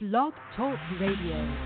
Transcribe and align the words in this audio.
Blog 0.00 0.32
Talk 0.56 0.78
Radio. 0.98 1.56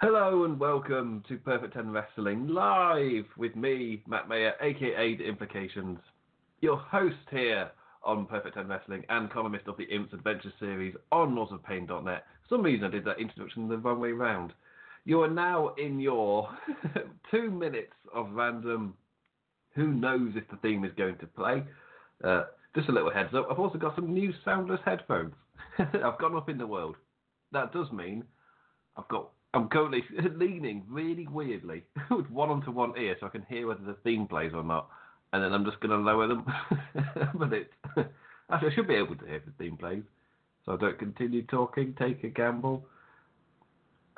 Hello 0.00 0.42
and 0.42 0.58
welcome 0.58 1.22
to 1.28 1.36
Perfect 1.36 1.74
10 1.74 1.92
Wrestling 1.92 2.48
live 2.48 3.26
with 3.36 3.54
me, 3.54 4.02
Matt 4.08 4.28
Mayer, 4.28 4.54
aka 4.60 5.14
The 5.14 5.24
Implications, 5.24 6.00
your 6.62 6.76
host 6.76 7.14
here 7.30 7.70
on 8.02 8.26
Perfect 8.26 8.56
10 8.56 8.66
Wrestling 8.66 9.04
and 9.08 9.30
columnist 9.30 9.68
of 9.68 9.76
the 9.76 9.84
Imps 9.84 10.12
Adventure 10.12 10.52
series 10.58 10.96
on 11.12 11.32
northofpain.net. 11.32 12.24
For 12.48 12.56
some 12.56 12.62
reason 12.62 12.86
I 12.86 12.90
did 12.90 13.04
that 13.04 13.20
introduction 13.20 13.68
the 13.68 13.78
wrong 13.78 14.00
way 14.00 14.10
round. 14.10 14.52
You 15.04 15.22
are 15.22 15.30
now 15.30 15.74
in 15.78 16.00
your 16.00 16.48
two 17.30 17.52
minutes 17.52 17.94
of 18.12 18.32
random 18.32 18.94
who 19.76 19.92
knows 19.92 20.32
if 20.34 20.50
the 20.50 20.56
theme 20.56 20.84
is 20.84 20.90
going 20.96 21.18
to 21.18 21.26
play. 21.28 21.62
Uh, 22.24 22.42
just 22.74 22.88
a 22.88 22.92
little 22.92 23.10
heads 23.10 23.34
up, 23.34 23.48
I've 23.50 23.58
also 23.58 23.78
got 23.78 23.94
some 23.94 24.12
new 24.12 24.32
soundless 24.44 24.80
headphones. 24.84 25.34
I've 25.78 26.18
gone 26.18 26.36
up 26.36 26.48
in 26.48 26.58
the 26.58 26.66
world. 26.66 26.96
That 27.52 27.72
does 27.72 27.90
mean 27.92 28.24
I've 28.96 29.08
got 29.08 29.30
I'm 29.54 29.68
currently 29.68 30.02
leaning 30.36 30.84
really 30.88 31.26
weirdly 31.26 31.82
with 32.10 32.30
one 32.30 32.50
onto 32.50 32.70
one 32.70 32.94
ear 32.98 33.16
so 33.20 33.26
I 33.26 33.30
can 33.30 33.44
hear 33.48 33.66
whether 33.66 33.84
the 33.84 33.96
theme 34.04 34.26
plays 34.26 34.52
or 34.54 34.62
not. 34.62 34.88
And 35.32 35.42
then 35.42 35.52
I'm 35.52 35.64
just 35.64 35.80
going 35.80 35.90
to 35.90 35.96
lower 35.96 36.28
them. 36.28 36.44
but 37.34 37.52
it, 37.52 37.70
actually, 38.50 38.70
I 38.70 38.74
should 38.74 38.88
be 38.88 38.94
able 38.94 39.16
to 39.16 39.26
hear 39.26 39.42
the 39.44 39.52
theme 39.58 39.76
plays. 39.78 40.02
So 40.64 40.72
I 40.72 40.76
don't 40.76 40.98
continue 40.98 41.42
talking, 41.42 41.94
take 41.98 42.22
a 42.22 42.28
gamble. 42.28 42.86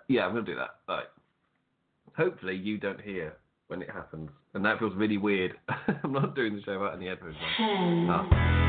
Yeah, 0.09 0.27
I'm 0.27 0.33
going 0.33 0.45
to 0.45 0.53
do 0.53 0.59
that. 0.59 0.71
All 0.89 0.97
right. 0.97 1.07
Hopefully, 2.17 2.57
you 2.57 2.79
don't 2.79 3.01
hear 3.01 3.37
when 3.69 3.83
it 3.83 3.91
happens. 3.91 4.31
And 4.55 4.65
that 4.65 4.79
feels 4.79 4.95
really 4.97 5.19
weird. 5.19 5.53
I'm 6.05 6.13
not 6.13 6.35
doing 6.35 6.57
the 6.57 6.63
show 6.63 6.79
without 6.79 6.97
any 6.97 7.07
headphones 7.07 7.37
ah. 7.41 8.64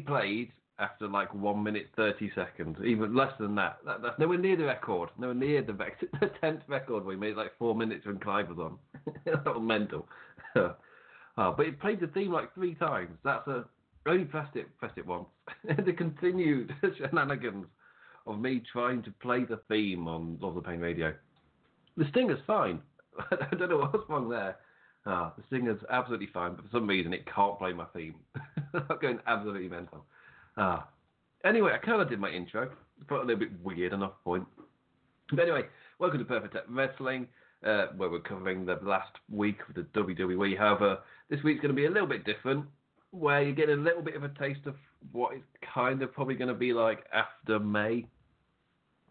Played 0.00 0.52
after 0.78 1.08
like 1.08 1.32
one 1.34 1.62
minute 1.62 1.88
thirty 1.96 2.30
seconds, 2.34 2.76
even 2.84 3.14
less 3.14 3.32
than 3.38 3.54
that. 3.54 3.78
that 3.86 4.02
that's 4.02 4.18
nowhere 4.18 4.38
near 4.38 4.56
the 4.56 4.64
record. 4.64 5.10
Nowhere 5.18 5.34
near 5.34 5.62
the 5.62 5.72
the 6.20 6.30
tenth 6.40 6.62
record 6.68 7.04
we 7.04 7.16
made 7.16 7.36
like 7.36 7.52
four 7.58 7.74
minutes 7.74 8.06
when 8.06 8.18
Clive 8.18 8.48
was 8.48 8.58
on. 8.58 8.78
that 9.24 9.44
was 9.44 9.62
mental. 9.62 10.06
oh, 10.56 10.74
but 11.36 11.66
it 11.66 11.80
played 11.80 12.00
the 12.00 12.08
theme 12.08 12.32
like 12.32 12.54
three 12.54 12.74
times. 12.74 13.16
That's 13.24 13.46
a 13.48 13.64
only 14.06 14.24
pressed 14.24 14.56
it 14.56 14.66
pressed 14.78 14.98
it 14.98 15.06
once. 15.06 15.26
the 15.64 15.92
continued 15.92 16.72
shenanigans 16.98 17.66
of 18.26 18.38
me 18.38 18.62
trying 18.72 19.02
to 19.02 19.10
play 19.22 19.44
the 19.44 19.60
theme 19.68 20.08
on 20.08 20.38
Love 20.40 20.54
the 20.54 20.60
Pain 20.60 20.80
Radio. 20.80 21.14
The 21.96 22.04
Stinger's 22.10 22.40
fine. 22.46 22.80
I 23.30 23.54
don't 23.54 23.70
know 23.70 23.78
what's 23.78 24.08
wrong 24.08 24.28
there. 24.28 24.56
Ah, 25.06 25.32
the 25.36 25.44
singer's 25.50 25.80
absolutely 25.88 26.26
fine, 26.34 26.56
but 26.56 26.64
for 26.64 26.70
some 26.72 26.86
reason 26.86 27.14
it 27.14 27.24
can't 27.32 27.58
play 27.58 27.72
my 27.72 27.84
theme. 27.94 28.16
I'm 28.74 28.98
going 29.00 29.20
absolutely 29.26 29.68
mental. 29.68 30.04
Ah. 30.56 30.88
Anyway, 31.44 31.70
I 31.72 31.78
kind 31.78 32.02
of 32.02 32.08
did 32.08 32.18
my 32.18 32.28
intro. 32.28 32.64
It's 32.64 33.08
felt 33.08 33.22
a 33.22 33.24
little 33.24 33.38
bit 33.38 33.52
weird 33.62 33.92
enough 33.92 34.14
point. 34.24 34.44
But 35.30 35.40
anyway, 35.40 35.66
welcome 36.00 36.18
to 36.18 36.24
Perfect 36.24 36.56
Wrestling, 36.68 37.28
uh, 37.64 37.86
where 37.96 38.10
we're 38.10 38.18
covering 38.18 38.66
the 38.66 38.80
last 38.82 39.12
week 39.30 39.58
of 39.68 39.76
the 39.76 39.82
WWE. 40.00 40.58
However, 40.58 40.98
this 41.30 41.40
week's 41.44 41.60
going 41.60 41.74
to 41.74 41.80
be 41.80 41.86
a 41.86 41.90
little 41.90 42.08
bit 42.08 42.24
different, 42.24 42.64
where 43.12 43.42
you 43.42 43.54
get 43.54 43.68
a 43.68 43.74
little 43.74 44.02
bit 44.02 44.16
of 44.16 44.24
a 44.24 44.28
taste 44.30 44.66
of 44.66 44.74
what 45.12 45.34
it's 45.34 45.44
kind 45.72 46.02
of 46.02 46.12
probably 46.12 46.34
going 46.34 46.48
to 46.48 46.54
be 46.54 46.72
like 46.72 47.04
after 47.12 47.60
May. 47.60 48.06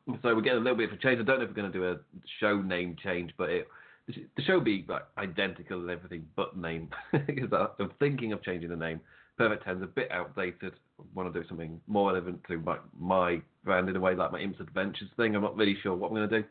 So 0.07 0.35
we're 0.35 0.41
getting 0.41 0.59
a 0.59 0.62
little 0.62 0.77
bit 0.77 0.91
of 0.91 0.97
a 0.97 1.01
change. 1.01 1.22
I 1.22 1.23
don't 1.23 1.39
know 1.39 1.45
if 1.45 1.50
we're 1.50 1.56
going 1.56 1.72
to 1.72 1.77
do 1.77 1.85
a 1.85 1.97
show 2.39 2.62
name 2.62 2.97
change, 3.01 3.31
but 3.38 3.50
it 3.50 3.67
the 4.08 4.44
show 4.44 4.60
be 4.60 4.86
identical 5.18 5.82
and 5.82 5.90
everything 5.90 6.26
but 6.36 6.58
name 6.58 6.90
because 7.28 7.50
I'm 7.80 7.92
thinking 8.00 8.34
of 8.34 8.44
changing 8.44 8.70
the 8.70 8.76
name. 8.76 9.02
Perfect 9.38 9.66
10's 9.66 9.84
a 9.84 9.88
bit 9.88 10.12
outdated. 10.12 10.74
I 11.00 11.04
want 11.14 11.34
to 11.34 11.42
do 11.42 11.48
something 11.48 11.82
more 11.88 12.12
relevant 12.12 12.42
to 12.48 12.58
my, 12.60 12.78
my 12.98 13.42
brand 13.64 13.90
in 13.90 13.96
a 13.96 14.00
way, 14.00 14.16
like 14.16 14.32
my 14.32 14.40
Imps 14.40 14.62
Adventures 14.62 15.10
thing. 15.18 15.36
I'm 15.36 15.42
not 15.42 15.58
really 15.58 15.78
sure 15.82 15.94
what 15.94 16.10
I'm 16.10 16.16
going 16.16 16.30
to 16.30 16.42
do, 16.42 16.48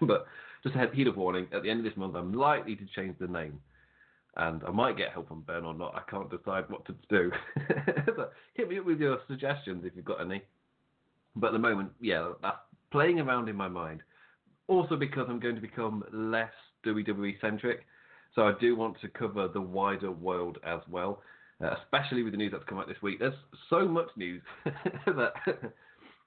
but 0.06 0.26
just 0.62 0.76
a 0.76 0.88
heed 0.94 1.08
of 1.08 1.16
warning. 1.16 1.46
At 1.52 1.62
the 1.62 1.70
end 1.70 1.80
of 1.80 1.84
this 1.84 1.96
month, 1.96 2.14
I'm 2.14 2.32
likely 2.32 2.76
to 2.76 2.86
change 2.96 3.16
the 3.18 3.26
name, 3.26 3.60
and 4.36 4.62
I 4.66 4.70
might 4.70 4.96
get 4.96 5.12
help 5.12 5.28
from 5.28 5.42
Ben 5.42 5.64
or 5.64 5.74
not. 5.74 5.94
I 5.94 6.10
can't 6.10 6.30
decide 6.30 6.70
what 6.70 6.86
to 6.86 6.94
do. 7.10 7.30
so 8.16 8.28
hit 8.54 8.68
me 8.68 8.78
up 8.78 8.86
with 8.86 9.00
your 9.00 9.18
suggestions 9.28 9.84
if 9.84 9.92
you've 9.94 10.04
got 10.04 10.22
any. 10.22 10.42
But 11.36 11.48
at 11.48 11.52
the 11.52 11.58
moment, 11.58 11.90
yeah, 12.00 12.32
that's 12.40 12.56
playing 12.90 13.20
around 13.20 13.50
in 13.50 13.56
my 13.56 13.68
mind. 13.68 14.02
Also 14.68 14.96
because 14.96 15.26
I'm 15.28 15.40
going 15.40 15.56
to 15.56 15.60
become 15.60 16.04
less 16.12 16.52
WWE 16.84 17.40
centric. 17.40 17.86
So 18.34 18.42
I 18.42 18.52
do 18.60 18.76
want 18.76 19.00
to 19.00 19.08
cover 19.08 19.48
the 19.48 19.60
wider 19.60 20.10
world 20.10 20.58
as 20.66 20.80
well, 20.90 21.22
uh, 21.62 21.74
especially 21.82 22.22
with 22.22 22.32
the 22.32 22.38
news 22.38 22.52
that's 22.52 22.64
come 22.64 22.78
out 22.78 22.88
this 22.88 23.02
week. 23.02 23.18
There's 23.18 23.34
so 23.68 23.86
much 23.86 24.08
news 24.16 24.42
that 24.64 25.32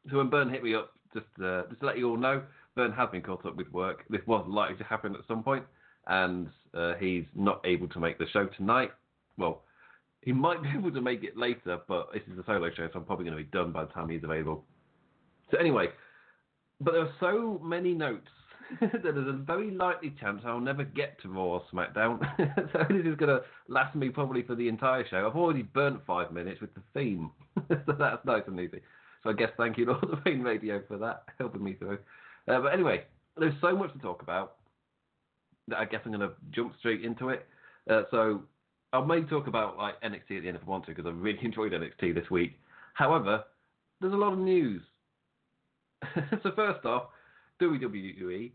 so 0.09 0.17
when 0.17 0.29
Bern 0.29 0.49
hit 0.49 0.63
me 0.63 0.75
up, 0.75 0.91
just 1.13 1.25
uh, 1.43 1.63
just 1.69 1.79
to 1.79 1.85
let 1.85 1.97
you 1.97 2.09
all 2.09 2.17
know, 2.17 2.43
Bern 2.75 2.91
has 2.91 3.09
been 3.09 3.21
caught 3.21 3.45
up 3.45 3.55
with 3.55 3.71
work. 3.71 4.03
This 4.09 4.21
was 4.27 4.45
likely 4.47 4.77
to 4.77 4.83
happen 4.83 5.15
at 5.15 5.21
some 5.27 5.43
point, 5.43 5.63
and 6.07 6.47
uh, 6.73 6.93
he's 6.99 7.25
not 7.33 7.61
able 7.65 7.87
to 7.89 7.99
make 7.99 8.19
the 8.19 8.27
show 8.31 8.47
tonight. 8.57 8.91
Well, 9.37 9.63
he 10.21 10.31
might 10.31 10.61
be 10.63 10.69
able 10.77 10.91
to 10.91 11.01
make 11.01 11.23
it 11.23 11.37
later, 11.37 11.79
but 11.87 12.11
this 12.13 12.23
is 12.31 12.37
a 12.37 12.43
solo 12.45 12.69
show, 12.75 12.87
so 12.91 12.99
I'm 12.99 13.05
probably 13.05 13.25
going 13.25 13.37
to 13.37 13.43
be 13.43 13.49
done 13.49 13.71
by 13.71 13.85
the 13.85 13.91
time 13.91 14.09
he's 14.09 14.23
available. 14.23 14.65
So 15.51 15.57
anyway, 15.57 15.87
but 16.81 16.93
there 16.93 17.01
are 17.01 17.13
so 17.19 17.59
many 17.63 17.93
notes 17.93 18.27
that 18.81 19.03
there's 19.03 19.27
a 19.27 19.33
very 19.33 19.71
likely 19.71 20.13
chance 20.19 20.41
I'll 20.45 20.59
never 20.59 20.83
get 20.83 21.21
to 21.21 21.29
Raw 21.29 21.43
or 21.43 21.63
SmackDown. 21.73 22.19
so 22.73 22.79
this 22.89 23.05
is 23.05 23.15
going 23.15 23.29
to 23.29 23.41
last 23.67 23.95
me 23.95 24.09
probably 24.09 24.43
for 24.43 24.55
the 24.55 24.67
entire 24.67 25.07
show. 25.07 25.27
I've 25.27 25.35
already 25.35 25.61
burnt 25.61 26.01
five 26.05 26.31
minutes 26.31 26.61
with 26.61 26.73
the 26.73 26.81
theme, 26.93 27.31
so 27.69 27.95
that's 27.97 28.25
nice 28.25 28.43
and 28.47 28.59
easy. 28.59 28.81
So 29.23 29.29
I 29.29 29.33
guess 29.33 29.49
thank 29.57 29.77
you 29.77 29.91
all 29.91 29.99
the 30.09 30.17
Pain 30.17 30.41
Radio 30.41 30.81
for 30.87 30.97
that, 30.97 31.23
helping 31.39 31.63
me 31.63 31.73
through. 31.73 31.99
Uh, 32.47 32.61
but 32.61 32.73
anyway, 32.73 33.03
there's 33.37 33.53
so 33.61 33.75
much 33.75 33.91
to 33.93 33.99
talk 33.99 34.21
about 34.21 34.55
that 35.67 35.79
I 35.79 35.85
guess 35.85 36.01
I'm 36.05 36.11
going 36.11 36.27
to 36.27 36.35
jump 36.51 36.73
straight 36.79 37.03
into 37.03 37.29
it. 37.29 37.45
Uh, 37.89 38.03
so 38.11 38.43
I 38.93 39.03
may 39.03 39.21
talk 39.23 39.47
about 39.47 39.77
like 39.77 39.99
NXT 40.01 40.37
at 40.37 40.41
the 40.43 40.47
end 40.47 40.57
if 40.57 40.63
I 40.63 40.69
want 40.69 40.85
to 40.85 40.91
because 40.91 41.05
I 41.05 41.09
really 41.09 41.39
enjoyed 41.43 41.71
NXT 41.71 42.13
this 42.15 42.29
week. 42.29 42.53
However, 42.93 43.43
there's 43.99 44.13
a 44.13 44.17
lot 44.17 44.33
of 44.33 44.39
news. 44.39 44.81
so 46.43 46.51
first 46.55 46.85
off, 46.85 47.05
WWE, 47.61 48.51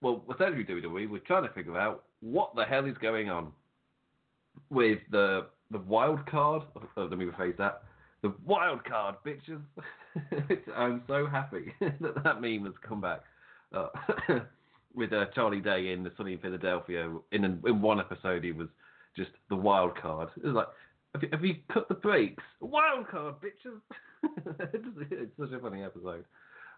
well, 0.00 0.24
essentially 0.34 0.64
WWE, 0.64 1.08
we're 1.08 1.18
trying 1.18 1.44
to 1.44 1.52
figure 1.52 1.78
out 1.78 2.04
what 2.20 2.54
the 2.54 2.64
hell 2.64 2.86
is 2.86 2.96
going 2.98 3.30
on 3.30 3.52
with 4.70 4.98
the 5.10 5.46
the 5.70 5.78
wild 5.78 6.24
card. 6.26 6.62
Oh, 6.96 7.02
let 7.04 7.18
me 7.18 7.24
rephrase 7.24 7.56
that. 7.56 7.82
The 8.22 8.32
wild 8.44 8.84
card, 8.84 9.16
bitches. 9.26 9.60
I'm 10.76 11.02
so 11.08 11.26
happy 11.26 11.72
that 11.80 12.22
that 12.22 12.40
meme 12.40 12.64
has 12.64 12.74
come 12.86 13.00
back. 13.00 13.20
Uh, 13.72 13.88
with 14.94 15.12
uh, 15.12 15.26
Charlie 15.34 15.60
Day 15.60 15.92
in 15.92 16.02
the 16.02 16.12
Sunny 16.16 16.34
in 16.34 16.38
Philadelphia, 16.38 17.10
in 17.32 17.44
in 17.44 17.80
one 17.80 17.98
episode, 17.98 18.44
he 18.44 18.52
was 18.52 18.68
just 19.16 19.30
the 19.48 19.56
wild 19.56 19.96
card. 20.00 20.28
It 20.36 20.44
was 20.44 20.54
like, 20.54 20.68
have 21.14 21.22
you, 21.22 21.28
have 21.32 21.44
you 21.44 21.54
cut 21.72 21.88
the 21.88 21.94
brakes? 21.94 22.42
Wild 22.60 23.08
card, 23.08 23.36
bitches. 23.40 23.80
it's, 24.72 24.86
it's 25.10 25.32
such 25.38 25.52
a 25.52 25.58
funny 25.58 25.82
episode. 25.82 26.24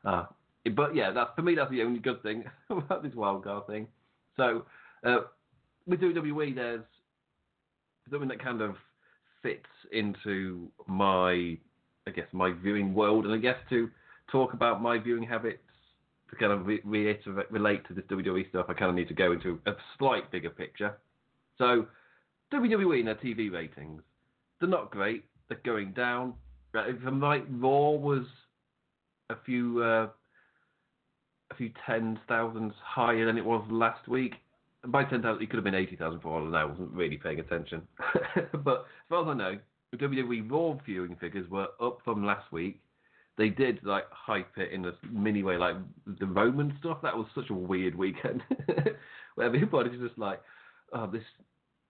Uh, 0.04 0.24
but 0.70 0.94
yeah, 0.94 1.10
that's 1.10 1.30
for 1.36 1.42
me. 1.42 1.54
That's 1.54 1.70
the 1.70 1.82
only 1.82 2.00
good 2.00 2.22
thing 2.22 2.44
about 2.70 3.02
this 3.02 3.12
wildcard 3.12 3.66
thing. 3.66 3.86
So 4.36 4.64
uh, 5.04 5.18
with 5.86 6.00
WWE, 6.00 6.54
there's 6.54 6.82
something 8.10 8.28
that 8.28 8.42
kind 8.42 8.60
of 8.60 8.76
fits 9.42 9.66
into 9.92 10.68
my, 10.86 11.56
I 12.06 12.10
guess, 12.14 12.26
my 12.32 12.52
viewing 12.52 12.94
world, 12.94 13.24
and 13.24 13.34
I 13.34 13.38
guess 13.38 13.56
to 13.70 13.90
talk 14.30 14.54
about 14.54 14.82
my 14.82 14.98
viewing 14.98 15.22
habits 15.22 15.58
to 16.30 16.36
kind 16.36 16.52
of 16.52 16.66
re- 16.66 16.80
reiterate, 16.84 17.50
relate 17.50 17.86
to 17.88 17.94
this 17.94 18.04
WWE 18.10 18.48
stuff, 18.48 18.66
I 18.68 18.74
kind 18.74 18.90
of 18.90 18.96
need 18.96 19.08
to 19.08 19.14
go 19.14 19.32
into 19.32 19.60
a 19.66 19.72
slight 19.98 20.30
bigger 20.32 20.50
picture. 20.50 20.96
So 21.58 21.86
WWE 22.52 22.98
and 23.00 23.08
their 23.08 23.14
TV 23.16 23.52
ratings, 23.52 24.02
they're 24.60 24.68
not 24.68 24.90
great. 24.90 25.24
They're 25.48 25.60
going 25.64 25.92
down. 25.92 26.34
If 26.74 26.96
I'm 27.06 27.22
right, 27.22 27.44
Raw 27.50 27.90
was 27.90 28.24
a 29.30 29.36
few 29.44 29.82
uh, 29.82 30.08
few 31.56 31.70
tens 31.86 32.18
thousands 32.28 32.72
higher 32.82 33.26
than 33.26 33.38
it 33.38 33.44
was 33.44 33.64
last 33.70 34.06
week. 34.08 34.34
By 34.86 35.04
ten 35.04 35.22
thousand, 35.22 35.42
it 35.42 35.50
could 35.50 35.56
have 35.56 35.64
been 35.64 35.74
eighty 35.74 35.96
thousand 35.96 36.20
for 36.20 36.28
all 36.28 36.46
I 36.46 36.50
know. 36.50 36.56
I 36.56 36.64
wasn't 36.64 36.92
really 36.92 37.16
paying 37.16 37.40
attention. 37.40 37.82
but 38.64 38.80
as 38.80 39.08
far 39.08 39.22
as 39.22 39.28
I 39.28 39.34
know, 39.34 39.58
the 39.92 39.98
WWE 39.98 40.50
Raw 40.50 40.78
viewing 40.84 41.16
figures 41.16 41.48
were 41.50 41.68
up 41.80 41.98
from 42.04 42.24
last 42.24 42.50
week. 42.52 42.80
They 43.36 43.48
did 43.48 43.80
like 43.82 44.04
hype 44.10 44.56
it 44.58 44.72
in 44.72 44.84
a 44.84 44.92
mini 45.10 45.42
way, 45.42 45.56
like 45.56 45.76
the 46.06 46.26
Roman 46.26 46.76
stuff. 46.80 46.98
That 47.02 47.16
was 47.16 47.26
such 47.34 47.50
a 47.50 47.54
weird 47.54 47.94
weekend, 47.94 48.42
where 49.34 49.46
everybody's 49.46 50.00
just 50.00 50.18
like, 50.18 50.40
"Oh, 50.92 51.06
this 51.06 51.22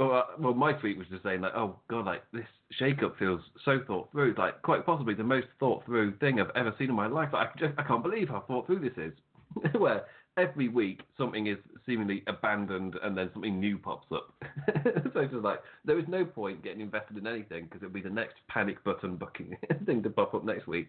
well, 0.00 0.12
uh, 0.12 0.22
well, 0.38 0.54
my 0.54 0.72
tweet 0.72 0.98
was 0.98 1.06
just 1.08 1.22
saying 1.22 1.40
like, 1.40 1.54
oh 1.54 1.76
god, 1.88 2.06
like 2.06 2.22
this 2.32 2.46
shake-up 2.72 3.16
feels 3.18 3.40
so 3.64 3.80
thought 3.86 4.10
through, 4.10 4.34
like 4.36 4.60
quite 4.62 4.84
possibly 4.84 5.14
the 5.14 5.22
most 5.22 5.46
thought 5.60 5.84
through 5.84 6.16
thing 6.18 6.40
I've 6.40 6.54
ever 6.56 6.74
seen 6.78 6.88
in 6.88 6.96
my 6.96 7.06
life. 7.06 7.30
Like, 7.32 7.48
I 7.48 7.58
just 7.58 7.78
I 7.78 7.84
can't 7.84 8.02
believe 8.02 8.28
how 8.28 8.44
thought 8.46 8.66
through 8.66 8.80
this 8.80 8.96
is. 8.96 9.12
Where 9.78 10.04
every 10.36 10.68
week 10.68 11.02
something 11.16 11.46
is 11.46 11.58
seemingly 11.86 12.22
abandoned 12.26 12.96
and 13.02 13.16
then 13.16 13.30
something 13.32 13.60
new 13.60 13.78
pops 13.78 14.06
up. 14.12 14.34
so 15.12 15.20
it's 15.20 15.32
just 15.32 15.44
like 15.44 15.60
there 15.84 15.98
is 15.98 16.06
no 16.08 16.24
point 16.24 16.62
getting 16.62 16.80
invested 16.80 17.16
in 17.16 17.26
anything 17.26 17.64
because 17.64 17.82
it'll 17.82 17.92
be 17.92 18.00
the 18.00 18.10
next 18.10 18.36
panic 18.48 18.82
button 18.84 19.16
booking 19.16 19.56
thing 19.86 20.02
to 20.02 20.10
pop 20.10 20.34
up 20.34 20.44
next 20.44 20.66
week. 20.66 20.88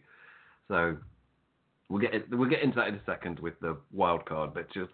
So 0.68 0.98
we'll 1.90 2.02
get 2.02 2.12
we'll 2.31 2.50
get 2.50 2.63
into 2.63 2.78
that 2.78 2.88
in 2.88 2.96
a 2.96 3.06
second 3.06 3.40
with 3.40 3.60
the 3.60 3.78
wild 3.92 4.25
card, 4.25 4.54
but 4.54 4.72
just 4.74 4.92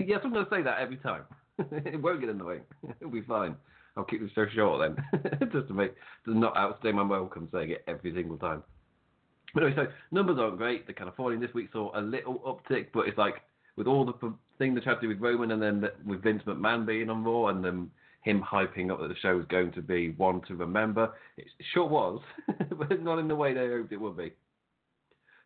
yes, 0.00 0.20
I'm 0.24 0.32
going 0.32 0.44
to 0.44 0.50
say 0.50 0.62
that 0.62 0.80
every 0.80 0.96
time. 0.96 1.22
it 1.58 2.00
won't 2.00 2.20
get 2.20 2.30
annoying. 2.30 2.62
It'll 3.00 3.12
be 3.12 3.22
fine. 3.22 3.56
I'll 3.96 4.04
keep 4.04 4.22
this 4.22 4.30
show 4.34 4.46
short 4.54 4.96
then, 5.12 5.50
just 5.52 5.68
to 5.68 5.74
make 5.74 5.94
to 6.24 6.36
not 6.36 6.56
outstay 6.56 6.92
my 6.92 7.02
welcome 7.02 7.48
saying 7.52 7.70
it 7.72 7.84
every 7.86 8.14
single 8.14 8.38
time. 8.38 8.62
Anyway, 9.56 9.72
so 9.76 9.86
numbers 10.10 10.38
aren't 10.38 10.58
great. 10.58 10.86
They're 10.86 10.94
kind 10.94 11.08
of 11.08 11.16
falling. 11.16 11.40
This 11.40 11.52
week 11.54 11.68
saw 11.72 11.90
a 11.98 12.00
little 12.00 12.38
uptick, 12.40 12.86
but 12.94 13.06
it's 13.06 13.18
like 13.18 13.42
with 13.76 13.86
all 13.86 14.04
the 14.04 14.34
thing 14.58 14.74
they 14.74 14.80
tried 14.80 14.96
to 14.96 15.00
do 15.02 15.08
with 15.08 15.20
Roman, 15.20 15.52
and 15.52 15.62
then 15.62 15.90
with 16.06 16.22
Vince 16.22 16.42
McMahon 16.46 16.86
being 16.86 17.10
on 17.10 17.24
Raw, 17.24 17.48
and 17.48 17.64
then 17.64 17.90
him 18.22 18.40
hyping 18.40 18.90
up 18.90 19.00
that 19.00 19.08
the 19.08 19.16
show 19.20 19.36
was 19.36 19.46
going 19.46 19.72
to 19.72 19.82
be 19.82 20.10
one 20.10 20.40
to 20.42 20.54
remember. 20.54 21.12
It 21.36 21.46
sure 21.74 21.86
was, 21.86 22.20
but 22.70 23.02
not 23.02 23.18
in 23.18 23.28
the 23.28 23.36
way 23.36 23.52
they 23.52 23.66
hoped 23.66 23.92
it 23.92 24.00
would 24.00 24.16
be. 24.16 24.32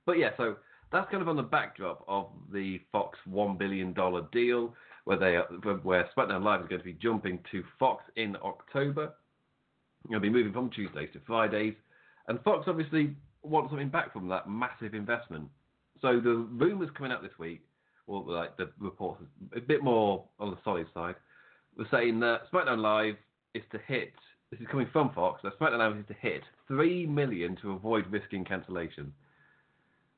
But 0.05 0.19
yeah, 0.19 0.31
so 0.37 0.57
that's 0.93 1.11
kind 1.11 1.23
of 1.23 1.29
on 1.29 1.37
the 1.37 1.43
backdrop 1.43 2.05
of 2.07 2.29
the 2.53 2.81
Fox 2.93 3.19
one 3.25 3.57
billion 3.57 3.93
dollar 3.93 4.23
deal 4.33 4.75
where 5.05 5.19
they 5.19 5.37
where 5.83 6.09
SmackDown 6.17 6.43
Live 6.43 6.63
is 6.63 6.69
going 6.69 6.81
to 6.81 6.85
be 6.85 6.93
jumping 6.95 7.39
to 7.51 7.63
Fox 7.79 8.05
in 8.17 8.37
October. 8.45 9.15
You'll 10.09 10.21
be 10.21 10.31
moving 10.31 10.53
from 10.53 10.71
Tuesdays 10.71 11.09
to 11.15 11.21
Fridays, 11.27 11.75
and 12.29 12.41
Fox 12.43 12.67
obviously 12.69 13.17
wants 13.47 13.71
something 13.71 13.89
back 13.89 14.13
from 14.13 14.29
that 14.29 14.49
massive 14.49 14.95
investment. 14.95 15.49
So 16.01 16.21
the 16.21 16.47
rumours 16.51 16.91
coming 16.97 17.13
out 17.13 17.23
this 17.23 17.39
week, 17.39 17.63
or 18.07 18.25
like 18.27 18.57
the 18.57 18.71
reports, 18.79 19.23
a 19.55 19.61
bit 19.61 19.83
more 19.83 20.25
on 20.39 20.51
the 20.51 20.59
solid 20.65 20.87
side, 20.95 21.17
were 21.77 21.87
saying 21.91 22.21
that 22.21 22.51
SmackDown 22.53 22.79
Live 22.79 23.17
is 23.55 23.63
to 23.73 23.79
hit. 23.87 24.13
This 24.51 24.61
is 24.61 24.67
coming 24.71 24.89
from 24.93 25.13
Fox. 25.15 25.41
That 25.43 25.59
SmackDown 25.59 25.79
Live 25.79 25.99
is 25.99 26.07
to 26.09 26.15
hit 26.15 26.43
three 26.69 27.07
million 27.07 27.57
to 27.63 27.73
avoid 27.73 28.07
risking 28.11 28.45
cancellation. 28.45 29.13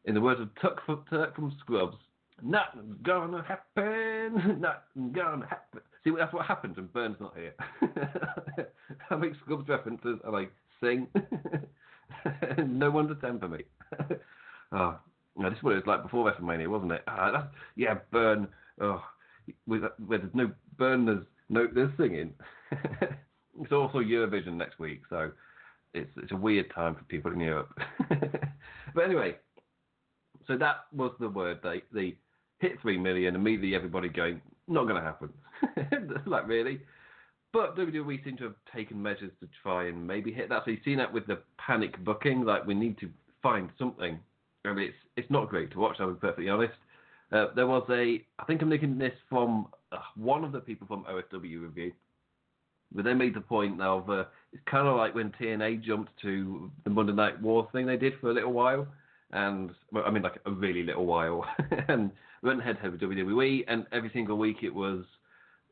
In 0.04 0.14
the 0.14 0.20
words 0.20 0.40
of 0.40 0.48
Tuck, 0.60 0.80
Tuck 1.10 1.34
from 1.34 1.54
Scrubs, 1.60 1.96
Nothing's 2.42 2.96
gonna 3.02 3.42
happen. 3.42 4.60
Nothing's 4.60 5.14
gonna 5.14 5.46
happen. 5.46 5.80
See, 6.04 6.12
that's 6.16 6.32
what 6.32 6.46
happens 6.46 6.76
when 6.76 6.86
Burns 6.86 7.16
not 7.20 7.34
here. 7.36 7.54
I 9.10 9.16
make 9.16 9.32
Scrubs 9.42 9.68
references 9.68 10.18
and 10.24 10.36
I 10.36 10.46
sing. 10.80 11.08
no 12.66 12.90
one's 12.90 13.10
a 13.10 13.14
ten 13.14 13.38
for 13.38 13.48
me. 13.48 13.64
oh, 14.72 14.98
no, 15.36 15.48
this 15.48 15.58
is 15.58 15.62
what 15.62 15.72
it 15.72 15.76
was 15.76 15.86
like 15.86 16.02
before 16.02 16.30
WrestleMania, 16.30 16.68
wasn't 16.68 16.92
it? 16.92 17.02
Ah, 17.06 17.30
that's, 17.32 17.54
yeah, 17.76 17.98
Burn. 18.10 18.48
Oh, 18.80 19.02
with, 19.66 19.82
where 20.06 20.18
there's 20.18 20.34
no 20.34 20.50
Burn, 20.76 21.06
there's 21.06 21.24
no 21.48 21.66
there's 21.72 21.90
singing. 21.96 22.34
it's 23.60 23.72
also 23.72 23.98
Eurovision 23.98 24.54
next 24.54 24.78
week, 24.78 25.02
so 25.08 25.30
it's 25.94 26.10
it's 26.16 26.32
a 26.32 26.36
weird 26.36 26.72
time 26.74 26.94
for 26.94 27.04
people 27.04 27.32
in 27.32 27.40
Europe. 27.40 27.70
but 28.94 29.04
anyway, 29.04 29.36
so 30.46 30.56
that 30.56 30.84
was 30.92 31.12
the 31.20 31.28
word 31.28 31.58
they 31.62 31.82
the 31.92 32.16
hit 32.58 32.80
three 32.80 32.98
million, 32.98 33.34
immediately 33.34 33.74
everybody 33.74 34.08
going, 34.08 34.40
not 34.66 34.84
going 34.84 34.96
to 34.96 35.02
happen. 35.02 35.32
like 36.26 36.46
really. 36.46 36.80
But 37.52 37.76
WWE 37.76 38.22
seem 38.24 38.36
to 38.38 38.44
have 38.44 38.54
taken 38.74 39.02
measures 39.02 39.32
to 39.40 39.48
try 39.62 39.88
and 39.88 40.06
maybe 40.06 40.32
hit 40.32 40.50
that. 40.50 40.62
So 40.64 40.70
you've 40.70 40.80
seen 40.84 40.98
that 40.98 41.12
with 41.12 41.26
the 41.26 41.38
panic 41.56 42.02
booking, 42.04 42.44
like 42.44 42.66
we 42.66 42.74
need 42.74 42.98
to 42.98 43.08
find 43.42 43.70
something. 43.78 44.18
I 44.64 44.72
mean, 44.72 44.88
it's 44.88 44.96
it's 45.16 45.30
not 45.30 45.48
great 45.48 45.70
to 45.72 45.78
watch. 45.78 45.96
I'll 45.98 46.12
be 46.12 46.20
perfectly 46.20 46.50
honest. 46.50 46.74
Uh, 47.32 47.46
there 47.54 47.66
was 47.66 47.84
a, 47.90 48.22
I 48.38 48.44
think 48.46 48.62
I'm 48.62 48.68
making 48.68 48.98
this 48.98 49.12
from 49.28 49.66
uh, 49.92 49.98
one 50.16 50.44
of 50.44 50.52
the 50.52 50.60
people 50.60 50.86
from 50.86 51.04
OSW 51.04 51.62
review, 51.62 51.92
but 52.92 53.04
they 53.04 53.12
made 53.12 53.34
the 53.34 53.40
point 53.40 53.80
of 53.82 54.08
uh, 54.08 54.24
it's 54.52 54.62
kind 54.70 54.88
of 54.88 54.96
like 54.96 55.14
when 55.14 55.30
TNA 55.40 55.82
jumped 55.82 56.12
to 56.22 56.70
the 56.84 56.90
Monday 56.90 57.12
Night 57.12 57.40
War 57.40 57.68
thing 57.72 57.86
they 57.86 57.98
did 57.98 58.14
for 58.20 58.30
a 58.30 58.34
little 58.34 58.52
while, 58.52 58.86
and 59.32 59.70
well, 59.92 60.04
I 60.06 60.10
mean 60.10 60.22
like 60.22 60.38
a 60.46 60.50
really 60.50 60.82
little 60.82 61.06
while, 61.06 61.44
and 61.88 62.10
went 62.42 62.62
head 62.62 62.76
to 62.76 62.82
head 62.82 62.98
WWE, 62.98 63.64
and 63.68 63.86
every 63.92 64.10
single 64.12 64.38
week 64.38 64.58
it 64.62 64.74
was 64.74 65.04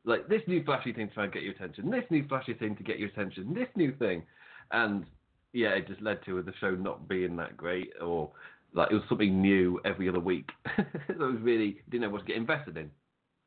like 0.07 0.29
this 0.29 0.41
new 0.47 0.65
flashy 0.65 0.93
thing 0.93 1.09
to 1.09 1.15
try 1.15 1.25
and 1.25 1.33
get 1.33 1.43
your 1.43 1.53
attention, 1.53 1.91
this 1.91 2.05
new 2.11 2.27
flashy 2.29 2.55
thing 2.55 2.77
to 2.77 2.83
get 2.83 2.99
your 2.99 3.09
attention, 3.09 3.53
this 3.53 3.69
new 3.75 3.93
thing, 3.97 4.23
and 4.71 5.05
yeah, 5.53 5.71
it 5.71 5.89
just 5.89 6.01
led 6.01 6.25
to 6.25 6.41
the 6.43 6.53
show 6.61 6.71
not 6.71 7.09
being 7.09 7.37
that 7.37 7.57
great, 7.57 7.91
or 8.01 8.31
like 8.73 8.91
it 8.91 8.95
was 8.95 9.03
something 9.09 9.43
new 9.43 9.81
every 9.85 10.09
other 10.09 10.21
week. 10.21 10.51
that 10.77 11.19
was 11.19 11.41
really 11.43 11.83
didn't 11.91 12.03
know 12.03 12.11
what 12.11 12.21
to 12.21 12.27
get 12.27 12.37
invested 12.37 12.77
in, 12.77 12.91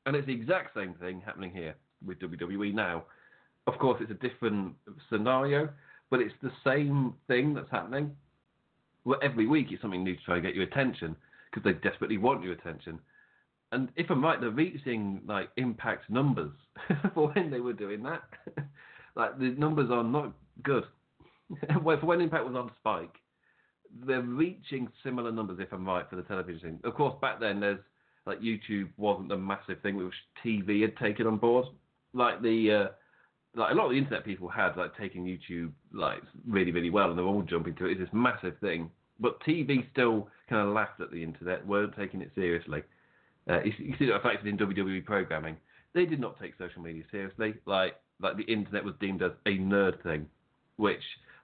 and 0.05 0.15
it's 0.15 0.27
the 0.27 0.33
exact 0.33 0.75
same 0.75 0.93
thing 0.95 1.21
happening 1.25 1.51
here 1.51 1.75
with 2.05 2.19
WWE 2.19 2.73
now. 2.73 3.05
Of 3.65 3.79
course, 3.79 4.01
it's 4.01 4.11
a 4.11 4.27
different 4.27 4.73
scenario, 5.09 5.69
but 6.09 6.19
it's 6.19 6.33
the 6.43 6.51
same 6.65 7.13
thing 7.27 7.53
that's 7.53 7.71
happening. 7.71 8.11
Every 9.21 9.47
week 9.47 9.67
it's 9.71 9.81
something 9.81 10.03
new 10.03 10.15
to 10.15 10.23
try 10.23 10.35
and 10.35 10.43
get 10.43 10.55
your 10.55 10.65
attention 10.65 11.15
because 11.49 11.63
they 11.63 11.79
desperately 11.87 12.17
want 12.17 12.43
your 12.43 12.53
attention 12.53 12.99
and 13.71 13.89
if 13.95 14.09
I'm 14.09 14.23
right, 14.23 14.39
they're 14.39 14.49
reaching 14.49 15.21
like 15.27 15.49
impact 15.57 16.09
numbers 16.09 16.51
for 17.13 17.29
when 17.29 17.51
they 17.51 17.59
were 17.59 17.73
doing 17.73 18.03
that. 18.03 18.23
like 19.15 19.37
the 19.37 19.55
numbers 19.57 19.89
are 19.91 20.03
not 20.03 20.33
good. 20.63 20.83
for 21.73 22.05
when 22.05 22.21
Impact 22.21 22.45
was 22.45 22.55
on 22.55 22.71
Spike, 22.79 23.15
they're 24.05 24.21
reaching 24.21 24.87
similar 25.03 25.31
numbers. 25.31 25.59
If 25.59 25.71
I'm 25.71 25.85
right 25.85 26.07
for 26.09 26.15
the 26.15 26.21
television 26.23 26.61
thing. 26.61 26.79
Of 26.83 26.95
course, 26.95 27.15
back 27.21 27.39
then 27.39 27.59
there's 27.59 27.79
like 28.25 28.39
YouTube 28.39 28.89
wasn't 28.97 29.31
a 29.31 29.37
massive 29.37 29.81
thing 29.81 29.97
which 29.97 30.13
TV 30.45 30.81
had 30.81 30.95
taken 30.97 31.25
on 31.27 31.37
board. 31.37 31.65
Like 32.13 32.41
the 32.41 32.71
uh, 32.71 33.59
like 33.59 33.71
a 33.71 33.75
lot 33.75 33.85
of 33.85 33.91
the 33.91 33.97
internet 33.97 34.25
people 34.25 34.47
had 34.47 34.77
like 34.77 34.95
taking 34.97 35.25
YouTube 35.25 35.71
like 35.93 36.21
really 36.47 36.71
really 36.71 36.89
well, 36.89 37.09
and 37.09 37.17
they're 37.17 37.25
all 37.25 37.41
jumping 37.41 37.75
to 37.75 37.85
it. 37.85 37.91
It's 37.91 38.01
this 38.01 38.09
massive 38.13 38.57
thing. 38.59 38.91
But 39.19 39.41
TV 39.41 39.89
still 39.91 40.29
kind 40.49 40.67
of 40.67 40.73
laughed 40.73 41.01
at 41.01 41.11
the 41.11 41.21
internet, 41.21 41.65
weren't 41.67 41.95
taking 41.97 42.21
it 42.21 42.31
seriously. 42.35 42.83
Uh, 43.49 43.61
see 43.63 44.05
that 44.05 44.13
reflected 44.13 44.47
in 44.47 44.57
WWE 44.57 45.03
programming. 45.05 45.57
They 45.93 46.05
did 46.05 46.19
not 46.19 46.39
take 46.39 46.53
social 46.57 46.81
media 46.81 47.03
seriously. 47.11 47.55
Like 47.65 47.95
like 48.21 48.37
the 48.37 48.43
internet 48.43 48.83
was 48.83 48.93
deemed 48.99 49.23
as 49.23 49.31
a 49.45 49.57
nerd 49.57 50.01
thing, 50.03 50.27
which 50.77 51.01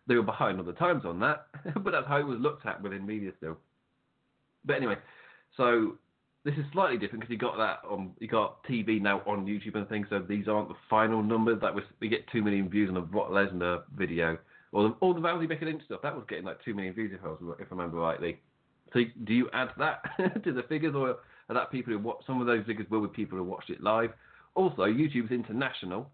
they 0.07 0.15
were 0.15 0.21
behind 0.23 0.59
on 0.59 0.65
the 0.65 0.73
times 0.73 1.03
on 1.05 1.19
that, 1.21 1.47
but 1.83 1.91
that's 1.91 2.07
how 2.07 2.17
it 2.17 2.27
was 2.27 2.39
looked 2.39 2.65
at 2.65 2.81
within 2.81 3.05
media 3.05 3.31
still. 3.37 3.57
But 4.65 4.75
anyway, 4.75 4.97
so 5.57 5.97
this 6.43 6.53
is 6.55 6.65
slightly 6.73 6.97
different 6.97 7.21
because 7.21 7.31
you 7.31 7.39
got 7.39 7.57
that 7.57 7.87
on 7.89 8.11
you 8.19 8.27
got 8.27 8.63
TV 8.65 9.01
now 9.01 9.21
on 9.25 9.45
YouTube 9.45 9.75
and 9.75 9.89
things. 9.89 10.07
So 10.09 10.19
these 10.19 10.47
aren't 10.47 10.69
the 10.69 10.75
final 10.89 11.23
numbers. 11.23 11.59
That 11.61 11.73
was 11.73 11.83
we 11.99 12.07
get 12.07 12.27
two 12.31 12.43
million 12.43 12.69
views 12.69 12.89
on 12.89 12.97
a 12.97 13.01
Brock 13.01 13.29
Lesnar 13.31 13.81
video, 13.97 14.37
or 14.71 14.89
the, 14.89 14.95
or 14.99 15.15
the 15.15 15.21
Rousey 15.21 15.49
Becky 15.49 15.65
Lynch 15.65 15.83
stuff. 15.85 16.01
That 16.03 16.15
was 16.15 16.25
getting 16.29 16.45
like 16.45 16.63
two 16.63 16.75
million 16.75 16.93
views 16.93 17.11
if 17.13 17.25
I 17.25 17.29
was, 17.29 17.39
if 17.59 17.67
I 17.71 17.75
remember 17.75 17.97
rightly. 17.97 18.39
So 18.93 18.99
do 19.23 19.33
you 19.33 19.49
add 19.53 19.69
that 19.79 20.03
to 20.43 20.53
the 20.53 20.63
figures, 20.63 20.93
or 20.95 21.17
are 21.49 21.55
that 21.55 21.71
people 21.71 21.93
who 21.93 21.99
watch 21.99 22.21
some 22.25 22.41
of 22.41 22.47
those 22.47 22.65
figures 22.65 22.87
will 22.89 23.01
be 23.01 23.07
people 23.07 23.37
who 23.37 23.43
watched 23.43 23.69
it 23.69 23.81
live. 23.81 24.11
Also, 24.55 24.83
YouTube's 24.83 25.31
international, 25.31 26.09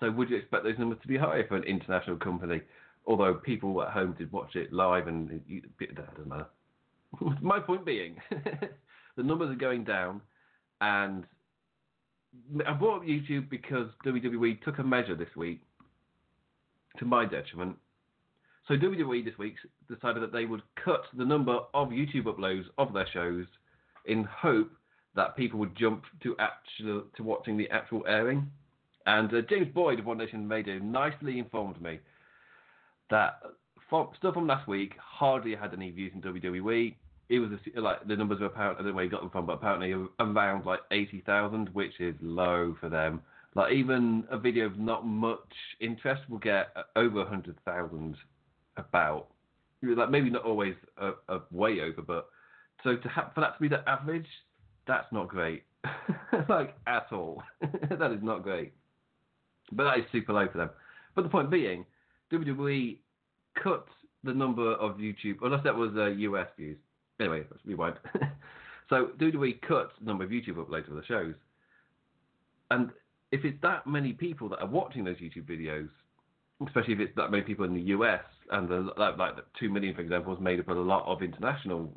so 0.00 0.10
would 0.10 0.30
you 0.30 0.36
expect 0.36 0.64
those 0.64 0.78
numbers 0.78 0.98
to 1.02 1.08
be 1.08 1.16
higher 1.16 1.46
for 1.46 1.56
an 1.56 1.64
international 1.64 2.16
company? 2.16 2.60
Although 3.06 3.34
people 3.34 3.82
at 3.82 3.90
home 3.90 4.14
did 4.18 4.30
watch 4.32 4.54
it 4.56 4.72
live, 4.72 5.06
and 5.06 5.40
it, 5.48 5.64
it 5.80 5.94
doesn't 5.94 6.28
matter. 6.28 6.46
My 7.40 7.58
point 7.60 7.86
being, 7.86 8.16
the 9.16 9.22
numbers 9.22 9.50
are 9.50 9.58
going 9.58 9.84
down, 9.84 10.20
and 10.80 11.24
I 12.66 12.72
brought 12.74 12.98
up 12.98 13.02
YouTube 13.02 13.48
because 13.48 13.88
WWE 14.04 14.62
took 14.62 14.78
a 14.78 14.84
measure 14.84 15.16
this 15.16 15.34
week 15.36 15.62
to 16.98 17.04
my 17.04 17.24
detriment. 17.24 17.76
So 18.66 18.74
WWE 18.74 19.24
this 19.24 19.38
week 19.38 19.54
decided 19.88 20.22
that 20.22 20.32
they 20.32 20.44
would 20.44 20.62
cut 20.84 21.02
the 21.16 21.24
number 21.24 21.58
of 21.72 21.88
YouTube 21.88 22.24
uploads 22.24 22.64
of 22.76 22.92
their 22.92 23.06
shows 23.12 23.46
in 24.08 24.24
hope 24.24 24.70
that 25.14 25.36
people 25.36 25.58
would 25.58 25.76
jump 25.76 26.04
to 26.22 26.36
actual 26.38 27.04
to 27.16 27.22
watching 27.22 27.56
the 27.56 27.68
actual 27.70 28.04
airing. 28.06 28.50
And 29.06 29.32
uh, 29.32 29.40
James 29.48 29.68
Boyd 29.74 30.00
of 30.00 30.06
One 30.06 30.18
Nation 30.18 30.48
Radio 30.48 30.78
nicely 30.78 31.38
informed 31.38 31.80
me 31.80 31.98
that 33.10 33.40
from, 33.88 34.08
stuff 34.18 34.34
from 34.34 34.46
last 34.46 34.68
week 34.68 34.94
hardly 34.98 35.54
had 35.54 35.72
any 35.72 35.90
views 35.90 36.12
in 36.14 36.20
WWE. 36.20 36.94
It 37.28 37.38
was 37.40 37.50
a, 37.76 37.80
like 37.80 38.06
the 38.06 38.16
numbers 38.16 38.40
were 38.40 38.46
apparently 38.46 38.80
I 38.80 38.82
don't 38.84 38.92
know 38.92 38.96
where 38.96 39.04
he 39.04 39.10
got 39.10 39.20
them 39.20 39.30
from, 39.30 39.46
but 39.46 39.54
apparently 39.54 39.92
around 40.18 40.64
like 40.64 40.80
eighty 40.90 41.22
thousand, 41.26 41.68
which 41.70 42.00
is 42.00 42.14
low 42.20 42.76
for 42.80 42.88
them. 42.88 43.20
Like 43.54 43.72
even 43.72 44.24
a 44.30 44.38
video 44.38 44.66
of 44.66 44.78
not 44.78 45.06
much 45.06 45.38
interest 45.80 46.22
will 46.28 46.38
get 46.38 46.68
uh, 46.76 46.82
over 46.96 47.22
a 47.22 47.28
hundred 47.28 47.56
thousand. 47.64 48.16
About 48.76 49.26
like 49.82 50.10
maybe 50.10 50.30
not 50.30 50.44
always 50.44 50.74
a, 50.96 51.10
a 51.28 51.40
way 51.50 51.80
over, 51.80 52.02
but 52.02 52.28
so 52.84 52.96
to 52.96 53.08
have 53.08 53.32
for 53.34 53.40
that 53.40 53.56
to 53.56 53.60
be 53.60 53.68
the 53.68 53.88
average, 53.88 54.26
that's 54.86 55.10
not 55.12 55.28
great. 55.28 55.64
like 56.48 56.74
at 56.86 57.06
all. 57.12 57.42
that 57.60 58.12
is 58.12 58.22
not 58.22 58.42
great. 58.42 58.72
But 59.72 59.84
that 59.84 59.98
is 59.98 60.04
super 60.12 60.32
low 60.32 60.48
for 60.50 60.58
them. 60.58 60.70
But 61.14 61.22
the 61.22 61.28
point 61.28 61.50
being, 61.50 61.84
WWE 62.32 62.98
cut 63.62 63.86
the 64.24 64.32
number 64.32 64.72
of 64.74 64.96
YouTube, 64.96 65.36
unless 65.42 65.62
that 65.64 65.74
was 65.74 65.90
uh, 65.96 66.06
US 66.06 66.48
views. 66.56 66.78
Anyway, 67.20 67.44
rewind. 67.64 67.96
so 68.88 69.10
WWE 69.18 69.60
cut 69.62 69.90
the 70.00 70.06
number 70.06 70.24
of 70.24 70.30
YouTube 70.30 70.56
uploads 70.56 70.88
of 70.88 70.94
the 70.94 71.04
shows. 71.06 71.34
And 72.70 72.90
if 73.32 73.44
it's 73.44 73.60
that 73.62 73.86
many 73.86 74.12
people 74.12 74.48
that 74.50 74.60
are 74.60 74.68
watching 74.68 75.04
those 75.04 75.16
YouTube 75.16 75.48
videos, 75.48 75.88
especially 76.66 76.94
if 76.94 77.00
it's 77.00 77.16
that 77.16 77.30
many 77.30 77.42
people 77.42 77.64
in 77.64 77.74
the 77.74 77.80
US, 77.94 78.22
and 78.50 78.68
the, 78.68 78.90
like, 78.96 79.16
like 79.16 79.36
the 79.36 79.42
two 79.58 79.70
million, 79.70 79.94
for 79.94 80.00
example, 80.00 80.34
is 80.34 80.40
made 80.40 80.58
up 80.58 80.68
of 80.68 80.76
a 80.76 80.80
lot 80.80 81.04
of 81.06 81.22
international 81.22 81.92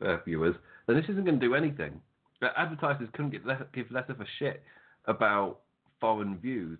uh, 0.00 0.16
viewers, 0.24 0.54
then 0.86 0.96
this 0.96 1.04
isn't 1.08 1.24
going 1.24 1.38
to 1.38 1.46
do 1.46 1.54
anything. 1.54 2.00
But 2.40 2.54
Advertisers 2.56 3.08
couldn't 3.12 3.32
get 3.32 3.44
less, 3.44 3.60
give 3.74 3.90
less 3.90 4.08
of 4.08 4.20
a 4.20 4.26
shit 4.38 4.62
about 5.06 5.58
foreign 6.00 6.38
views, 6.38 6.78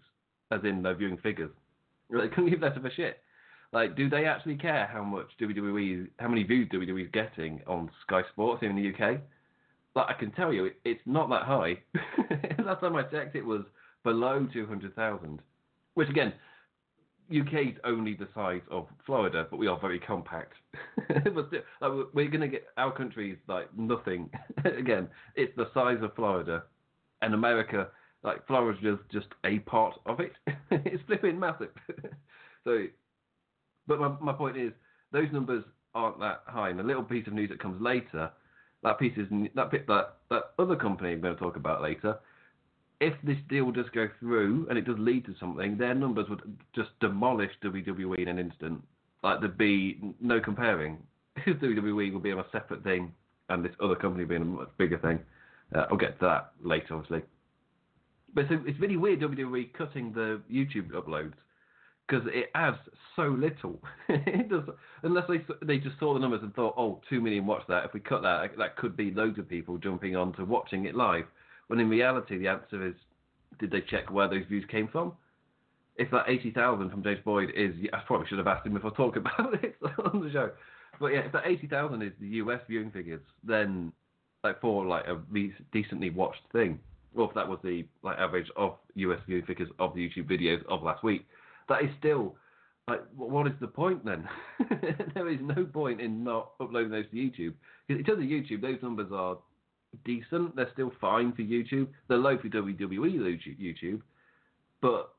as 0.50 0.60
in 0.64 0.82
their 0.82 0.94
viewing 0.94 1.18
figures. 1.18 1.50
They 2.10 2.28
couldn't 2.28 2.50
give 2.50 2.60
less 2.60 2.76
of 2.76 2.84
a 2.84 2.90
shit. 2.90 3.18
Like, 3.72 3.96
do 3.96 4.08
they 4.08 4.24
actually 4.24 4.56
care 4.56 4.88
how 4.92 5.04
much 5.04 5.26
WWE, 5.40 6.08
how 6.18 6.28
many 6.28 6.42
views 6.42 6.68
WWE 6.72 7.04
is 7.04 7.10
getting 7.12 7.60
on 7.66 7.90
Sky 8.04 8.22
Sports 8.32 8.60
here 8.60 8.70
in 8.70 8.76
the 8.76 8.88
UK? 8.88 9.20
Like, 9.94 10.06
I 10.08 10.14
can 10.18 10.32
tell 10.32 10.52
you, 10.52 10.66
it, 10.66 10.76
it's 10.84 11.00
not 11.06 11.28
that 11.30 11.42
high. 11.42 11.78
Last 12.64 12.80
time 12.80 12.96
I 12.96 13.02
checked, 13.04 13.36
it 13.36 13.44
was 13.44 13.62
below 14.02 14.48
200,000. 14.52 15.40
Which, 15.94 16.08
again, 16.08 16.32
UK 17.30 17.68
is 17.68 17.76
only 17.84 18.14
the 18.14 18.28
size 18.34 18.62
of 18.70 18.86
Florida, 19.06 19.46
but 19.50 19.58
we 19.58 19.68
are 19.68 19.78
very 19.78 20.00
compact. 20.00 20.54
but 21.08 21.46
still, 21.48 21.62
like, 21.80 22.06
we're 22.12 22.28
going 22.28 22.40
to 22.40 22.48
get 22.48 22.66
our 22.76 22.92
country 22.92 23.32
is 23.32 23.38
like 23.46 23.68
nothing. 23.76 24.28
Again, 24.64 25.08
it's 25.36 25.54
the 25.56 25.70
size 25.72 25.98
of 26.02 26.14
Florida, 26.14 26.64
and 27.22 27.34
America, 27.34 27.88
like 28.22 28.46
Florida, 28.46 28.94
is 28.94 28.98
just 29.12 29.28
a 29.44 29.60
part 29.60 29.94
of 30.06 30.18
it. 30.20 30.32
it's 30.70 31.02
flipping 31.06 31.38
massive. 31.38 31.70
so, 32.64 32.86
but 33.86 34.00
my 34.00 34.08
my 34.20 34.32
point 34.32 34.56
is, 34.56 34.72
those 35.12 35.28
numbers 35.32 35.64
aren't 35.94 36.18
that 36.20 36.42
high. 36.46 36.70
And 36.70 36.80
a 36.80 36.84
little 36.84 37.04
piece 37.04 37.26
of 37.26 37.32
news 37.32 37.50
that 37.50 37.60
comes 37.60 37.80
later, 37.80 38.30
that 38.82 38.98
piece 38.98 39.16
is 39.16 39.28
that 39.54 39.70
that 39.86 40.16
that 40.30 40.42
other 40.58 40.76
company 40.76 41.12
I'm 41.12 41.20
going 41.20 41.34
to 41.34 41.40
talk 41.40 41.56
about 41.56 41.82
later 41.82 42.18
if 43.00 43.14
this 43.24 43.38
deal 43.48 43.70
does 43.70 43.86
go 43.94 44.08
through 44.20 44.66
and 44.68 44.78
it 44.78 44.84
does 44.84 44.98
lead 44.98 45.24
to 45.24 45.34
something, 45.40 45.78
their 45.78 45.94
numbers 45.94 46.28
would 46.28 46.42
just 46.74 46.90
demolish 47.00 47.50
WWE 47.62 48.18
in 48.18 48.28
an 48.28 48.38
instant. 48.38 48.82
Like 49.22 49.40
there'd 49.40 49.58
be 49.58 49.98
no 50.20 50.40
comparing. 50.40 50.98
WWE 51.46 52.12
will 52.12 52.20
be 52.20 52.32
on 52.32 52.40
a 52.40 52.46
separate 52.52 52.84
thing, 52.84 53.12
and 53.48 53.64
this 53.64 53.72
other 53.82 53.96
company 53.96 54.24
being 54.24 54.42
a 54.42 54.44
much 54.44 54.68
bigger 54.76 54.98
thing. 54.98 55.18
Uh, 55.74 55.86
I'll 55.90 55.96
get 55.96 56.18
to 56.20 56.26
that 56.26 56.52
later, 56.62 56.94
obviously. 56.94 57.22
But 58.34 58.50
it's, 58.50 58.62
it's 58.66 58.80
really 58.80 58.96
weird 58.96 59.20
WWE 59.20 59.72
cutting 59.72 60.12
the 60.12 60.40
YouTube 60.50 60.90
uploads 60.90 61.34
because 62.06 62.26
it 62.32 62.50
adds 62.54 62.78
so 63.16 63.22
little. 63.22 63.80
it 64.08 64.48
does, 64.50 64.64
unless 65.02 65.24
they 65.28 65.44
they 65.62 65.78
just 65.78 65.98
saw 65.98 66.12
the 66.12 66.20
numbers 66.20 66.40
and 66.42 66.54
thought, 66.54 66.74
oh, 66.76 67.00
two 67.08 67.20
million 67.20 67.46
watch 67.46 67.62
that. 67.68 67.84
If 67.84 67.94
we 67.94 68.00
cut 68.00 68.22
that, 68.22 68.50
that 68.58 68.76
could 68.76 68.96
be 68.96 69.10
loads 69.10 69.38
of 69.38 69.48
people 69.48 69.78
jumping 69.78 70.16
on 70.16 70.32
to 70.34 70.44
watching 70.44 70.84
it 70.84 70.94
live. 70.94 71.24
When 71.70 71.78
in 71.78 71.88
reality, 71.88 72.36
the 72.36 72.48
answer 72.48 72.84
is, 72.84 72.96
did 73.60 73.70
they 73.70 73.80
check 73.80 74.10
where 74.10 74.28
those 74.28 74.44
views 74.48 74.64
came 74.68 74.88
from? 74.88 75.12
If 75.94 76.10
that 76.10 76.24
80,000 76.26 76.90
from 76.90 77.04
James 77.04 77.20
Boyd 77.24 77.50
is, 77.54 77.72
I 77.92 78.00
probably 78.08 78.26
should 78.26 78.38
have 78.38 78.48
asked 78.48 78.66
him 78.66 78.76
if 78.76 78.84
I 78.84 78.90
talk 78.90 79.14
about 79.16 79.54
it 79.62 79.76
on 80.04 80.20
the 80.20 80.32
show. 80.32 80.50
But 80.98 81.12
yeah, 81.12 81.20
if 81.20 81.30
that 81.30 81.46
80,000 81.46 82.02
is 82.02 82.10
the 82.20 82.26
US 82.26 82.60
viewing 82.68 82.90
figures, 82.90 83.20
then 83.44 83.92
like 84.42 84.60
for 84.60 84.84
like 84.84 85.04
a 85.06 85.20
decently 85.72 86.10
watched 86.10 86.42
thing, 86.50 86.80
or 87.14 87.28
if 87.28 87.34
that 87.36 87.46
was 87.46 87.60
the 87.62 87.86
like 88.02 88.18
average 88.18 88.50
of 88.56 88.74
US 88.96 89.20
viewing 89.28 89.44
figures 89.46 89.68
of 89.78 89.94
the 89.94 90.00
YouTube 90.00 90.28
videos 90.28 90.66
of 90.68 90.82
last 90.82 91.04
week, 91.04 91.24
that 91.68 91.84
is 91.84 91.90
still 92.00 92.34
like 92.88 93.02
what 93.16 93.46
is 93.46 93.52
the 93.60 93.68
point 93.68 94.04
then? 94.04 94.28
there 95.14 95.28
is 95.28 95.38
no 95.40 95.64
point 95.66 96.00
in 96.00 96.24
not 96.24 96.50
uploading 96.58 96.90
those 96.90 97.08
to 97.12 97.16
YouTube. 97.16 97.54
Because 97.86 98.00
in 98.00 98.04
terms 98.04 98.24
of 98.24 98.28
YouTube, 98.28 98.60
those 98.60 98.82
numbers 98.82 99.12
are 99.14 99.38
decent. 100.04 100.56
They're 100.56 100.70
still 100.72 100.92
fine 101.00 101.32
for 101.32 101.42
YouTube. 101.42 101.88
They're 102.08 102.18
low 102.18 102.38
for 102.38 102.48
WWE 102.48 103.58
YouTube, 103.60 104.02
but 104.80 105.14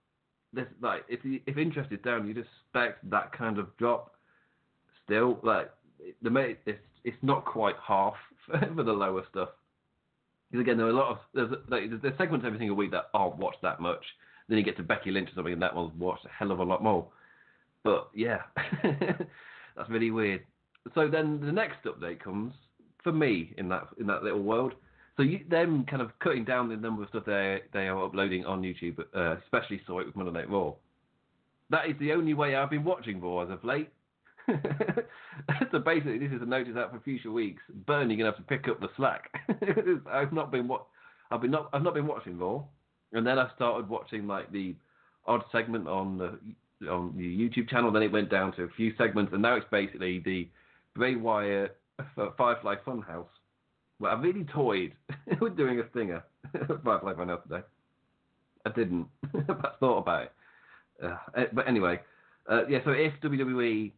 this 0.54 0.66
like 0.82 1.04
if 1.08 1.20
if 1.24 1.58
interest 1.58 1.92
is 1.92 2.00
down, 2.04 2.28
you'd 2.28 2.38
expect 2.38 3.10
that 3.10 3.32
kind 3.32 3.58
of 3.58 3.75
drop. 3.78 4.16
Still, 5.06 5.40
like 5.44 5.72
the 6.22 6.56
it's 6.66 6.80
it's 7.04 7.18
not 7.22 7.46
quite 7.46 7.75
half 7.86 8.16
for 8.75 8.84
the 8.84 8.92
lower 8.92 9.24
stuff. 9.30 9.50
Because 10.51 10.63
again, 10.63 10.78
there 10.78 10.88
are 10.88 10.92
a 10.92 10.94
lot 10.94 11.12
of 11.12 11.18
there's 11.34 11.51
like, 11.70 11.84
there's 12.01 12.18
segments 12.18 12.46
every 12.46 12.60
single 12.60 12.75
week 12.75 12.92
that 12.92 13.06
aren't 13.13 13.38
watched 13.38 13.62
that 13.62 13.80
much. 13.80 14.04
Then 14.50 14.58
you 14.58 14.63
get 14.63 14.78
to 14.78 14.84
Becky 14.84 15.12
Lynch 15.12 15.30
or 15.30 15.36
something, 15.36 15.54
and 15.54 15.62
that 15.62 15.75
one's 15.75 15.94
watched 15.98 16.25
a 16.25 16.30
hell 16.30 16.51
of 16.51 16.60
a 16.60 16.63
lot 16.63 16.84
more. 16.84 17.08
But 17.84 18.10
yeah, 18.13 18.42
that's 18.84 19.90
really 19.90 20.12
weird. 20.12 20.42
So 20.94 21.08
then 21.08 21.40
the 21.40 21.51
next 21.51 21.84
update 21.86 22.20
comes 22.20 22.54
for 23.03 23.12
me 23.12 23.53
in 23.58 23.70
that 23.70 23.88
in 24.00 24.08
that 24.08 24.24
little 24.24 24.41
world. 24.41 24.74
So 25.17 25.24
you, 25.24 25.41
them 25.50 25.86
kind 25.89 26.01
of 26.01 26.17
cutting 26.20 26.46
down 26.46 26.70
the 26.70 26.77
number 26.77 27.03
of 27.03 27.10
stuff 27.10 27.25
they 27.25 27.62
they 27.74 27.88
are 27.88 28.05
uploading 28.05 28.46
on 28.46 28.62
YouTube, 28.62 29.00
uh, 29.15 29.38
especially 29.43 29.81
saw 29.86 30.00
it 30.00 30.08
with 30.08 30.15
Monday 30.15 30.31
Night 30.31 30.50
Raw. 30.50 30.74
That 31.70 31.88
is 31.89 31.96
the 32.00 32.13
only 32.13 32.34
way 32.34 32.55
I've 32.55 32.70
been 32.70 32.84
watching 32.84 33.22
Raw 33.22 33.43
as 33.43 33.50
of 33.50 33.63
late. 33.63 33.89
so 35.72 35.79
basically, 35.79 36.17
this 36.17 36.31
is 36.31 36.41
a 36.41 36.46
notice 36.46 36.75
out 36.75 36.91
for 36.91 37.00
future 37.01 37.31
weeks. 37.31 37.62
Burn, 37.86 38.10
you're 38.10 38.17
gonna 38.17 38.31
have 38.31 38.38
to 38.38 38.43
pick 38.43 38.67
up 38.67 38.79
the 38.79 38.89
slack. 38.98 39.29
I've 40.12 40.34
not 40.34 40.51
been 40.51 40.67
what 40.67 40.86
I've 41.29 41.41
been 41.41 41.51
not 41.51 41.70
I've 41.74 41.84
not 41.84 41.93
been 41.93 42.08
watching 42.08 42.38
Raw, 42.38 42.63
and 43.13 43.25
then 43.25 43.38
I 43.38 43.50
started 43.55 43.89
watching 43.89 44.27
like 44.27 44.51
the 44.51 44.75
odd 45.25 45.43
segment 45.51 45.88
on 45.88 46.17
the 46.17 46.89
on 46.89 47.13
the 47.15 47.24
YouTube 47.24 47.70
channel. 47.70 47.91
Then 47.91 48.03
it 48.03 48.12
went 48.12 48.29
down 48.29 48.53
to 48.53 48.63
a 48.63 48.70
few 48.75 48.93
segments, 48.98 49.34
and 49.34 49.41
now 49.41 49.55
it's 49.55 49.67
basically 49.72 50.20
the 50.20 50.48
Bray 50.96 51.15
Wyatt 51.15 51.77
Firefly 52.38 52.75
Funhouse. 52.86 53.25
Well, 54.00 54.12
I 54.12 54.20
really 54.20 54.46
toyed 54.46 54.93
with 55.41 55.58
doing 55.58 55.79
a 55.79 55.89
stinger 55.91 56.24
Firefly 56.84 57.13
Funhouse 57.13 57.43
today. 57.43 57.62
I 58.65 58.70
didn't, 58.72 59.08
but 59.34 59.65
I 59.65 59.72
thought 59.79 59.98
about 60.00 60.24
it. 60.24 60.31
Uh, 61.03 61.17
eh, 61.36 61.46
but 61.53 61.67
anyway, 61.67 62.00
uh, 62.50 62.65
yeah. 62.67 62.79
So 62.86 62.91
if 62.91 63.13
WWE, 63.24 63.91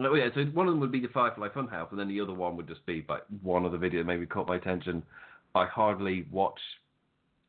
oh 0.00 0.14
yeah, 0.14 0.28
so 0.34 0.44
one 0.44 0.66
of 0.66 0.72
them 0.72 0.80
would 0.80 0.92
be 0.92 1.00
the 1.00 1.08
Firefly 1.08 1.48
Funhouse, 1.48 1.90
and 1.90 1.98
then 1.98 2.08
the 2.08 2.20
other 2.20 2.32
one 2.32 2.56
would 2.56 2.68
just 2.68 2.84
be 2.86 3.04
like 3.08 3.22
one 3.42 3.64
of 3.64 3.72
the 3.72 3.78
videos 3.78 4.06
maybe 4.06 4.26
caught 4.26 4.48
my 4.48 4.56
attention. 4.56 5.02
I 5.54 5.66
hardly 5.66 6.26
watch 6.30 6.58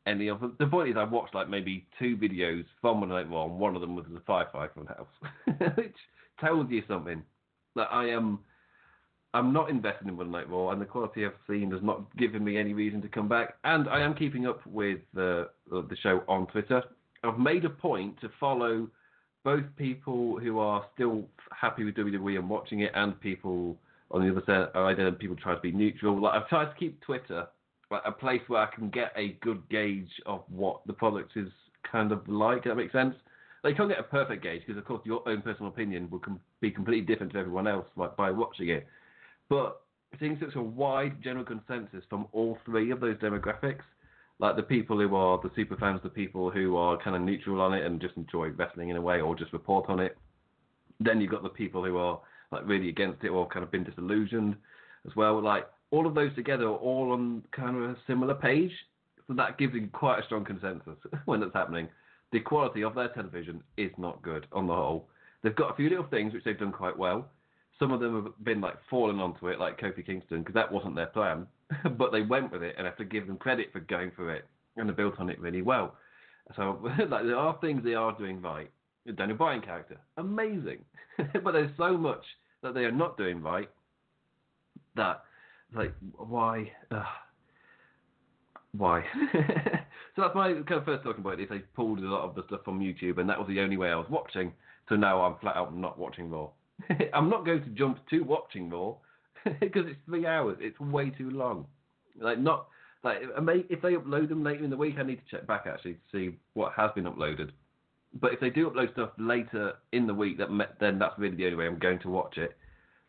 any 0.05 0.27
of 0.27 0.41
them. 0.41 0.55
The 0.59 0.67
point 0.67 0.89
is, 0.89 0.95
I 0.97 1.03
watched 1.03 1.35
like 1.35 1.49
maybe 1.49 1.85
two 1.99 2.17
videos 2.17 2.65
from 2.81 2.99
Monday 2.99 3.15
Night 3.15 3.31
Raw, 3.31 3.45
one 3.45 3.75
of 3.75 3.81
them 3.81 3.95
was 3.95 4.05
the 4.11 4.21
Firefly 4.21 4.67
Funhouse, 4.75 5.75
which 5.77 5.95
tells 6.39 6.69
you 6.69 6.83
something. 6.87 7.23
That 7.75 7.87
I 7.91 8.09
am 8.09 8.39
I'm 9.33 9.51
not 9.51 9.69
invested 9.69 10.07
in 10.07 10.15
One 10.15 10.31
Night 10.31 10.49
Raw, 10.49 10.69
and 10.69 10.81
the 10.81 10.85
quality 10.85 11.25
I've 11.25 11.31
seen 11.47 11.71
has 11.71 11.81
not 11.81 12.15
given 12.17 12.43
me 12.43 12.57
any 12.57 12.73
reason 12.73 13.01
to 13.01 13.07
come 13.07 13.27
back. 13.27 13.55
And 13.63 13.89
I 13.89 14.01
am 14.01 14.13
keeping 14.13 14.45
up 14.45 14.65
with 14.67 14.99
the 15.13 15.49
the 15.71 15.97
show 16.01 16.23
on 16.27 16.47
Twitter. 16.47 16.83
I've 17.23 17.39
made 17.39 17.65
a 17.65 17.69
point 17.69 18.19
to 18.21 18.29
follow 18.39 18.87
both 19.43 19.63
people 19.77 20.39
who 20.39 20.59
are 20.59 20.85
still 20.93 21.25
happy 21.51 21.83
with 21.83 21.95
WWE 21.95 22.37
and 22.37 22.49
watching 22.49 22.81
it, 22.81 22.91
and 22.95 23.19
people 23.19 23.77
on 24.11 24.21
the 24.21 24.31
other 24.31 24.43
side, 24.45 24.99
and 24.99 25.17
people 25.17 25.35
try 25.35 25.55
to 25.55 25.61
be 25.61 25.71
neutral. 25.71 26.21
Like 26.21 26.33
I've 26.33 26.49
tried 26.49 26.65
to 26.65 26.75
keep 26.75 27.01
Twitter 27.01 27.47
like 27.89 28.03
a 28.05 28.11
place 28.11 28.41
where 28.47 28.61
I 28.61 28.73
can 28.73 28.89
get 28.89 29.13
a 29.15 29.37
good 29.41 29.61
gauge 29.69 30.09
of 30.25 30.43
what 30.49 30.81
the 30.85 30.93
product 30.93 31.33
is 31.35 31.49
kind 31.89 32.11
of 32.11 32.27
like. 32.27 32.65
That 32.65 32.75
make 32.75 32.91
sense? 32.91 33.15
Like, 33.63 33.71
you 33.71 33.77
can't 33.77 33.89
get 33.89 33.99
a 33.99 34.03
perfect 34.03 34.43
gauge 34.43 34.61
because, 34.67 34.77
of 34.77 34.85
course, 34.85 35.01
your 35.05 35.27
own 35.27 35.41
personal 35.41 35.69
opinion 35.71 36.09
will 36.09 36.19
com- 36.19 36.41
be 36.59 36.69
completely 36.69 37.05
different 37.05 37.31
to 37.33 37.39
everyone 37.39 37.65
else 37.65 37.85
like, 37.95 38.17
by 38.17 38.29
watching 38.29 38.69
it. 38.69 38.85
But 39.53 39.81
seeing 40.19 40.39
such 40.41 40.55
a 40.55 40.63
wide 40.63 41.21
general 41.23 41.45
consensus 41.45 42.03
from 42.09 42.27
all 42.31 42.57
three 42.65 42.89
of 42.89 42.99
those 42.99 43.17
demographics, 43.17 43.83
like 44.39 44.55
the 44.55 44.63
people 44.63 44.97
who 44.97 45.15
are 45.15 45.39
the 45.43 45.51
super 45.55 45.77
fans, 45.77 45.99
the 46.01 46.09
people 46.09 46.49
who 46.49 46.75
are 46.75 46.97
kind 46.97 47.15
of 47.15 47.21
neutral 47.21 47.61
on 47.61 47.71
it 47.75 47.85
and 47.85 48.01
just 48.01 48.17
enjoy 48.17 48.47
wrestling 48.49 48.89
in 48.89 48.95
a 48.97 49.01
way 49.01 49.21
or 49.21 49.35
just 49.35 49.53
report 49.53 49.89
on 49.89 49.99
it. 49.99 50.17
Then 50.99 51.21
you've 51.21 51.29
got 51.29 51.43
the 51.43 51.49
people 51.49 51.85
who 51.85 51.97
are 51.97 52.19
like 52.51 52.63
really 52.65 52.89
against 52.89 53.23
it 53.23 53.29
or 53.29 53.47
kind 53.47 53.63
of 53.63 53.69
been 53.69 53.83
disillusioned 53.83 54.55
as 55.05 55.15
well. 55.15 55.39
Like 55.39 55.67
all 55.91 56.07
of 56.07 56.15
those 56.15 56.33
together 56.33 56.63
are 56.63 56.77
all 56.77 57.11
on 57.11 57.43
kind 57.51 57.77
of 57.77 57.83
a 57.91 57.97
similar 58.07 58.33
page. 58.33 58.71
So 59.27 59.35
that 59.35 59.59
gives 59.59 59.75
you 59.75 59.87
quite 59.93 60.19
a 60.19 60.25
strong 60.25 60.45
consensus 60.45 60.97
when 61.25 61.41
that's 61.41 61.53
happening. 61.53 61.89
The 62.31 62.39
quality 62.39 62.83
of 62.83 62.95
their 62.95 63.09
television 63.09 63.61
is 63.77 63.91
not 63.99 64.23
good 64.23 64.47
on 64.51 64.65
the 64.65 64.73
whole. 64.73 65.09
They've 65.43 65.55
got 65.55 65.71
a 65.71 65.75
few 65.75 65.89
little 65.89 66.07
things 66.09 66.33
which 66.33 66.43
they've 66.43 66.57
done 66.57 66.71
quite 66.71 66.97
well. 66.97 67.27
Some 67.79 67.91
of 67.91 67.99
them 67.99 68.23
have 68.23 68.45
been 68.45 68.61
like 68.61 68.77
falling 68.89 69.19
onto 69.19 69.47
it, 69.47 69.59
like 69.59 69.79
Kofi 69.79 70.05
Kingston, 70.05 70.39
because 70.39 70.53
that 70.53 70.71
wasn't 70.71 70.95
their 70.95 71.07
plan, 71.07 71.47
but 71.97 72.11
they 72.11 72.21
went 72.21 72.51
with 72.51 72.63
it, 72.63 72.75
and 72.77 72.85
I 72.85 72.89
have 72.89 72.97
to 72.97 73.05
give 73.05 73.27
them 73.27 73.37
credit 73.37 73.71
for 73.71 73.79
going 73.79 74.11
for 74.15 74.33
it, 74.33 74.45
and 74.77 74.87
they 74.87 74.93
built 74.93 75.19
on 75.19 75.29
it 75.29 75.39
really 75.39 75.61
well. 75.61 75.95
So 76.55 76.79
like 77.09 77.25
there 77.25 77.37
are 77.37 77.57
things 77.61 77.83
they 77.83 77.95
are 77.95 78.17
doing 78.17 78.41
right. 78.41 78.69
Daniel 79.15 79.37
Bryan 79.37 79.61
character, 79.61 79.97
amazing, 80.17 80.85
but 81.43 81.51
there's 81.51 81.75
so 81.77 81.97
much 81.97 82.23
that 82.61 82.73
they 82.73 82.85
are 82.85 82.91
not 82.91 83.17
doing 83.17 83.41
right 83.41 83.69
that 84.95 85.23
like 85.75 85.93
why 86.15 86.71
why? 88.77 89.03
So 90.15 90.21
that's 90.21 90.35
my 90.35 90.53
kind 90.53 90.73
of 90.73 90.85
first 90.85 91.03
talking 91.03 91.23
point 91.23 91.41
is 91.41 91.49
they 91.49 91.59
pulled 91.59 91.99
a 91.99 92.03
lot 92.03 92.21
of 92.21 92.35
the 92.35 92.43
stuff 92.45 92.61
from 92.63 92.79
youtube 92.79 93.17
and 93.17 93.27
that 93.27 93.39
was 93.39 93.47
the 93.47 93.59
only 93.59 93.77
way 93.77 93.89
i 93.89 93.95
was 93.95 94.05
watching. 94.09 94.53
So 94.87 94.95
now 94.95 95.21
i'm 95.21 95.35
flat 95.39 95.55
out 95.55 95.75
not 95.75 95.97
watching 95.97 96.29
raw 96.29 96.49
i'm 97.13 97.29
not 97.29 97.45
going 97.45 97.63
to 97.63 97.69
jump 97.69 97.97
to 98.09 98.21
watching 98.21 98.69
raw 98.69 98.93
because 99.59 99.85
it's 99.87 99.99
three 100.05 100.25
hours 100.25 100.57
it's 100.59 100.79
way 100.79 101.09
too 101.09 101.29
long 101.29 101.65
like 102.19 102.39
not 102.39 102.67
like 103.03 103.17
if 103.69 103.81
they 103.81 103.93
upload 103.93 104.29
them 104.29 104.43
later 104.43 104.63
in 104.63 104.69
the 104.69 104.77
week 104.77 104.95
i 104.97 105.03
need 105.03 105.17
to 105.17 105.37
check 105.37 105.47
back 105.47 105.65
actually 105.67 105.93
to 105.93 105.99
see 106.11 106.37
what 106.53 106.73
has 106.75 106.91
been 106.95 107.05
uploaded 107.05 107.49
but 108.19 108.31
if 108.31 108.39
they 108.39 108.49
do 108.49 108.69
upload 108.69 108.91
stuff 108.93 109.09
later 109.17 109.73
in 109.91 110.07
the 110.07 110.13
week 110.13 110.37
that 110.37 110.49
then 110.79 110.99
that's 110.99 111.17
really 111.17 111.35
the 111.35 111.45
only 111.45 111.57
way 111.57 111.67
i'm 111.67 111.79
going 111.79 111.99
to 111.99 112.09
watch 112.09 112.37
it 112.37 112.57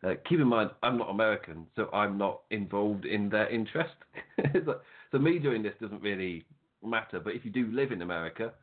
uh, 0.05 0.13
keep 0.27 0.39
in 0.39 0.47
mind, 0.47 0.69
I'm 0.83 0.97
not 0.97 1.09
American, 1.09 1.65
so 1.75 1.89
I'm 1.91 2.17
not 2.17 2.41
involved 2.51 3.05
in 3.05 3.29
their 3.29 3.49
interest. 3.49 3.93
so, 4.65 4.79
so 5.11 5.17
me 5.17 5.39
doing 5.39 5.63
this 5.63 5.73
doesn't 5.81 6.01
really 6.01 6.45
matter. 6.83 7.19
But 7.19 7.33
if 7.33 7.43
you 7.43 7.51
do 7.51 7.67
live 7.71 7.91
in 7.91 8.01
America, 8.01 8.53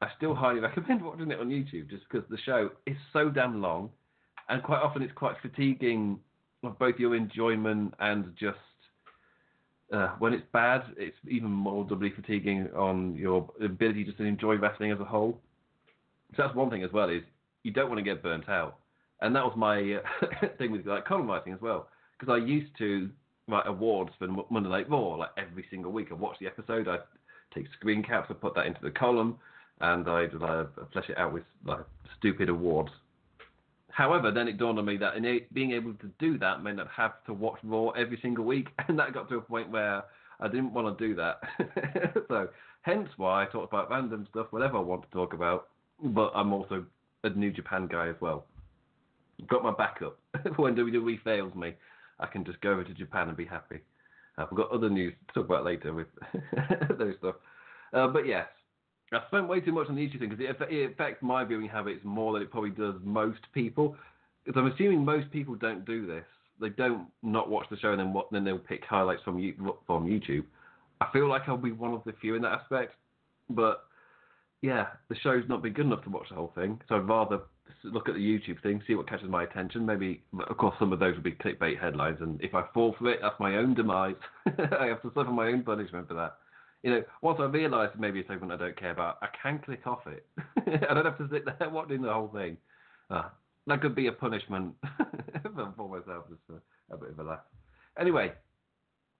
I 0.00 0.08
still 0.16 0.34
highly 0.34 0.60
recommend 0.60 1.02
watching 1.02 1.30
it 1.30 1.40
on 1.40 1.48
YouTube, 1.48 1.90
just 1.90 2.04
because 2.10 2.28
the 2.30 2.38
show 2.44 2.70
is 2.86 2.96
so 3.12 3.30
damn 3.30 3.60
long, 3.60 3.90
and 4.48 4.62
quite 4.62 4.80
often 4.80 5.02
it's 5.02 5.12
quite 5.14 5.36
fatiguing 5.42 6.18
of 6.62 6.78
both 6.78 6.98
your 6.98 7.14
enjoyment 7.14 7.94
and 8.00 8.34
just 8.38 8.58
uh, 9.92 10.08
when 10.18 10.32
it's 10.32 10.44
bad, 10.52 10.82
it's 10.96 11.16
even 11.28 11.50
more 11.50 11.84
doubly 11.84 12.12
fatiguing 12.14 12.68
on 12.76 13.14
your 13.14 13.48
ability 13.62 14.04
just 14.04 14.18
to 14.18 14.24
enjoy 14.24 14.56
wrestling 14.56 14.90
as 14.90 14.98
a 14.98 15.04
whole. 15.04 15.38
So 16.36 16.42
that's 16.42 16.56
one 16.56 16.70
thing 16.70 16.82
as 16.82 16.92
well 16.92 17.08
is 17.08 17.22
you 17.62 17.70
don't 17.70 17.88
want 17.88 17.98
to 17.98 18.04
get 18.04 18.22
burnt 18.22 18.48
out 18.48 18.78
and 19.20 19.34
that 19.34 19.44
was 19.44 19.54
my 19.56 19.94
uh, 19.94 20.46
thing 20.58 20.72
with 20.72 20.86
like 20.86 21.04
column 21.04 21.28
writing 21.28 21.52
as 21.52 21.60
well, 21.60 21.88
because 22.18 22.32
I 22.32 22.44
used 22.44 22.70
to 22.78 23.10
write 23.48 23.66
awards 23.66 24.10
for 24.18 24.28
Monday 24.50 24.68
Night 24.68 24.90
Raw 24.90 25.16
like 25.16 25.30
every 25.36 25.64
single 25.70 25.92
week. 25.92 26.08
I'd 26.10 26.18
watch 26.18 26.36
the 26.40 26.46
episode, 26.46 26.88
I'd 26.88 27.00
take 27.54 27.66
screen 27.78 28.02
caps, 28.02 28.26
I'd 28.30 28.40
put 28.40 28.54
that 28.54 28.66
into 28.66 28.80
the 28.82 28.90
column, 28.90 29.38
and 29.80 30.08
I'd 30.08 30.34
uh, 30.34 30.64
flesh 30.92 31.08
it 31.08 31.18
out 31.18 31.32
with 31.32 31.44
like 31.64 31.84
stupid 32.18 32.48
awards. 32.48 32.90
However, 33.96 34.30
then 34.30 34.46
it 34.46 34.58
dawned 34.58 34.78
on 34.78 34.84
me 34.84 34.98
that 34.98 35.14
being 35.54 35.72
able 35.72 35.94
to 35.94 36.10
do 36.18 36.38
that 36.38 36.62
meant 36.62 36.80
I'd 36.80 36.86
have 36.94 37.24
to 37.24 37.32
watch 37.32 37.58
Raw 37.62 37.90
every 37.90 38.18
single 38.20 38.44
week, 38.44 38.68
and 38.88 38.98
that 38.98 39.14
got 39.14 39.28
to 39.30 39.36
a 39.36 39.40
point 39.40 39.70
where 39.70 40.04
I 40.38 40.48
didn't 40.48 40.74
want 40.74 40.98
to 40.98 41.08
do 41.08 41.14
that. 41.14 41.40
so, 42.28 42.48
hence 42.82 43.08
why 43.16 43.42
I 43.42 43.46
talk 43.46 43.68
about 43.68 43.90
random 43.90 44.26
stuff, 44.30 44.48
whatever 44.50 44.76
I 44.76 44.80
want 44.80 45.02
to 45.02 45.10
talk 45.10 45.32
about. 45.32 45.68
But 46.02 46.32
I'm 46.34 46.52
also 46.52 46.84
a 47.24 47.30
New 47.30 47.50
Japan 47.50 47.86
guy 47.86 48.08
as 48.08 48.16
well 48.20 48.44
got 49.48 49.62
my 49.62 49.72
backup. 49.72 50.18
when 50.56 50.74
WWE 50.74 51.22
fails 51.22 51.54
me, 51.54 51.74
I 52.18 52.26
can 52.26 52.44
just 52.44 52.60
go 52.60 52.72
over 52.72 52.84
to 52.84 52.94
Japan 52.94 53.28
and 53.28 53.36
be 53.36 53.44
happy. 53.44 53.80
We've 54.38 54.58
got 54.58 54.70
other 54.70 54.90
news 54.90 55.14
to 55.28 55.34
talk 55.34 55.46
about 55.46 55.64
later 55.64 55.94
with 55.94 56.08
those 56.98 57.14
stuff. 57.18 57.36
Uh, 57.94 58.08
but 58.08 58.26
yes, 58.26 58.46
I 59.12 59.20
spent 59.28 59.48
way 59.48 59.60
too 59.60 59.72
much 59.72 59.88
on 59.88 59.94
the 59.94 60.02
YouTube 60.06 60.18
thing 60.18 60.30
because 60.30 60.44
it, 60.70 60.90
affects 60.90 61.22
my 61.22 61.44
viewing 61.44 61.68
habits 61.68 62.00
more 62.04 62.32
than 62.32 62.42
it 62.42 62.50
probably 62.50 62.70
does 62.70 62.94
most 63.04 63.40
people. 63.54 63.96
Because 64.44 64.60
I'm 64.60 64.72
assuming 64.72 65.04
most 65.04 65.30
people 65.30 65.54
don't 65.54 65.84
do 65.84 66.06
this. 66.06 66.24
They 66.60 66.70
don't 66.70 67.06
not 67.22 67.48
watch 67.48 67.66
the 67.70 67.76
show 67.76 67.90
and 67.90 68.00
then 68.00 68.12
what, 68.12 68.30
then 68.32 68.44
they'll 68.44 68.58
pick 68.58 68.84
highlights 68.84 69.22
from 69.22 69.36
from 69.86 70.06
YouTube. 70.06 70.44
I 71.00 71.06
feel 71.12 71.28
like 71.28 71.42
I'll 71.46 71.56
be 71.56 71.72
one 71.72 71.92
of 71.92 72.02
the 72.04 72.14
few 72.20 72.34
in 72.34 72.42
that 72.42 72.52
aspect. 72.52 72.94
But 73.50 73.84
yeah, 74.62 74.86
the 75.08 75.16
show's 75.16 75.44
not 75.48 75.62
been 75.62 75.74
good 75.74 75.86
enough 75.86 76.02
to 76.04 76.10
watch 76.10 76.28
the 76.30 76.34
whole 76.34 76.52
thing. 76.54 76.80
So 76.88 76.96
I'd 76.96 77.08
rather 77.08 77.40
look 77.84 78.08
at 78.08 78.14
the 78.14 78.20
YouTube 78.20 78.62
thing, 78.62 78.82
see 78.86 78.94
what 78.94 79.08
catches 79.08 79.28
my 79.28 79.44
attention. 79.44 79.86
Maybe, 79.86 80.22
of 80.48 80.56
course, 80.56 80.74
some 80.78 80.92
of 80.92 80.98
those 80.98 81.14
will 81.14 81.22
be 81.22 81.32
clickbait 81.32 81.80
headlines, 81.80 82.18
and 82.20 82.40
if 82.42 82.54
I 82.54 82.64
fall 82.74 82.94
for 82.98 83.10
it, 83.10 83.20
that's 83.22 83.38
my 83.38 83.56
own 83.56 83.74
demise. 83.74 84.16
I 84.46 84.86
have 84.86 85.02
to 85.02 85.12
suffer 85.14 85.30
my 85.30 85.48
own 85.48 85.62
punishment 85.62 86.08
for 86.08 86.14
that. 86.14 86.38
You 86.86 86.92
know, 86.92 87.02
once 87.20 87.38
I 87.40 87.46
realise 87.46 87.90
maybe 87.98 88.20
it's 88.20 88.28
something 88.28 88.48
I 88.52 88.56
don't 88.56 88.78
care 88.78 88.92
about, 88.92 89.18
I 89.20 89.26
can 89.42 89.58
click 89.58 89.84
off 89.88 90.06
it. 90.06 90.24
I 90.88 90.94
don't 90.94 91.04
have 91.04 91.18
to 91.18 91.28
sit 91.32 91.44
there 91.44 91.68
watching 91.68 92.00
the 92.00 92.12
whole 92.12 92.28
thing. 92.28 92.56
Uh, 93.10 93.24
that 93.66 93.80
could 93.80 93.96
be 93.96 94.06
a 94.06 94.12
punishment 94.12 94.72
for 95.76 95.88
myself, 95.88 96.26
just 96.28 96.42
for 96.46 96.62
a 96.92 96.96
bit 96.96 97.10
of 97.10 97.18
a 97.18 97.24
laugh. 97.24 97.40
Anyway, 97.98 98.30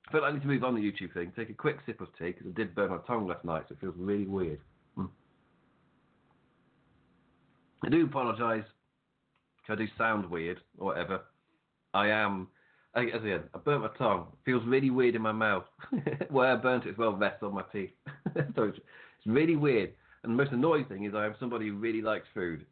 I 0.06 0.12
feel 0.12 0.20
like 0.20 0.30
I 0.30 0.34
need 0.34 0.42
to 0.42 0.46
move 0.46 0.62
on 0.62 0.76
the 0.76 0.80
YouTube 0.80 1.12
thing. 1.12 1.32
Take 1.34 1.50
a 1.50 1.54
quick 1.54 1.78
sip 1.86 2.00
of 2.00 2.06
tea 2.16 2.26
because 2.26 2.46
I 2.46 2.52
did 2.56 2.72
burn 2.72 2.90
my 2.90 2.98
tongue 3.04 3.26
last 3.26 3.44
night, 3.44 3.64
so 3.68 3.72
it 3.72 3.80
feels 3.80 3.94
really 3.96 4.26
weird. 4.28 4.60
I 7.84 7.88
do 7.88 8.04
apologise 8.04 8.64
I 9.68 9.74
do 9.74 9.88
sound 9.98 10.30
weird 10.30 10.60
or 10.78 10.86
whatever. 10.86 11.22
I 11.92 12.10
am, 12.10 12.46
as 13.02 13.20
I 13.22 13.24
said, 13.24 13.42
I 13.54 13.58
burnt 13.58 13.82
my 13.82 13.90
tongue. 13.98 14.26
It 14.32 14.38
feels 14.44 14.64
really 14.66 14.90
weird 14.90 15.14
in 15.14 15.22
my 15.22 15.32
mouth. 15.32 15.64
Where 16.30 16.52
I 16.52 16.56
burnt 16.56 16.86
it 16.86 16.90
as 16.90 16.98
well 16.98 17.12
rests 17.12 17.42
on 17.42 17.54
my 17.54 17.64
teeth. 17.72 17.90
so 18.54 18.64
it's, 18.64 18.78
it's 18.78 19.26
really 19.26 19.56
weird. 19.56 19.92
And 20.22 20.32
the 20.32 20.36
most 20.36 20.52
annoying 20.52 20.86
thing 20.86 21.04
is 21.04 21.14
I 21.14 21.26
am 21.26 21.34
somebody 21.38 21.68
who 21.68 21.76
really 21.76 22.02
likes 22.02 22.26
food. 22.34 22.64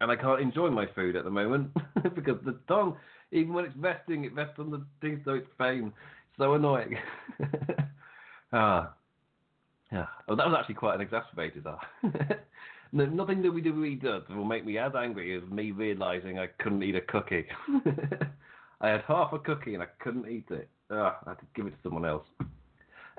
And 0.00 0.10
I 0.10 0.16
can't 0.16 0.40
enjoy 0.40 0.70
my 0.70 0.86
food 0.94 1.16
at 1.16 1.24
the 1.24 1.30
moment 1.30 1.70
because 2.14 2.38
the 2.44 2.58
tongue, 2.68 2.96
even 3.32 3.52
when 3.52 3.64
it's 3.64 3.76
resting, 3.76 4.24
it 4.24 4.34
rests 4.34 4.58
on 4.58 4.70
the 4.70 4.84
teeth, 5.00 5.20
so 5.24 5.34
it's 5.34 5.48
pain. 5.58 5.92
So 6.36 6.54
annoying. 6.54 6.96
ah. 8.52 8.94
Yeah. 9.90 10.06
Oh, 10.28 10.36
that 10.36 10.46
was 10.46 10.54
actually 10.58 10.76
quite 10.76 10.94
an 10.94 11.00
exacerbated 11.00 11.64
that. 11.64 12.44
No, 12.92 13.04
nothing 13.04 13.42
that 13.42 13.52
we 13.52 13.60
do 13.60 13.72
really 13.74 13.96
does 13.96 14.22
will 14.30 14.44
make 14.44 14.64
me 14.64 14.78
as 14.78 14.92
angry 14.96 15.36
as 15.36 15.48
me 15.50 15.72
realizing 15.72 16.38
I 16.38 16.46
couldn't 16.58 16.82
eat 16.82 16.94
a 16.94 17.02
cookie. 17.02 17.46
I 18.80 18.88
had 18.88 19.02
half 19.06 19.32
a 19.32 19.38
cookie 19.38 19.74
and 19.74 19.82
I 19.82 19.86
couldn't 19.98 20.28
eat 20.28 20.46
it. 20.50 20.68
Ugh, 20.90 21.12
I 21.26 21.30
had 21.30 21.38
to 21.38 21.46
give 21.54 21.66
it 21.66 21.70
to 21.70 21.76
someone 21.82 22.04
else. 22.04 22.24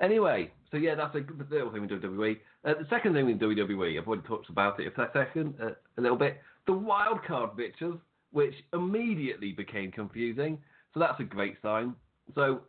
Anyway, 0.00 0.50
so 0.70 0.78
yeah, 0.78 0.94
that's 0.94 1.14
a 1.14 1.20
good 1.20 1.50
little 1.50 1.70
thing 1.70 1.82
with 1.82 1.90
WWE. 1.90 2.38
Uh, 2.64 2.74
the 2.74 2.86
second 2.88 3.12
thing 3.14 3.26
with 3.26 3.38
WWE, 3.38 3.98
I've 3.98 4.06
already 4.06 4.26
talked 4.26 4.48
about 4.48 4.80
it 4.80 4.92
a 4.96 5.10
second, 5.12 5.54
uh, 5.62 5.70
a 5.98 6.00
little 6.00 6.16
bit. 6.16 6.40
The 6.66 6.72
wildcard 6.72 7.56
bitches, 7.56 7.98
which 8.32 8.54
immediately 8.72 9.52
became 9.52 9.90
confusing. 9.92 10.58
So 10.94 11.00
that's 11.00 11.20
a 11.20 11.24
great 11.24 11.56
sign. 11.62 11.94
So 12.34 12.62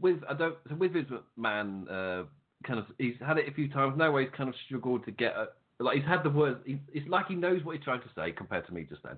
with 0.00 0.20
I 0.28 0.34
don't 0.34 0.56
so 0.68 0.74
with 0.76 0.92
Vince 0.92 1.10
McMahon, 1.38 1.90
uh, 1.90 2.24
kind 2.66 2.78
of 2.78 2.86
he's 2.98 3.14
had 3.24 3.38
it 3.38 3.48
a 3.48 3.52
few 3.52 3.68
times. 3.68 3.94
Now 3.96 4.16
he's 4.16 4.28
kind 4.36 4.48
of 4.48 4.54
struggled 4.66 5.04
to 5.04 5.10
get 5.10 5.34
a, 5.36 5.48
like 5.80 5.96
he's 5.96 6.06
had 6.06 6.22
the 6.22 6.30
words. 6.30 6.60
He, 6.64 6.78
it's 6.92 7.08
like 7.08 7.26
he 7.26 7.34
knows 7.34 7.62
what 7.64 7.76
he's 7.76 7.84
trying 7.84 8.00
to 8.00 8.10
say 8.14 8.32
compared 8.32 8.66
to 8.66 8.72
me 8.72 8.86
just 8.88 9.02
then. 9.02 9.16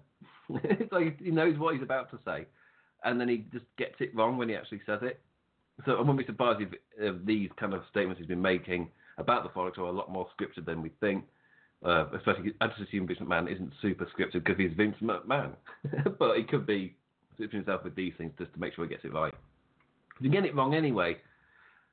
it's 0.64 0.92
like 0.92 1.20
he 1.20 1.30
knows 1.30 1.58
what 1.58 1.74
he's 1.74 1.82
about 1.82 2.10
to 2.10 2.18
say, 2.24 2.46
and 3.04 3.20
then 3.20 3.28
he 3.28 3.44
just 3.52 3.64
gets 3.78 3.94
it 4.00 4.14
wrong 4.14 4.36
when 4.36 4.48
he 4.48 4.54
actually 4.54 4.80
says 4.86 5.00
it. 5.02 5.20
So 5.84 5.92
I 5.92 6.00
wouldn't 6.00 6.18
be 6.18 6.26
surprised 6.26 6.60
if, 6.60 6.68
if 6.98 7.24
these 7.24 7.48
kind 7.58 7.72
of 7.72 7.82
statements 7.90 8.18
he's 8.18 8.28
been 8.28 8.42
making 8.42 8.90
about 9.18 9.42
the 9.44 9.50
Frolics 9.50 9.78
are 9.78 9.82
a 9.82 9.92
lot 9.92 10.10
more 10.10 10.26
scripted 10.38 10.66
than 10.66 10.82
we 10.82 10.90
think. 11.00 11.24
Uh, 11.82 12.06
especially, 12.14 12.52
I 12.60 12.66
just 12.66 12.80
assume 12.80 13.06
Vince 13.06 13.20
McMahon 13.20 13.50
isn't 13.50 13.72
super 13.80 14.06
scripted 14.06 14.44
because 14.44 14.58
he's 14.58 14.72
Vince 14.76 14.96
McMahon, 15.00 15.52
but 16.18 16.36
he 16.36 16.44
could 16.44 16.66
be 16.66 16.94
scripting 17.38 17.54
himself 17.54 17.84
with 17.84 17.94
these 17.94 18.12
things 18.18 18.32
just 18.38 18.52
to 18.52 18.60
make 18.60 18.74
sure 18.74 18.84
he 18.84 18.90
gets 18.90 19.04
it 19.04 19.14
right. 19.14 19.32
If 20.18 20.24
you 20.24 20.30
get 20.30 20.44
it 20.44 20.54
wrong 20.54 20.74
anyway, 20.74 21.16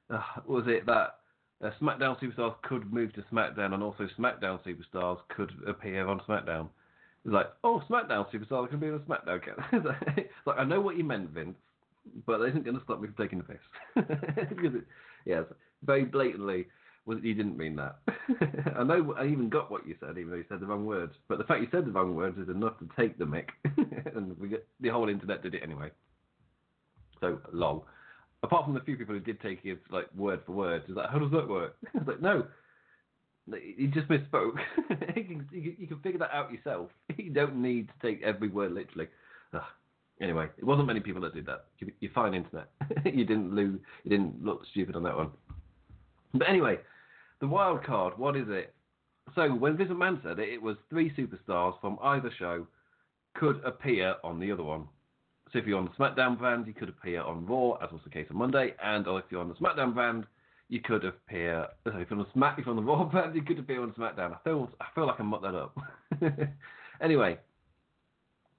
uh, 0.10 0.22
was 0.46 0.66
it 0.68 0.86
that 0.88 1.20
uh, 1.64 1.72
SmackDown 1.82 2.20
superstars 2.22 2.56
could 2.64 2.92
move 2.92 3.14
to 3.14 3.24
SmackDown, 3.34 3.74
and 3.74 3.82
also 3.82 4.08
SmackDown 4.18 4.60
superstars 4.66 5.20
could 5.30 5.52
appear 5.66 6.08
on 6.08 6.20
SmackDown. 6.28 6.68
It's 7.28 7.34
like, 7.34 7.48
oh, 7.66 7.84
SmackDown 7.90 8.26
superstars 8.32 8.70
can 8.70 8.80
be 8.80 8.88
on 8.88 9.00
SmackDown. 9.00 9.42
it's 10.16 10.30
like 10.46 10.58
I 10.58 10.64
know 10.64 10.80
what 10.80 10.96
you 10.96 11.04
meant, 11.04 11.30
Vince, 11.32 11.58
but 12.26 12.38
that 12.38 12.46
isn't 12.46 12.64
going 12.64 12.78
to 12.78 12.84
stop 12.86 13.02
me 13.02 13.10
from 13.10 13.18
taking 13.22 13.40
the 13.40 13.44
piss. 13.44 13.58
because 14.50 14.76
it, 14.76 14.86
yes, 15.26 15.44
very 15.84 16.06
blatantly, 16.06 16.68
well, 17.06 17.20
you 17.20 17.34
didn't 17.34 17.58
mean 17.58 17.76
that. 17.76 17.98
I 18.78 18.84
know. 18.84 19.14
I 19.18 19.26
even 19.26 19.50
got 19.50 19.70
what 19.70 19.86
you 19.86 19.96
said, 20.00 20.18
even 20.18 20.30
though 20.30 20.38
you 20.38 20.46
said 20.48 20.62
the 20.62 20.68
wrong 20.68 20.86
words. 20.86 21.16
But 21.28 21.38
the 21.38 21.44
fact 21.44 21.60
you 21.60 21.68
said 21.70 21.86
the 21.86 21.92
wrong 21.92 22.16
words 22.16 22.38
is 22.38 22.48
enough 22.48 22.80
to 22.80 22.88
take 22.98 23.18
the 23.18 23.26
mic, 23.26 23.50
and 24.16 24.40
we 24.40 24.48
get, 24.48 24.66
the 24.80 24.88
whole 24.88 25.10
internet 25.10 25.44
did 25.44 25.54
it 25.54 25.64
anyway. 25.64 25.92
So, 27.20 27.40
lol. 27.52 27.86
apart 28.42 28.64
from 28.64 28.74
the 28.74 28.80
few 28.80 28.96
people 28.96 29.16
who 29.16 29.20
did 29.20 29.42
take 29.42 29.66
it 29.66 29.82
like 29.90 30.08
word 30.16 30.40
for 30.46 30.54
word, 30.54 30.84
it's 30.88 30.96
like, 30.96 31.10
how 31.10 31.20
does 31.20 31.32
that 31.32 31.50
work? 31.50 31.76
it's 31.94 32.08
like, 32.08 32.22
no, 32.22 32.48
he 33.78 33.88
just 33.88 34.08
misspoke. 34.08 34.54
you, 35.16 35.24
can, 35.24 35.48
you, 35.52 35.88
can, 35.88 36.00
figure 36.00 36.20
that 36.20 36.32
out 36.34 36.52
yourself. 36.52 36.90
You 37.18 37.32
don't 37.32 37.62
need 37.62 37.88
to 37.90 38.08
take 38.08 38.22
every 38.24 38.48
word 38.48 38.74
literally. 38.74 39.08
Ugh. 39.54 39.62
Anyway, 40.22 40.48
it 40.58 40.64
wasn't 40.64 40.88
many 40.88 41.00
people 41.00 41.22
that 41.22 41.34
did 41.34 41.46
that. 41.46 41.66
You- 41.80 41.92
You're 42.00 42.12
fine, 42.12 42.34
internet. 42.34 42.70
you 43.06 43.26
didn't 43.26 43.54
lose. 43.54 43.80
You 44.04 44.12
didn't 44.12 44.44
look 44.44 44.62
stupid 44.72 44.96
on 44.96 45.04
that 45.04 45.16
one. 45.16 45.32
But 46.34 46.50
anyway, 46.50 46.80
the 47.40 47.48
wild 47.48 47.84
card. 47.84 48.18
What 48.18 48.36
is 48.36 48.48
it? 48.50 48.74
So 49.36 49.50
when 49.50 49.78
Vince 49.78 49.92
McMahon 49.92 50.22
said 50.24 50.40
it, 50.40 50.50
it 50.50 50.62
was 50.62 50.78
three 50.90 51.14
superstars 51.16 51.80
from 51.82 51.98
either 52.02 52.32
show 52.38 52.66
could 53.36 53.62
appear 53.64 54.16
on 54.24 54.40
the 54.40 54.52
other 54.52 54.64
one. 54.64 54.86
So 55.52 55.60
if 55.60 55.66
you're 55.66 55.78
on 55.78 55.86
the 55.86 56.04
SmackDown 56.04 56.38
brand, 56.38 56.68
you 56.68 56.74
could 56.74 56.90
appear 56.90 57.22
on 57.22 57.46
Raw, 57.46 57.74
as 57.84 57.92
was 57.92 58.02
the 58.04 58.10
case 58.10 58.28
on 58.30 58.38
Monday, 58.38 58.74
and 58.84 59.06
if 59.08 59.26
you're 59.30 59.42
on 59.42 59.50
the 59.50 59.56
SmackDown 59.56 59.94
brand, 59.94 60.26
you 60.70 60.82
could 60.82 61.06
appear. 61.06 61.68
If 61.86 62.12
on 62.12 62.26
Smack, 62.34 62.60
if 62.60 62.68
on 62.68 62.76
the 62.76 62.82
Raw 62.84 63.06
brand, 63.06 63.36
you 63.36 63.42
could 63.42 63.60
appear 63.60 63.82
on 63.82 63.92
SmackDown. 63.94 64.34
I 64.34 64.38
feel, 64.44 64.70
I 64.82 64.86
feel 64.94 65.08
like 65.08 65.20
I 65.20 65.24
mucked 65.24 65.44
that 65.44 65.56
up. 65.56 65.78
anyway, 67.02 67.38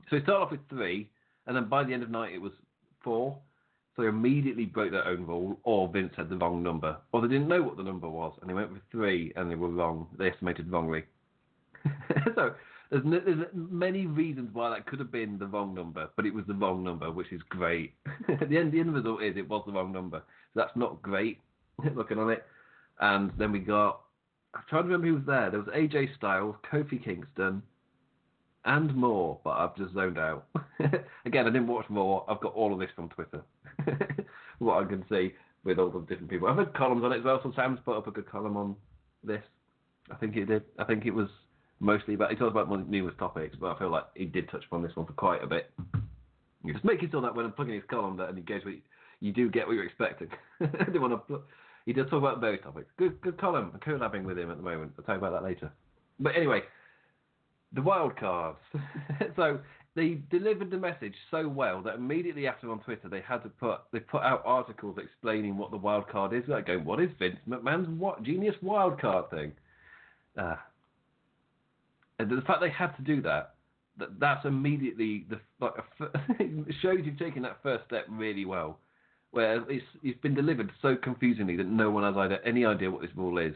so 0.09 0.17
it 0.17 0.23
started 0.23 0.45
off 0.45 0.51
with 0.51 0.69
three, 0.69 1.11
and 1.47 1.57
then 1.57 1.69
by 1.69 1.85
the 1.85 1.93
end 1.93 2.03
of 2.03 2.11
night 2.11 2.33
it 2.33 2.41
was 2.41 2.53
four. 3.03 3.39
So 3.97 4.03
they 4.03 4.09
immediately 4.09 4.65
broke 4.65 4.93
their 4.93 5.07
own 5.07 5.27
rule, 5.27 5.59
or 5.65 5.89
Vince 5.89 6.13
had 6.17 6.29
the 6.29 6.37
wrong 6.37 6.63
number, 6.63 6.97
or 7.13 7.21
they 7.21 7.27
didn't 7.27 7.49
know 7.49 7.63
what 7.63 7.77
the 7.77 7.83
number 7.83 8.09
was, 8.09 8.33
and 8.41 8.49
they 8.49 8.55
went 8.55 8.73
with 8.73 8.83
three, 8.93 9.33
and 9.35 9.51
they 9.51 9.57
were 9.57 9.69
wrong. 9.69 10.07
They 10.17 10.31
estimated 10.31 10.71
wrongly. 10.71 11.03
so 12.37 12.55
there's, 12.91 13.03
there's 13.05 13.47
many 13.53 14.07
reasons 14.07 14.51
why 14.53 14.71
that 14.71 14.87
could 14.87 15.01
have 15.01 15.11
been 15.11 15.37
the 15.37 15.49
wrong 15.49 15.75
number, 15.75 16.09
but 16.15 16.27
it 16.27 16.33
was 16.33 16.45
the 16.47 16.55
wrong 16.55 16.85
number, 16.85 17.11
which 17.11 17.33
is 17.33 17.43
great. 17.49 17.95
At 18.29 18.49
the 18.49 18.57
end, 18.57 18.73
the 18.73 18.79
end 18.79 18.95
result 18.95 19.23
is 19.23 19.37
it 19.37 19.49
was 19.49 19.65
the 19.67 19.73
wrong 19.73 19.91
number, 19.91 20.23
so 20.55 20.61
that's 20.61 20.77
not 20.77 21.03
great. 21.03 21.41
Looking 21.95 22.19
on 22.19 22.31
it, 22.31 22.45
and 23.01 23.31
then 23.39 23.53
we 23.53 23.61
got. 23.61 24.01
I'm 24.55 24.63
trying 24.69 24.83
to 24.85 24.89
remember 24.89 25.07
who 25.07 25.15
was 25.15 25.27
there. 25.27 25.51
There 25.51 25.61
was 25.61 25.69
AJ 25.69 26.17
Styles, 26.17 26.57
Kofi 26.73 27.03
Kingston, 27.05 27.63
and 28.65 28.95
more, 28.95 29.39
but 29.45 29.51
I've 29.51 29.77
just 29.77 29.95
zoned 29.95 30.19
out. 30.19 30.47
Again, 31.25 31.47
I 31.47 31.51
didn't 31.51 31.69
watch 31.69 31.89
more. 31.89 32.25
I've 32.29 32.41
got 32.41 32.55
all 32.55 32.73
of 32.73 32.81
this 32.81 32.91
from 32.97 33.11
Twitter. 33.11 33.43
what 34.59 34.83
I 34.83 34.89
can 34.89 35.05
see 35.09 35.35
with 35.65 35.79
all 35.79 35.91
the 35.91 36.01
different 36.01 36.31
people. 36.31 36.49
I've 36.49 36.59
had 36.59 36.75
columns 36.75 37.05
on 37.05 37.13
it 37.13 37.19
as 37.19 37.25
well. 37.25 37.41
So 37.43 37.53
Sam's 37.55 37.79
put 37.85 37.97
up 37.97 38.07
a 38.07 38.11
good 38.11 38.31
column 38.31 38.57
on 38.57 38.75
this. 39.23 39.43
I 40.11 40.15
think 40.17 40.35
he 40.35 40.45
did. 40.45 40.65
I 40.79 40.85
think 40.85 41.07
it 41.07 41.13
was 41.15 41.29
mostly 41.81 42.15
about. 42.15 42.31
He 42.31 42.37
talked 42.37 42.51
about 42.57 42.89
numerous 42.89 43.15
topics, 43.19 43.57
but 43.61 43.77
I 43.77 43.79
feel 43.79 43.91
like 43.91 44.05
he 44.15 44.25
did 44.25 44.51
touch 44.51 44.65
upon 44.67 44.83
this 44.83 44.97
one 44.97 45.07
for 45.07 45.13
quite 45.13 45.43
a 45.45 45.47
bit. 45.47 45.71
Just 46.67 46.85
making 46.85 47.11
sure 47.11 47.21
that 47.23 47.35
when 47.35 47.47
I'm 47.47 47.53
plugging 47.53 47.75
his 47.75 47.85
column 47.89 48.17
that 48.17 48.29
and 48.31 48.39
he 48.39 48.43
goes, 48.43 48.65
with- 48.65 48.81
you 49.21 49.33
do 49.33 49.49
get 49.51 49.67
what 49.67 49.75
you're 49.75 49.87
expecting. 49.87 50.29
I 50.61 50.67
didn't 50.67 51.01
want 51.01 51.27
to. 51.29 51.41
He 51.89 51.95
does 51.95 52.05
talk 52.11 52.19
about 52.19 52.39
various 52.39 52.63
topics. 52.63 52.91
Good, 52.99 53.19
good 53.23 53.41
column. 53.41 53.71
I'm 53.73 53.81
collabing 53.81 54.25
with 54.25 54.39
him 54.39 54.51
at 54.51 54.59
the 54.59 54.63
moment. 54.63 54.93
I'll 54.99 55.05
talk 55.05 55.17
about 55.17 55.33
that 55.33 55.43
later. 55.43 55.73
But 56.21 56.37
anyway, 56.37 56.61
the 57.73 57.81
wild 57.81 58.15
cards. 58.15 58.59
so 59.37 59.59
they 59.97 60.21
delivered 60.31 60.71
the 60.71 60.77
message 60.77 61.15
so 61.31 61.49
well 61.49 61.81
that 61.85 61.95
immediately 61.95 62.47
after 62.47 62.71
on 62.71 62.81
Twitter 62.81 63.09
they 63.09 63.23
had 63.23 63.39
to 63.39 63.49
put 63.49 63.79
they 63.91 64.01
put 64.01 64.21
out 64.21 64.43
articles 64.45 64.99
explaining 65.03 65.57
what 65.57 65.71
the 65.71 65.79
wild 65.79 66.07
card 66.11 66.35
is. 66.35 66.43
Like 66.47 66.67
going, 66.67 66.85
what 66.85 67.01
is 67.01 67.09
Vince 67.19 67.39
McMahon's 67.49 67.89
what 67.99 68.23
genius 68.23 68.57
wild 68.61 69.01
card 69.01 69.31
thing? 69.31 69.53
Uh, 70.37 70.57
and 72.19 72.31
the 72.31 72.43
fact 72.43 72.61
they 72.61 72.69
had 72.69 72.95
to 72.97 73.03
do 73.03 73.23
that, 73.23 73.55
that 73.97 74.21
that's 74.21 74.45
immediately 74.45 75.25
the 75.31 75.41
like 75.59 75.73
shows 76.83 76.99
you've 77.03 77.19
taken 77.19 77.41
that 77.45 77.61
first 77.63 77.87
step 77.87 78.05
really 78.11 78.45
well. 78.45 78.79
Where 79.31 79.63
it's 79.71 79.85
it's 80.03 80.21
been 80.21 80.35
delivered 80.35 80.73
so 80.81 80.97
confusingly 80.97 81.57
that 81.57 81.67
no 81.67 81.91
one 81.91 82.03
has 82.03 82.17
either 82.17 82.39
any 82.45 82.65
idea 82.65 82.91
what 82.91 83.03
this 83.03 83.11
rule 83.15 83.39
is, 83.39 83.55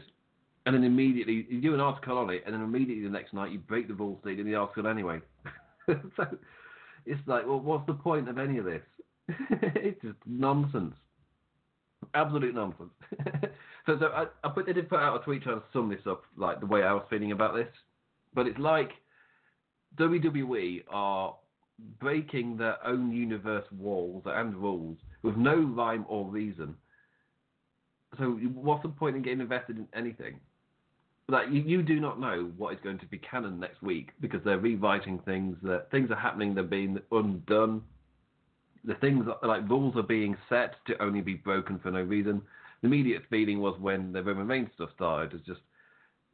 and 0.65 0.75
then 0.75 0.83
immediately 0.83 1.47
you 1.49 1.61
do 1.61 1.73
an 1.73 1.79
article 1.79 2.17
on 2.17 2.29
it, 2.29 2.43
and 2.45 2.53
then 2.53 2.61
immediately 2.61 3.03
the 3.03 3.09
next 3.09 3.33
night 3.33 3.51
you 3.51 3.59
break 3.59 3.87
the 3.87 3.93
rules 3.93 4.19
stated 4.21 4.41
in 4.41 4.51
the 4.51 4.55
article 4.55 4.87
anyway. 4.87 5.19
so 5.87 6.25
it's 7.05 7.27
like, 7.27 7.45
well, 7.45 7.59
what's 7.59 7.85
the 7.87 7.93
point 7.93 8.29
of 8.29 8.37
any 8.37 8.57
of 8.57 8.65
this? 8.65 8.81
it's 9.49 10.01
just 10.01 10.17
nonsense, 10.25 10.95
absolute 12.13 12.55
nonsense. 12.55 12.91
so, 13.85 13.97
so 13.99 14.05
I, 14.07 14.25
I 14.43 14.49
put, 14.49 14.69
I 14.69 14.73
did 14.73 14.89
put 14.89 14.99
out 14.99 15.21
a 15.21 15.23
tweet 15.23 15.43
trying 15.43 15.59
to 15.59 15.63
sum 15.73 15.89
this 15.89 16.05
up, 16.07 16.23
like 16.37 16.59
the 16.59 16.65
way 16.65 16.83
I 16.83 16.93
was 16.93 17.03
feeling 17.09 17.31
about 17.31 17.55
this, 17.55 17.67
but 18.33 18.47
it's 18.47 18.59
like 18.59 18.91
WWE 19.97 20.83
are 20.89 21.35
breaking 21.99 22.57
their 22.57 22.85
own 22.85 23.11
universe 23.11 23.65
walls 23.77 24.23
and 24.25 24.55
rules 24.55 24.97
with 25.21 25.35
no 25.37 25.55
rhyme 25.55 26.05
or 26.07 26.27
reason. 26.27 26.75
So 28.17 28.31
what's 28.53 28.83
the 28.83 28.89
point 28.89 29.15
in 29.15 29.23
getting 29.23 29.41
invested 29.41 29.77
in 29.77 29.87
anything? 29.93 30.39
Like 31.29 31.47
you, 31.49 31.61
you 31.61 31.81
do 31.81 31.99
not 31.99 32.19
know 32.19 32.51
what 32.57 32.73
is 32.73 32.79
going 32.83 32.99
to 32.99 33.05
be 33.05 33.17
canon 33.17 33.59
next 33.59 33.81
week 33.81 34.09
because 34.19 34.41
they're 34.43 34.59
rewriting 34.59 35.19
things. 35.19 35.57
That 35.63 35.89
things 35.89 36.11
are 36.11 36.15
happening. 36.15 36.53
They're 36.53 36.63
being 36.63 36.99
undone. 37.11 37.81
The 38.83 38.95
things 38.95 39.25
like 39.41 39.67
rules 39.69 39.95
are 39.95 40.03
being 40.03 40.35
set 40.49 40.75
to 40.87 41.01
only 41.01 41.21
be 41.21 41.35
broken 41.35 41.79
for 41.79 41.91
no 41.91 42.01
reason. 42.01 42.41
The 42.81 42.87
immediate 42.87 43.23
feeling 43.29 43.61
was 43.61 43.79
when 43.79 44.11
the 44.11 44.21
Roman 44.21 44.47
Reigns 44.47 44.69
stuff 44.75 44.89
started. 44.95 45.33
Is 45.33 45.45
just 45.47 45.61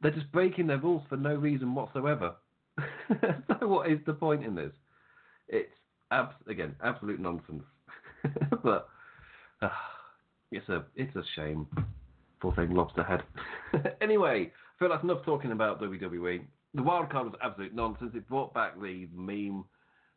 they're 0.02 0.10
just 0.10 0.30
breaking 0.32 0.66
their 0.66 0.78
rules 0.78 1.02
for 1.08 1.16
no 1.16 1.34
reason 1.36 1.74
whatsoever. 1.74 2.34
so 3.08 3.68
what 3.68 3.88
is 3.90 4.00
the 4.06 4.12
point 4.12 4.44
in 4.44 4.56
this? 4.56 4.72
It's 5.50 5.72
abs- 6.10 6.34
again 6.48 6.74
absolute 6.82 7.20
nonsense. 7.20 7.64
but 8.62 8.88
uh, 9.60 9.68
it's 10.50 10.68
a 10.68 10.84
it's 10.96 11.14
a 11.16 11.22
shame. 11.36 11.66
Poor 12.40 12.54
thing, 12.54 12.74
lobster 12.74 13.02
head. 13.02 13.22
anyway, 14.00 14.50
I 14.50 14.78
feel 14.78 14.88
that's 14.88 15.04
enough 15.04 15.24
talking 15.24 15.52
about 15.52 15.80
WWE. 15.82 16.40
The 16.72 16.82
wild 16.82 17.10
card 17.10 17.26
was 17.26 17.34
absolute 17.42 17.74
nonsense. 17.74 18.12
It 18.14 18.26
brought 18.28 18.54
back 18.54 18.80
the 18.80 19.08
meme 19.14 19.64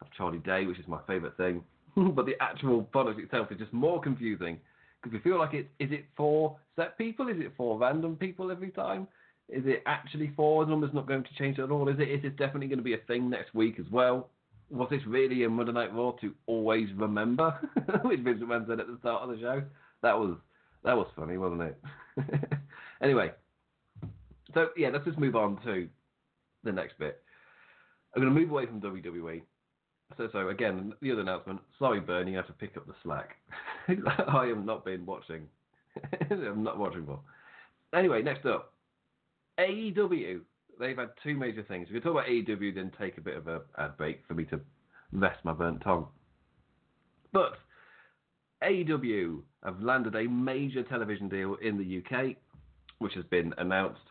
of 0.01 0.07
Charlie 0.15 0.37
Day, 0.39 0.65
which 0.65 0.79
is 0.79 0.87
my 0.87 0.99
favourite 1.05 1.35
thing. 1.35 1.63
but 1.95 2.25
the 2.25 2.35
actual 2.39 2.83
product 2.83 3.19
itself 3.19 3.51
is 3.51 3.57
just 3.57 3.73
more 3.73 4.01
confusing 4.01 4.59
because 5.01 5.13
we 5.13 5.19
feel 5.19 5.37
like 5.37 5.53
it's 5.53 5.69
is 5.79 5.91
it 5.91 6.05
for 6.15 6.57
set 6.75 6.97
people? 6.97 7.27
Is 7.27 7.37
it 7.39 7.53
for 7.57 7.77
random 7.77 8.15
people 8.15 8.51
every 8.51 8.71
time? 8.71 9.07
Is 9.49 9.63
it 9.65 9.83
actually 9.85 10.31
for? 10.35 10.63
The 10.63 10.71
number's 10.71 10.93
not 10.93 11.07
going 11.07 11.23
to 11.23 11.29
change 11.37 11.59
at 11.59 11.69
all. 11.69 11.89
Is 11.89 11.99
it? 11.99 12.09
Is 12.09 12.21
this 12.21 12.31
definitely 12.37 12.67
going 12.67 12.79
to 12.79 12.83
be 12.83 12.93
a 12.93 12.99
thing 13.07 13.29
next 13.29 13.53
week 13.53 13.75
as 13.79 13.85
well? 13.91 14.29
Was 14.69 14.89
this 14.89 15.01
really 15.05 15.43
a 15.43 15.49
Monday 15.49 15.71
Night 15.71 15.93
Raw 15.93 16.11
to 16.21 16.33
always 16.47 16.87
remember? 16.95 17.51
Which 18.03 18.21
Vince 18.21 18.41
McMahon 18.41 18.67
said 18.67 18.79
at 18.79 18.87
the 18.87 18.97
start 18.99 19.23
of 19.23 19.29
the 19.29 19.39
show. 19.39 19.61
That 20.01 20.17
was 20.17 20.35
that 20.83 20.97
was 20.97 21.07
funny, 21.15 21.37
wasn't 21.37 21.61
it? 21.61 21.81
anyway, 23.01 23.31
so 24.53 24.67
yeah, 24.75 24.89
let's 24.89 25.05
just 25.05 25.17
move 25.17 25.35
on 25.35 25.59
to 25.63 25.87
the 26.63 26.71
next 26.71 26.97
bit. 26.99 27.21
I'm 28.15 28.21
going 28.21 28.33
to 28.33 28.39
move 28.39 28.51
away 28.51 28.65
from 28.65 28.81
WWE. 28.81 29.41
So, 30.17 30.29
so 30.31 30.49
again, 30.49 30.93
the 31.01 31.11
other 31.11 31.21
announcement. 31.21 31.61
Sorry, 31.79 31.99
Bernie, 31.99 32.31
you 32.31 32.37
have 32.37 32.47
to 32.47 32.53
pick 32.53 32.77
up 32.77 32.85
the 32.85 32.93
slack. 33.01 33.35
I 33.87 34.45
have 34.47 34.63
not 34.63 34.85
been 34.85 35.05
watching. 35.05 35.47
I'm 36.29 36.63
not 36.63 36.77
watching 36.77 37.05
more. 37.05 37.21
Anyway, 37.95 38.21
next 38.21 38.45
up, 38.45 38.73
AEW. 39.59 40.41
They've 40.79 40.97
had 40.97 41.09
two 41.23 41.35
major 41.35 41.63
things. 41.63 41.87
If 41.87 41.93
you 41.93 41.99
talk 42.01 42.11
about 42.13 42.27
AEW, 42.27 42.75
then 42.75 42.91
take 42.99 43.17
a 43.17 43.21
bit 43.21 43.37
of 43.37 43.47
a 43.47 43.61
ad 43.77 43.97
break 43.97 44.25
for 44.27 44.33
me 44.33 44.45
to 44.45 44.59
rest 45.11 45.39
my 45.43 45.53
burnt 45.53 45.81
tongue. 45.81 46.07
But 47.31 47.53
AEW 48.63 49.41
have 49.63 49.81
landed 49.81 50.15
a 50.15 50.27
major 50.27 50.83
television 50.83 51.29
deal 51.29 51.55
in 51.61 51.77
the 51.77 51.97
UK, 51.99 52.35
which 52.99 53.13
has 53.13 53.25
been 53.25 53.53
announced. 53.57 54.01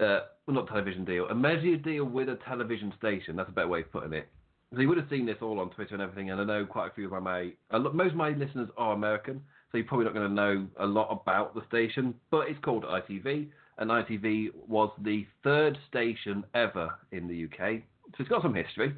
Uh, 0.00 0.20
well, 0.46 0.54
not 0.54 0.68
television 0.68 1.04
deal, 1.04 1.26
a 1.28 1.34
major 1.34 1.76
deal 1.76 2.04
with 2.04 2.28
a 2.28 2.36
television 2.46 2.92
station. 2.98 3.36
That's 3.36 3.50
a 3.50 3.52
better 3.52 3.68
way 3.68 3.80
of 3.80 3.92
putting 3.92 4.14
it. 4.14 4.28
So 4.72 4.80
you 4.80 4.88
would 4.88 4.98
have 4.98 5.10
seen 5.10 5.26
this 5.26 5.36
all 5.42 5.58
on 5.58 5.70
Twitter 5.70 5.94
and 5.94 6.02
everything, 6.02 6.30
and 6.30 6.40
I 6.40 6.44
know 6.44 6.64
quite 6.64 6.90
a 6.90 6.94
few 6.94 7.12
of 7.12 7.22
my 7.22 7.50
a 7.70 7.78
most 7.78 8.12
of 8.12 8.16
my 8.16 8.30
listeners 8.30 8.68
are 8.78 8.94
American, 8.94 9.42
so 9.70 9.78
you're 9.78 9.86
probably 9.86 10.06
not 10.06 10.14
going 10.14 10.28
to 10.28 10.34
know 10.34 10.66
a 10.78 10.86
lot 10.86 11.08
about 11.10 11.54
the 11.54 11.62
station. 11.68 12.14
But 12.30 12.48
it's 12.48 12.58
called 12.64 12.84
ITV, 12.84 13.48
and 13.80 13.90
ITV 13.90 14.50
was 14.68 14.90
the 15.02 15.26
third 15.42 15.78
station 15.88 16.44
ever 16.54 16.90
in 17.12 17.26
the 17.26 17.44
UK, 17.44 17.80
so 18.10 18.16
it's 18.20 18.28
got 18.28 18.42
some 18.42 18.54
history. 18.54 18.94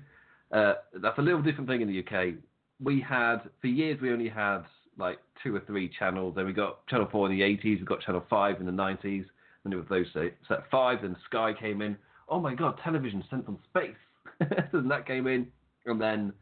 Uh, 0.51 0.75
that's 1.01 1.19
a 1.19 1.23
little 1.23 1.41
different 1.41 1.69
thing 1.69 1.81
in 1.81 1.89
the 1.89 2.01
UK. 2.01 2.35
We 2.83 3.01
had 3.01 3.39
for 3.61 3.69
years 3.69 4.01
we 4.01 4.11
only 4.13 4.29
had 4.29 4.63
like 4.99 5.19
two 5.43 5.55
or 5.55 5.61
three 5.61 5.91
channels. 5.99 6.35
Then 6.37 6.47
we 6.47 6.53
got 6.53 6.87
Channel 6.89 7.09
Four 7.11 7.31
in 7.31 7.39
the 7.39 7.43
80s. 7.43 7.79
We 7.79 7.85
got 7.85 8.03
Channel 8.03 8.25
Five 8.29 8.61
in 8.61 8.67
the 8.67 8.73
90s. 8.73 9.25
Then 9.65 9.77
with 9.77 9.89
those 9.89 10.07
set 10.13 10.65
five, 10.71 11.03
then 11.03 11.17
Sky 11.27 11.53
came 11.59 11.81
in. 11.81 11.97
Oh 12.29 12.41
my 12.41 12.55
God, 12.55 12.79
television 12.83 13.25
sent 13.31 13.45
from 13.45 13.59
space. 13.71 13.95
and 14.73 14.91
that 14.91 15.07
came 15.07 15.27
in, 15.27 15.47
and 15.87 16.01
then 16.01 16.33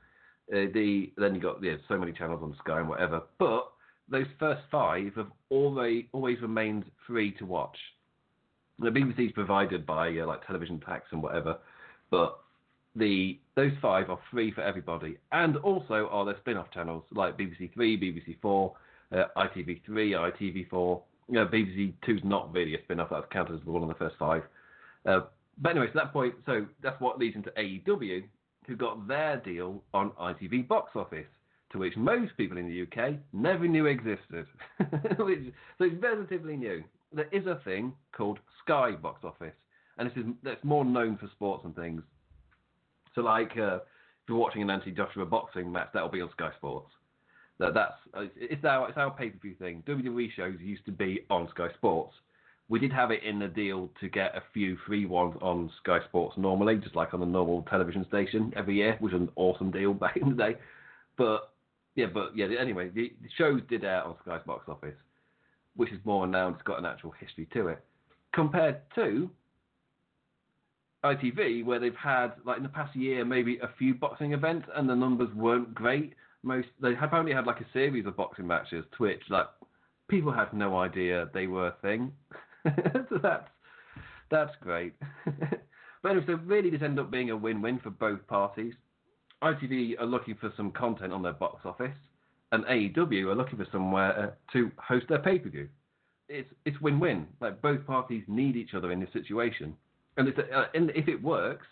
uh, 0.53 0.72
the 0.72 1.12
then 1.16 1.35
you 1.35 1.40
got 1.40 1.62
yeah 1.62 1.74
so 1.88 1.98
many 1.98 2.12
channels 2.12 2.40
on 2.42 2.57
Sky 2.64 2.81
and 2.81 2.88
whatever. 2.88 3.22
But 3.38 3.70
those 4.09 4.26
first 4.38 4.62
five 4.70 5.14
have 5.16 5.31
always 5.50 6.05
always 6.12 6.40
remained 6.40 6.85
free 7.07 7.33
to 7.33 7.44
watch. 7.44 7.76
The 8.81 8.90
BBC 8.90 9.27
is 9.27 9.33
provided 9.33 9.87
by 9.87 10.16
uh, 10.19 10.27
like 10.27 10.47
television 10.47 10.81
tax 10.81 11.07
and 11.12 11.23
whatever, 11.23 11.59
but 12.11 12.40
the 12.97 13.38
those 13.55 13.73
five 13.81 14.11
are 14.11 14.19
free 14.31 14.51
for 14.53 14.62
everybody, 14.62 15.19
and 15.33 15.57
also 15.59 16.09
are 16.11 16.25
their 16.25 16.38
spin-off 16.40 16.71
channels 16.73 17.05
like 17.12 17.38
BBC 17.38 17.73
Three, 17.75 17.99
BBC 17.99 18.40
Four. 18.40 18.75
uh, 19.12 19.25
ITV3, 19.37 19.87
ITV4. 19.88 21.03
You 21.29 21.35
know, 21.35 21.47
BBC 21.47 21.95
Two's 22.05 22.23
not 22.25 22.53
really 22.53 22.75
a 22.75 22.83
spin-off. 22.83 23.09
That's 23.11 23.27
counted 23.33 23.55
as 23.55 23.61
the 23.64 23.71
one 23.71 23.83
of 23.83 23.88
the 23.88 23.95
first 23.95 24.16
five. 24.19 24.43
Uh, 25.07 25.21
but 25.59 25.71
anyway, 25.71 25.87
so 25.93 25.99
that 26.01 26.12
point, 26.12 26.35
so 26.47 26.66
that's 26.83 27.01
what 27.01 27.19
leads 27.19 27.37
into 27.37 27.51
AEW, 27.51 28.25
who 28.66 28.77
got 28.77 29.07
their 29.07 29.37
deal 29.38 29.83
on 29.95 30.11
ITV 30.12 30.66
box 30.66 30.93
office, 30.95 31.27
to 31.73 31.79
which 31.79 31.97
most 31.97 32.37
people 32.37 32.59
in 32.59 32.69
the 32.69 32.83
UK 32.83 33.14
never 33.33 33.69
knew 33.69 33.87
existed. 33.87 34.47
so 35.16 35.29
it's 35.29 36.03
relatively 36.03 36.57
new. 36.57 36.83
There 37.12 37.29
is 37.33 37.46
a 37.46 37.61
thing 37.64 37.92
called 38.12 38.38
Sky 38.64 38.92
box 38.92 39.25
office, 39.25 39.55
and 39.99 40.11
this 40.11 40.16
is 40.16 40.25
that's 40.42 40.62
more 40.64 40.85
known 40.85 41.16
for 41.16 41.29
sports 41.35 41.64
and 41.64 41.75
things. 41.75 42.03
So, 43.14 43.23
like, 43.23 43.53
uh, 43.57 43.77
if 43.77 44.29
you're 44.29 44.38
watching 44.38 44.62
an 44.62 44.70
Anthony 44.70 44.92
Joshua 44.92 45.27
boxing 45.27 45.70
match, 45.73 45.88
that'll 45.92 46.09
be 46.09 46.20
on 46.20 46.31
Sky 46.31 46.51
Sports. 46.57 46.90
That 47.59 47.75
that's 47.75 47.94
it's 48.37 48.64
our 48.64 48.88
it's 48.88 48.96
our 48.96 49.11
pay 49.11 49.31
per 49.31 49.38
view 49.38 49.55
thing. 49.59 49.83
WWE 49.87 50.29
shows 50.35 50.55
used 50.61 50.87
to 50.87 50.92
be 50.92 51.20
on 51.29 51.49
Sky 51.51 51.68
Sports. 51.75 52.14
We 52.70 52.79
did 52.79 52.92
have 52.92 53.11
it 53.11 53.25
in 53.25 53.38
the 53.40 53.49
deal 53.49 53.90
to 54.01 54.09
get 54.09 54.37
a 54.37 54.42
few 54.55 54.79
free 54.87 55.05
ones 55.05 55.37
on 55.42 55.70
Sky 55.83 55.99
Sports 56.09 56.37
normally, 56.38 56.77
just 56.77 56.94
like 56.96 57.12
on 57.12 57.23
a 57.23 57.27
normal 57.27 57.62
television 57.68 58.07
station 58.09 58.53
every 58.57 58.77
year, 58.77 58.96
which 59.01 59.12
was 59.12 59.20
an 59.20 59.29
awesome 59.37 59.70
deal 59.70 59.92
back 59.94 60.16
in 60.16 60.31
the 60.31 60.37
day. 60.37 60.57
But 61.18 61.53
yeah, 61.96 62.07
but 62.07 62.35
yeah. 62.35 62.46
Anyway, 62.59 62.88
the, 62.88 63.12
the 63.20 63.29
shows 63.37 63.61
did 63.68 63.85
air 63.85 64.05
on 64.05 64.14
Sky's 64.23 64.40
box 64.46 64.68
office, 64.68 64.96
which 65.76 65.92
is 65.92 65.98
more 66.04 66.26
now 66.26 66.48
it's 66.48 66.62
got 66.62 66.78
an 66.78 66.87
actual 66.87 67.12
history 67.12 67.48
to 67.52 67.68
it, 67.68 67.83
compared 68.33 68.80
to 68.94 69.30
ITV, 71.04 71.64
where 71.64 71.78
they've 71.78 71.94
had 71.94 72.33
like 72.44 72.59
in 72.59 72.62
the 72.62 72.68
past 72.68 72.94
year 72.94 73.24
maybe 73.24 73.59
a 73.59 73.70
few 73.78 73.94
boxing 73.94 74.33
events 74.33 74.68
and 74.74 74.88
the 74.88 74.94
numbers 74.94 75.33
weren't 75.35 75.74
great. 75.74 76.14
Most 76.42 76.68
they 76.80 76.94
have 76.94 77.14
only 77.14 77.33
had 77.33 77.46
like 77.46 77.61
a 77.61 77.66
series 77.72 78.06
of 78.06 78.16
boxing 78.16 78.46
matches, 78.46 78.85
Twitch 78.96 79.22
like 79.28 79.46
people 80.09 80.33
had 80.33 80.52
no 80.52 80.78
idea 80.78 81.28
they 81.33 81.46
were 81.46 81.68
a 81.68 81.76
thing. 81.80 82.12
so 82.64 83.18
that's 83.22 83.48
that's 84.30 84.52
great. 84.61 84.94
but 86.02 86.11
anyway, 86.11 86.24
so 86.26 86.35
really 86.44 86.70
this 86.70 86.83
ended 86.83 87.04
up 87.04 87.11
being 87.11 87.30
a 87.30 87.37
win-win 87.37 87.80
for 87.83 87.90
both 87.90 88.26
parties. 88.26 88.74
ITV 89.42 89.98
are 89.98 90.06
looking 90.06 90.35
for 90.35 90.52
some 90.56 90.70
content 90.70 91.12
on 91.12 91.22
their 91.22 91.33
box 91.33 91.62
office, 91.64 91.96
and 92.52 92.64
AEW 92.64 93.26
are 93.26 93.34
looking 93.34 93.58
for 93.58 93.66
somewhere 93.70 94.36
to 94.52 94.70
host 94.78 95.06
their 95.08 95.18
pay-per-view. 95.18 95.68
It's 96.28 96.48
it's 96.64 96.80
win-win. 96.80 97.26
Like 97.40 97.60
both 97.60 97.86
parties 97.86 98.22
need 98.28 98.56
each 98.56 98.74
other 98.74 98.92
in 98.92 99.00
this 99.00 99.12
situation, 99.12 99.74
and, 100.16 100.28
uh, 100.28 100.64
and 100.74 100.90
if 100.90 101.08
it 101.08 101.20
works, 101.22 101.66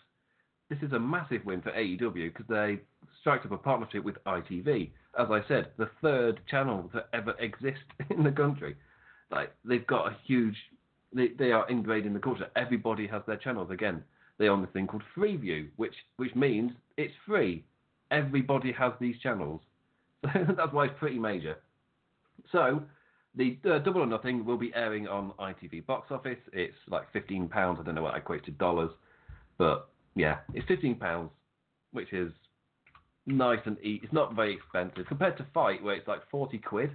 this 0.69 0.79
is 0.81 0.93
a 0.93 0.99
massive 0.99 1.45
win 1.45 1.61
for 1.61 1.71
AEW 1.71 2.33
because 2.33 2.45
they 2.47 2.79
striked 3.19 3.45
up 3.45 3.51
a 3.51 3.57
partnership 3.57 4.03
with 4.03 4.23
ITV. 4.25 4.91
As 5.17 5.27
I 5.31 5.41
said, 5.47 5.71
the 5.77 5.89
third 6.01 6.39
channel 6.49 6.89
to 6.93 7.03
ever 7.13 7.35
exist 7.39 7.83
in 8.09 8.23
the 8.23 8.31
country. 8.31 8.75
Like 9.31 9.51
they've 9.65 9.85
got 9.85 10.07
a 10.07 10.17
huge, 10.25 10.55
they, 11.13 11.29
they 11.39 11.51
are 11.51 11.67
ingrained 11.69 12.05
in 12.05 12.13
the 12.13 12.19
culture. 12.19 12.47
Everybody 12.55 13.07
has 13.07 13.21
their 13.27 13.37
channels 13.37 13.71
again. 13.71 14.03
They 14.37 14.47
own 14.47 14.61
this 14.61 14.71
thing 14.71 14.87
called 14.87 15.03
Freeview, 15.15 15.67
which 15.75 15.95
which 16.17 16.33
means 16.35 16.71
it's 16.97 17.13
free. 17.25 17.65
Everybody 18.11 18.71
has 18.71 18.93
these 18.99 19.19
channels. 19.21 19.61
That's 20.33 20.73
why 20.73 20.85
it's 20.85 20.99
pretty 20.99 21.19
major. 21.19 21.57
So 22.51 22.83
the 23.35 23.57
uh, 23.69 23.79
Double 23.79 24.01
or 24.01 24.05
Nothing 24.05 24.45
will 24.45 24.57
be 24.57 24.71
airing 24.75 25.07
on 25.07 25.31
ITV 25.39 25.85
box 25.85 26.07
office. 26.11 26.39
It's 26.51 26.75
like 26.87 27.11
fifteen 27.13 27.47
pounds. 27.47 27.77
I 27.79 27.85
don't 27.85 27.95
know 27.95 28.01
what 28.01 28.15
I 28.15 28.17
equate 28.17 28.43
to 28.45 28.51
dollars, 28.51 28.91
but 29.57 29.89
yeah, 30.15 30.39
it's 30.53 30.67
fifteen 30.67 30.95
pounds, 30.95 31.29
which 31.91 32.11
is 32.11 32.31
nice 33.25 33.59
and 33.65 33.77
easy. 33.79 34.01
It's 34.03 34.13
not 34.13 34.35
very 34.35 34.53
expensive 34.53 35.05
compared 35.07 35.37
to 35.37 35.45
FITE, 35.53 35.83
where 35.83 35.95
it's 35.95 36.07
like 36.07 36.29
forty 36.29 36.57
quid, 36.57 36.91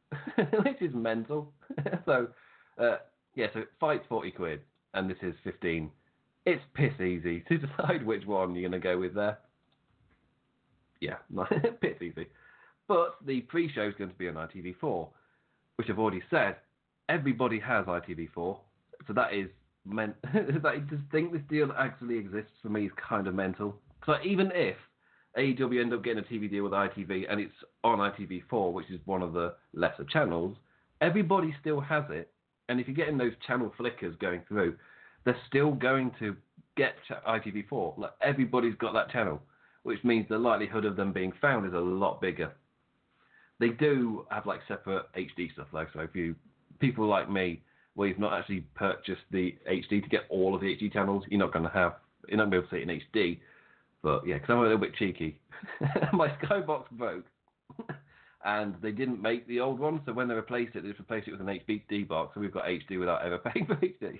which 0.36 0.80
is 0.80 0.94
mental. 0.94 1.52
so 2.04 2.28
uh, 2.78 2.96
yeah, 3.34 3.46
so 3.54 3.64
FITE's 3.80 4.04
forty 4.08 4.30
quid, 4.30 4.60
and 4.94 5.10
this 5.10 5.18
is 5.22 5.34
fifteen. 5.42 5.90
It's 6.44 6.62
piss 6.74 7.00
easy 7.00 7.44
to 7.48 7.58
decide 7.58 8.04
which 8.04 8.26
one 8.26 8.54
you're 8.54 8.68
gonna 8.68 8.80
go 8.80 8.98
with 8.98 9.14
there. 9.14 9.38
Yeah, 11.00 11.16
piss 11.80 12.00
easy. 12.00 12.26
But 12.88 13.16
the 13.24 13.40
pre-show 13.42 13.88
is 13.88 13.94
going 13.96 14.10
to 14.10 14.16
be 14.16 14.28
on 14.28 14.34
ITV4, 14.34 15.08
which 15.76 15.88
I've 15.90 15.98
already 15.98 16.22
said. 16.30 16.56
Everybody 17.08 17.58
has 17.60 17.86
ITV4, 17.86 18.58
so 19.06 19.12
that 19.14 19.34
is 19.34 19.48
meant. 19.84 20.14
that 20.22 20.88
to 20.90 21.00
think 21.10 21.32
this 21.32 21.42
deal 21.48 21.72
actually 21.78 22.18
exists 22.18 22.52
for 22.62 22.68
me 22.68 22.86
is 22.86 22.92
kind 23.08 23.26
of 23.26 23.34
mental. 23.34 23.76
So 24.06 24.14
even 24.24 24.50
if 24.54 24.76
AEW 25.36 25.80
end 25.80 25.92
up 25.92 26.04
getting 26.04 26.24
a 26.24 26.26
TV 26.26 26.50
deal 26.50 26.64
with 26.64 26.72
ITV 26.72 27.26
and 27.30 27.40
it's 27.40 27.52
on 27.84 27.98
ITV4, 27.98 28.72
which 28.72 28.90
is 28.90 29.00
one 29.04 29.22
of 29.22 29.32
the 29.32 29.54
lesser 29.72 30.04
channels, 30.04 30.56
everybody 31.00 31.54
still 31.60 31.80
has 31.80 32.04
it. 32.10 32.30
And 32.68 32.80
if 32.80 32.86
you're 32.86 32.96
getting 32.96 33.18
those 33.18 33.32
channel 33.46 33.72
flickers 33.76 34.14
going 34.20 34.42
through, 34.48 34.76
they're 35.24 35.36
still 35.48 35.72
going 35.72 36.12
to 36.18 36.36
get 36.76 36.94
ITV4. 37.26 37.98
Like 37.98 38.12
everybody's 38.20 38.74
got 38.76 38.92
that 38.94 39.10
channel, 39.10 39.40
which 39.82 40.02
means 40.04 40.26
the 40.28 40.38
likelihood 40.38 40.84
of 40.84 40.96
them 40.96 41.12
being 41.12 41.32
found 41.40 41.66
is 41.66 41.72
a 41.74 41.78
lot 41.78 42.20
bigger. 42.20 42.52
They 43.62 43.68
do 43.68 44.26
have 44.28 44.44
like 44.44 44.58
separate 44.66 45.04
HD 45.16 45.52
stuff, 45.52 45.68
though. 45.72 45.86
So 45.94 46.00
if 46.00 46.16
you 46.16 46.34
people 46.80 47.06
like 47.06 47.30
me, 47.30 47.62
where 47.94 48.08
you've 48.08 48.18
not 48.18 48.32
actually 48.32 48.62
purchased 48.74 49.22
the 49.30 49.54
HD 49.70 50.02
to 50.02 50.08
get 50.08 50.22
all 50.30 50.56
of 50.56 50.60
the 50.60 50.66
HD 50.66 50.92
channels, 50.92 51.22
you're 51.28 51.38
not 51.38 51.52
going 51.52 51.64
to 51.64 51.70
have, 51.70 51.92
you're 52.26 52.38
not 52.38 52.50
going 52.50 52.62
to 52.62 52.62
be 52.62 52.66
able 52.66 52.68
to 52.70 52.74
see 52.74 52.90
it 52.90 53.14
in 53.14 53.22
HD. 53.22 53.38
But 54.02 54.26
yeah, 54.26 54.34
because 54.34 54.50
I'm 54.50 54.58
a 54.58 54.62
little 54.62 54.78
bit 54.78 54.96
cheeky, 54.96 55.38
my 56.12 56.28
Skybox 56.42 56.90
broke, 56.90 57.24
and 58.44 58.74
they 58.82 58.90
didn't 58.90 59.22
make 59.22 59.46
the 59.46 59.60
old 59.60 59.78
one. 59.78 60.00
So 60.06 60.12
when 60.12 60.26
they 60.26 60.34
replaced 60.34 60.74
it, 60.74 60.82
they 60.82 60.88
just 60.88 60.98
replaced 60.98 61.28
it 61.28 61.30
with 61.30 61.40
an 61.40 61.60
HD 61.68 62.08
box. 62.08 62.34
So 62.34 62.40
we've 62.40 62.52
got 62.52 62.64
HD 62.64 62.98
without 62.98 63.24
ever 63.24 63.38
paying 63.54 63.66
for 63.66 63.76
HD. 63.76 64.18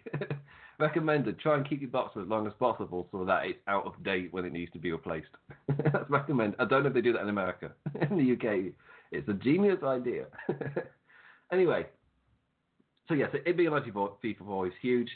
Recommended. 0.79 1.41
Try 1.41 1.57
and 1.57 1.69
keep 1.69 1.81
your 1.81 1.91
box 1.91 2.15
for 2.15 2.23
as 2.23 2.29
long 2.29 2.47
as 2.47 2.53
possible 2.61 3.09
so 3.11 3.25
that 3.25 3.47
it's 3.47 3.59
out 3.67 3.87
of 3.87 4.01
date 4.05 4.33
when 4.33 4.45
it 4.45 4.53
needs 4.53 4.71
to 4.71 4.79
be 4.79 4.93
replaced. 4.93 5.35
That's 5.67 6.09
recommended. 6.09 6.61
I 6.61 6.65
don't 6.67 6.85
know 6.85 6.91
if 6.91 6.95
they 6.95 7.01
do 7.01 7.13
that 7.15 7.23
in 7.23 7.29
America. 7.29 7.73
in 8.09 8.17
the 8.17 8.33
UK, 8.35 8.73
it's 9.13 9.29
a 9.29 9.35
genius 9.35 9.83
idea. 9.85 10.27
anyway, 11.53 11.87
so 13.09 13.15
yes, 13.15 13.31
it 13.33 13.57
being 13.57 13.69
on 13.69 13.83
ITV4 13.83 14.67
is 14.67 14.73
huge, 14.81 15.11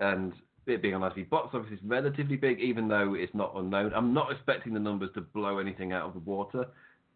and 0.00 0.32
it 0.66 0.82
being 0.82 0.94
on 0.94 1.00
ITV 1.00 1.28
box 1.30 1.54
office 1.54 1.72
is 1.72 1.78
relatively 1.84 2.36
big, 2.36 2.60
even 2.60 2.88
though 2.88 3.14
it's 3.14 3.34
not 3.34 3.52
unknown. 3.56 3.92
I'm 3.94 4.14
not 4.14 4.30
expecting 4.30 4.74
the 4.74 4.80
numbers 4.80 5.10
to 5.14 5.20
blow 5.20 5.58
anything 5.58 5.92
out 5.92 6.06
of 6.06 6.12
the 6.12 6.20
water, 6.20 6.66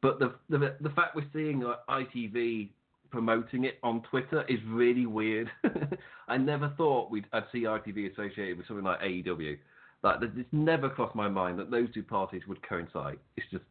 but 0.02 0.18
the 0.18 0.34
the, 0.48 0.76
the 0.80 0.90
fact 0.90 1.14
we're 1.14 1.26
seeing 1.32 1.62
ITV 1.88 2.70
promoting 3.10 3.64
it 3.64 3.78
on 3.82 4.02
Twitter 4.10 4.44
is 4.48 4.58
really 4.66 5.06
weird. 5.06 5.50
I 6.28 6.36
never 6.36 6.72
thought 6.76 7.10
we'd 7.10 7.26
I'd 7.32 7.44
see 7.52 7.62
ITV 7.62 8.12
associated 8.12 8.58
with 8.58 8.66
something 8.66 8.84
like 8.84 9.00
AEW. 9.00 9.58
Like 10.02 10.18
it's 10.22 10.48
never 10.52 10.88
crossed 10.88 11.14
my 11.14 11.28
mind 11.28 11.58
that 11.58 11.70
those 11.70 11.92
two 11.92 12.02
parties 12.02 12.42
would 12.48 12.66
coincide. 12.66 13.18
It's 13.36 13.46
just 13.50 13.64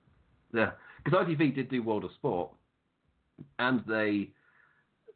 yeah, 0.53 0.71
because 1.03 1.25
ITV 1.25 1.55
did 1.55 1.69
do 1.69 1.83
World 1.83 2.03
of 2.03 2.11
Sport, 2.13 2.51
and 3.59 3.83
they 3.87 4.29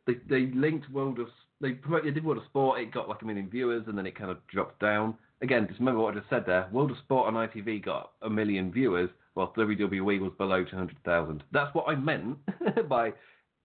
they 0.08 0.15
they 0.30 0.52
linked 0.54 0.89
World 0.92 1.20
of 1.20 1.28
they 1.62 1.72
promoted, 1.72 2.08
they 2.08 2.15
did 2.15 2.26
World 2.26 2.39
of 2.39 2.46
Sport. 2.46 2.80
It 2.80 2.94
got 2.94 3.10
like 3.10 3.22
a 3.22 3.26
million 3.26 3.50
viewers, 3.50 3.84
and 3.88 3.98
then 3.98 4.06
it 4.06 4.18
kind 4.18 4.32
of 4.32 4.46
dropped 4.48 4.80
down. 4.80 5.15
Again, 5.42 5.68
just 5.68 5.80
remember 5.80 6.02
what 6.02 6.15
I 6.15 6.20
just 6.20 6.30
said 6.30 6.46
there. 6.46 6.68
World 6.72 6.92
of 6.92 6.98
Sport 6.98 7.34
on 7.34 7.48
ITV 7.48 7.84
got 7.86 8.12
a 8.22 8.30
million 8.30 8.72
viewers, 8.72 9.10
while 9.34 9.54
WWE 9.58 10.20
was 10.20 10.34
below 10.38 10.65
200,000. 10.65 11.44
That's 11.54 11.74
what 11.74 11.88
I 11.88 11.96
meant 11.96 12.38
by 12.89 13.13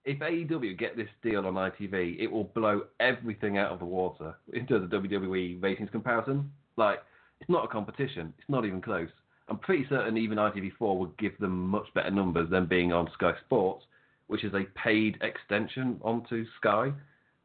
if 0.04 0.18
AEW 0.18 0.78
get 0.78 0.96
this 0.96 1.08
deal 1.22 1.46
on 1.46 1.54
ITV, 1.54 2.18
it 2.18 2.30
will 2.30 2.44
blow 2.44 2.82
everything 3.00 3.58
out 3.58 3.72
of 3.72 3.78
the 3.78 3.84
water 3.84 4.34
into 4.52 4.78
the 4.78 4.86
WWE 4.86 5.62
ratings 5.62 5.90
comparison. 5.90 6.50
Like, 6.76 7.02
it's 7.40 7.50
not 7.50 7.64
a 7.64 7.68
competition. 7.68 8.32
It's 8.38 8.48
not 8.48 8.64
even 8.64 8.82
close. 8.82 9.08
I'm 9.48 9.58
pretty 9.58 9.86
certain 9.88 10.16
even 10.16 10.38
ITV4 10.38 10.96
would 10.96 11.16
give 11.18 11.36
them 11.38 11.68
much 11.68 11.86
better 11.94 12.10
numbers 12.10 12.48
than 12.50 12.66
being 12.66 12.92
on 12.92 13.10
Sky 13.14 13.32
Sports, 13.44 13.84
which 14.26 14.42
is 14.44 14.54
a 14.54 14.64
paid 14.78 15.18
extension 15.22 15.98
onto 16.02 16.46
Sky 16.58 16.92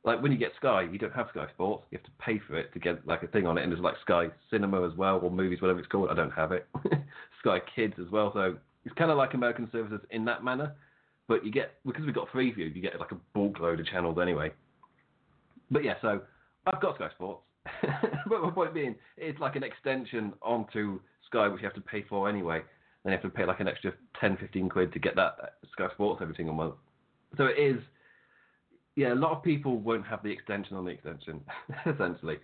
like 0.03 0.21
when 0.21 0.31
you 0.31 0.37
get 0.37 0.51
Sky, 0.57 0.87
you 0.89 0.97
don't 0.97 1.13
have 1.13 1.27
Sky 1.31 1.45
Sports. 1.53 1.83
You 1.91 1.97
have 1.97 2.05
to 2.05 2.11
pay 2.19 2.39
for 2.47 2.57
it 2.57 2.71
to 2.73 2.79
get 2.79 3.05
like 3.05 3.23
a 3.23 3.27
thing 3.27 3.45
on 3.45 3.57
it, 3.57 3.63
and 3.63 3.71
there's 3.71 3.81
like 3.81 3.95
Sky 4.01 4.27
Cinema 4.49 4.87
as 4.87 4.95
well, 4.97 5.19
or 5.21 5.29
movies, 5.29 5.61
whatever 5.61 5.79
it's 5.79 5.89
called. 5.89 6.09
I 6.09 6.15
don't 6.15 6.31
have 6.31 6.51
it. 6.51 6.67
Sky 7.39 7.59
Kids 7.75 7.95
as 7.99 8.09
well. 8.11 8.31
So 8.33 8.55
it's 8.85 8.95
kind 8.95 9.11
of 9.11 9.17
like 9.17 9.33
American 9.33 9.69
services 9.71 9.99
in 10.11 10.23
that 10.25 10.43
manner, 10.43 10.73
but 11.27 11.45
you 11.45 11.51
get 11.51 11.73
because 11.85 12.05
we've 12.05 12.15
got 12.15 12.29
Freeview, 12.29 12.73
you 12.73 12.81
get 12.81 12.99
like 12.99 13.11
a 13.11 13.17
bulk 13.33 13.59
load 13.59 13.79
of 13.79 13.85
channels 13.87 14.17
anyway. 14.21 14.51
But 15.69 15.83
yeah, 15.83 15.95
so 16.01 16.21
I've 16.65 16.81
got 16.81 16.95
Sky 16.95 17.09
Sports. 17.15 17.41
but 18.27 18.41
my 18.41 18.51
point 18.51 18.73
being, 18.73 18.95
it's 19.17 19.39
like 19.39 19.57
an 19.57 19.63
extension 19.63 20.33
onto 20.41 20.99
Sky, 21.29 21.47
which 21.47 21.61
you 21.61 21.67
have 21.67 21.75
to 21.75 21.81
pay 21.81 22.03
for 22.03 22.29
anyway. 22.29 22.61
Then 23.03 23.11
you 23.13 23.17
have 23.17 23.23
to 23.23 23.29
pay 23.29 23.45
like 23.45 23.59
an 23.59 23.67
extra 23.67 23.93
10, 24.19 24.37
15 24.37 24.69
quid 24.69 24.93
to 24.93 24.99
get 24.99 25.15
that 25.15 25.55
Sky 25.71 25.87
Sports 25.93 26.21
every 26.21 26.35
single 26.35 26.55
month. 26.55 26.75
So 27.37 27.45
it 27.45 27.57
is 27.57 27.81
yeah, 28.99 29.13
a 29.13 29.15
lot 29.15 29.31
of 29.31 29.41
people 29.41 29.77
won't 29.77 30.05
have 30.05 30.21
the 30.23 30.29
extension 30.29 30.75
on 30.75 30.83
the 30.83 30.91
extension, 30.91 31.39
essentially. 31.85 32.37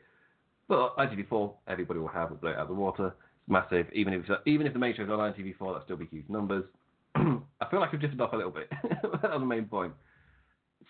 But 0.69 0.95
ITV4, 0.95 1.53
everybody 1.67 1.99
will 1.99 2.07
have 2.07 2.31
a 2.31 2.35
blow 2.35 2.51
out 2.51 2.59
of 2.59 2.67
the 2.69 2.73
water. 2.73 3.07
It's 3.07 3.49
massive. 3.49 3.87
Even 3.91 4.13
if 4.13 4.23
even 4.45 4.65
if 4.65 4.71
the 4.71 4.79
main 4.79 4.95
show's 4.95 5.09
on 5.09 5.19
ITV4, 5.19 5.59
that'll 5.59 5.81
still 5.83 5.97
be 5.97 6.05
huge 6.05 6.29
numbers. 6.29 6.63
I 7.15 7.69
feel 7.69 7.81
like 7.81 7.93
I've 7.93 7.99
drifted 7.99 8.21
off 8.21 8.31
a 8.31 8.37
little 8.37 8.53
bit. 8.53 8.71
That's 9.21 9.33
the 9.33 9.39
main 9.39 9.65
point. 9.65 9.93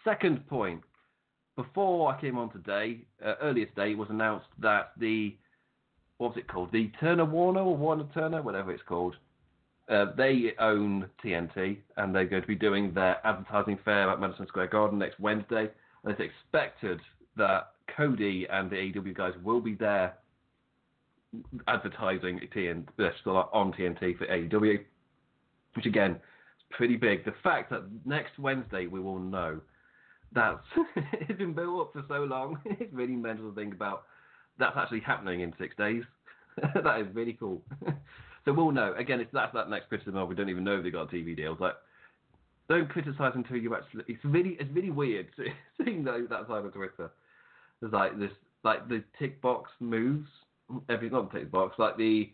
Second 0.04 0.48
point. 0.48 0.82
Before 1.56 2.14
I 2.14 2.22
came 2.22 2.38
on 2.38 2.52
today, 2.52 3.00
uh, 3.26 3.36
earlier 3.42 3.66
today, 3.66 3.96
was 3.96 4.10
announced 4.12 4.48
that 4.60 4.92
the 5.00 5.36
what's 6.18 6.38
it 6.38 6.48
called? 6.48 6.72
The 6.72 6.92
Turner 7.00 7.26
Warner 7.26 7.62
or 7.62 7.76
Warner 7.76 8.08
Turner, 8.14 8.42
whatever 8.42 8.72
it's 8.72 8.84
called. 8.88 9.16
Uh, 9.88 10.08
they 10.18 10.54
own 10.60 11.08
TNT, 11.24 11.78
and 11.98 12.14
they're 12.14 12.26
going 12.26 12.42
to 12.42 12.48
be 12.48 12.56
doing 12.56 12.94
their 12.94 13.26
advertising 13.26 13.78
fair 13.86 14.10
at 14.10 14.20
Madison 14.20 14.48
Square 14.48 14.68
Garden 14.68 14.98
next 14.98 15.20
Wednesday. 15.20 15.70
And 16.04 16.12
it's 16.12 16.22
expected 16.22 17.00
that 17.38 17.72
Cody 17.96 18.48
and 18.50 18.70
the 18.70 18.76
AEW 18.76 19.16
guys 19.16 19.34
will 19.44 19.62
be 19.62 19.76
there 19.76 20.16
advertising 21.68 22.40
TNT, 22.56 22.88
on 23.54 23.74
TNT 23.74 24.18
for 24.18 24.26
AEW, 24.26 24.80
which 25.76 25.86
again 25.86 26.12
is 26.12 26.66
pretty 26.72 26.96
big. 26.96 27.26
The 27.26 27.34
fact 27.44 27.70
that 27.72 27.84
next 28.06 28.40
Wednesday 28.40 28.88
we 28.88 29.00
will 29.00 29.20
know 29.20 29.60
that's 30.34 30.66
it's 30.96 31.38
been 31.38 31.54
built 31.54 31.82
up 31.82 31.94
for 31.94 32.04
so 32.08 32.24
long. 32.24 32.60
it's 32.66 32.94
really 32.94 33.16
mental 33.16 33.50
to 33.50 33.56
think 33.56 33.74
about. 33.74 34.04
That's 34.58 34.78
actually 34.78 35.02
happening 35.02 35.42
in 35.42 35.54
six 35.60 35.76
days. 35.76 36.04
that 36.84 37.00
is 37.00 37.08
really 37.14 37.34
cool. 37.34 37.62
so 38.46 38.54
we'll 38.54 38.72
know. 38.72 38.94
Again, 38.98 39.20
it's 39.20 39.32
that's 39.34 39.54
that 39.54 39.70
next 39.70 39.90
criticism 39.90 40.18
of 40.18 40.30
we 40.30 40.36
don't 40.36 40.50
even 40.50 40.64
know 40.64 40.78
if 40.78 40.84
they 40.84 40.92
got 40.92 41.14
a 41.14 41.16
TV 41.16 41.36
deals. 41.36 41.60
Like, 41.60 41.76
don't 42.70 42.90
criticize 42.90 43.34
until 43.36 43.58
you 43.58 43.76
actually. 43.76 44.06
It's 44.08 44.24
really 44.24 44.58
it's 44.60 44.72
really 44.74 44.92
weird 44.92 45.28
seeing 45.84 46.04
that 46.06 46.28
that 46.30 46.48
side 46.48 46.66
of 46.66 46.74
Twitter. 46.74 47.12
There's 47.82 47.94
like 47.94 48.18
this 48.18 48.32
like 48.64 48.88
the 48.88 49.04
tick 49.20 49.42
box 49.42 49.70
moves 49.80 50.28
every 50.90 51.10
not 51.10 51.32
the 51.32 51.40
tick 51.40 51.52
box 51.52 51.76
like 51.78 51.96
the 51.98 52.32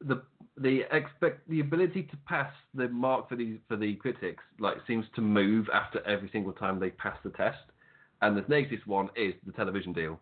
the 0.00 0.22
the 0.56 0.82
expect 0.92 1.48
the 1.48 1.60
ability 1.60 2.02
to 2.04 2.16
pass 2.26 2.52
the 2.74 2.88
mark 2.88 3.28
for 3.28 3.36
the 3.36 3.58
for 3.68 3.76
the 3.76 3.94
critics 3.96 4.42
like 4.58 4.76
seems 4.86 5.04
to 5.14 5.20
move 5.20 5.68
after 5.72 6.04
every 6.06 6.28
single 6.30 6.52
time 6.52 6.78
they 6.78 6.90
pass 6.90 7.16
the 7.24 7.30
test, 7.30 7.58
and 8.22 8.36
the 8.36 8.44
latest 8.48 8.86
one 8.86 9.08
is 9.16 9.34
the 9.46 9.52
television 9.52 9.92
deal. 9.92 10.18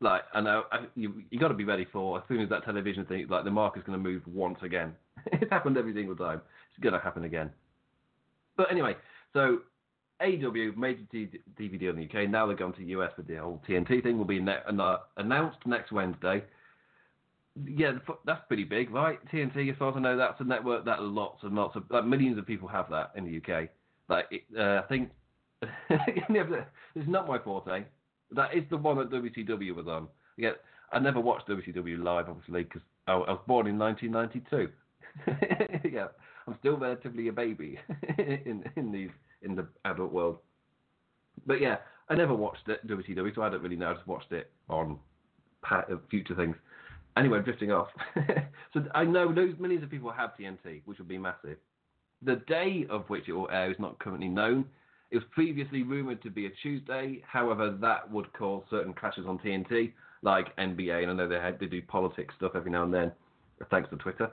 Like 0.00 0.22
I 0.34 0.40
know 0.40 0.64
I, 0.70 0.86
you 0.94 1.22
you 1.30 1.38
got 1.38 1.48
to 1.48 1.54
be 1.54 1.64
ready 1.64 1.86
for 1.90 2.18
as 2.18 2.24
soon 2.28 2.40
as 2.40 2.48
that 2.50 2.64
television 2.64 3.06
thing 3.06 3.26
like 3.28 3.44
the 3.44 3.50
mark 3.50 3.76
is 3.76 3.82
going 3.84 4.02
to 4.02 4.02
move 4.02 4.22
once 4.26 4.58
again. 4.62 4.94
it's 5.32 5.50
happened 5.50 5.78
every 5.78 5.94
single 5.94 6.16
time. 6.16 6.40
It's 6.70 6.82
going 6.82 6.92
to 6.92 7.00
happen 7.00 7.24
again. 7.24 7.50
But 8.56 8.70
anyway, 8.70 8.94
so 9.32 9.60
AEW 10.20 10.76
major 10.76 11.02
DVD 11.12 11.90
in 11.90 11.96
the 11.96 12.04
UK. 12.04 12.28
Now 12.28 12.46
they're 12.46 12.56
going 12.56 12.74
to 12.74 12.80
the 12.80 12.88
US 12.88 13.12
with 13.16 13.26
the 13.26 13.36
whole 13.36 13.62
TNT 13.68 14.02
thing. 14.02 14.18
Will 14.18 14.24
be 14.24 14.40
ne- 14.40 14.60
announced 15.16 15.58
next 15.66 15.92
Wednesday 15.92 16.42
yeah, 17.64 17.92
that's 18.24 18.42
pretty 18.48 18.64
big, 18.64 18.90
right? 18.90 19.18
TNT, 19.32 19.70
as 19.70 19.76
far 19.78 19.90
as 19.90 19.96
I 19.96 20.00
know, 20.00 20.16
that's 20.16 20.40
a 20.40 20.44
network 20.44 20.84
that 20.84 21.02
lots 21.02 21.42
and 21.42 21.54
lots 21.54 21.76
of 21.76 21.84
like 21.90 22.04
millions 22.04 22.38
of 22.38 22.46
people 22.46 22.68
have 22.68 22.90
that 22.90 23.12
in 23.14 23.24
the 23.24 23.38
UK. 23.38 23.68
Like, 24.08 24.26
uh, 24.58 24.82
I 24.82 24.82
think 24.88 25.10
it's 25.90 27.08
not 27.08 27.26
my 27.26 27.38
forte. 27.38 27.84
That 28.32 28.54
is 28.54 28.64
the 28.70 28.76
one 28.76 28.98
that 28.98 29.10
WCW 29.10 29.74
was 29.74 29.86
on. 29.86 30.08
Yeah, 30.36 30.52
I 30.92 30.98
never 30.98 31.20
watched 31.20 31.48
WCW 31.48 32.02
live, 32.02 32.28
obviously, 32.28 32.64
because 32.64 32.82
I, 33.06 33.12
I, 33.12 33.32
was 33.32 33.40
born 33.46 33.66
in 33.66 33.78
1992. 33.78 34.70
yeah, 35.92 36.08
I'm 36.46 36.56
still 36.58 36.76
relatively 36.76 37.28
a 37.28 37.32
baby 37.32 37.78
in 38.18 38.64
in 38.76 38.92
these 38.92 39.10
in 39.42 39.54
the 39.54 39.66
adult 39.84 40.12
world. 40.12 40.38
But 41.46 41.60
yeah, 41.60 41.76
I 42.08 42.14
never 42.14 42.34
watched 42.34 42.68
it, 42.68 42.86
WCW, 42.86 43.34
so 43.34 43.42
I 43.42 43.50
don't 43.50 43.62
really 43.62 43.76
know. 43.76 43.90
I 43.90 43.94
just 43.94 44.06
watched 44.06 44.32
it 44.32 44.50
on 44.68 44.98
uh, 45.70 45.82
future 46.10 46.34
things. 46.34 46.56
Anyway, 47.16 47.40
drifting 47.40 47.72
off. 47.72 47.88
so 48.74 48.84
I 48.94 49.04
know 49.04 49.32
those 49.32 49.54
millions 49.58 49.82
of 49.82 49.90
people 49.90 50.10
have 50.10 50.32
TNT, 50.38 50.82
which 50.84 50.98
would 50.98 51.08
be 51.08 51.18
massive. 51.18 51.56
The 52.22 52.36
day 52.46 52.86
of 52.90 53.08
which 53.08 53.28
it 53.28 53.32
will 53.32 53.48
air 53.50 53.70
is 53.70 53.78
not 53.78 53.98
currently 53.98 54.28
known. 54.28 54.66
It 55.10 55.16
was 55.16 55.24
previously 55.30 55.82
rumored 55.82 56.22
to 56.22 56.30
be 56.30 56.46
a 56.46 56.50
Tuesday. 56.62 57.22
However, 57.26 57.76
that 57.80 58.10
would 58.10 58.32
cause 58.32 58.64
certain 58.70 58.92
clashes 58.92 59.26
on 59.26 59.38
TNT, 59.38 59.92
like 60.22 60.54
NBA, 60.56 61.02
and 61.02 61.10
I 61.10 61.14
know 61.14 61.28
they 61.28 61.36
had 61.36 61.58
they 61.60 61.66
do 61.66 61.82
politics 61.82 62.34
stuff 62.36 62.52
every 62.54 62.70
now 62.70 62.82
and 62.82 62.92
then, 62.92 63.12
thanks 63.70 63.88
to 63.90 63.96
Twitter. 63.96 64.30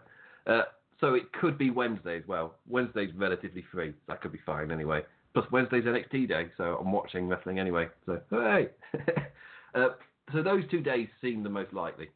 Uh, 0.47 0.63
so 0.99 1.13
it 1.13 1.31
could 1.33 1.57
be 1.57 1.69
Wednesday 1.69 2.17
as 2.17 2.23
well. 2.27 2.55
Wednesday's 2.67 3.13
relatively 3.15 3.63
free. 3.71 3.93
That 4.07 4.21
could 4.21 4.31
be 4.31 4.39
fine 4.45 4.71
anyway. 4.71 5.01
Plus 5.33 5.45
Wednesday's 5.51 5.83
NXT 5.83 6.27
day, 6.29 6.47
so 6.57 6.77
I'm 6.79 6.91
watching 6.91 7.27
wrestling 7.27 7.59
anyway. 7.59 7.87
So 8.05 8.19
hey. 8.29 8.69
uh, 9.75 9.89
so 10.31 10.41
those 10.41 10.63
two 10.69 10.79
days 10.79 11.07
seem 11.21 11.43
the 11.43 11.49
most 11.49 11.73
likely. 11.73 12.09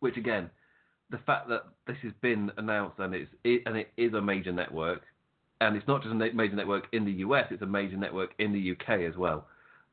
Which 0.00 0.16
again, 0.16 0.50
the 1.10 1.18
fact 1.18 1.48
that 1.48 1.64
this 1.86 1.96
has 2.02 2.12
been 2.22 2.50
announced 2.56 2.98
and 2.98 3.14
it's 3.14 3.30
it, 3.44 3.62
and 3.66 3.76
it 3.76 3.92
is 3.96 4.14
a 4.14 4.20
major 4.20 4.52
network, 4.52 5.02
and 5.60 5.76
it's 5.76 5.86
not 5.86 6.02
just 6.02 6.12
a 6.12 6.14
major 6.14 6.56
network 6.56 6.86
in 6.92 7.04
the 7.04 7.12
US, 7.12 7.46
it's 7.50 7.62
a 7.62 7.66
major 7.66 7.96
network 7.96 8.30
in 8.38 8.52
the 8.52 8.72
UK 8.72 9.00
as 9.00 9.16
well. 9.16 9.46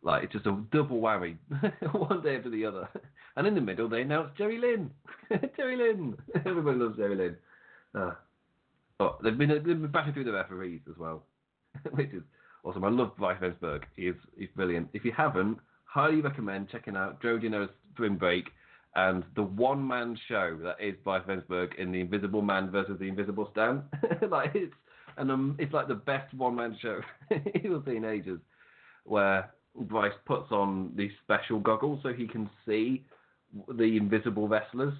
Like 0.04 0.24
it's 0.24 0.34
just 0.34 0.46
a 0.46 0.64
double 0.72 1.02
whammy, 1.02 1.38
one 1.92 2.22
day 2.22 2.38
after 2.38 2.50
the 2.50 2.66
other. 2.66 2.88
And 3.36 3.46
in 3.46 3.56
the 3.56 3.62
middle, 3.62 3.90
they 3.90 4.02
announced 4.02 4.38
Jerry 4.38 4.60
Lynn. 4.60 4.92
Jerry 5.58 5.76
Lynn. 5.76 6.18
Everybody 6.46 6.78
loves 6.78 6.98
Jerry 6.98 7.16
Lynn. 7.16 7.36
Uh, 7.94 8.12
oh, 9.00 9.18
they've 9.24 9.38
been 9.38 9.50
they've 9.50 9.64
been 9.64 9.88
bashing 9.88 10.14
through 10.14 10.24
the 10.24 10.32
referees 10.32 10.82
as 10.90 10.98
well, 10.98 11.24
which 11.92 12.14
is 12.14 12.24
awesome. 12.64 12.84
I 12.84 12.90
love 12.90 13.18
Bryce 13.18 13.42
Remsburg. 13.42 13.84
He's 13.96 14.14
brilliant. 14.56 14.90
If 14.94 15.04
you 15.04 15.12
haven't, 15.16 15.58
highly 15.86 16.22
recommend 16.22 16.70
checking 16.70 16.96
out 16.96 17.22
Joey 17.22 17.40
Janela's 17.40 17.72
Spring 17.94 18.16
Break 18.16 18.46
and 18.98 19.24
the 19.36 19.44
one 19.44 19.88
man 19.88 20.18
show 20.28 20.58
that 20.64 20.78
is 20.80 20.96
Bryce 21.04 21.22
Remsburg 21.28 21.76
in 21.78 21.92
the 21.92 22.02
Invisible 22.02 22.42
Man 22.42 22.72
versus 22.72 22.98
the 23.00 23.08
Invisible 23.08 23.48
Stan. 23.52 23.84
like 24.30 24.52
it's 24.56 24.74
and 25.18 25.32
um, 25.32 25.56
it's 25.60 25.74
like 25.74 25.88
the 25.88 25.96
best 25.96 26.34
one 26.34 26.56
man 26.56 26.78
show 26.82 27.02
you'll 27.64 27.84
see 27.86 27.96
in 27.96 28.06
ages, 28.06 28.40
where 29.04 29.52
Bryce 29.76 30.14
puts 30.26 30.52
on 30.52 30.92
these 30.96 31.12
special 31.24 31.60
goggles 31.60 32.00
so 32.04 32.14
he 32.14 32.28
can 32.28 32.50
see 32.66 33.06
the 33.68 33.98
invisible 33.98 34.48
wrestlers. 34.48 34.94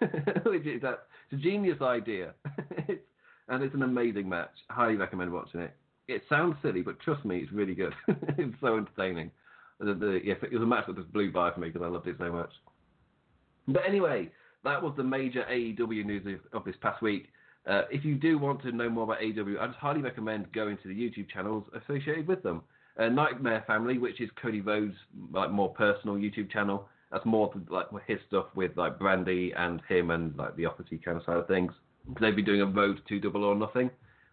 Which 0.44 0.66
is 0.66 0.82
that 0.82 1.06
it's 1.30 1.40
a 1.40 1.42
genius 1.42 1.80
idea. 1.80 2.34
it's, 2.88 3.02
and 3.48 3.62
it's 3.62 3.74
an 3.74 3.82
amazing 3.82 4.28
match. 4.28 4.50
Highly 4.68 4.96
recommend 4.96 5.32
watching 5.32 5.60
it. 5.60 5.74
It 6.08 6.22
sounds 6.28 6.56
silly, 6.62 6.82
but 6.82 7.00
trust 7.00 7.24
me, 7.24 7.38
it's 7.38 7.52
really 7.52 7.74
good. 7.74 7.94
it's 8.08 8.54
so 8.60 8.76
entertaining. 8.76 9.30
The, 9.78 9.94
the, 9.94 10.20
yeah, 10.22 10.34
it 10.42 10.52
was 10.52 10.62
a 10.62 10.66
match 10.66 10.86
that 10.86 10.96
just 10.96 11.12
blew 11.12 11.32
by 11.32 11.50
for 11.52 11.60
me 11.60 11.68
because 11.68 11.84
I 11.84 11.88
loved 11.88 12.06
it 12.06 12.16
so 12.18 12.30
much. 12.30 12.50
But 13.66 13.82
anyway, 13.86 14.30
that 14.64 14.82
was 14.82 14.94
the 14.96 15.04
major 15.04 15.44
AEW 15.50 16.04
news 16.04 16.26
of, 16.52 16.60
of 16.60 16.64
this 16.64 16.76
past 16.80 17.00
week. 17.02 17.28
Uh, 17.66 17.82
if 17.90 18.04
you 18.04 18.14
do 18.14 18.38
want 18.38 18.62
to 18.62 18.72
know 18.72 18.88
more 18.88 19.04
about 19.04 19.20
AEW, 19.20 19.58
I'd 19.60 19.70
highly 19.70 20.00
recommend 20.00 20.52
going 20.52 20.78
to 20.78 20.88
the 20.88 20.94
YouTube 20.94 21.28
channels 21.30 21.64
associated 21.74 22.26
with 22.26 22.42
them. 22.42 22.62
Uh, 22.98 23.08
Nightmare 23.08 23.64
Family, 23.66 23.98
which 23.98 24.20
is 24.20 24.30
Cody 24.40 24.60
Rhodes' 24.60 24.94
like 25.32 25.50
more 25.50 25.70
personal 25.70 26.16
YouTube 26.16 26.50
channel. 26.50 26.88
That's 27.12 27.24
more 27.26 27.52
like 27.68 27.86
his 28.06 28.18
stuff 28.28 28.46
with 28.54 28.76
like 28.76 28.98
Brandi 28.98 29.52
and 29.56 29.80
him 29.88 30.10
and 30.10 30.36
like 30.36 30.56
the 30.56 30.66
opposite 30.66 31.04
kind 31.04 31.16
of 31.16 31.24
side 31.24 31.36
of 31.36 31.46
things. 31.48 31.72
They've 32.20 32.34
been 32.34 32.44
doing 32.44 32.62
a 32.62 32.66
road 32.66 33.00
to 33.08 33.20
Double 33.20 33.44
or 33.44 33.54
Nothing. 33.54 33.90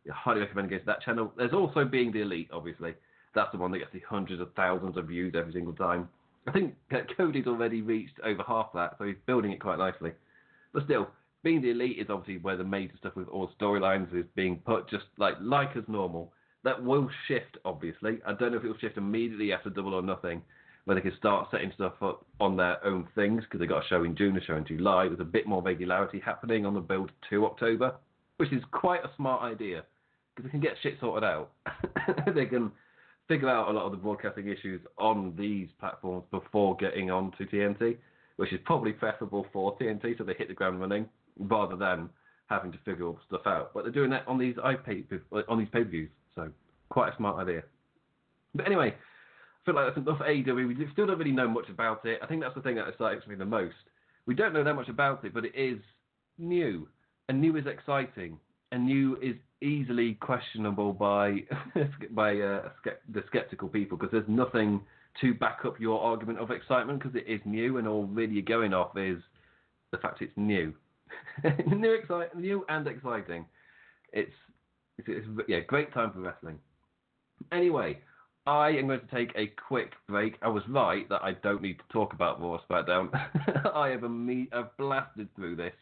I 0.10 0.14
highly 0.14 0.40
recommend 0.42 0.70
going 0.70 0.82
to 0.82 0.86
that 0.86 1.02
channel. 1.02 1.34
There's 1.38 1.54
also 1.54 1.84
Being 1.86 2.12
the 2.12 2.22
Elite, 2.22 2.50
obviously. 2.54 2.94
That's 3.36 3.52
the 3.52 3.58
one 3.58 3.72
that 3.72 3.80
gets 3.80 3.92
the 3.94 4.02
hundreds 4.08 4.42
of 4.42 4.54
thousands 4.56 4.98
of 4.98 5.08
views 5.08 5.34
every 5.38 5.54
single 5.54 5.74
time. 5.74 6.08
I 6.48 6.52
think 6.52 6.76
Cody's 7.18 7.46
already 7.46 7.82
reached 7.82 8.20
over 8.24 8.42
half 8.48 8.72
that, 8.74 8.96
so 8.98 9.06
he's 9.06 9.18
building 9.26 9.52
it 9.52 9.60
quite 9.60 9.78
nicely. 9.78 10.12
But 10.74 10.86
still, 10.86 11.10
being 11.44 11.62
the 11.62 11.72
elite 11.72 11.98
is 12.00 12.08
obviously 12.10 12.38
where 12.42 12.58
the 12.58 12.64
major 12.64 12.96
stuff 12.98 13.16
with 13.16 13.28
all 13.28 13.50
storylines 13.60 14.14
is 14.16 14.26
being 14.36 14.58
put, 14.66 14.90
just 14.90 15.06
like 15.18 15.36
like 15.40 15.76
as 15.76 15.84
normal. 15.88 16.34
That 16.64 16.84
will 16.84 17.10
shift, 17.28 17.58
obviously. 17.64 18.20
I 18.26 18.34
don't 18.34 18.52
know 18.52 18.58
if 18.58 18.64
it 18.64 18.68
will 18.68 18.78
shift 18.80 18.98
immediately 18.98 19.54
after 19.54 19.70
Double 19.70 19.94
or 19.94 20.02
Nothing, 20.02 20.42
where 20.86 20.96
they 20.96 21.02
can 21.02 21.16
start 21.18 21.48
setting 21.52 21.72
stuff 21.76 21.94
up 22.02 22.26
on 22.40 22.58
their 22.58 22.84
own 22.84 23.08
things 23.16 23.44
because 23.44 23.60
they 23.60 23.68
got 23.68 23.86
a 23.86 23.88
show 23.88 24.04
in 24.04 24.16
June, 24.16 24.36
a 24.36 24.44
show 24.44 24.56
in 24.56 24.66
July. 24.66 25.08
There's 25.08 25.20
a 25.20 25.26
bit 25.26 25.48
more 25.48 25.62
regularity 25.62 26.20
happening 26.20 26.66
on 26.66 26.74
the 26.74 26.82
build 26.82 27.12
to 27.30 27.46
October, 27.46 27.96
which 28.38 28.52
is 28.52 28.64
quite 28.72 29.04
a 29.06 29.12
smart 29.16 29.44
idea 29.44 29.84
because 30.36 30.50
they 30.50 30.52
can 30.52 30.60
get 30.60 30.76
shit 30.82 30.98
sorted 31.00 31.24
out. 31.24 31.52
they 32.36 32.46
can 32.46 32.72
figure 33.28 33.50
out 33.50 33.70
a 33.70 33.72
lot 33.72 33.86
of 33.86 33.92
the 33.92 33.98
broadcasting 33.98 34.48
issues 34.48 34.82
on 34.98 35.34
these 35.38 35.68
platforms 35.80 36.24
before 36.32 36.76
getting 36.78 37.12
on 37.12 37.32
to 37.38 37.46
TNT, 37.46 37.98
which 38.38 38.52
is 38.52 38.60
probably 38.66 38.92
preferable 38.92 39.46
for 39.54 39.78
TNT 39.78 40.18
so 40.18 40.24
they 40.24 40.34
hit 40.34 40.48
the 40.48 40.54
ground 40.54 40.80
running 40.80 41.08
rather 41.40 41.76
than 41.76 42.10
having 42.48 42.72
to 42.72 42.78
figure 42.86 43.06
all 43.06 43.20
stuff 43.28 43.42
out. 43.46 43.72
But 43.74 43.84
they're 43.84 43.92
doing 43.92 44.10
that 44.12 44.28
on 44.28 44.38
these 44.38 44.56
iPay 44.56 45.06
on 45.48 45.60
these 45.60 45.68
pay-per-views, 45.72 46.10
so 46.36 46.50
quite 46.90 47.14
a 47.14 47.18
smart 47.18 47.40
idea. 47.40 47.64
But 48.56 48.66
anyway, 48.66 48.90
I 48.90 49.66
feel 49.66 49.76
like 49.76 49.88
that's 49.88 49.98
enough 49.98 50.20
AEW. 50.20 50.68
We 50.68 50.88
still 50.94 51.08
don't 51.08 51.18
really 51.18 51.32
know 51.32 51.48
much 51.48 51.70
about 51.70 52.06
it. 52.06 52.20
I 52.24 52.28
think 52.28 52.42
that's 52.42 52.56
the 52.56 52.62
thing 52.62 52.76
that 52.76 52.88
excites 52.88 53.28
me 53.28 53.36
the 53.36 53.46
most. 53.46 53.76
We 54.26 54.36
don't 54.36 54.54
know 54.54 54.64
that 54.64 54.74
much 54.74 54.90
about 54.90 55.24
it, 55.26 55.34
but 55.34 55.46
it 55.46 55.56
is 55.56 55.80
new, 56.38 56.88
and 57.30 57.42
new 57.42 57.56
is 57.58 57.66
exciting, 57.66 58.40
and 58.72 58.86
new 58.86 59.18
is 59.22 59.36
easily 59.62 60.14
questionable 60.16 60.94
by 60.94 61.44
by 62.12 62.40
uh, 62.40 62.70
the 63.14 63.24
skeptical 63.28 63.68
people 63.68 63.98
because 63.98 64.12
there's 64.12 64.28
nothing 64.28 64.82
to 65.22 65.34
back 65.34 65.60
up 65.66 65.80
your 65.80 66.00
argument 66.02 66.40
of 66.40 66.52
excitement 66.52 67.00
because 67.00 67.16
it 67.16 67.28
is 67.28 67.42
new 67.44 67.78
and 67.78 67.88
all 67.88 68.06
really 68.06 68.34
you're 68.34 68.44
going 68.44 68.74
off 68.74 68.96
is 68.96 69.18
the 69.92 69.98
fact 69.98 70.22
it's 70.22 70.34
new, 70.36 70.74
new, 71.68 71.98
new 72.36 72.66
and 72.70 72.88
exciting. 72.88 73.46
It's, 74.14 74.32
it's, 74.98 75.08
it's 75.10 75.28
yeah, 75.48 75.60
great 75.62 75.94
time 75.94 76.12
for 76.12 76.20
wrestling. 76.20 76.60
Anyway, 77.52 78.00
I 78.48 78.70
am 78.70 78.88
going 78.88 79.02
to 79.02 79.16
take 79.16 79.34
a 79.36 79.48
quick 79.68 79.92
break. 80.08 80.38
I 80.42 80.48
was 80.48 80.64
right 80.70 81.08
that 81.10 81.22
I 81.22 81.34
don't 81.34 81.62
need 81.62 81.80
to 81.80 81.84
talk 81.92 82.14
about 82.14 82.42
Raw 82.42 82.60
SmackDown. 82.70 83.10
I 83.76 83.90
have 83.90 84.04
a 84.04 84.10
me- 84.10 84.50
I've 84.54 84.76
blasted 84.78 85.28
through 85.36 85.58
this. 85.58 85.74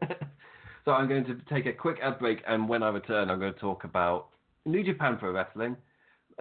so 0.84 0.92
I'm 0.92 1.08
going 1.08 1.24
to 1.24 1.36
take 1.52 1.66
a 1.66 1.72
quick 1.72 1.98
ad 2.00 2.20
break, 2.20 2.38
and 2.46 2.68
when 2.68 2.84
I 2.84 2.90
return, 2.90 3.30
I'm 3.30 3.40
going 3.40 3.52
to 3.52 3.58
talk 3.58 3.82
about 3.82 4.28
New 4.64 4.84
Japan 4.84 5.16
Pro 5.18 5.32
Wrestling, 5.32 5.76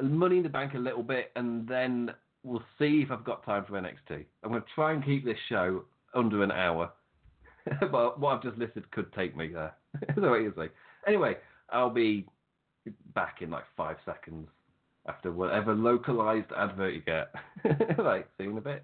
Money 0.01 0.37
in 0.37 0.43
the 0.43 0.49
Bank 0.49 0.75
a 0.75 0.77
little 0.77 1.03
bit, 1.03 1.31
and 1.35 1.67
then 1.67 2.11
we'll 2.43 2.63
see 2.77 3.01
if 3.01 3.11
I've 3.11 3.23
got 3.23 3.43
time 3.43 3.65
for 3.65 3.73
NXT. 3.73 4.25
I'm 4.43 4.51
going 4.51 4.61
to 4.61 4.67
try 4.75 4.93
and 4.93 5.03
keep 5.03 5.25
this 5.25 5.37
show 5.49 5.85
under 6.13 6.43
an 6.43 6.51
hour, 6.51 6.91
but 7.91 8.19
what 8.19 8.35
I've 8.35 8.43
just 8.43 8.57
listed 8.57 8.89
could 8.91 9.11
take 9.13 9.35
me 9.35 9.49
there. 9.49 9.73
so 10.15 10.51
like. 10.57 10.73
Anyway, 11.07 11.35
I'll 11.69 11.89
be 11.89 12.25
back 13.13 13.41
in 13.41 13.49
like 13.49 13.63
five 13.75 13.97
seconds 14.05 14.47
after 15.07 15.31
whatever 15.31 15.73
localized 15.73 16.51
advert 16.55 16.93
you 16.93 17.01
get. 17.01 17.33
right, 17.97 18.25
see 18.37 18.45
you 18.45 18.51
in 18.51 18.57
a 18.57 18.61
bit. 18.61 18.83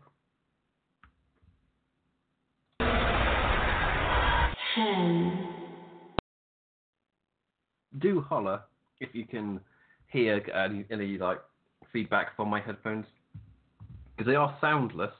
Do 8.00 8.22
holler 8.22 8.62
if 9.00 9.10
you 9.14 9.26
can 9.26 9.60
hear 10.08 10.42
any, 10.54 10.86
any 10.92 11.18
like 11.18 11.40
feedback 11.92 12.36
from 12.36 12.50
my 12.50 12.62
headphones 12.62 13.06
because 14.16 14.30
they 14.30 14.36
are 14.36 14.58
soundless, 14.62 15.14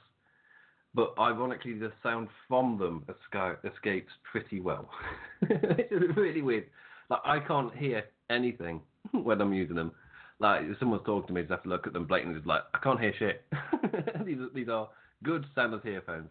but 0.94 1.14
ironically 1.18 1.74
the 1.74 1.92
sound 2.02 2.28
from 2.48 2.78
them 2.78 3.04
esca- 3.08 3.58
escapes 3.64 4.12
pretty 4.30 4.60
well. 4.60 4.88
it's 5.42 6.16
really 6.16 6.42
weird. 6.42 6.66
Like 7.08 7.20
I 7.24 7.40
can't 7.40 7.74
hear 7.74 8.04
anything 8.28 8.80
when 9.12 9.40
I'm 9.40 9.52
using 9.52 9.76
them. 9.76 9.92
Like 10.40 10.62
if 10.62 10.78
someone's 10.78 11.02
talking 11.04 11.28
to 11.28 11.32
me, 11.32 11.40
I 11.40 11.42
just 11.44 11.50
have 11.52 11.62
to 11.64 11.68
look 11.68 11.86
at 11.86 11.92
them 11.92 12.06
blatantly. 12.06 12.40
Like 12.44 12.62
I 12.74 12.78
can't 12.78 13.00
hear 13.00 13.12
shit. 13.18 13.44
these 14.24 14.38
are, 14.38 14.48
these 14.54 14.68
are 14.68 14.88
good 15.22 15.44
standard 15.52 15.84
earphones. 15.84 16.30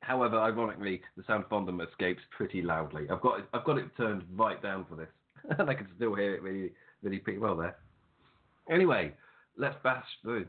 However, 0.00 0.38
ironically, 0.38 1.02
the 1.16 1.24
sound 1.26 1.44
from 1.48 1.66
them 1.66 1.80
escapes 1.80 2.22
pretty 2.34 2.62
loudly. 2.62 3.06
I've 3.10 3.20
got 3.20 3.40
it, 3.40 3.46
I've 3.52 3.64
got 3.64 3.78
it 3.78 3.84
turned 3.96 4.24
right 4.34 4.62
down 4.62 4.86
for 4.88 4.96
this, 4.96 5.08
and 5.58 5.68
I 5.68 5.74
can 5.74 5.88
still 5.96 6.14
hear 6.14 6.34
it 6.34 6.42
really 6.42 6.72
really 7.02 7.18
pretty 7.18 7.38
well 7.38 7.56
there. 7.56 7.76
Anyway, 8.70 9.12
let's 9.56 9.76
bash 9.82 10.04
through. 10.22 10.46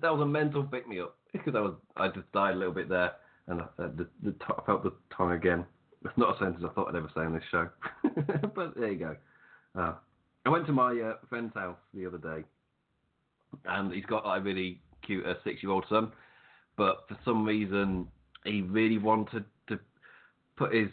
that 0.00 0.12
was 0.12 0.20
a 0.20 0.26
mental 0.26 0.62
pick 0.62 0.86
me 0.86 1.00
up 1.00 1.16
because 1.34 1.54
I 1.54 1.60
was 1.60 1.74
I 1.96 2.08
just 2.08 2.30
died 2.32 2.54
a 2.54 2.58
little 2.58 2.74
bit 2.74 2.88
there, 2.88 3.12
and 3.48 3.60
I, 3.60 3.64
the, 3.76 4.06
the 4.22 4.34
felt 4.66 4.84
the 4.84 4.92
tongue 5.16 5.32
again. 5.32 5.64
It's 6.04 6.16
not 6.18 6.36
a 6.36 6.38
sentence 6.38 6.64
I 6.68 6.72
thought 6.74 6.88
I'd 6.88 6.96
ever 6.96 7.10
say 7.14 7.22
on 7.22 7.32
this 7.32 7.42
show, 7.50 7.68
but 8.54 8.74
there 8.76 8.92
you 8.92 8.98
go. 8.98 9.16
Uh, 9.78 9.94
I 10.44 10.50
went 10.50 10.66
to 10.66 10.72
my 10.72 10.92
uh, 11.00 11.14
friend's 11.28 11.54
house 11.54 11.78
the 11.94 12.06
other 12.06 12.18
day, 12.18 12.44
and 13.66 13.92
he's 13.92 14.04
got 14.04 14.26
like, 14.26 14.40
a 14.40 14.44
really 14.44 14.80
cute 15.02 15.24
uh, 15.26 15.34
six-year-old 15.44 15.84
son, 15.88 16.12
but 16.76 17.04
for 17.08 17.16
some 17.24 17.44
reason 17.44 18.06
he 18.44 18.60
really 18.62 18.98
wanted 18.98 19.44
to 19.68 19.78
put 20.56 20.74
his 20.74 20.88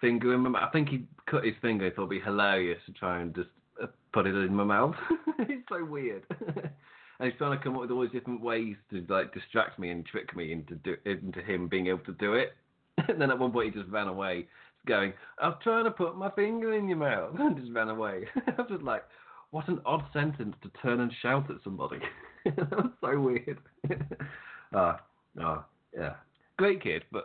finger 0.00 0.34
in 0.34 0.40
my 0.40 0.50
mouth. 0.50 0.68
I 0.68 0.70
think 0.70 0.88
he 0.88 1.06
cut 1.28 1.44
his 1.44 1.54
finger. 1.60 1.90
Thought 1.90 2.02
it'd 2.02 2.10
be 2.10 2.20
hilarious 2.20 2.78
to 2.86 2.92
try 2.92 3.20
and 3.20 3.34
just 3.34 3.48
uh, 3.82 3.86
put 4.12 4.26
it 4.26 4.34
in 4.34 4.54
my 4.54 4.64
mouth. 4.64 4.94
it's 5.40 5.68
so 5.68 5.84
weird. 5.84 6.22
and 7.18 7.30
he's 7.30 7.38
trying 7.38 7.56
to 7.56 7.62
come 7.62 7.74
up 7.74 7.80
with 7.80 7.90
all 7.90 8.02
these 8.02 8.12
different 8.12 8.42
ways 8.42 8.76
to 8.90 9.04
like 9.08 9.32
distract 9.32 9.78
me 9.78 9.90
and 9.90 10.04
trick 10.04 10.36
me 10.36 10.52
into 10.52 10.74
do, 10.76 10.96
into 11.04 11.40
him 11.40 11.68
being 11.68 11.86
able 11.88 12.04
to 12.04 12.12
do 12.12 12.34
it. 12.34 12.54
and 13.08 13.20
then 13.20 13.30
at 13.30 13.38
one 13.38 13.52
point 13.52 13.74
he 13.74 13.80
just 13.80 13.90
ran 13.92 14.08
away, 14.08 14.46
going, 14.86 15.12
"I'm 15.38 15.54
trying 15.62 15.84
to 15.84 15.90
put 15.90 16.16
my 16.16 16.30
finger 16.30 16.74
in 16.74 16.88
your 16.88 16.98
mouth," 16.98 17.34
and 17.38 17.56
just 17.56 17.72
ran 17.72 17.88
away. 17.88 18.24
I 18.46 18.52
was 18.58 18.68
just 18.70 18.82
like, 18.82 19.04
"What 19.50 19.68
an 19.68 19.80
odd 19.84 20.04
sentence 20.12 20.56
to 20.62 20.70
turn 20.82 21.00
and 21.00 21.12
shout 21.22 21.50
at 21.50 21.56
somebody." 21.64 21.98
so 23.00 23.20
weird. 23.20 23.58
Ah, 24.74 25.00
ah, 25.40 25.64
yeah. 25.96 26.14
Great 26.58 26.82
kid, 26.82 27.04
but 27.12 27.24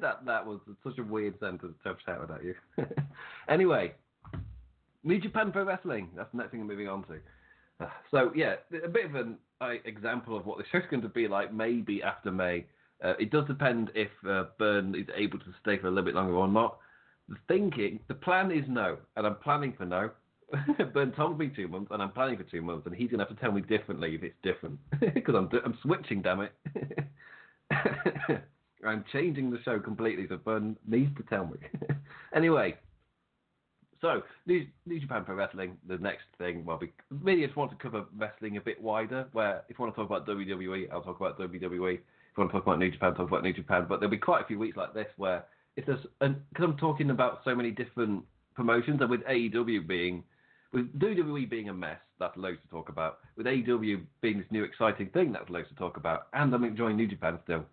that 0.00 0.24
that 0.26 0.46
was 0.46 0.60
such 0.84 0.98
a 0.98 1.02
weird 1.02 1.38
sentence 1.40 1.74
to 1.82 1.88
have 1.88 1.98
shouted 2.04 2.30
at 2.30 2.44
you. 2.44 2.54
anyway, 3.48 3.94
New 5.04 5.18
Japan 5.18 5.52
Pro 5.52 5.64
Wrestling. 5.64 6.10
That's 6.14 6.30
the 6.32 6.38
next 6.38 6.50
thing 6.50 6.60
I'm 6.60 6.66
moving 6.66 6.88
on 6.88 7.02
to. 7.04 7.18
So 8.10 8.32
yeah, 8.34 8.56
a 8.84 8.88
bit 8.88 9.06
of 9.06 9.14
an 9.14 9.36
uh, 9.60 9.74
example 9.84 10.36
of 10.36 10.46
what 10.46 10.58
the 10.58 10.64
show's 10.72 10.88
going 10.90 11.02
to 11.02 11.08
be 11.08 11.28
like. 11.28 11.52
Maybe 11.52 12.02
after 12.02 12.30
May, 12.30 12.66
uh, 13.04 13.14
it 13.20 13.30
does 13.30 13.46
depend 13.46 13.90
if 13.94 14.10
uh, 14.28 14.44
Burn 14.58 14.94
is 14.94 15.06
able 15.14 15.38
to 15.38 15.46
stay 15.60 15.78
for 15.78 15.86
a 15.88 15.90
little 15.90 16.04
bit 16.04 16.14
longer 16.14 16.34
or 16.34 16.48
not. 16.48 16.78
The 17.28 17.36
thinking, 17.46 18.00
the 18.08 18.14
plan 18.14 18.50
is 18.50 18.64
no, 18.68 18.96
and 19.16 19.26
I'm 19.26 19.36
planning 19.36 19.74
for 19.76 19.84
no. 19.84 20.10
Burn 20.94 21.12
told 21.12 21.38
me 21.38 21.50
two 21.54 21.68
months, 21.68 21.90
and 21.90 22.02
I'm 22.02 22.12
planning 22.12 22.38
for 22.38 22.44
two 22.44 22.62
months, 22.62 22.86
and 22.86 22.94
he's 22.94 23.10
going 23.10 23.18
to 23.18 23.26
have 23.26 23.36
to 23.36 23.40
tell 23.40 23.52
me 23.52 23.60
differently 23.60 24.14
if 24.14 24.22
it's 24.22 24.36
different 24.42 24.78
because 25.14 25.34
I'm 25.34 25.50
I'm 25.64 25.78
switching, 25.82 26.22
damn 26.22 26.40
it. 26.40 26.52
I'm 28.86 29.04
changing 29.12 29.50
the 29.50 29.60
show 29.64 29.78
completely, 29.78 30.26
so 30.28 30.38
Burn 30.38 30.76
needs 30.86 31.14
to 31.18 31.22
tell 31.24 31.46
me. 31.46 31.58
anyway, 32.34 32.76
so 34.00 34.22
New, 34.46 34.66
New 34.86 35.00
Japan 35.00 35.24
Pro 35.24 35.34
Wrestling, 35.34 35.76
the 35.86 35.98
next 35.98 36.24
thing, 36.38 36.64
well, 36.64 36.78
we 36.80 36.92
really 37.22 37.44
just 37.44 37.56
want 37.56 37.70
to 37.70 37.76
cover 37.76 38.04
wrestling 38.16 38.56
a 38.56 38.60
bit 38.60 38.80
wider. 38.80 39.26
Where 39.32 39.62
if 39.68 39.78
you 39.78 39.84
want 39.84 39.94
to 39.94 40.00
talk 40.00 40.10
about 40.10 40.26
WWE, 40.26 40.90
I'll 40.92 41.02
talk 41.02 41.20
about 41.20 41.38
WWE. 41.38 41.54
If 41.62 41.70
you 41.70 42.44
want 42.44 42.50
to 42.50 42.58
talk 42.58 42.66
about 42.66 42.78
New 42.78 42.90
Japan, 42.90 43.14
talk 43.14 43.28
about 43.28 43.42
New 43.42 43.52
Japan. 43.52 43.86
But 43.88 44.00
there'll 44.00 44.10
be 44.10 44.18
quite 44.18 44.42
a 44.42 44.46
few 44.46 44.58
weeks 44.58 44.76
like 44.76 44.94
this 44.94 45.08
where 45.16 45.44
if 45.76 45.86
there's, 45.86 46.00
because 46.20 46.64
I'm 46.64 46.76
talking 46.76 47.10
about 47.10 47.40
so 47.44 47.54
many 47.54 47.70
different 47.70 48.24
promotions, 48.54 49.00
and 49.00 49.08
with 49.08 49.20
AEW 49.22 49.86
being, 49.86 50.24
with 50.72 50.92
WWE 50.98 51.48
being 51.48 51.68
a 51.68 51.74
mess, 51.74 51.98
that's 52.18 52.36
loads 52.36 52.58
to 52.62 52.68
talk 52.68 52.88
about. 52.88 53.18
With 53.36 53.46
AEW 53.46 54.02
being 54.20 54.38
this 54.38 54.46
new 54.50 54.64
exciting 54.64 55.08
thing, 55.10 55.32
that's 55.32 55.48
loads 55.48 55.68
to 55.68 55.74
talk 55.76 55.96
about. 55.96 56.26
And 56.32 56.52
I'm 56.52 56.64
enjoying 56.64 56.96
New 56.96 57.06
Japan 57.06 57.38
still. 57.44 57.64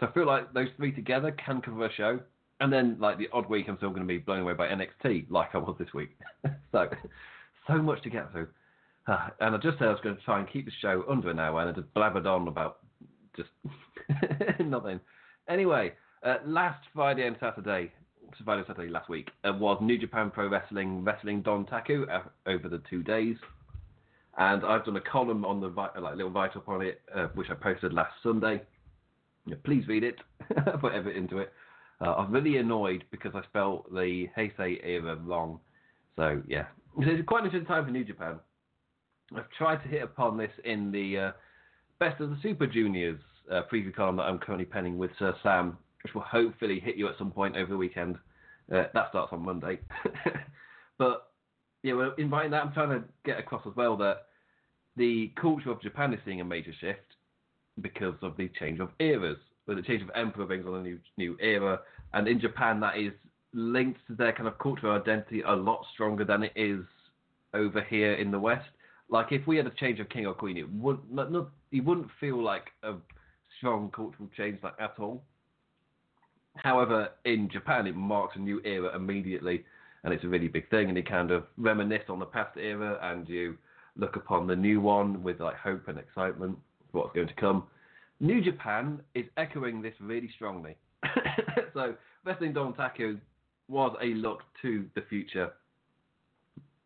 So 0.00 0.06
I 0.06 0.12
feel 0.12 0.26
like 0.26 0.52
those 0.54 0.68
three 0.76 0.92
together 0.92 1.32
can 1.32 1.60
cover 1.60 1.84
a 1.84 1.92
show. 1.92 2.20
And 2.60 2.70
then, 2.70 2.96
like 3.00 3.16
the 3.18 3.28
odd 3.32 3.48
week, 3.48 3.66
I'm 3.68 3.78
still 3.78 3.88
going 3.88 4.02
to 4.02 4.06
be 4.06 4.18
blown 4.18 4.40
away 4.40 4.52
by 4.52 4.68
NXT, 4.68 5.30
like 5.30 5.54
I 5.54 5.58
was 5.58 5.76
this 5.78 5.92
week. 5.94 6.10
so, 6.72 6.88
so 7.66 7.74
much 7.78 8.02
to 8.02 8.10
get 8.10 8.30
through. 8.32 8.48
And 9.40 9.54
I 9.54 9.58
just 9.58 9.78
said 9.78 9.88
I 9.88 9.92
was 9.92 10.00
going 10.02 10.16
to 10.16 10.22
try 10.22 10.38
and 10.38 10.48
keep 10.48 10.66
the 10.66 10.72
show 10.80 11.04
under 11.08 11.30
an 11.30 11.40
hour, 11.40 11.60
and 11.60 11.70
I 11.70 11.72
just 11.72 11.92
blabbered 11.94 12.26
on 12.26 12.46
about 12.48 12.78
just 13.36 13.48
nothing. 14.60 15.00
Anyway, 15.48 15.92
uh, 16.22 16.36
last 16.44 16.84
Friday 16.94 17.26
and 17.26 17.36
Saturday, 17.40 17.90
Friday 18.44 18.60
and 18.60 18.66
Saturday 18.66 18.90
last 18.90 19.08
week, 19.08 19.30
uh, 19.44 19.52
was 19.52 19.78
New 19.80 19.98
Japan 19.98 20.30
Pro 20.30 20.48
Wrestling 20.48 21.02
Wrestling 21.02 21.42
Dontaku 21.42 22.08
uh, 22.08 22.20
over 22.46 22.68
the 22.68 22.82
two 22.90 23.02
days. 23.02 23.36
And 24.38 24.64
I've 24.64 24.84
done 24.84 24.96
a 24.96 25.00
column 25.00 25.44
on 25.44 25.60
the 25.60 25.68
like 25.68 25.96
little 25.96 26.30
write 26.30 26.56
up 26.56 26.68
on 26.68 26.82
it, 26.82 27.00
uh, 27.14 27.28
which 27.34 27.48
I 27.50 27.54
posted 27.54 27.92
last 27.92 28.12
Sunday. 28.22 28.62
Please 29.64 29.88
read 29.88 30.04
it. 30.04 30.16
Put 30.80 30.94
effort 30.94 31.16
into 31.16 31.38
it. 31.38 31.52
Uh, 32.00 32.14
I'm 32.14 32.32
really 32.32 32.56
annoyed 32.56 33.04
because 33.10 33.32
I 33.34 33.42
spelled 33.44 33.86
the 33.92 34.26
Heisei 34.36 34.80
era 34.84 35.16
wrong. 35.16 35.60
So 36.16 36.42
yeah, 36.48 36.66
it's 36.98 37.26
quite 37.26 37.40
an 37.40 37.46
interesting 37.46 37.66
time 37.66 37.84
for 37.84 37.90
New 37.90 38.04
Japan. 38.04 38.36
I've 39.36 39.50
tried 39.56 39.82
to 39.82 39.88
hit 39.88 40.02
upon 40.02 40.36
this 40.36 40.50
in 40.64 40.90
the 40.90 41.18
uh, 41.18 41.32
Best 41.98 42.20
of 42.20 42.30
the 42.30 42.38
Super 42.42 42.66
Juniors 42.66 43.20
uh, 43.50 43.62
preview 43.72 43.94
column 43.94 44.16
that 44.16 44.22
I'm 44.22 44.38
currently 44.38 44.64
penning 44.64 44.98
with 44.98 45.10
Sir 45.18 45.34
Sam, 45.42 45.76
which 46.02 46.14
will 46.14 46.22
hopefully 46.22 46.80
hit 46.80 46.96
you 46.96 47.08
at 47.08 47.18
some 47.18 47.30
point 47.30 47.56
over 47.56 47.70
the 47.70 47.76
weekend. 47.76 48.16
Uh, 48.72 48.84
that 48.94 49.10
starts 49.10 49.32
on 49.32 49.44
Monday. 49.44 49.78
but 50.98 51.30
yeah, 51.82 51.94
well, 51.94 52.12
in 52.18 52.30
writing 52.30 52.52
that, 52.52 52.64
I'm 52.64 52.72
trying 52.72 52.90
to 52.90 53.04
get 53.24 53.38
across 53.38 53.62
as 53.66 53.76
well 53.76 53.96
that 53.98 54.26
the 54.96 55.32
culture 55.40 55.70
of 55.70 55.82
Japan 55.82 56.12
is 56.12 56.20
seeing 56.24 56.40
a 56.40 56.44
major 56.44 56.72
shift 56.80 57.16
because 57.80 58.14
of 58.22 58.36
the 58.36 58.50
change 58.58 58.80
of 58.80 58.90
eras. 58.98 59.38
The 59.74 59.82
change 59.82 60.02
of 60.02 60.10
emperor 60.14 60.46
brings 60.46 60.66
on 60.66 60.74
a 60.74 60.82
new 60.82 60.98
new 61.16 61.36
era, 61.40 61.80
and 62.12 62.26
in 62.26 62.40
Japan 62.40 62.80
that 62.80 62.98
is 62.98 63.12
linked 63.52 64.00
to 64.08 64.14
their 64.14 64.32
kind 64.32 64.48
of 64.48 64.58
cultural 64.58 65.00
identity 65.00 65.42
a 65.42 65.54
lot 65.54 65.84
stronger 65.92 66.24
than 66.24 66.42
it 66.42 66.52
is 66.56 66.80
over 67.54 67.80
here 67.82 68.14
in 68.14 68.30
the 68.30 68.38
West. 68.38 68.68
Like 69.08 69.32
if 69.32 69.46
we 69.46 69.56
had 69.56 69.66
a 69.66 69.70
change 69.70 70.00
of 70.00 70.08
king 70.08 70.26
or 70.26 70.34
queen, 70.34 70.56
it 70.56 70.70
would 70.72 70.98
not, 71.10 71.32
not 71.32 71.50
it 71.72 71.84
wouldn't 71.84 72.08
feel 72.18 72.42
like 72.42 72.70
a 72.82 72.94
strong 73.58 73.90
cultural 73.94 74.28
change 74.36 74.58
like 74.62 74.74
at 74.80 74.94
all. 74.98 75.22
However, 76.56 77.10
in 77.24 77.48
Japan, 77.48 77.86
it 77.86 77.94
marks 77.94 78.36
a 78.36 78.40
new 78.40 78.60
era 78.64 78.94
immediately, 78.94 79.64
and 80.02 80.12
it's 80.12 80.24
a 80.24 80.28
really 80.28 80.48
big 80.48 80.68
thing. 80.70 80.88
And 80.88 80.96
you 80.96 81.04
kind 81.04 81.30
of 81.30 81.44
reminisce 81.56 82.08
on 82.08 82.18
the 82.18 82.26
past 82.26 82.56
era, 82.56 82.98
and 83.02 83.28
you 83.28 83.56
look 83.96 84.16
upon 84.16 84.46
the 84.46 84.56
new 84.56 84.80
one 84.80 85.22
with 85.22 85.40
like 85.40 85.56
hope 85.56 85.88
and 85.88 85.98
excitement 85.98 86.58
for 86.90 87.02
what's 87.02 87.14
going 87.14 87.28
to 87.28 87.34
come. 87.34 87.64
New 88.20 88.42
Japan 88.42 89.00
is 89.14 89.24
echoing 89.36 89.80
this 89.80 89.94
really 89.98 90.30
strongly. 90.34 90.76
so, 91.74 91.94
Wrestling 92.24 92.52
Dontaku 92.52 93.18
was 93.68 93.96
a 94.02 94.08
look 94.14 94.42
to 94.62 94.86
the 94.94 95.02
future 95.08 95.52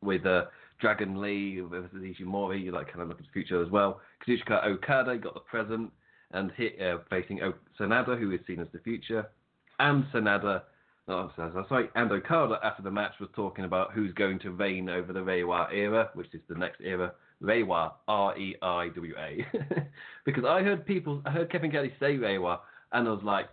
with 0.01 0.25
uh, 0.27 0.45
Dragon 0.81 1.21
Lee, 1.21 1.61
with 1.63 1.91
Ishimori, 1.93 2.63
you 2.63 2.73
like 2.73 2.89
kind 2.89 3.01
of 3.01 3.09
look 3.09 3.19
at 3.19 3.25
the 3.25 3.33
future 3.33 3.63
as 3.63 3.71
well. 3.71 4.01
Kazuchika 4.27 4.65
Okada 4.65 5.17
got 5.19 5.35
the 5.35 5.41
present 5.41 5.91
and 6.33 6.53
hit 6.53 6.81
uh, 6.81 6.99
facing 7.11 7.43
o- 7.43 7.55
Sanada, 7.79 8.19
who 8.19 8.31
is 8.31 8.41
seen 8.47 8.61
as 8.61 8.69
the 8.73 8.79
future, 8.81 9.27
and 9.81 10.05
Sanada. 10.13 10.63
No, 11.07 11.31
sorry, 11.37 11.91
and 11.97 12.11
Okada 12.11 12.59
after 12.63 12.83
the 12.83 12.91
match 12.91 13.13
was 13.21 13.29
talking 13.37 13.67
about 13.67 13.93
who's 13.93 14.15
going 14.15 14.39
to 14.39 14.51
reign 14.53 14.89
over 14.89 15.13
the 15.13 15.21
Reiwa 15.21 15.71
era, 15.73 16.09
which 16.15 16.33
is 16.33 16.41
the 16.49 16.55
next 16.55 16.81
era 16.81 17.13
Reiwa, 17.45 17.93
R 18.09 18.39
E 18.39 18.57
I 18.63 18.89
W 18.89 19.15
A, 19.19 19.47
because 20.25 20.45
I 20.45 20.63
heard 20.63 20.87
people, 20.87 21.23
I 21.25 21.31
heard 21.31 21.53
Kevin 21.53 21.71
Kelly 21.71 21.93
say 22.01 22.17
Reiwa, 22.17 22.61
and 22.93 23.07
I 23.07 23.11
was 23.11 23.23
like, 23.23 23.47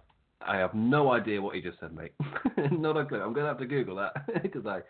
I 0.45 0.57
have 0.57 0.73
no 0.73 1.11
idea 1.11 1.41
what 1.41 1.55
he 1.55 1.61
just 1.61 1.79
said, 1.79 1.93
mate. 1.93 2.13
not 2.71 2.97
a 2.97 3.05
clue. 3.05 3.21
I'm 3.21 3.33
gonna 3.33 3.47
have 3.47 3.59
to 3.59 3.65
Google 3.65 3.97
that 3.97 4.13
because 4.43 4.65
I, 4.65 4.81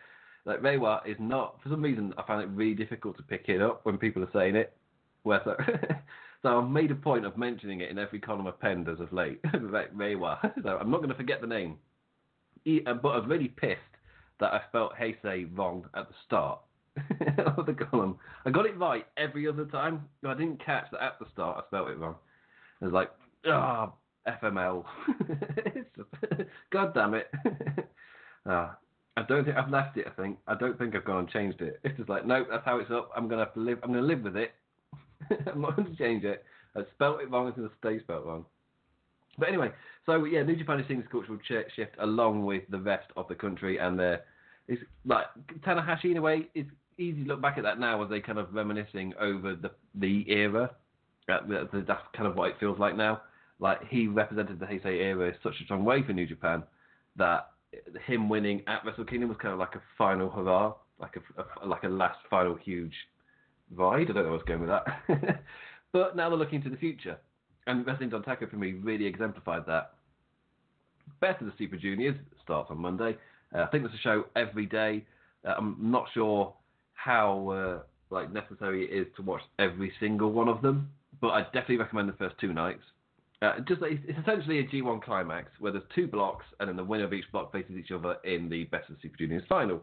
like 0.45 0.61
Reiwa 0.61 1.05
is 1.05 1.17
not 1.19 1.57
for 1.61 1.69
some 1.69 1.81
reason 1.81 2.13
I 2.17 2.23
find 2.23 2.41
it 2.41 2.49
really 2.53 2.75
difficult 2.75 3.17
to 3.17 3.23
pick 3.23 3.45
it 3.47 3.61
up 3.61 3.81
when 3.85 3.97
people 3.97 4.23
are 4.23 4.29
saying 4.33 4.55
it. 4.55 4.73
Where 5.23 5.41
so, 5.43 5.55
so 6.41 6.59
I've 6.59 6.69
made 6.69 6.91
a 6.91 6.95
point 6.95 7.25
of 7.25 7.37
mentioning 7.37 7.81
it 7.81 7.89
in 7.89 7.99
every 7.99 8.19
column 8.19 8.47
of 8.47 8.59
penned 8.59 8.87
as 8.87 8.99
of 8.99 9.13
late. 9.13 9.41
Reiwa. 9.43 10.63
So 10.63 10.77
I'm 10.79 10.89
not 10.89 10.97
going 10.97 11.09
to 11.09 11.15
forget 11.15 11.41
the 11.41 11.47
name. 11.47 11.77
Uh, 12.65 12.93
but 12.93 13.09
I 13.09 13.17
was 13.17 13.27
really 13.27 13.49
pissed 13.49 13.79
that 14.39 14.53
I 14.53 14.61
spelt 14.69 14.93
Heisei 14.99 15.45
wrong 15.55 15.85
at 15.95 16.07
the 16.07 16.15
start 16.25 16.59
of 17.57 17.65
the 17.65 17.73
column. 17.73 18.17
I 18.45 18.49
got 18.49 18.65
it 18.65 18.77
right 18.77 19.05
every 19.17 19.47
other 19.47 19.65
time. 19.65 20.07
I 20.25 20.33
didn't 20.33 20.63
catch 20.63 20.85
that 20.91 21.01
at 21.01 21.19
the 21.19 21.25
start 21.33 21.63
I 21.63 21.67
spelt 21.67 21.89
it 21.89 21.97
wrong. 21.97 22.15
It 22.81 22.85
was 22.85 22.93
like, 22.93 23.11
ah, 23.47 23.91
oh, 24.27 24.31
FML. 24.43 24.83
just, 25.95 26.49
God 26.71 26.93
damn 26.93 27.13
it. 27.13 27.31
uh, 28.49 28.69
I 29.17 29.23
don't 29.27 29.45
think 29.45 29.57
I've 29.57 29.69
left 29.69 29.97
it. 29.97 30.07
I 30.07 30.21
think 30.21 30.37
I 30.47 30.55
don't 30.55 30.77
think 30.77 30.95
I've 30.95 31.05
gone 31.05 31.19
and 31.19 31.29
changed 31.29 31.61
it. 31.61 31.79
It's 31.83 31.97
just 31.97 32.09
like, 32.09 32.25
nope, 32.25 32.47
that's 32.49 32.65
how 32.65 32.79
it's 32.79 32.91
up. 32.91 33.11
I'm 33.15 33.27
gonna 33.27 33.45
have 33.45 33.53
to 33.55 33.59
live. 33.59 33.79
I'm 33.83 33.91
gonna 33.93 34.05
live 34.05 34.21
with 34.21 34.35
it. 34.35 34.51
I'm 35.51 35.61
not 35.61 35.77
to 35.77 35.95
change 35.95 36.23
it. 36.23 36.43
I 36.75 36.81
spelt 36.95 37.21
it 37.21 37.29
wrong. 37.29 37.47
It's 37.47 37.57
to 37.57 37.69
stay 37.79 37.99
spelt 37.99 38.25
wrong. 38.25 38.45
But 39.37 39.49
anyway, 39.49 39.71
so 40.05 40.23
yeah, 40.25 40.43
New 40.43 40.55
Japan 40.55 40.79
is 40.79 40.87
seeing 40.87 40.99
this 41.01 41.09
cultural 41.11 41.39
shift 41.45 41.95
along 41.99 42.45
with 42.45 42.63
the 42.69 42.79
rest 42.79 43.07
of 43.15 43.27
the 43.27 43.35
country, 43.35 43.77
and 43.77 43.99
it's 44.67 44.81
like 45.05 45.25
Tanahashi 45.65 46.11
in 46.11 46.17
a 46.17 46.21
way. 46.21 46.47
It's 46.53 46.69
easy 46.97 47.23
look 47.23 47.41
back 47.41 47.57
at 47.57 47.63
that 47.63 47.79
now 47.79 48.03
as 48.03 48.09
they 48.09 48.19
kind 48.19 48.39
of 48.39 48.53
reminiscing 48.53 49.13
over 49.19 49.55
the 49.55 49.71
the 49.95 50.25
era. 50.29 50.71
That's 51.27 52.01
kind 52.15 52.27
of 52.27 52.35
what 52.35 52.49
it 52.49 52.55
feels 52.59 52.79
like 52.79 52.95
now. 52.95 53.21
Like 53.59 53.87
he 53.87 54.07
represented 54.07 54.59
the 54.59 54.65
Heisei 54.65 55.01
era 55.01 55.27
in 55.27 55.35
such 55.43 55.53
a 55.61 55.63
strong 55.65 55.85
way 55.85 56.03
for 56.03 56.13
New 56.13 56.25
Japan 56.25 56.63
that 57.15 57.51
him 58.05 58.27
winning 58.27 58.63
at 58.67 58.83
Wrestle 58.85 59.05
Kingdom 59.05 59.29
was 59.29 59.37
kind 59.41 59.53
of 59.53 59.59
like 59.59 59.75
a 59.75 59.81
final 59.97 60.29
hurrah, 60.29 60.73
like 60.99 61.15
a, 61.15 61.63
a 61.63 61.67
like 61.67 61.83
a 61.83 61.87
last 61.87 62.19
final 62.29 62.55
huge 62.55 62.93
ride. 63.73 64.09
I 64.09 64.13
don't 64.13 64.15
know 64.15 64.23
where 64.23 64.31
I 64.31 64.33
was 64.33 64.43
going 64.47 64.61
with 64.61 64.69
that. 64.69 65.43
but 65.93 66.15
now 66.15 66.29
they're 66.29 66.37
looking 66.37 66.61
to 66.63 66.69
the 66.69 66.77
future. 66.77 67.17
And 67.67 67.85
Wrestling 67.85 68.09
Dontaku 68.09 68.49
for 68.49 68.57
me 68.57 68.73
really 68.73 69.05
exemplified 69.05 69.63
that. 69.67 69.93
Best 71.19 71.41
of 71.41 71.47
the 71.47 71.53
Super 71.57 71.77
Juniors 71.77 72.15
starts 72.43 72.71
on 72.71 72.79
Monday. 72.79 73.15
Uh, 73.53 73.61
I 73.61 73.67
think 73.67 73.83
there's 73.83 73.95
a 73.95 74.01
show 74.01 74.25
every 74.35 74.65
day. 74.65 75.05
Uh, 75.45 75.53
I'm 75.57 75.77
not 75.79 76.05
sure 76.13 76.53
how 77.03 77.49
uh, 77.49 77.79
like 78.09 78.31
necessary 78.31 78.85
it 78.85 78.93
is 78.93 79.07
to 79.15 79.21
watch 79.21 79.41
every 79.59 79.91
single 79.99 80.31
one 80.31 80.47
of 80.47 80.61
them, 80.61 80.89
but 81.19 81.29
I 81.29 81.43
definitely 81.43 81.77
recommend 81.77 82.09
the 82.09 82.13
first 82.13 82.35
two 82.39 82.53
nights. 82.53 82.83
Uh, 83.41 83.59
just 83.67 83.81
it's 83.83 84.19
essentially 84.19 84.59
a 84.59 84.67
G1 84.67 85.01
climax 85.01 85.49
where 85.59 85.71
there's 85.71 85.83
two 85.95 86.07
blocks, 86.07 86.45
and 86.59 86.69
then 86.69 86.75
the 86.75 86.83
winner 86.83 87.05
of 87.05 87.13
each 87.13 87.25
block 87.31 87.51
faces 87.51 87.75
each 87.75 87.91
other 87.91 88.17
in 88.23 88.49
the 88.49 88.65
Best 88.65 88.89
of 88.89 88.97
Super 89.01 89.17
Juniors 89.17 89.43
final 89.49 89.81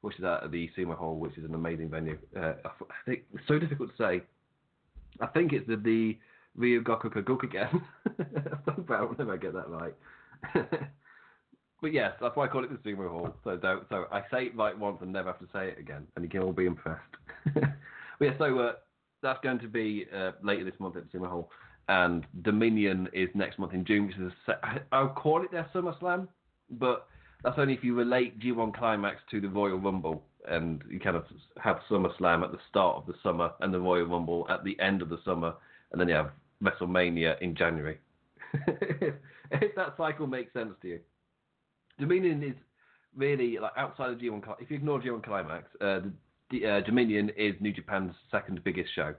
which 0.00 0.18
is 0.18 0.24
at 0.24 0.50
the 0.50 0.70
Sumo 0.76 0.96
Hall, 0.96 1.16
which 1.16 1.36
is 1.36 1.44
an 1.44 1.54
amazing 1.54 1.90
venue. 1.90 2.18
Uh, 2.36 2.54
I 2.64 2.70
think 3.04 3.22
it's 3.34 3.46
so 3.48 3.58
difficult 3.58 3.90
to 3.90 3.96
say. 3.96 4.22
I 5.20 5.26
think 5.26 5.52
it's 5.52 5.66
the, 5.66 5.76
the 5.76 6.18
Ryogoku 6.58 7.42
again. 7.42 7.82
I'll 8.90 9.14
never 9.18 9.36
get 9.36 9.54
that 9.54 9.68
right. 9.68 9.94
but 11.80 11.92
yes, 11.92 12.12
that's 12.20 12.36
why 12.36 12.46
I 12.46 12.48
call 12.48 12.64
it 12.64 12.70
the 12.70 12.90
Sumo 12.90 13.08
Hall. 13.08 13.34
So 13.44 13.56
don't. 13.56 13.84
So 13.88 14.06
I 14.10 14.22
say 14.30 14.46
it 14.46 14.56
right 14.56 14.76
once 14.76 14.98
and 15.00 15.12
never 15.12 15.30
have 15.30 15.40
to 15.40 15.48
say 15.52 15.68
it 15.68 15.78
again, 15.78 16.06
and 16.16 16.24
you 16.24 16.30
can 16.30 16.40
all 16.40 16.52
be 16.52 16.66
impressed. 16.66 17.02
but 17.54 17.64
yeah, 18.20 18.38
so 18.38 18.58
uh, 18.58 18.72
that's 19.22 19.40
going 19.42 19.58
to 19.60 19.68
be 19.68 20.06
uh, 20.14 20.32
later 20.42 20.64
this 20.64 20.78
month 20.78 20.96
at 20.96 21.10
the 21.10 21.18
Sumo 21.18 21.28
Hall, 21.28 21.50
and 21.88 22.26
Dominion 22.42 23.08
is 23.12 23.28
next 23.34 23.58
month 23.58 23.74
in 23.74 23.84
June, 23.84 24.06
which 24.06 24.16
is 24.16 24.32
a 24.48 24.80
I'll 24.92 25.08
call 25.08 25.42
it 25.42 25.50
their 25.50 25.68
SummerSlam, 25.74 26.28
but 26.70 27.06
that's 27.42 27.58
only 27.58 27.74
if 27.74 27.84
you 27.84 27.94
relate 27.94 28.40
G1 28.40 28.74
Climax 28.76 29.20
to 29.30 29.40
the 29.40 29.48
Royal 29.48 29.78
Rumble 29.78 30.24
and 30.48 30.82
you 30.90 30.98
kind 30.98 31.16
of 31.16 31.24
have 31.62 31.78
SummerSlam 31.90 32.42
at 32.42 32.52
the 32.52 32.58
start 32.68 32.96
of 32.96 33.06
the 33.06 33.14
summer 33.22 33.50
and 33.60 33.72
the 33.72 33.80
Royal 33.80 34.06
Rumble 34.06 34.46
at 34.48 34.64
the 34.64 34.78
end 34.80 35.02
of 35.02 35.08
the 35.08 35.18
summer, 35.24 35.54
and 35.92 36.00
then 36.00 36.08
you 36.08 36.14
have 36.14 36.30
WrestleMania 36.62 37.40
in 37.40 37.54
January. 37.54 37.98
if 38.66 39.74
that 39.76 39.94
cycle 39.96 40.26
makes 40.26 40.52
sense 40.52 40.72
to 40.82 40.88
you. 40.88 41.00
Dominion 41.98 42.42
is 42.42 42.54
really 43.16 43.58
like 43.58 43.72
outside 43.76 44.10
of 44.10 44.18
G1. 44.18 44.42
Climax. 44.42 44.62
If 44.62 44.70
you 44.70 44.76
ignore 44.76 45.00
G1 45.00 45.24
Climax, 45.24 45.64
uh, 45.80 46.00
the, 46.50 46.66
uh, 46.66 46.80
Dominion 46.80 47.30
is 47.36 47.54
New 47.60 47.72
Japan's 47.72 48.14
second 48.30 48.62
biggest 48.64 48.94
show. 48.94 49.14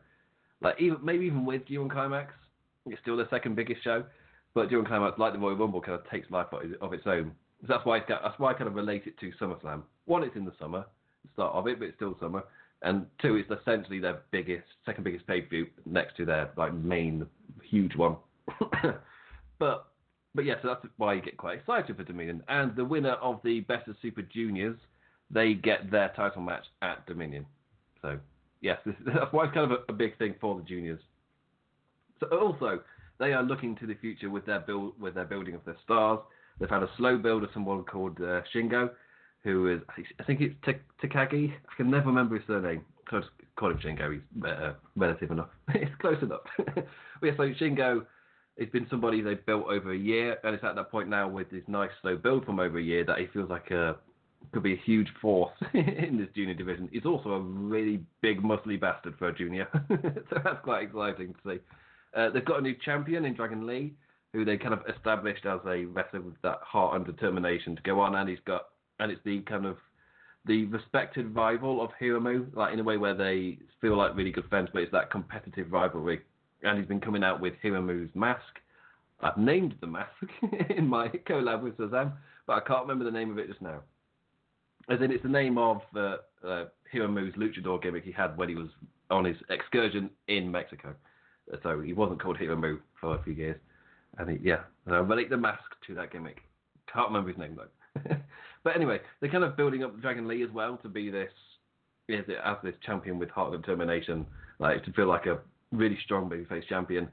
Like 0.62 0.80
even 0.80 0.98
maybe 1.04 1.26
even 1.26 1.46
with 1.46 1.66
G1 1.68 1.92
Climax, 1.92 2.34
it's 2.86 3.02
still 3.02 3.18
the 3.18 3.28
second 3.30 3.56
biggest 3.56 3.84
show. 3.84 4.04
But 4.54 4.70
G1 4.70 4.88
Climax, 4.88 5.20
like 5.20 5.34
the 5.34 5.40
Royal 5.40 5.56
Rumble, 5.56 5.82
kind 5.82 6.00
of 6.00 6.10
takes 6.10 6.30
life 6.32 6.48
of 6.82 6.94
its 6.94 7.06
own 7.06 7.34
that's 7.68 7.86
why 7.86 8.00
that's 8.08 8.38
why 8.38 8.52
I 8.52 8.54
kind 8.54 8.68
of 8.68 8.76
relate 8.76 9.04
it 9.06 9.20
to 9.20 9.32
SummerSlam. 9.40 9.82
One, 10.06 10.24
it's 10.24 10.36
in 10.36 10.46
the 10.46 10.54
summer, 10.60 10.86
the 11.24 11.30
start 11.34 11.54
of 11.54 11.68
it, 11.68 11.80
but 11.80 11.86
it's 11.90 11.96
still 11.96 12.16
summer. 12.20 12.44
And 12.82 13.06
two, 13.22 13.36
it's 13.36 13.52
essentially 13.52 14.00
their 14.00 14.22
biggest, 14.32 14.66
second 14.86 15.04
biggest 15.04 15.28
pay 15.28 15.42
per 15.42 15.50
view 15.50 15.68
next 15.86 16.16
to 16.18 16.26
their 16.26 16.52
like 16.56 16.74
main 16.74 17.26
huge 17.62 17.96
one. 17.96 18.16
but 19.60 19.88
but 20.36 20.46
yeah, 20.46 20.56
so 20.62 20.68
that's 20.70 20.86
why 20.98 21.14
you 21.14 21.22
get 21.22 21.38
quite 21.38 21.60
excited 21.60 21.96
for 21.96 22.04
Dominion. 22.04 22.44
And 22.48 22.76
the 22.76 22.86
winner 22.86 23.14
of 23.14 23.40
the 23.44 23.62
Best 23.62 23.88
of 23.88 23.96
Super 24.02 24.22
Juniors, 24.22 24.78
they 25.32 25.54
get 25.54 25.90
their 25.90 26.12
title 26.16 26.42
match 26.42 26.66
at 26.82 27.06
Dominion. 27.08 27.46
So 28.02 28.20
yes, 28.62 28.80
this, 28.86 28.96
that's 29.06 29.32
why 29.32 29.46
it's 29.46 29.54
kind 29.54 29.72
of 29.72 29.80
a, 29.88 29.92
a 29.92 29.96
big 29.96 30.18
thing 30.18 30.36
for 30.40 30.56
the 30.56 30.64
juniors. 30.64 31.00
So 32.20 32.28
also, 32.28 32.82
they 33.20 33.34
are 33.34 33.44
looking 33.44 33.76
to 33.78 33.88
the 33.88 33.96
future 33.96 34.30
with 34.30 34.46
their 34.46 34.60
build 34.60 35.00
with 35.00 35.16
their 35.16 35.26
building 35.26 35.56
of 35.56 35.66
their 35.66 35.78
stars. 35.84 36.20
They've 36.60 36.70
had 36.70 36.84
a 36.84 36.90
slow 36.98 37.18
build 37.18 37.44
of 37.44 37.50
someone 37.54 37.84
called 37.84 38.18
uh, 38.20 38.42
Shingo, 38.54 38.92
who 39.44 39.68
is 39.68 39.82
I 40.20 40.24
think 40.24 40.42
it's 40.42 40.56
Takagi. 41.04 41.54
I 41.54 41.76
can 41.76 41.90
never 41.90 42.08
remember 42.08 42.36
his 42.36 42.46
surname. 42.48 42.84
So 43.10 43.18
I 43.18 43.20
just 43.22 43.32
call 43.56 43.72
him 43.72 43.80
Shingo. 43.80 44.14
He's 44.14 44.44
uh, 44.44 44.74
relative 44.96 45.32
enough. 45.32 45.50
it's 45.70 45.92
close 46.00 46.22
enough. 46.22 46.42
but 46.58 46.86
yeah, 47.24 47.32
so 47.38 47.44
Shingo 47.60 48.06
has 48.60 48.70
been 48.70 48.88
somebody 48.90 49.22
they've 49.22 49.46
built 49.46 49.66
over 49.68 49.94
a 49.94 49.98
year, 49.98 50.38
and 50.44 50.56
it's 50.56 50.64
at 50.64 50.76
that 50.76 50.92
point 50.92 51.10
now 51.10 51.28
with 51.28 51.50
this 51.50 51.64
nice 51.68 51.92
slow 52.02 52.18
build 52.18 52.46
from 52.46 52.60
over 52.60 52.78
a 52.78 52.84
year 52.84 53.04
that 53.06 53.18
he 53.18 53.28
feels 53.28 53.50
like 53.50 53.72
a 53.72 53.96
could 54.54 54.64
be 54.64 54.74
a 54.74 54.82
huge 54.86 55.10
force 55.22 55.54
in 55.74 56.18
this 56.18 56.30
junior 56.36 56.54
division. 56.54 56.90
He's 56.92 57.06
also 57.06 57.32
a 57.32 57.42
really 57.42 58.00
big, 58.22 58.42
muscly 58.42 58.80
bastard 58.80 59.16
for 59.20 59.28
a 59.28 59.36
junior, 59.36 59.68
so 59.90 60.38
that's 60.44 60.64
quite 60.64 60.84
exciting 60.84 61.34
to 61.34 61.40
see. 61.46 61.60
Uh, 62.16 62.30
they've 62.32 62.46
got 62.46 62.60
a 62.60 62.62
new 62.62 62.76
champion 62.84 63.26
in 63.26 63.36
Dragon 63.36 63.68
Lee 63.68 63.94
who 64.34 64.46
they 64.46 64.58
kind 64.58 64.74
of 64.74 64.82
established 64.96 65.46
as 65.46 65.60
a 65.66 65.86
wrestler 65.86 66.22
with 66.22 66.40
that 66.44 66.60
heart 66.62 66.96
and 66.96 67.06
determination 67.06 67.76
to 67.76 67.82
go 67.82 68.00
on, 68.00 68.16
and 68.16 68.30
he's 68.30 68.40
got, 68.46 68.66
and 69.00 69.12
it's 69.12 69.22
the 69.26 69.42
kind 69.42 69.66
of 69.66 69.78
the 70.46 70.66
respected 70.66 71.36
rival 71.36 71.82
of 71.82 71.90
Hiromu, 72.02 72.56
like 72.56 72.74
in 72.74 72.80
a 72.80 72.84
way 72.84 72.98
where 72.98 73.16
they 73.16 73.58
feel 73.82 73.98
like 73.98 74.16
really 74.16 74.32
good 74.32 74.48
friends, 74.50 74.70
but 74.72 74.82
it's 74.82 74.92
that 74.92 75.12
competitive 75.12 75.72
rivalry. 75.72 76.22
And 76.64 76.78
he's 76.78 76.88
been 76.88 77.00
coming 77.00 77.24
out 77.24 77.40
with 77.40 77.54
Hiromu's 77.64 78.14
mask. 78.16 78.60
I've 79.22 79.38
named 79.38 79.76
the 79.82 79.88
mask 79.88 80.12
in 80.70 80.88
my 80.88 81.08
collab 81.10 81.62
with 81.62 81.78
Shazam, 81.78 82.14
but 82.48 82.54
I 82.54 82.60
can't 82.62 82.82
remember 82.82 83.06
the 83.06 83.12
name 83.12 83.32
of 83.32 83.38
it 83.38 83.48
just 83.48 83.62
now. 83.62 83.82
As 84.90 85.02
in, 85.02 85.12
it's 85.12 85.24
the 85.24 85.30
name 85.30 85.58
of 85.58 85.82
uh, 85.96 86.18
uh, 86.46 86.66
Hiromu's 86.94 87.36
luchador 87.36 87.82
gimmick 87.82 88.04
he 88.04 88.12
had 88.12 88.38
when 88.38 88.50
he 88.50 88.56
was 88.56 88.70
on 89.10 89.26
his 89.26 89.38
excursion 89.50 90.10
in 90.28 90.50
Mexico. 90.50 90.96
So 91.64 91.82
he 91.82 91.94
wasn't 91.94 92.22
called 92.22 92.38
Hiromu 92.38 92.80
for 93.00 93.16
a 93.16 93.24
few 93.24 93.34
years. 93.34 93.58
And 94.18 94.30
he, 94.30 94.38
yeah, 94.42 94.62
I 94.88 94.98
relate 94.98 95.30
the 95.30 95.38
mask 95.38 95.64
to 95.88 95.96
that 95.96 96.12
gimmick. 96.12 96.38
Can't 96.92 97.08
remember 97.08 97.30
his 97.30 97.38
name 97.38 97.56
though. 97.56 98.16
but 98.64 98.76
anyway, 98.76 99.00
they're 99.20 99.32
kind 99.32 99.44
of 99.44 99.58
building 99.58 99.84
up 99.84 100.00
Dragon 100.02 100.28
Lee 100.28 100.44
as 100.44 100.52
well 100.52 100.78
to 100.78 100.90
be 100.90 101.10
this, 101.10 101.32
as 102.10 102.56
this 102.64 102.76
champion 102.86 103.20
with 103.20 103.30
heart 103.30 103.54
and 103.54 103.62
determination, 103.62 104.26
like 104.60 104.84
to 104.86 104.94
feel 104.94 105.08
like 105.08 105.26
a 105.26 105.40
really 105.72 105.98
strong 106.04 106.30
babyface 106.30 106.68
champion. 106.68 107.10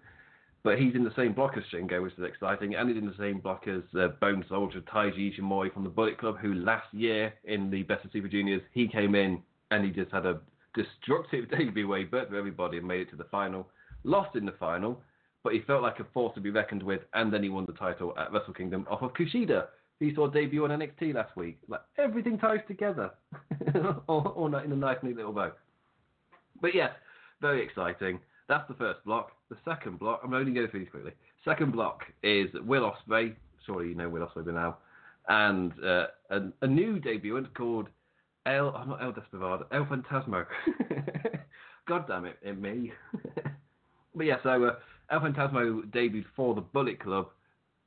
But 0.63 0.79
he's 0.79 0.97
in 0.97 1.05
the 1.05 1.15
same 1.15 1.33
block 1.33 1.57
as 1.57 1.63
Shingo, 1.73 2.03
which 2.03 2.15
is 2.15 2.25
exciting, 2.25 2.75
and 2.75 2.89
he's 2.89 2.99
in 2.99 3.07
the 3.07 3.15
same 3.19 3.39
block 3.39 3.69
as 3.69 3.83
uh, 3.97 4.09
Bone 4.21 4.45
Soldier 4.49 4.81
Taiji 4.81 5.33
Ishimori 5.33 5.73
from 5.73 5.85
the 5.85 5.89
Bullet 5.89 6.19
Club, 6.19 6.39
who 6.39 6.55
last 6.55 6.93
year 6.93 7.33
in 7.45 7.71
the 7.71 7.85
Best 7.85 8.05
of 8.05 8.11
Super 8.11 8.27
Juniors 8.27 8.63
he 8.73 8.89
came 8.89 9.15
in 9.15 9.41
and 9.71 9.85
he 9.85 9.91
just 9.91 10.11
had 10.11 10.27
a 10.27 10.41
destructive 10.75 11.51
debut 11.57 11.87
where 11.87 12.01
he 12.01 12.05
burnt 12.05 12.35
everybody 12.35 12.79
and 12.79 12.87
made 12.87 13.03
it 13.03 13.11
to 13.11 13.17
the 13.17 13.25
final. 13.31 13.69
Lost 14.03 14.35
in 14.37 14.45
the 14.45 14.53
final, 14.53 15.01
but 15.45 15.53
he 15.53 15.61
felt 15.61 15.83
like 15.83 16.01
a 16.01 16.07
force 16.13 16.35
to 16.35 16.41
be 16.41 16.51
reckoned 16.51 16.83
with, 16.83 17.03
and 17.15 17.33
then 17.33 17.43
he 17.43 17.49
won 17.49 17.67
the 17.67 17.73
title 17.73 18.13
at 18.19 18.33
Wrestle 18.33 18.55
Kingdom 18.55 18.87
off 18.91 19.03
of 19.03 19.13
Kushida, 19.15 19.67
who 20.01 20.15
saw 20.15 20.29
debut 20.29 20.65
on 20.65 20.71
NXT 20.71 21.15
last 21.15 21.37
week. 21.37 21.59
Like 21.69 21.83
everything 21.99 22.39
ties 22.39 22.61
together, 22.67 23.11
all, 24.09 24.33
all 24.37 24.57
in 24.57 24.73
a 24.73 24.77
nice 24.77 24.99
neat 25.03 25.17
little 25.17 25.33
bow. 25.33 25.53
But 26.61 26.75
yeah, 26.75 26.91
very 27.41 27.63
exciting. 27.65 28.19
That's 28.49 28.67
the 28.69 28.75
first 28.75 29.05
block. 29.05 29.33
The 29.51 29.57
second 29.65 29.99
block, 29.99 30.21
I'm 30.25 30.35
only 30.35 30.53
going 30.53 30.69
through 30.69 30.81
these 30.81 30.89
quickly. 30.91 31.13
Second 31.45 31.73
block 31.73 32.03
is 32.23 32.49
Will 32.65 32.91
Ospreay. 32.91 33.35
Surely 33.65 33.89
you 33.89 33.95
know 33.95 34.09
Will 34.09 34.27
Ospreay 34.27 34.47
by 34.47 34.53
now, 34.53 34.77
and 35.29 35.73
uh, 35.85 36.07
a, 36.31 36.41
a, 36.63 36.67
new 36.67 37.01
debutant 37.01 37.53
called 37.55 37.89
El. 38.47 38.71
I'm 38.77 38.89
not 38.89 39.03
El 39.03 39.13
Desperado. 39.13 39.67
El 39.73 39.85
Phantasmo. 39.87 40.47
God 41.89 42.07
damn 42.09 42.25
it, 42.25 42.39
it 42.43 42.61
me. 42.61 42.93
but 44.15 44.27
yeah, 44.27 44.37
so 44.43 44.65
uh, 44.65 44.75
El 45.11 45.21
Phantasmo 45.21 45.83
debuted 45.91 46.25
for 46.35 46.55
the 46.55 46.61
Bullet 46.61 47.01
Club 47.01 47.29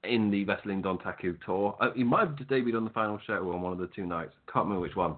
in 0.04 0.32
the 0.32 0.46
Wrestling 0.46 0.82
Dontaku 0.82 1.38
tour. 1.46 1.76
Uh, 1.82 1.92
he 1.96 2.04
might 2.04 2.28
have 2.28 2.36
debuted 2.48 2.78
on 2.78 2.86
the 2.86 2.92
final 2.92 3.20
show 3.26 3.52
on 3.52 3.62
one 3.62 3.74
of 3.74 3.80
the 3.80 3.88
two 3.88 4.06
nights. 4.06 4.34
Can't 4.52 4.66
remember 4.66 4.82
which 4.82 4.96
one. 4.96 5.16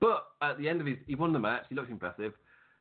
But 0.00 0.26
at 0.42 0.58
the 0.58 0.68
end 0.68 0.80
of 0.80 0.86
his, 0.86 0.96
he 1.06 1.14
won 1.14 1.32
the 1.32 1.38
match. 1.38 1.64
He 1.68 1.74
looked 1.74 1.90
impressive, 1.90 2.32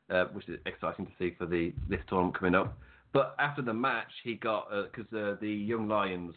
uh, 0.10 0.26
which 0.34 0.48
is 0.50 0.60
exciting 0.66 1.06
to 1.06 1.12
see 1.20 1.36
for 1.38 1.46
the 1.46 1.74
this 1.90 2.00
tournament 2.08 2.38
coming 2.38 2.56
up. 2.56 2.78
But 3.14 3.36
after 3.40 3.62
the 3.62 3.74
match, 3.74 4.12
he 4.24 4.36
got 4.36 4.70
because 4.70 5.12
uh, 5.14 5.36
the 5.42 5.50
young 5.50 5.88
lions, 5.88 6.36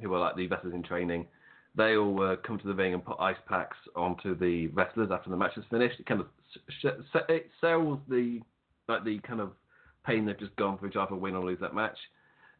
who 0.00 0.08
were 0.08 0.18
like 0.18 0.36
the 0.36 0.48
wrestlers 0.48 0.74
in 0.74 0.82
training, 0.82 1.26
they 1.76 1.96
all 1.96 2.22
uh, 2.22 2.36
come 2.36 2.58
to 2.58 2.66
the 2.66 2.74
ring 2.74 2.94
and 2.94 3.04
put 3.04 3.20
ice 3.20 3.36
packs 3.48 3.76
onto 3.94 4.36
the 4.36 4.68
wrestlers 4.68 5.10
after 5.12 5.30
the 5.30 5.36
match 5.36 5.56
is 5.56 5.64
finished. 5.70 6.00
It 6.00 6.06
kind 6.06 6.20
of 6.20 6.26
it 7.28 7.50
sells 7.60 7.98
the 8.08 8.40
like 8.88 9.04
the 9.04 9.18
kind 9.20 9.40
of 9.40 9.52
pain 10.06 10.24
they've 10.24 10.38
just 10.38 10.56
gone 10.56 10.78
through 10.78 10.90
to 10.90 11.00
either 11.00 11.14
win 11.14 11.34
or 11.34 11.44
lose 11.44 11.60
that 11.60 11.74
match. 11.74 11.98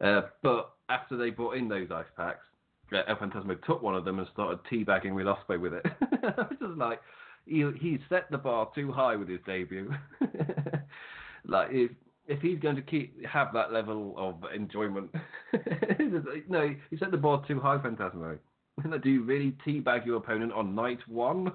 Uh, 0.01 0.23
but 0.43 0.73
after 0.89 1.17
they 1.17 1.31
brought 1.31 1.57
in 1.57 1.69
those 1.69 1.89
ice 1.91 2.05
packs, 2.17 2.45
uh, 2.93 3.03
El 3.09 3.17
Phantasmo 3.17 3.57
took 3.65 3.83
one 3.83 3.95
of 3.95 4.05
them 4.05 4.19
and 4.19 4.29
started 4.33 4.59
teabagging 4.71 5.15
Will 5.15 5.35
Ospreay 5.35 5.61
with 5.61 5.73
it. 5.73 5.87
I 6.03 6.43
was 6.43 6.57
just 6.61 6.77
like, 6.77 7.01
he 7.47 7.65
he 7.81 7.99
set 8.09 8.31
the 8.31 8.39
bar 8.39 8.69
too 8.75 8.93
high 8.93 9.17
with 9.17 9.29
his 9.29 9.41
debut. 9.47 9.91
like 11.47 11.69
if 11.71 11.91
if 12.27 12.41
he's 12.41 12.59
going 12.59 12.77
to 12.77 12.83
keep 12.83 13.25
have 13.25 13.53
that 13.55 13.73
level 13.73 14.15
of 14.17 14.43
enjoyment, 14.53 15.11
no, 16.49 16.75
he 16.91 16.97
set 16.97 17.11
the 17.11 17.17
bar 17.17 17.43
too 17.47 17.61
high, 17.61 17.79
Phantasmo. 17.79 18.39
Do 19.03 19.11
you 19.11 19.23
really 19.23 19.57
teabag 19.67 20.05
your 20.05 20.17
opponent 20.17 20.53
on 20.53 20.75
night 20.75 20.99
one? 21.07 21.53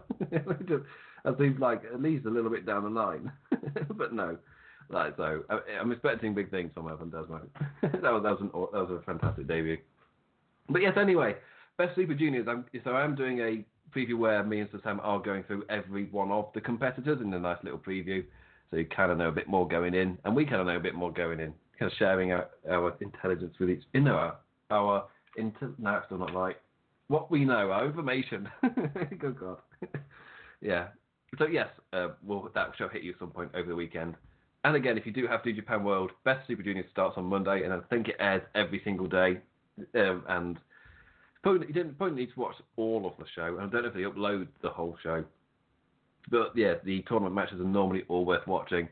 As 1.23 1.35
he's 1.37 1.59
like 1.59 1.83
at 1.93 2.01
least 2.01 2.25
a 2.25 2.29
little 2.29 2.49
bit 2.49 2.65
down 2.65 2.83
the 2.83 2.89
line, 2.89 3.31
but 3.95 4.11
no. 4.13 4.37
Like 4.89 5.15
so, 5.17 5.43
I, 5.49 5.59
am 5.79 5.91
expecting 5.91 6.33
big 6.33 6.49
things 6.49 6.71
from 6.73 6.87
El 6.89 6.97
Phantasmo. 6.97 7.41
that 7.81 8.01
was 8.01 8.23
that 8.23 8.31
was, 8.31 8.41
an, 8.41 8.49
that 8.53 8.89
was 8.89 8.99
a 8.99 9.05
fantastic 9.05 9.47
debut. 9.47 9.77
But 10.67 10.81
yes, 10.81 10.93
anyway, 10.97 11.35
best 11.77 11.95
Super 11.95 12.13
Juniors. 12.13 12.47
I'm, 12.49 12.65
so 12.83 12.91
I'm 12.91 13.15
doing 13.15 13.39
a 13.39 13.63
preview 13.95 14.17
where 14.17 14.43
me 14.43 14.59
and 14.59 14.69
Sam 14.83 14.99
are 15.03 15.19
going 15.19 15.43
through 15.43 15.65
every 15.69 16.05
one 16.05 16.31
of 16.31 16.49
the 16.53 16.61
competitors 16.61 17.19
in 17.21 17.33
a 17.33 17.39
nice 17.39 17.57
little 17.63 17.79
preview, 17.79 18.23
so 18.69 18.77
you 18.77 18.85
kind 18.85 19.11
of 19.11 19.17
know 19.17 19.27
a 19.29 19.33
bit 19.33 19.47
more 19.47 19.67
going 19.67 19.93
in, 19.93 20.17
and 20.23 20.35
we 20.35 20.45
kind 20.45 20.61
of 20.61 20.67
know 20.67 20.77
a 20.77 20.79
bit 20.79 20.95
more 20.95 21.11
going 21.11 21.39
in, 21.39 21.53
kind 21.77 21.91
of 21.91 21.97
sharing 21.97 22.31
our, 22.31 22.47
our 22.69 22.95
intelligence 23.01 23.53
with 23.59 23.69
each, 23.69 23.83
you 23.93 24.07
our, 24.07 24.35
our 24.69 25.05
inter. 25.37 25.71
No, 25.77 25.95
it's 25.95 26.05
still 26.05 26.17
not 26.17 26.33
right. 26.33 26.57
What 27.07 27.29
we 27.29 27.43
know, 27.43 27.71
our 27.71 27.85
information. 27.85 28.47
Good 29.19 29.39
God. 29.39 29.57
yeah. 30.61 30.87
So 31.37 31.47
yes, 31.47 31.67
uh, 31.93 32.09
well, 32.23 32.49
that 32.53 32.71
shall 32.77 32.89
hit 32.89 33.03
you 33.03 33.11
at 33.11 33.19
some 33.19 33.31
point 33.31 33.51
over 33.53 33.67
the 33.67 33.75
weekend. 33.75 34.15
And 34.63 34.75
again, 34.75 34.97
if 34.97 35.05
you 35.05 35.11
do 35.11 35.27
have 35.27 35.43
New 35.43 35.53
Japan 35.53 35.83
World, 35.83 36.11
Best 36.23 36.47
Super 36.47 36.61
Junior 36.61 36.85
starts 36.91 37.17
on 37.17 37.25
Monday, 37.25 37.63
and 37.63 37.73
I 37.73 37.79
think 37.89 38.07
it 38.07 38.15
airs 38.19 38.43
every 38.53 38.81
single 38.83 39.07
day. 39.07 39.39
Um, 39.95 40.23
and 40.27 40.59
probably, 41.43 41.67
you 41.67 41.73
didn't 41.73 41.97
probably 41.97 42.21
need 42.21 42.33
to 42.33 42.39
watch 42.39 42.55
all 42.75 43.05
of 43.05 43.13
the 43.17 43.29
show. 43.35 43.57
I 43.59 43.65
don't 43.67 43.83
know 43.83 43.89
if 43.89 43.93
they 43.93 44.01
upload 44.01 44.47
the 44.61 44.69
whole 44.69 44.97
show, 45.01 45.23
but 46.29 46.51
yeah, 46.55 46.75
the 46.83 47.03
tournament 47.07 47.35
matches 47.35 47.59
are 47.59 47.65
normally 47.65 48.03
all 48.07 48.25
worth 48.25 48.45
watching. 48.47 48.87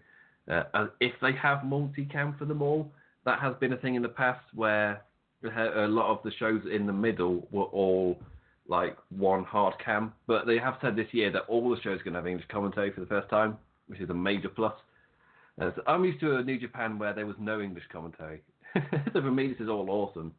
Uh, 0.50 0.64
and 0.74 0.90
if 1.00 1.14
they 1.22 1.32
have 1.34 1.60
multicam 1.60 2.38
for 2.38 2.46
them 2.46 2.62
all, 2.62 2.92
that 3.26 3.40
has 3.40 3.56
been 3.60 3.74
a 3.74 3.78
thing 3.78 3.96
in 3.96 4.02
the 4.02 4.10
past 4.10 4.44
where 4.56 5.02
a 5.44 5.88
lot 5.88 6.12
of 6.12 6.20
the 6.24 6.32
shows 6.38 6.62
in 6.72 6.86
the 6.86 6.94
middle 6.94 7.48
were 7.52 7.66
all 7.66 8.20
like 8.68 8.98
one 9.10 9.44
hard 9.44 9.74
cam. 9.84 10.14
But 10.28 10.48
they 10.48 10.58
have 10.58 10.76
said 10.82 10.96
this 10.96 11.08
year 11.12 11.32
that 11.32 11.44
all 11.48 11.70
the 11.70 11.82
shows 11.82 12.00
are 12.00 12.04
going 12.04 12.14
to 12.14 12.20
have 12.20 12.28
English 12.28 12.48
commentary 12.50 12.92
for 12.92 13.02
the 13.02 13.08
first 13.08 13.30
time, 13.30 13.58
which 13.88 14.00
is 14.00 14.10
a 14.10 14.14
major 14.14 14.50
plus. 14.50 14.74
Uh, 15.62 15.72
so 15.76 15.82
I'm 15.88 16.04
used 16.06 16.20
to 16.22 16.38
a 16.38 16.44
New 16.44 16.60
Japan 16.60 16.98
where 16.98 17.14
there 17.14 17.26
was 17.26 17.36
no 17.40 17.62
English 17.62 17.84
commentary. 17.92 18.42
so 18.76 19.22
for 19.22 19.32
me, 19.32 19.48
this 19.48 19.60
is 19.60 19.70
all 19.70 19.90
awesome. 19.90 20.34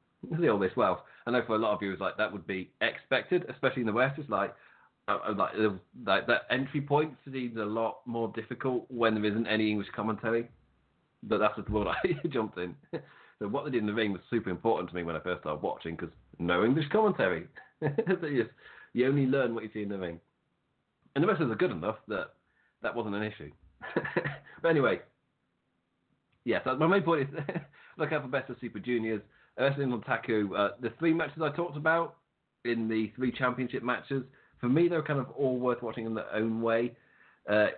All 0.51 0.59
this 0.59 0.77
wealth. 0.77 1.01
I 1.27 1.31
know 1.31 1.43
for 1.47 1.57
a 1.57 1.59
lot 1.59 1.73
of 1.73 1.81
viewers, 1.81 2.01
like 2.01 2.17
that 2.17 2.33
would 2.33 2.47
be 2.47 2.71
expected, 2.81 3.45
especially 3.49 3.83
in 3.83 3.87
the 3.87 3.93
West. 3.93 4.19
It's 4.19 4.29
like, 4.29 4.55
uh, 5.09 5.19
like, 5.37 5.55
uh, 5.59 5.71
like 6.07 6.27
that 6.27 6.43
entry 6.51 6.81
point 6.81 7.15
seems 7.31 7.57
a 7.57 7.65
lot 7.65 8.01
more 8.07 8.33
difficult 8.35 8.85
when 8.89 9.15
there 9.15 9.25
isn't 9.25 9.47
any 9.47 9.71
English 9.71 9.89
commentary. 9.95 10.49
But 11.23 11.39
that's 11.39 11.55
the 11.57 11.71
world 11.73 11.89
I 12.05 12.29
jumped 12.29 12.59
in. 12.59 12.75
so 13.39 13.49
what 13.49 13.65
they 13.65 13.71
did 13.71 13.81
in 13.81 13.87
the 13.87 13.95
ring 13.95 14.13
was 14.13 14.23
super 14.31 14.51
important 14.51 14.91
to 14.91 14.97
me 14.97 15.03
when 15.03 15.17
I 15.17 15.21
first 15.21 15.43
started 15.43 15.63
watching 15.63 15.97
because 15.97 16.15
no 16.39 16.65
English 16.65 16.89
commentary. 16.91 17.47
so 17.81 18.27
you, 18.27 18.45
just, 18.45 18.55
you 18.93 19.07
only 19.07 19.27
learn 19.27 19.55
what 19.55 19.65
you 19.65 19.71
see 19.73 19.83
in 19.83 19.89
the 19.89 19.99
ring, 19.99 20.21
and 21.15 21.23
the 21.23 21.29
wrestlers 21.29 21.51
are 21.51 21.57
good 21.57 21.71
enough 21.71 21.97
that 22.09 22.35
that 22.83 22.95
wasn't 22.95 23.15
an 23.15 23.23
issue. 23.23 23.51
but 24.63 24.69
anyway, 24.69 25.01
yes, 26.45 26.63
my 26.67 26.87
main 26.87 27.03
point 27.03 27.23
is 27.23 27.41
look 27.99 28.13
out 28.13 28.23
for 28.23 28.29
Best 28.29 28.51
of 28.51 28.57
Super 28.61 28.79
Juniors. 28.79 29.23
Wrestling 29.61 29.91
Dontaku, 29.91 30.59
uh, 30.59 30.71
the 30.81 30.91
three 30.99 31.13
matches 31.13 31.43
I 31.43 31.51
talked 31.51 31.77
about 31.77 32.17
in 32.65 32.89
the 32.89 33.13
three 33.17 33.33
championship 33.33 33.83
matches, 33.83 34.25
for 34.61 34.69
me, 34.69 34.89
they're 34.89 35.03
kind 35.03 35.19
of 35.19 35.31
all 35.31 35.59
worth 35.59 35.83
watching 35.83 36.07
in 36.07 36.15
their 36.15 36.33
own 36.35 36.61
way. 36.61 36.93
Uh, 37.51 37.69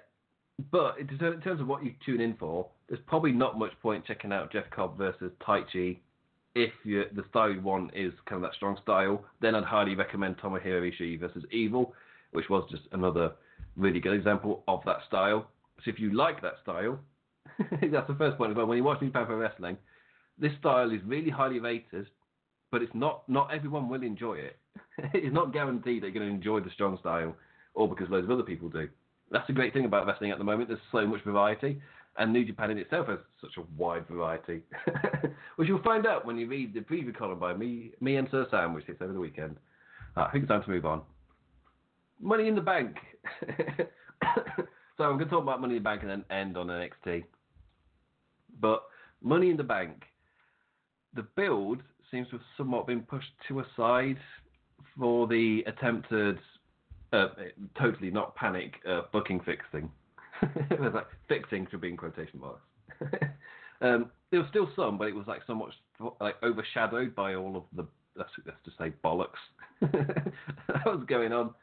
but 0.70 0.96
in 0.98 1.06
terms 1.08 1.60
of 1.60 1.66
what 1.66 1.84
you 1.84 1.94
tune 2.04 2.20
in 2.20 2.34
for, 2.36 2.68
there's 2.88 3.00
probably 3.06 3.32
not 3.32 3.58
much 3.58 3.72
point 3.80 4.04
checking 4.04 4.32
out 4.32 4.52
Jeff 4.52 4.64
Cobb 4.70 4.98
versus 4.98 5.32
Taichi 5.46 5.98
if 6.54 6.72
the 6.84 7.24
style 7.30 7.50
you 7.50 7.60
want 7.60 7.90
is 7.94 8.12
kind 8.26 8.42
of 8.44 8.50
that 8.50 8.54
strong 8.54 8.76
style. 8.82 9.24
Then 9.40 9.54
I'd 9.54 9.64
highly 9.64 9.94
recommend 9.94 10.38
Tomohiro 10.38 10.92
Ishii 10.92 11.18
versus 11.18 11.44
Evil, 11.50 11.94
which 12.32 12.48
was 12.50 12.68
just 12.70 12.82
another 12.92 13.32
really 13.76 14.00
good 14.00 14.12
example 14.12 14.62
of 14.68 14.82
that 14.84 14.98
style. 15.06 15.48
So 15.84 15.90
if 15.90 15.98
you 15.98 16.14
like 16.14 16.42
that 16.42 16.54
style, 16.62 16.98
that's 17.58 18.08
the 18.08 18.16
first 18.18 18.36
point. 18.36 18.54
But 18.54 18.68
when 18.68 18.76
you 18.76 18.84
watch 18.84 19.00
New 19.00 19.08
Japan 19.08 19.26
Pro 19.26 19.36
Wrestling, 19.36 19.78
this 20.38 20.52
style 20.58 20.90
is 20.90 21.00
really 21.04 21.30
highly 21.30 21.60
rated, 21.60 22.06
but 22.70 22.82
it's 22.82 22.94
not 22.94 23.28
not 23.28 23.52
everyone 23.52 23.88
will 23.88 24.02
enjoy 24.02 24.34
it. 24.34 24.56
it's 25.14 25.34
not 25.34 25.52
guaranteed 25.52 26.02
that 26.02 26.08
you're 26.08 26.14
going 26.14 26.28
to 26.28 26.34
enjoy 26.34 26.60
the 26.60 26.70
strong 26.70 26.98
style, 26.98 27.34
or 27.74 27.88
because 27.88 28.08
loads 28.10 28.24
of 28.24 28.30
other 28.30 28.42
people 28.42 28.68
do. 28.68 28.88
That's 29.30 29.46
the 29.46 29.52
great 29.52 29.72
thing 29.72 29.84
about 29.84 30.06
wrestling 30.06 30.30
at 30.30 30.38
the 30.38 30.44
moment. 30.44 30.68
There's 30.68 30.80
so 30.90 31.06
much 31.06 31.22
variety, 31.22 31.80
and 32.18 32.32
New 32.32 32.44
Japan 32.44 32.70
in 32.70 32.78
itself 32.78 33.08
has 33.08 33.18
such 33.40 33.56
a 33.56 33.62
wide 33.76 34.06
variety, 34.08 34.62
which 35.56 35.68
you'll 35.68 35.82
find 35.82 36.06
out 36.06 36.26
when 36.26 36.36
you 36.36 36.46
read 36.46 36.74
the 36.74 36.80
preview 36.80 37.16
column 37.16 37.38
by 37.38 37.54
me, 37.54 37.92
me 38.00 38.16
and 38.16 38.28
Sir 38.30 38.46
Sam, 38.50 38.74
which 38.74 38.84
hits 38.86 39.00
over 39.00 39.12
the 39.12 39.20
weekend. 39.20 39.56
Uh, 40.16 40.22
I 40.22 40.30
think 40.30 40.44
it's 40.44 40.50
time 40.50 40.62
to 40.62 40.70
move 40.70 40.84
on. 40.84 41.02
Money 42.20 42.48
in 42.48 42.54
the 42.54 42.60
Bank. 42.60 42.96
so 43.48 45.04
I'm 45.04 45.16
going 45.16 45.20
to 45.20 45.24
talk 45.26 45.42
about 45.42 45.60
Money 45.60 45.76
in 45.76 45.82
the 45.82 45.84
Bank 45.84 46.02
and 46.02 46.10
then 46.10 46.24
end 46.30 46.56
on 46.56 46.66
NXT. 46.66 47.24
But 48.60 48.82
Money 49.22 49.50
in 49.50 49.56
the 49.56 49.64
Bank, 49.64 50.02
the 51.14 51.22
build 51.36 51.82
seems 52.10 52.28
to 52.28 52.32
have 52.32 52.46
somewhat 52.56 52.86
been 52.86 53.02
pushed 53.02 53.30
to 53.48 53.60
a 53.60 53.66
side 53.76 54.18
for 54.98 55.26
the 55.26 55.62
attempted, 55.66 56.38
uh, 57.12 57.28
totally 57.78 58.10
not 58.10 58.34
panic, 58.36 58.74
uh, 58.88 59.02
booking 59.12 59.40
fixing. 59.40 59.90
like 60.92 61.06
fixing 61.28 61.66
should 61.70 61.80
be 61.80 61.88
in 61.88 61.96
quotation 61.96 62.40
marks. 62.40 62.62
um, 63.80 64.10
there 64.30 64.40
was 64.40 64.48
still 64.50 64.68
some, 64.74 64.98
but 64.98 65.08
it 65.08 65.14
was 65.14 65.26
like 65.26 65.42
somewhat 65.46 65.70
like 66.20 66.36
overshadowed 66.42 67.14
by 67.14 67.34
all 67.34 67.56
of 67.56 67.64
the 67.76 67.86
let's, 68.16 68.30
let's 68.44 68.58
just 68.64 68.78
say 68.78 68.92
bollocks 69.04 69.40
that 69.80 70.84
was 70.86 71.04
going 71.08 71.32
on. 71.32 71.54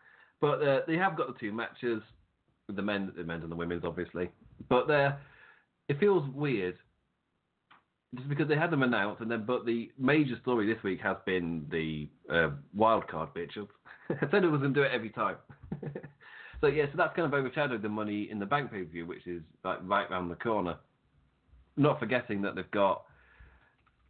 But 0.41 0.63
uh, 0.63 0.79
they 0.87 0.95
have 0.95 1.17
got 1.17 1.27
the 1.27 1.39
two 1.39 1.51
matches, 1.51 2.01
the 2.67 2.81
men, 2.81 3.11
the 3.15 3.23
men 3.23 3.41
and 3.41 3.51
the 3.51 3.55
women's, 3.55 3.83
obviously. 3.83 4.29
But 4.69 4.87
there, 4.87 5.19
it 5.89 5.99
feels 5.99 6.27
weird 6.33 6.77
just 8.15 8.29
because 8.29 8.47
they 8.47 8.55
had 8.55 8.71
them 8.71 8.83
announced, 8.83 9.21
and 9.21 9.29
then 9.29 9.43
but 9.45 9.65
the 9.65 9.91
major 9.97 10.37
story 10.41 10.71
this 10.71 10.81
week 10.83 10.99
has 11.01 11.17
been 11.25 11.65
the 11.71 12.07
uh, 12.33 12.49
wild 12.75 13.07
card 13.07 13.29
bitch. 13.35 13.51
I 14.09 14.29
said 14.31 14.43
it 14.43 14.49
was 14.49 14.61
going 14.61 14.73
to 14.73 14.79
do 14.79 14.83
it 14.83 14.91
every 14.91 15.11
time. 15.11 15.35
so 16.61 16.67
yeah, 16.67 16.85
so 16.85 16.97
that's 16.97 17.15
kind 17.15 17.31
of 17.31 17.33
overshadowed 17.33 17.83
the 17.83 17.89
money 17.89 18.27
in 18.31 18.39
the 18.39 18.45
bank 18.45 18.71
pay 18.71 18.79
per 18.79 18.91
view, 18.91 19.05
which 19.05 19.27
is 19.27 19.41
like 19.63 19.77
right 19.83 20.09
around 20.09 20.29
the 20.29 20.35
corner. 20.35 20.77
Not 21.77 21.99
forgetting 21.99 22.41
that 22.41 22.55
they've 22.55 22.71
got. 22.71 23.03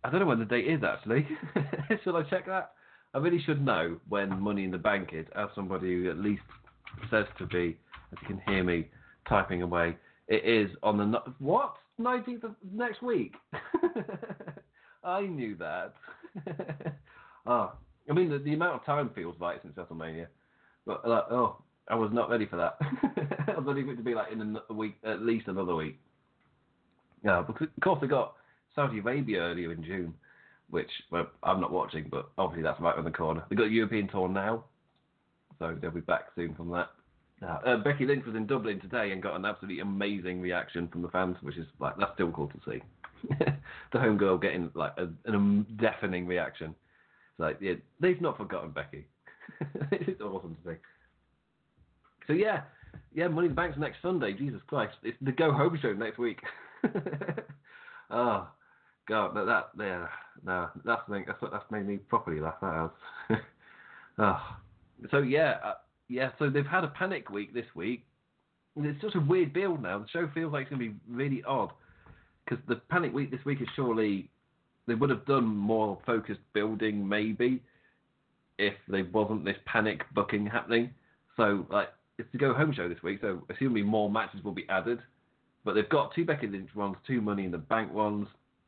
I 0.03 0.09
don't 0.09 0.21
know 0.21 0.27
when 0.27 0.39
the 0.39 0.45
date 0.45 0.67
is 0.67 0.81
actually. 0.83 1.27
should 2.03 2.15
I 2.15 2.23
check 2.29 2.45
that? 2.47 2.71
I 3.13 3.17
really 3.17 3.41
should 3.41 3.63
know 3.65 3.97
when 4.07 4.39
Money 4.39 4.63
in 4.63 4.71
the 4.71 4.77
Bank 4.77 5.09
is, 5.13 5.25
as 5.35 5.49
somebody 5.55 5.87
who 5.87 6.09
at 6.09 6.17
least 6.17 6.43
says 7.09 7.25
to 7.39 7.45
be, 7.47 7.77
as 8.11 8.17
you 8.21 8.27
can 8.27 8.41
hear 8.47 8.63
me 8.63 8.87
typing 9.27 9.61
away. 9.61 9.97
It 10.27 10.45
is 10.45 10.75
on 10.83 10.97
the 10.97 11.19
what? 11.39 11.75
19th 11.99 12.43
of 12.43 12.55
next 12.71 13.01
week. 13.01 13.33
I 15.03 15.21
knew 15.21 15.55
that. 15.57 15.93
oh, 17.45 17.73
I 18.09 18.13
mean, 18.13 18.29
the, 18.29 18.39
the, 18.39 18.53
amount 18.53 18.75
of 18.75 18.85
time 18.85 19.11
feels 19.13 19.35
like 19.39 19.61
since 19.61 19.75
WrestleMania. 19.75 20.27
But, 20.85 21.07
like, 21.07 21.25
oh, 21.29 21.61
I 21.87 21.95
was 21.95 22.11
not 22.11 22.29
ready 22.29 22.45
for 22.45 22.57
that. 22.57 22.77
I 23.55 23.59
was 23.59 23.77
it 23.77 23.95
to 23.95 24.03
be 24.03 24.15
like 24.15 24.31
in 24.31 24.57
a 24.69 24.73
week, 24.73 24.95
at 25.03 25.21
least 25.21 25.47
another 25.47 25.75
week. 25.75 25.99
Yeah, 27.23 27.43
because 27.45 27.67
of 27.75 27.83
course 27.83 27.99
they 28.01 28.07
got 28.07 28.35
Saudi 28.75 28.99
Arabia 28.99 29.39
earlier 29.39 29.71
in 29.73 29.83
June, 29.83 30.13
which 30.69 30.89
well, 31.11 31.27
I'm 31.43 31.59
not 31.59 31.71
watching, 31.71 32.07
but 32.09 32.29
obviously 32.37 32.63
that's 32.63 32.79
right 32.79 32.97
on 32.97 33.03
the 33.03 33.11
corner. 33.11 33.43
They 33.49 33.55
got 33.55 33.71
European 33.71 34.07
tour 34.07 34.29
now, 34.29 34.63
so 35.57 35.75
they'll 35.79 35.91
be 35.91 35.99
back 35.99 36.25
soon 36.35 36.55
from 36.55 36.69
that. 36.71 36.89
Uh, 37.45 37.77
Becky 37.77 38.05
Lynch 38.05 38.25
was 38.25 38.35
in 38.35 38.45
Dublin 38.45 38.79
today 38.81 39.11
and 39.11 39.23
got 39.23 39.35
an 39.35 39.45
absolutely 39.45 39.81
amazing 39.81 40.41
reaction 40.41 40.87
from 40.89 41.01
the 41.01 41.09
fans, 41.09 41.37
which 41.41 41.57
is 41.57 41.67
like 41.79 41.95
that's 41.97 42.13
still 42.15 42.31
cool 42.31 42.49
to 42.49 42.59
see. 42.69 42.81
the 43.93 43.99
home 43.99 44.17
girl 44.17 44.37
getting 44.37 44.69
like 44.75 44.93
a, 44.97 45.03
a 45.31 45.65
deafening 45.77 46.27
reaction. 46.27 46.69
It's 46.71 47.39
like 47.39 47.57
yeah, 47.61 47.75
they've 47.99 48.19
not 48.21 48.37
forgotten 48.37 48.71
Becky. 48.71 49.05
it's 49.91 50.21
awesome 50.21 50.57
to 50.63 50.71
see. 50.71 50.77
So 52.27 52.33
yeah, 52.33 52.63
yeah, 53.13 53.27
Money 53.27 53.47
in 53.47 53.51
the 53.51 53.55
Bank's 53.55 53.77
next 53.77 54.01
Sunday. 54.01 54.33
Jesus 54.33 54.61
Christ, 54.67 54.95
it's 55.03 55.17
the 55.21 55.31
Go 55.31 55.51
Home 55.53 55.77
show 55.81 55.93
next 55.93 56.17
week. 56.17 56.39
oh 58.11 58.47
God, 59.07 59.35
that 59.35 59.45
that 59.45 59.69
yeah, 59.79 60.07
no, 60.45 60.69
that's 60.83 61.01
that's 61.07 61.39
that's 61.51 61.71
made 61.71 61.87
me 61.87 61.97
properly 61.97 62.41
laugh 62.41 62.61
out. 62.61 62.95
oh, 64.19 64.57
so 65.09 65.19
yeah, 65.19 65.57
uh, 65.63 65.73
yeah. 66.09 66.31
So 66.39 66.49
they've 66.49 66.65
had 66.65 66.83
a 66.83 66.89
panic 66.89 67.29
week 67.29 67.53
this 67.53 67.65
week. 67.75 68.03
It's 68.75 69.01
just 69.01 69.15
a 69.15 69.19
weird 69.19 69.53
build 69.53 69.81
now. 69.81 69.99
The 69.99 70.07
show 70.11 70.29
feels 70.33 70.51
like 70.51 70.63
it's 70.63 70.69
going 70.69 70.81
to 70.81 70.89
be 70.89 70.99
really 71.09 71.43
odd 71.47 71.71
because 72.45 72.63
the 72.67 72.75
panic 72.75 73.13
week 73.13 73.31
this 73.31 73.43
week 73.45 73.61
is 73.61 73.67
surely 73.75 74.29
they 74.87 74.95
would 74.95 75.09
have 75.09 75.25
done 75.25 75.45
more 75.45 75.99
focused 76.05 76.39
building 76.53 77.07
maybe 77.07 77.61
if 78.57 78.73
there 78.87 79.05
wasn't 79.13 79.45
this 79.45 79.57
panic 79.65 80.01
booking 80.13 80.45
happening. 80.45 80.91
So 81.37 81.65
like 81.69 81.89
it's 82.17 82.29
the 82.31 82.37
go 82.37 82.53
home 82.53 82.73
show 82.73 82.89
this 82.89 83.01
week, 83.03 83.19
so 83.21 83.43
assuming 83.49 83.85
more 83.85 84.09
matches 84.09 84.43
will 84.43 84.51
be 84.51 84.65
added. 84.69 84.99
But 85.63 85.75
they've 85.75 85.89
got 85.89 86.13
two 86.15 86.25
Becky 86.25 86.47
Lynch 86.47 86.73
ones, 86.75 86.95
two 87.05 87.21
Money 87.21 87.45
in 87.45 87.51
the 87.51 87.57
Bank 87.57 87.93
ones, 87.93 88.27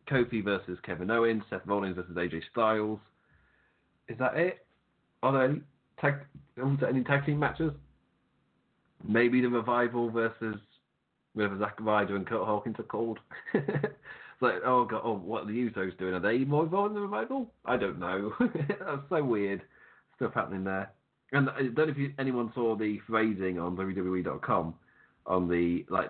Kofi 0.10 0.44
versus 0.44 0.78
Kevin 0.86 1.10
Owens, 1.10 1.44
Seth 1.50 1.66
Rollins 1.66 1.96
versus 1.96 2.16
AJ 2.16 2.42
Styles. 2.52 3.00
Is 4.08 4.18
that 4.20 4.36
it? 4.36 4.66
Are 5.24 5.32
there 5.32 5.56
tag, 6.02 6.16
um, 6.62 6.80
any 6.88 7.04
tag 7.04 7.26
team 7.26 7.39
matches? 7.39 7.72
Maybe 9.08 9.41
the 9.41 9.49
Revival 9.49 10.10
versus 10.10 10.58
whatever 11.34 11.58
Zack 11.60 11.80
Ryder 11.80 12.16
and 12.16 12.28
Kurt 12.28 12.45
Hawkins 12.45 12.76
are 12.80 12.84
called. 12.84 13.20
like, 13.54 14.56
oh 14.66 14.86
god, 14.86 15.02
oh, 15.04 15.18
what 15.18 15.43
are 15.43 15.47
the 15.47 15.54
Usos 15.54 15.97
doing? 15.97 16.14
Are 16.14 16.20
they 16.20 16.39
more 16.39 16.64
involved 16.64 16.89
in 16.89 16.95
the 16.95 17.02
Revival? 17.02 17.52
I 17.66 17.78
don't 17.78 17.99
know. 17.99 18.34
That's 18.39 19.02
so 19.10 19.24
weird 19.24 19.62
stuff 20.16 20.34
happening 20.34 20.64
there. 20.64 20.91
And 21.32 21.49
I 21.49 21.62
don't 21.62 21.78
know 21.78 21.84
if 21.86 21.97
you, 21.97 22.14
anyone 22.20 22.52
saw 22.54 22.76
the 22.76 22.99
phrasing 23.08 23.58
on 23.58 23.78
WWE.com 23.78 24.74
on 25.26 25.47
the 25.47 25.86
like 25.89 26.10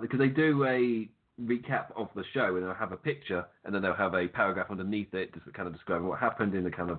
because 0.00 0.18
they 0.18 0.28
do 0.28 0.64
a 0.64 1.08
recap 1.40 1.86
of 1.96 2.08
the 2.16 2.24
show 2.34 2.56
and 2.56 2.64
they'll 2.64 2.74
have 2.74 2.92
a 2.92 2.96
picture 2.96 3.44
and 3.64 3.74
then 3.74 3.82
they'll 3.82 3.94
have 3.94 4.14
a 4.14 4.26
paragraph 4.28 4.66
underneath 4.70 5.14
it 5.14 5.32
just 5.32 5.54
kind 5.54 5.68
of 5.68 5.74
describing 5.74 6.08
what 6.08 6.18
happened 6.18 6.54
in 6.54 6.66
a 6.66 6.70
kind 6.70 6.90
of 6.90 6.98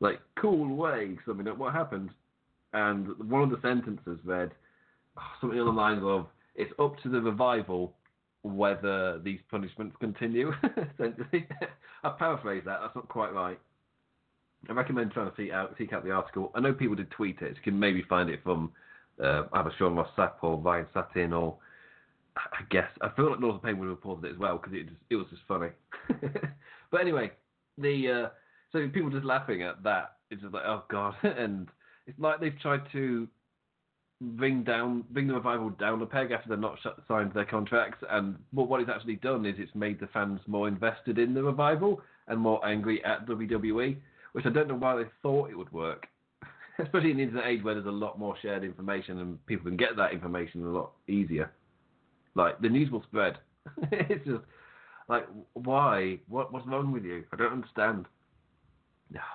like 0.00 0.20
cool 0.36 0.74
way, 0.74 1.16
something 1.26 1.46
like 1.46 1.58
what 1.58 1.72
happened. 1.72 2.10
And 2.72 3.08
one 3.30 3.42
of 3.42 3.50
the 3.50 3.60
sentences 3.62 4.18
read 4.24 4.50
oh, 5.16 5.22
something 5.40 5.58
along 5.58 5.76
the 5.76 5.80
lines 5.80 6.02
of 6.04 6.26
"It's 6.54 6.72
up 6.78 6.94
to 7.02 7.08
the 7.08 7.20
revival 7.20 7.94
whether 8.42 9.18
these 9.20 9.40
punishments 9.50 9.96
continue." 10.00 10.52
Essentially, 10.94 11.46
I 12.02 12.10
paraphrase 12.18 12.62
that. 12.66 12.80
That's 12.82 12.94
not 12.94 13.08
quite 13.08 13.32
right. 13.32 13.58
I 14.68 14.72
recommend 14.72 15.12
trying 15.12 15.30
to 15.30 15.36
seek 15.36 15.52
out 15.52 15.74
seek 15.78 15.92
out 15.92 16.04
the 16.04 16.10
article. 16.10 16.50
I 16.54 16.60
know 16.60 16.72
people 16.72 16.96
did 16.96 17.10
tweet 17.10 17.40
it. 17.40 17.52
So 17.52 17.56
you 17.56 17.62
can 17.62 17.78
maybe 17.78 18.02
find 18.08 18.30
it 18.30 18.40
from 18.42 18.72
uh, 19.22 19.44
either 19.52 19.72
Sean 19.78 19.94
Ross 19.94 20.08
Sapp 20.16 20.32
or 20.42 20.58
Ryan 20.58 20.86
Satin 20.94 21.32
or 21.32 21.56
I 22.36 22.62
guess 22.70 22.88
I 23.00 23.10
feel 23.10 23.30
like 23.30 23.40
North 23.40 23.62
Payne 23.62 23.78
would 23.78 23.88
have 23.88 23.96
reported 23.96 24.26
it 24.26 24.32
as 24.32 24.38
well 24.38 24.58
because 24.58 24.72
it 24.72 24.88
it 25.10 25.16
was 25.16 25.26
just 25.30 25.42
funny. 25.46 25.68
but 26.90 27.00
anyway, 27.00 27.30
the 27.78 28.10
uh, 28.10 28.28
so 28.74 28.88
people 28.88 29.10
just 29.10 29.24
laughing 29.24 29.62
at 29.62 29.82
that. 29.84 30.16
It's 30.30 30.42
just 30.42 30.52
like 30.52 30.64
oh 30.66 30.82
god, 30.90 31.14
and 31.22 31.68
it's 32.06 32.18
like 32.18 32.40
they've 32.40 32.58
tried 32.60 32.82
to 32.92 33.26
bring 34.20 34.62
down 34.62 35.04
bring 35.10 35.26
the 35.26 35.34
revival 35.34 35.70
down 35.70 36.00
a 36.02 36.06
peg 36.06 36.30
after 36.30 36.50
they've 36.50 36.58
not 36.58 36.78
signed 37.08 37.32
their 37.32 37.46
contracts. 37.46 38.04
And 38.10 38.36
what 38.52 38.68
what 38.68 38.80
it's 38.80 38.90
actually 38.90 39.16
done 39.16 39.46
is 39.46 39.54
it's 39.58 39.74
made 39.74 39.98
the 39.98 40.08
fans 40.08 40.40
more 40.46 40.68
invested 40.68 41.18
in 41.18 41.32
the 41.32 41.42
revival 41.42 42.02
and 42.28 42.38
more 42.38 42.64
angry 42.66 43.02
at 43.04 43.26
WWE 43.26 43.96
which 44.34 44.46
I 44.46 44.50
don't 44.50 44.68
know 44.68 44.74
why 44.74 44.96
they 44.96 45.08
thought 45.22 45.50
it 45.50 45.56
would 45.56 45.72
work. 45.72 46.08
Especially 46.78 47.12
in 47.12 47.18
the 47.18 47.22
internet 47.22 47.46
age 47.46 47.62
where 47.62 47.74
there's 47.74 47.86
a 47.86 47.90
lot 47.90 48.18
more 48.18 48.36
shared 48.42 48.64
information 48.64 49.20
and 49.20 49.46
people 49.46 49.66
can 49.66 49.76
get 49.76 49.96
that 49.96 50.12
information 50.12 50.66
a 50.66 50.70
lot 50.70 50.90
easier. 51.08 51.52
Like 52.34 52.60
the 52.60 52.68
news 52.68 52.90
will 52.90 53.04
spread. 53.04 53.38
it's 53.92 54.24
just 54.26 54.42
like 55.08 55.26
why? 55.52 56.18
What 56.28 56.52
what's 56.52 56.66
wrong 56.66 56.90
with 56.90 57.04
you? 57.04 57.22
I 57.32 57.36
don't 57.36 57.52
understand. 57.52 58.06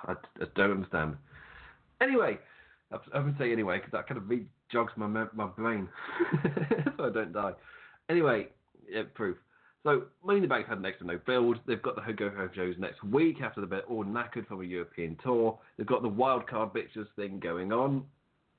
I, 0.06 0.12
I 0.12 0.44
don't 0.54 0.70
understand. 0.70 1.16
Anyway, 2.00 2.38
I 3.14 3.18
would 3.18 3.36
say 3.38 3.52
anyway 3.52 3.78
because 3.78 3.92
that 3.92 4.08
kind 4.08 4.18
of 4.18 4.38
jogs 4.70 4.92
my 4.96 5.06
my 5.06 5.46
brain 5.46 5.88
so 6.96 7.04
I 7.04 7.10
don't 7.10 7.32
die. 7.32 7.52
Anyway, 8.08 8.48
yeah, 8.88 9.02
proof. 9.14 9.36
So 9.82 10.04
Money 10.24 10.38
in 10.38 10.42
the 10.42 10.48
Bank 10.48 10.66
had 10.66 10.82
next 10.82 10.98
to 10.98 11.06
no 11.06 11.18
build. 11.24 11.58
They've 11.66 11.80
got 11.80 11.96
the 11.96 12.12
Go 12.12 12.28
Home 12.30 12.50
shows 12.54 12.74
next 12.78 13.02
week 13.02 13.40
after 13.40 13.64
they're 13.64 13.80
all 13.82 14.04
knackered 14.04 14.46
from 14.46 14.60
a 14.60 14.64
European 14.64 15.16
tour. 15.22 15.58
They've 15.76 15.86
got 15.86 16.02
the 16.02 16.08
wild 16.08 16.46
card 16.46 16.70
bitches 16.74 17.06
thing 17.16 17.40
going 17.40 17.72
on. 17.72 18.04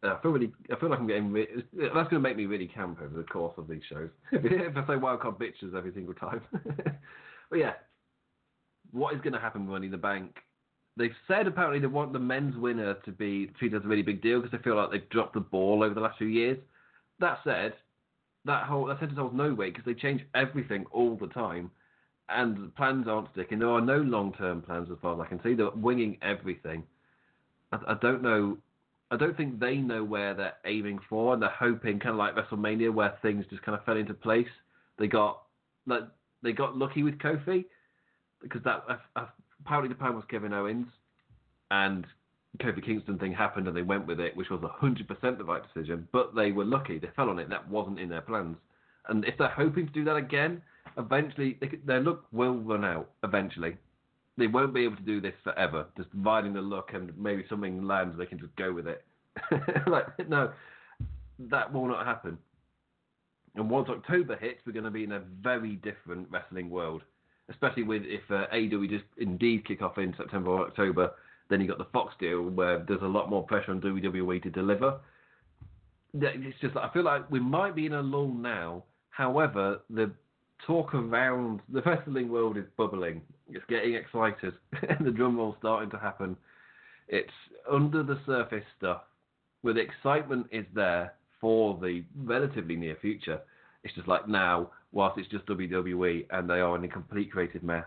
Uh, 0.03 0.15
I 0.15 0.21
feel 0.21 0.31
really, 0.31 0.51
I 0.71 0.79
feel 0.79 0.89
like 0.89 0.99
I'm 0.99 1.05
getting. 1.05 1.31
Re- 1.31 1.47
that's 1.73 1.93
going 1.93 2.09
to 2.09 2.19
make 2.19 2.37
me 2.37 2.47
really 2.47 2.67
camp 2.67 2.99
over 3.03 3.15
the 3.15 3.23
course 3.23 3.53
of 3.57 3.67
these 3.67 3.83
shows. 3.87 4.09
if 4.31 4.75
I 4.75 4.87
say 4.87 4.95
wild 4.95 5.19
card 5.19 5.37
bitches 5.37 5.75
every 5.75 5.93
single 5.93 6.15
time. 6.15 6.41
but 7.49 7.59
yeah, 7.59 7.73
what 8.91 9.13
is 9.13 9.21
going 9.21 9.33
to 9.33 9.39
happen 9.39 9.65
with 9.65 9.73
Money 9.73 9.85
in 9.87 9.91
the 9.91 9.97
Bank? 9.97 10.37
They've 10.97 11.15
said 11.27 11.47
apparently 11.47 11.79
they 11.79 11.87
want 11.87 12.13
the 12.13 12.19
men's 12.19 12.55
winner 12.57 12.95
to 13.05 13.11
be 13.11 13.47
treated 13.57 13.77
as 13.77 13.85
a 13.85 13.87
really 13.87 14.01
big 14.01 14.21
deal 14.21 14.41
because 14.41 14.51
they 14.57 14.63
feel 14.63 14.75
like 14.75 14.91
they've 14.91 15.09
dropped 15.09 15.33
the 15.33 15.39
ball 15.39 15.83
over 15.83 15.93
the 15.93 16.01
last 16.01 16.17
few 16.17 16.27
years. 16.27 16.57
That 17.19 17.39
said, 17.43 17.73
that 18.45 18.63
whole 18.65 18.85
that 18.85 18.99
sentence 18.99 19.19
holds 19.19 19.35
no 19.35 19.53
weight 19.53 19.73
because 19.73 19.85
they 19.85 19.99
change 19.99 20.21
everything 20.35 20.85
all 20.91 21.15
the 21.15 21.27
time, 21.27 21.71
and 22.29 22.75
plans 22.75 23.07
aren't 23.07 23.31
sticking. 23.33 23.59
There 23.59 23.69
are 23.69 23.81
no 23.81 23.97
long 23.97 24.33
term 24.33 24.61
plans 24.61 24.89
as 24.91 24.97
far 25.01 25.13
as 25.13 25.19
I 25.19 25.29
can 25.29 25.41
see. 25.43 25.53
They're 25.53 25.69
winging 25.71 26.17
everything. 26.21 26.83
I, 27.71 27.77
I 27.87 27.93
don't 28.01 28.21
know. 28.21 28.57
I 29.11 29.17
don't 29.17 29.35
think 29.35 29.59
they 29.59 29.75
know 29.75 30.03
where 30.03 30.33
they're 30.33 30.55
aiming 30.65 30.99
for, 31.09 31.33
and 31.33 31.41
they're 31.41 31.49
hoping, 31.49 31.99
kind 31.99 32.11
of 32.11 32.15
like 32.17 32.35
WrestleMania, 32.35 32.93
where 32.93 33.17
things 33.21 33.45
just 33.49 33.61
kind 33.63 33.77
of 33.77 33.85
fell 33.85 33.97
into 33.97 34.13
place. 34.13 34.47
They 34.97 35.07
got 35.07 35.43
like 35.85 36.03
they 36.41 36.51
got 36.51 36.77
lucky 36.77 37.03
with 37.03 37.17
Kofi 37.19 37.65
because 38.41 38.63
that 38.63 38.83
uh, 39.15 39.25
apparently 39.65 39.89
the 39.89 39.99
plan 39.99 40.15
was 40.15 40.23
Kevin 40.29 40.53
Owens, 40.53 40.87
and 41.69 42.05
Kofi 42.59 42.83
Kingston 42.83 43.17
thing 43.17 43.33
happened 43.33 43.67
and 43.67 43.75
they 43.75 43.81
went 43.81 44.05
with 44.07 44.19
it, 44.19 44.35
which 44.35 44.49
was 44.49 44.59
100% 44.59 45.37
the 45.37 45.43
right 45.43 45.61
decision, 45.73 46.07
but 46.11 46.35
they 46.35 46.51
were 46.51 46.65
lucky. 46.65 46.99
They 46.99 47.09
fell 47.15 47.29
on 47.29 47.39
it. 47.39 47.49
That 47.49 47.67
wasn't 47.69 47.99
in 47.99 48.09
their 48.09 48.21
plans. 48.21 48.57
And 49.07 49.25
if 49.25 49.37
they're 49.37 49.47
hoping 49.47 49.87
to 49.87 49.93
do 49.93 50.03
that 50.03 50.15
again, 50.15 50.61
eventually 50.97 51.57
they, 51.61 51.69
their 51.85 52.01
luck 52.01 52.25
will 52.31 52.57
run 52.57 52.83
out. 52.83 53.09
Eventually, 53.23 53.77
they 54.37 54.47
won't 54.47 54.73
be 54.73 54.83
able 54.83 54.97
to 54.97 55.03
do 55.03 55.21
this 55.21 55.33
forever. 55.43 55.85
Just 55.97 56.09
riding 56.13 56.53
the 56.53 56.61
luck 56.61 56.91
and 56.93 57.17
maybe 57.17 57.45
something 57.49 57.87
lands, 57.87 58.17
they 58.17 58.25
can 58.25 58.39
just 58.39 58.55
go 58.57 58.71
with 58.71 58.87
it. 58.87 59.03
like 59.87 60.05
no, 60.27 60.51
that 61.39 61.71
will 61.71 61.87
not 61.87 62.05
happen. 62.05 62.37
And 63.55 63.69
once 63.69 63.89
October 63.89 64.35
hits, 64.35 64.59
we're 64.65 64.73
going 64.73 64.85
to 64.85 64.91
be 64.91 65.03
in 65.03 65.13
a 65.13 65.21
very 65.41 65.75
different 65.77 66.27
wrestling 66.29 66.69
world, 66.69 67.01
especially 67.49 67.83
with 67.83 68.03
if 68.05 68.21
uh, 68.29 68.45
AEW 68.53 68.89
just 68.89 69.05
indeed 69.17 69.65
kick 69.65 69.81
off 69.81 69.97
in 69.97 70.13
September 70.17 70.51
or 70.51 70.67
October 70.67 71.11
then 71.51 71.61
you 71.61 71.67
got 71.67 71.77
the 71.77 71.87
Fox 71.91 72.15
deal 72.19 72.43
where 72.43 72.83
there's 72.87 73.01
a 73.01 73.07
lot 73.07 73.29
more 73.29 73.43
pressure 73.43 73.71
on 73.71 73.81
WWE 73.81 74.41
to 74.41 74.49
deliver. 74.49 74.99
It's 76.13 76.59
just 76.61 76.75
I 76.75 76.89
feel 76.93 77.03
like 77.03 77.29
we 77.29 77.39
might 77.39 77.75
be 77.75 77.85
in 77.85 77.93
a 77.93 78.01
lull 78.01 78.33
now. 78.33 78.85
However, 79.09 79.81
the 79.89 80.11
talk 80.65 80.95
around 80.95 81.59
the 81.71 81.81
wrestling 81.85 82.29
world 82.29 82.57
is 82.57 82.63
bubbling. 82.77 83.21
It's 83.49 83.65
getting 83.67 83.95
excited, 83.95 84.53
and 84.89 85.05
the 85.05 85.11
drum 85.11 85.37
roll's 85.37 85.55
starting 85.59 85.91
to 85.91 85.97
happen. 85.97 86.37
It's 87.09 87.29
under 87.69 88.01
the 88.01 88.19
surface 88.25 88.63
stuff, 88.77 89.01
where 89.61 89.73
the 89.73 89.81
excitement 89.81 90.47
is 90.51 90.65
there 90.73 91.13
for 91.41 91.77
the 91.81 92.03
relatively 92.15 92.77
near 92.77 92.95
future. 93.01 93.41
It's 93.83 93.93
just 93.95 94.07
like 94.07 94.27
now, 94.27 94.69
whilst 94.91 95.17
it's 95.17 95.29
just 95.29 95.45
WWE 95.45 96.25
and 96.31 96.49
they 96.49 96.59
are 96.59 96.75
in 96.75 96.83
a 96.83 96.87
complete 96.87 97.31
creative 97.31 97.63
mess. 97.63 97.85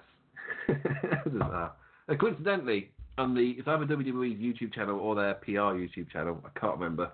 coincidentally, 2.19 2.91
on 3.19 3.35
the 3.35 3.55
it's 3.59 3.69
either 3.69 3.85
WWE's 3.87 4.41
YouTube 4.41 4.75
channel 4.75 4.99
or 4.99 5.15
their 5.15 5.35
PR 5.35 5.75
YouTube 5.77 6.11
channel. 6.11 6.43
I 6.45 6.59
can't 6.59 6.79
remember, 6.79 7.13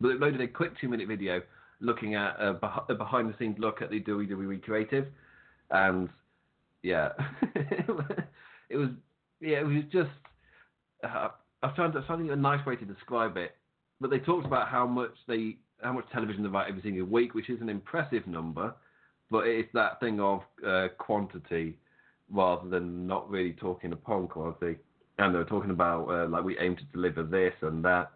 but 0.00 0.08
it 0.08 0.20
loaded 0.20 0.40
a 0.40 0.48
quick 0.48 0.72
two 0.80 0.88
minute 0.88 1.08
video 1.08 1.40
looking 1.80 2.14
at 2.14 2.38
a, 2.40 2.58
a 2.88 2.94
behind 2.94 3.32
the 3.32 3.34
scenes 3.38 3.56
look 3.58 3.82
at 3.82 3.90
the 3.90 4.00
WWE 4.00 4.62
creative, 4.62 5.06
and 5.70 6.08
yeah, 6.82 7.10
it 8.68 8.76
was 8.76 8.88
yeah 9.40 9.60
it 9.60 9.66
was 9.66 9.84
just 9.92 10.10
uh, 11.04 11.28
I 11.62 11.76
found 11.76 11.94
finding 12.06 12.30
a 12.30 12.36
nice 12.36 12.64
way 12.66 12.76
to 12.76 12.84
describe 12.84 13.36
it. 13.36 13.54
But 14.00 14.10
they 14.10 14.18
talked 14.20 14.46
about 14.46 14.68
how 14.68 14.86
much 14.86 15.14
they 15.26 15.56
how 15.82 15.92
much 15.92 16.04
television 16.12 16.42
they 16.42 16.48
write 16.48 16.68
every 16.68 16.82
single 16.82 17.06
week, 17.06 17.34
which 17.34 17.50
is 17.50 17.60
an 17.60 17.68
impressive 17.68 18.26
number, 18.26 18.74
but 19.30 19.46
it's 19.46 19.72
that 19.74 20.00
thing 20.00 20.20
of 20.20 20.42
uh, 20.66 20.88
quantity 20.98 21.76
rather 22.30 22.68
than 22.68 23.06
not 23.06 23.28
really 23.30 23.52
talking 23.52 23.92
upon 23.92 24.28
quality 24.28 24.76
and 25.18 25.34
they 25.34 25.38
were 25.38 25.44
talking 25.44 25.70
about 25.70 26.08
uh, 26.08 26.28
like 26.28 26.44
we 26.44 26.58
aim 26.58 26.76
to 26.76 26.84
deliver 26.92 27.22
this 27.22 27.52
and 27.62 27.84
that, 27.84 28.10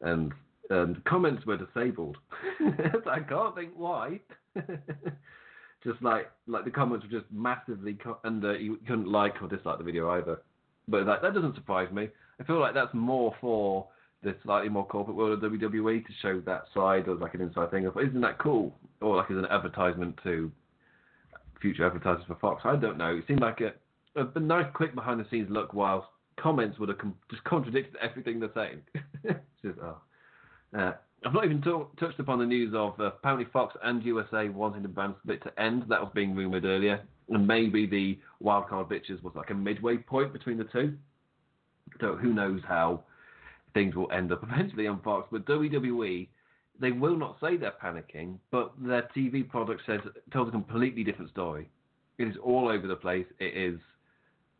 and 0.00 0.32
and 0.70 1.04
comments 1.04 1.44
were 1.44 1.56
disabled. 1.58 2.16
I 2.60 3.20
can't 3.20 3.54
think 3.54 3.72
why. 3.76 4.20
just 5.84 6.00
like 6.00 6.30
like 6.46 6.64
the 6.64 6.70
comments 6.70 7.04
were 7.04 7.20
just 7.20 7.30
massively 7.32 7.94
co- 7.94 8.18
and 8.24 8.44
uh, 8.44 8.52
you 8.52 8.78
couldn't 8.86 9.08
like 9.08 9.34
or 9.42 9.48
dislike 9.48 9.78
the 9.78 9.84
video 9.84 10.10
either. 10.10 10.40
But 10.88 11.04
that 11.06 11.22
that 11.22 11.34
doesn't 11.34 11.56
surprise 11.56 11.92
me. 11.92 12.08
I 12.40 12.44
feel 12.44 12.60
like 12.60 12.74
that's 12.74 12.94
more 12.94 13.34
for 13.40 13.88
the 14.24 14.34
slightly 14.42 14.68
more 14.68 14.86
corporate 14.86 15.16
world 15.16 15.32
of 15.42 15.52
WWE 15.52 16.04
to 16.04 16.12
show 16.22 16.40
that 16.40 16.64
side 16.74 17.08
as 17.08 17.20
like 17.20 17.34
an 17.34 17.42
inside 17.42 17.70
thing 17.70 17.84
isn't 17.84 18.20
that 18.20 18.38
cool 18.38 18.74
or 19.00 19.16
like 19.16 19.30
as 19.30 19.36
an 19.36 19.46
advertisement 19.46 20.18
to 20.24 20.50
future 21.60 21.86
advertisers 21.86 22.24
for 22.26 22.34
Fox. 22.36 22.62
I 22.64 22.76
don't 22.76 22.98
know. 22.98 23.16
It 23.16 23.24
seemed 23.26 23.40
like 23.40 23.60
a, 23.60 23.72
a, 24.16 24.40
nice 24.40 24.66
quick 24.74 24.94
behind 24.94 25.20
the 25.20 25.26
scenes 25.30 25.48
look 25.50 25.72
whilst 25.72 26.06
comments 26.36 26.78
would 26.78 26.88
have 26.88 26.98
com- 26.98 27.14
just 27.30 27.42
contradicted 27.44 27.96
everything 28.02 28.40
they're 28.40 28.50
saying. 28.54 28.80
just, 29.62 29.78
oh. 29.82 29.96
uh, 30.78 30.92
I've 31.24 31.32
not 31.32 31.44
even 31.44 31.62
talk, 31.62 31.98
touched 31.98 32.20
upon 32.20 32.38
the 32.38 32.44
news 32.44 32.74
of 32.74 33.00
uh, 33.00 33.04
apparently 33.04 33.46
Fox 33.50 33.74
and 33.82 34.02
USA 34.04 34.48
wanting 34.48 34.82
the 34.82 34.88
brand 34.88 35.14
split 35.22 35.42
to 35.44 35.60
end. 35.60 35.84
That 35.88 36.02
was 36.02 36.10
being 36.14 36.34
rumoured 36.34 36.64
earlier. 36.64 37.00
And 37.30 37.46
maybe 37.46 37.86
the 37.86 38.18
wildcard 38.42 38.90
bitches 38.90 39.22
was 39.22 39.32
like 39.34 39.48
a 39.48 39.54
midway 39.54 39.96
point 39.96 40.32
between 40.34 40.58
the 40.58 40.64
two. 40.64 40.94
So 42.00 42.16
who 42.16 42.34
knows 42.34 42.60
how 42.68 43.04
things 43.74 43.94
will 43.94 44.10
end 44.10 44.32
up 44.32 44.42
eventually 44.50 44.86
on 44.86 45.02
Fox. 45.02 45.28
But 45.30 45.46
WWE, 45.46 46.28
they 46.80 46.92
will 46.92 47.16
not 47.16 47.36
say 47.40 47.56
they're 47.56 47.74
panicking, 47.82 48.38
but 48.50 48.72
their 48.78 49.08
TV 49.16 49.48
product 49.48 49.82
says 49.86 50.00
tells 50.32 50.48
a 50.48 50.52
completely 50.52 51.04
different 51.04 51.30
story. 51.30 51.68
It 52.18 52.28
is 52.28 52.36
all 52.42 52.68
over 52.68 52.86
the 52.86 52.96
place. 52.96 53.26
It 53.38 53.56
is. 53.56 53.78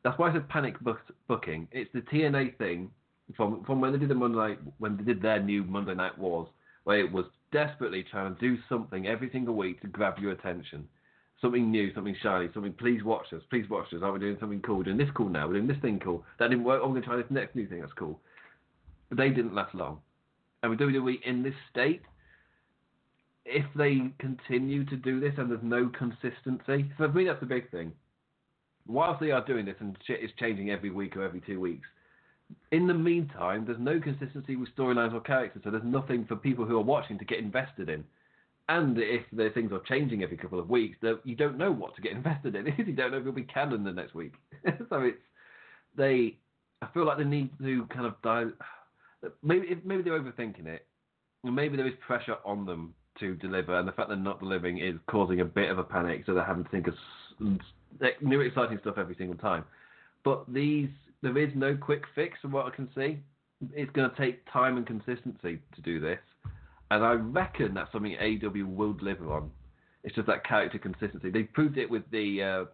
That's 0.03 0.19
why 0.19 0.31
I 0.31 0.35
said 0.35 0.49
panic 0.49 0.79
book, 0.81 0.99
booking. 1.29 1.67
It's 1.73 1.91
the 1.95 2.03
TNA 2.03 2.59
thing 2.59 2.91
from 3.37 3.65
from 3.65 3.81
when 3.81 3.93
they 3.93 3.99
did 3.99 4.11
the 4.11 4.15
Monday 4.15 4.37
night, 4.37 4.59
when 4.79 4.97
they 4.97 5.05
did 5.05 5.23
their 5.23 5.41
new 5.41 5.65
Monday 5.65 5.95
Night 5.95 6.19
Wars, 6.19 6.49
where 6.85 6.99
it 6.99 7.11
was 7.11 7.25
desperately 7.53 8.05
trying 8.11 8.35
to 8.35 8.41
do 8.41 8.59
something 8.69 9.07
every 9.07 9.31
single 9.31 9.55
week 9.55 9.81
to 9.81 9.87
grab 9.89 10.19
your 10.19 10.33
attention. 10.33 10.87
Something 11.41 11.71
new, 11.71 11.93
something 11.95 12.17
shiny, 12.23 12.49
something. 12.55 12.73
Please 12.75 13.03
watch 13.03 13.27
us. 13.33 13.43
Please 13.51 13.69
watch 13.69 13.93
us. 13.93 14.01
Are 14.03 14.13
we 14.13 14.19
doing 14.19 14.37
something 14.41 14.61
cool? 14.61 14.79
We're 14.79 14.85
doing 14.85 14.97
this 14.97 15.11
cool 15.15 15.29
now. 15.29 15.47
We're 15.47 15.55
doing 15.55 15.67
this 15.67 15.81
thing 15.83 16.01
cool. 16.03 16.25
That 16.39 16.49
didn't 16.49 16.65
work. 16.65 16.81
Oh, 16.83 16.87
we're 16.87 16.95
going 16.95 17.03
to 17.03 17.09
try 17.09 17.17
this 17.17 17.27
next 17.31 17.55
new 17.55 17.67
thing. 17.67 17.81
That's 17.81 17.93
cool. 17.93 18.19
But 19.15 19.23
they 19.23 19.31
didn't 19.31 19.55
last 19.55 19.75
long. 19.75 20.01
And 20.63 20.71
with 20.71 20.81
WWE 20.81 21.23
in 21.25 21.43
this 21.43 21.55
state, 21.71 22.03
if 23.45 23.65
they 23.77 24.11
continue 24.19 24.85
to 24.87 24.97
do 24.97 25.21
this 25.21 25.35
and 25.37 25.51
there's 25.51 25.63
no 25.63 25.89
consistency, 25.97 26.91
for 26.97 27.09
me 27.09 27.27
that's 27.27 27.41
the 27.41 27.47
big 27.47 27.71
thing. 27.71 27.93
Whilst 28.87 29.21
they 29.21 29.31
are 29.31 29.45
doing 29.45 29.67
this 29.67 29.77
and 29.79 29.97
shit 30.05 30.21
is 30.21 30.31
changing 30.39 30.71
every 30.71 30.91
week 30.91 31.17
or 31.17 31.23
every 31.23 31.41
two 31.41 31.61
weeks, 31.61 31.87
in 32.73 32.87
the 32.87 32.95
meantime, 32.95 33.65
there's 33.65 33.79
no 33.79 34.01
consistency 34.01 34.57
with 34.57 34.75
storylines 34.77 35.15
or 35.15 35.21
characters, 35.21 35.63
so 35.65 35.71
there's 35.71 35.85
nothing 35.85 36.25
for 36.27 36.37
people 36.37 36.65
who 36.65 36.77
are 36.77 36.83
watching 36.83 37.19
to 37.19 37.25
get 37.25 37.39
invested 37.39 37.89
in. 37.89 38.05
And 38.69 38.99
if 38.99 39.23
the 39.33 39.51
things 39.51 39.73
are 39.73 39.81
changing 39.81 40.23
every 40.23 40.37
couple 40.37 40.59
of 40.59 40.69
weeks, 40.69 40.99
you 41.25 41.37
don't 41.37 41.59
know 41.59 41.71
what 41.71 41.95
to 41.97 42.03
get 42.03 42.13
invested 42.17 42.55
in. 42.57 42.67
you 42.79 42.93
don't 42.93 43.13
know 43.13 43.19
if 43.19 43.23
it'll 43.23 43.33
be 43.33 43.43
canon 43.43 43.85
the 43.85 43.93
next 43.93 44.15
week. 44.15 44.35
so 44.89 45.01
it's 45.03 45.19
they. 45.97 46.39
I 46.83 46.89
feel 46.93 47.07
like 47.07 47.19
they 47.19 47.25
need 47.25 47.51
to 47.59 47.87
kind 47.87 48.07
of 48.07 48.15
die. 48.23 48.45
Maybe 49.43 49.81
maybe 49.85 50.03
they're 50.03 50.21
overthinking 50.21 50.67
it. 50.67 50.87
Maybe 51.43 51.77
there 51.77 51.87
is 51.87 51.95
pressure 52.07 52.37
on 52.45 52.65
them 52.65 52.95
to 53.21 53.35
deliver, 53.37 53.79
and 53.79 53.87
the 53.87 53.93
fact 53.93 54.09
they're 54.09 54.17
not 54.17 54.41
delivering 54.41 54.79
is 54.79 54.97
causing 55.09 55.41
a 55.41 55.45
bit 55.45 55.71
of 55.71 55.79
a 55.79 55.85
panic. 55.85 56.25
So 56.27 56.35
they're 56.35 56.45
having 56.45 56.65
to 56.65 56.71
think 56.71 56.89
of 56.89 56.95
new 58.21 58.41
exciting 58.41 58.79
stuff 58.81 58.99
every 58.99 59.15
single 59.17 59.37
time. 59.37 59.65
But 60.25 60.45
these 60.53 60.89
there 61.23 61.39
is 61.39 61.51
no 61.55 61.77
quick 61.77 62.03
fix 62.15 62.39
from 62.41 62.53
what 62.53 62.67
I 62.67 62.71
can 62.71 62.89
see. 62.95 63.19
It's 63.73 63.91
going 63.93 64.11
to 64.11 64.17
take 64.17 64.41
time 64.53 64.77
and 64.77 64.87
consistency 64.87 65.59
to 65.75 65.83
do 65.83 66.01
this. 66.01 66.19
And 66.91 67.03
I 67.03 67.13
reckon 67.13 67.73
that's 67.75 67.91
something 67.93 68.17
AEW 68.21 68.75
will 68.75 68.93
deliver 68.93 69.33
on. 69.33 69.51
It's 70.03 70.15
just 70.15 70.27
that 70.27 70.47
character 70.47 70.79
consistency. 70.79 71.31
They 71.31 71.45
proved 71.45 71.79
it 71.79 71.89
with 71.89 72.03
the 72.11 72.43
uh, 72.43 72.65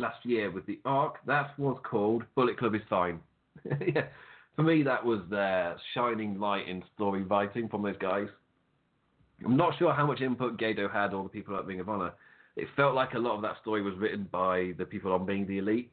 last 0.00 0.24
year 0.24 0.50
with 0.50 0.64
the 0.66 0.80
arc. 0.86 1.16
That 1.26 1.58
was 1.58 1.78
called 1.88 2.24
Bullet 2.34 2.58
Club 2.58 2.74
is 2.74 2.80
Fine. 2.88 3.20
yeah. 3.64 4.06
For 4.58 4.64
me, 4.64 4.82
that 4.82 5.04
was 5.04 5.20
their 5.30 5.76
shining 5.94 6.40
light 6.40 6.66
in 6.66 6.82
story 6.96 7.22
writing 7.22 7.68
from 7.68 7.82
those 7.82 7.96
guys. 7.98 8.26
I'm 9.44 9.56
not 9.56 9.78
sure 9.78 9.94
how 9.94 10.04
much 10.04 10.20
input 10.20 10.58
Gedo 10.58 10.92
had 10.92 11.14
or 11.14 11.22
the 11.22 11.28
people 11.28 11.56
at 11.56 11.64
Ring 11.64 11.78
of 11.78 11.88
Honor. 11.88 12.12
It 12.56 12.66
felt 12.74 12.96
like 12.96 13.14
a 13.14 13.20
lot 13.20 13.36
of 13.36 13.42
that 13.42 13.54
story 13.62 13.82
was 13.82 13.94
written 13.96 14.28
by 14.32 14.72
the 14.76 14.84
people 14.84 15.12
on 15.12 15.24
Being 15.24 15.46
the 15.46 15.58
Elite 15.58 15.92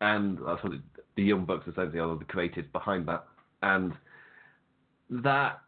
and 0.00 0.38
that's 0.46 0.62
what 0.62 0.72
the 1.16 1.22
Young 1.22 1.44
Bucks 1.44 1.66
essentially 1.66 1.98
are 1.98 2.16
the 2.16 2.24
creators 2.24 2.64
behind 2.72 3.06
that, 3.08 3.24
and 3.62 3.92
that 5.10 5.60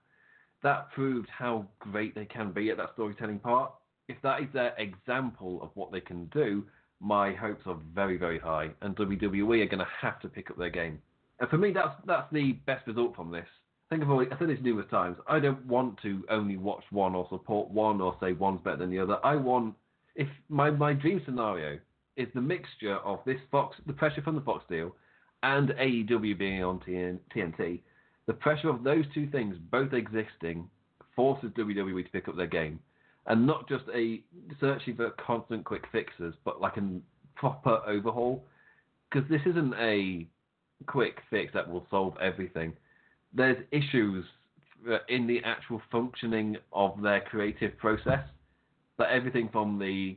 that 0.63 0.91
proved 0.93 1.29
how 1.31 1.67
great 1.79 2.15
they 2.15 2.25
can 2.25 2.53
be 2.53 2.71
at 2.71 2.77
that 2.77 2.91
storytelling 2.95 3.39
part. 3.39 3.73
If 4.09 4.17
that 4.23 4.41
is 4.43 4.49
their 4.53 4.75
example 4.79 5.61
of 5.63 5.71
what 5.75 5.93
they 5.93 6.01
can 6.01 6.27
do, 6.27 6.65
my 7.01 7.33
hopes 7.33 7.63
are 7.67 7.79
very 7.95 8.19
very 8.19 8.39
high, 8.39 8.71
and 8.83 8.97
WWE 8.97 9.63
are 9.63 9.67
going 9.67 9.79
to 9.79 9.89
have 10.01 10.21
to 10.21 10.29
pick 10.29 10.51
up 10.51 10.59
their 10.59 10.71
game. 10.71 11.01
And 11.41 11.49
for 11.49 11.59
me, 11.59 11.73
that's 11.73 11.95
that's 12.07 12.31
the 12.33 12.53
best 12.67 12.87
result 12.87 13.15
from 13.15 13.31
this. 13.31 13.47
I 13.91 13.95
think 13.95 14.03
I've 14.03 14.11
always, 14.11 14.29
I 14.31 14.39
said 14.39 14.51
this 14.51 14.59
numerous 14.61 14.91
times. 14.91 15.17
I 15.27 15.39
don't 15.39 15.65
want 15.65 15.99
to 16.03 16.23
only 16.31 16.59
watch 16.59 16.85
one 16.91 17.15
or 17.15 17.27
support 17.31 17.71
one 17.71 18.01
or 18.01 18.17
say 18.21 18.33
one's 18.33 18.61
better 18.63 18.77
than 18.77 18.91
the 18.91 18.99
other. 18.99 19.19
I 19.25 19.37
want 19.37 19.75
if 20.15 20.29
my 20.49 20.71
my 20.71 20.93
dream 20.93 21.23
scenario 21.25 21.79
is 22.17 22.29
the 22.35 22.41
mixture 22.41 22.97
of 22.97 23.21
this 23.25 23.39
Fox, 23.51 23.77
the 23.87 23.93
pressure 23.93 24.21
from 24.21 24.35
the 24.35 24.41
Fox 24.43 24.65
deal, 24.69 24.95
and 25.43 25.71
AEW 25.71 26.37
being 26.37 26.65
on 26.65 26.81
TNT. 26.81 27.81
The 28.27 28.33
pressure 28.35 28.69
of 28.69 28.83
those 28.83 29.05
two 29.15 29.31
things 29.31 29.57
both 29.71 29.93
existing 29.95 30.69
forces 31.17 31.51
WWE 31.57 32.05
to 32.05 32.11
pick 32.11 32.29
up 32.29 32.37
their 32.37 32.47
game, 32.47 32.81
and 33.27 33.47
not 33.47 33.69
just 33.69 33.85
a 33.95 34.21
searching 34.61 34.97
for 34.97 35.11
constant 35.25 35.65
quick 35.65 35.85
fixes, 35.93 36.35
but 36.45 36.61
like 36.61 36.77
a 36.77 37.01
proper 37.37 37.81
overhaul. 37.87 38.45
Because 39.11 39.29
this 39.31 39.41
isn't 39.47 39.73
a 39.75 40.27
quick 40.87 41.19
fix 41.31 41.53
that 41.55 41.69
will 41.69 41.87
solve 41.91 42.15
everything. 42.21 42.73
There's 43.35 43.59
issues 43.73 44.25
in 45.09 45.27
the 45.27 45.41
actual 45.45 45.83
functioning 45.91 46.57
of 46.73 47.01
their 47.03 47.21
creative 47.21 47.77
process. 47.79 48.21
That 48.99 49.11
everything 49.11 49.49
from 49.53 49.79
the 49.79 50.17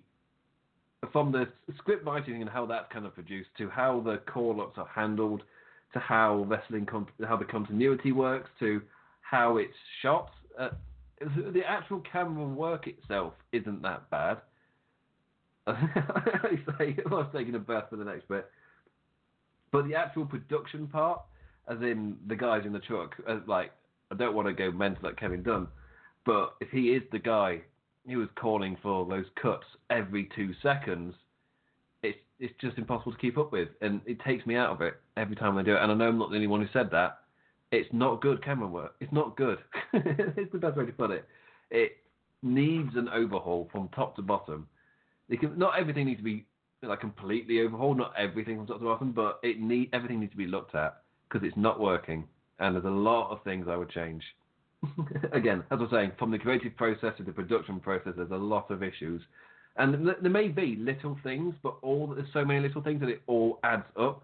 from 1.11 1.31
the 1.31 1.47
script 1.77 2.05
writing 2.05 2.41
and 2.41 2.49
how 2.49 2.65
that's 2.65 2.91
kind 2.91 3.05
of 3.05 3.13
produced 3.13 3.49
to 3.57 3.69
how 3.69 4.01
the 4.01 4.17
call 4.31 4.61
ups 4.61 4.77
are 4.77 4.87
handled 4.87 5.43
to 5.93 5.99
how 5.99 6.45
wrestling 6.47 6.87
how 7.27 7.37
the 7.37 7.45
continuity 7.45 8.11
works 8.11 8.49
to 8.59 8.81
how 9.21 9.57
it's 9.57 9.73
shot. 10.01 10.31
Uh, 10.59 10.69
the 11.19 11.61
actual 11.67 12.01
camera 12.11 12.45
work 12.45 12.87
itself 12.87 13.33
isn't 13.51 13.81
that 13.81 14.09
bad. 14.09 14.37
I 15.67 16.59
say 16.79 16.97
I 17.05 17.09
was 17.09 17.27
taking 17.35 17.55
a 17.55 17.59
breath 17.59 17.85
for 17.89 17.95
the 17.95 18.03
next 18.03 18.27
bit, 18.27 18.49
but 19.71 19.87
the 19.87 19.95
actual 19.95 20.25
production 20.25 20.87
part, 20.87 21.21
as 21.67 21.77
in 21.81 22.17
the 22.27 22.35
guys 22.35 22.63
in 22.65 22.73
the 22.73 22.79
truck, 22.79 23.15
uh, 23.27 23.39
like 23.47 23.71
I 24.11 24.15
don't 24.15 24.35
want 24.35 24.47
to 24.47 24.53
go 24.53 24.71
mental 24.71 25.03
like 25.03 25.17
Kevin 25.17 25.43
Dunn, 25.43 25.67
but 26.25 26.55
if 26.59 26.69
he 26.69 26.89
is 26.93 27.03
the 27.11 27.19
guy 27.19 27.61
he 28.05 28.15
was 28.15 28.29
calling 28.35 28.77
for 28.81 29.05
those 29.05 29.25
cuts 29.41 29.65
every 29.89 30.29
two 30.35 30.53
seconds, 30.61 31.13
it's 32.03 32.17
it's 32.39 32.53
just 32.59 32.77
impossible 32.77 33.13
to 33.13 33.17
keep 33.17 33.37
up 33.37 33.51
with, 33.51 33.69
and 33.81 34.01
it 34.05 34.19
takes 34.21 34.45
me 34.45 34.55
out 34.55 34.71
of 34.71 34.81
it 34.81 34.95
every 35.17 35.35
time 35.35 35.57
I 35.57 35.63
do 35.63 35.75
it. 35.75 35.81
And 35.81 35.91
I 35.91 35.95
know 35.95 36.07
I'm 36.07 36.17
not 36.17 36.29
the 36.29 36.35
only 36.35 36.47
one 36.47 36.61
who 36.61 36.67
said 36.73 36.89
that. 36.91 37.19
It's 37.71 37.89
not 37.93 38.21
good 38.21 38.43
camera 38.43 38.67
work. 38.67 38.95
It's 38.99 39.13
not 39.13 39.37
good. 39.37 39.59
it's 39.93 40.51
the 40.51 40.57
best 40.57 40.75
way 40.75 40.85
to 40.85 40.91
put 40.91 41.11
it. 41.11 41.25
It 41.69 41.93
needs 42.43 42.95
an 42.95 43.07
overhaul 43.09 43.69
from 43.71 43.87
top 43.89 44.15
to 44.17 44.21
bottom. 44.21 44.67
Can, 45.29 45.57
not 45.57 45.79
everything 45.79 46.07
needs 46.07 46.19
to 46.19 46.23
be 46.23 46.45
like 46.89 46.99
completely 46.99 47.61
overhauled. 47.61 47.97
Not 47.97 48.13
everything 48.17 48.57
from 48.57 48.67
top 48.67 48.79
to 48.79 48.85
bottom, 48.85 49.11
but 49.11 49.39
it 49.43 49.59
need 49.59 49.89
everything 49.93 50.19
needs 50.19 50.31
to 50.31 50.37
be 50.37 50.47
looked 50.47 50.75
at 50.75 51.01
because 51.27 51.47
it's 51.47 51.57
not 51.57 51.79
working. 51.79 52.25
And 52.59 52.75
there's 52.75 52.85
a 52.85 52.89
lot 52.89 53.31
of 53.31 53.43
things 53.43 53.67
I 53.69 53.75
would 53.75 53.89
change. 53.89 54.23
again, 55.31 55.63
as 55.71 55.77
I 55.79 55.81
was 55.81 55.91
saying, 55.91 56.11
from 56.17 56.31
the 56.31 56.39
creative 56.39 56.75
process 56.75 57.13
to 57.17 57.23
the 57.23 57.31
production 57.31 57.79
process, 57.79 58.13
there's 58.17 58.31
a 58.31 58.35
lot 58.35 58.71
of 58.71 58.83
issues. 58.83 59.21
And 59.77 60.07
there 60.21 60.31
may 60.31 60.49
be 60.49 60.75
little 60.77 61.17
things, 61.23 61.55
but 61.63 61.75
all 61.81 62.07
there's 62.07 62.27
so 62.33 62.43
many 62.43 62.59
little 62.59 62.81
things 62.81 62.99
that 62.99 63.09
it 63.09 63.21
all 63.27 63.59
adds 63.63 63.85
up. 63.97 64.23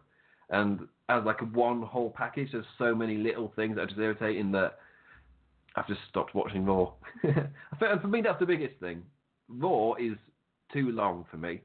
And 0.49 0.81
as 1.09 1.23
like 1.25 1.39
one 1.53 1.81
whole 1.81 2.09
package, 2.09 2.49
there's 2.51 2.65
so 2.77 2.93
many 2.93 3.17
little 3.17 3.51
things 3.55 3.75
that 3.75 3.81
are 3.83 3.87
just 3.87 3.99
irritating 3.99 4.51
that 4.53 4.79
I've 5.75 5.87
just 5.87 6.01
stopped 6.09 6.35
watching 6.35 6.65
Raw. 6.65 6.93
and 7.23 8.01
for 8.01 8.07
me, 8.07 8.21
that's 8.21 8.39
the 8.39 8.45
biggest 8.45 8.79
thing. 8.79 9.03
Raw 9.47 9.93
is 9.93 10.17
too 10.73 10.91
long 10.91 11.25
for 11.31 11.37
me. 11.37 11.61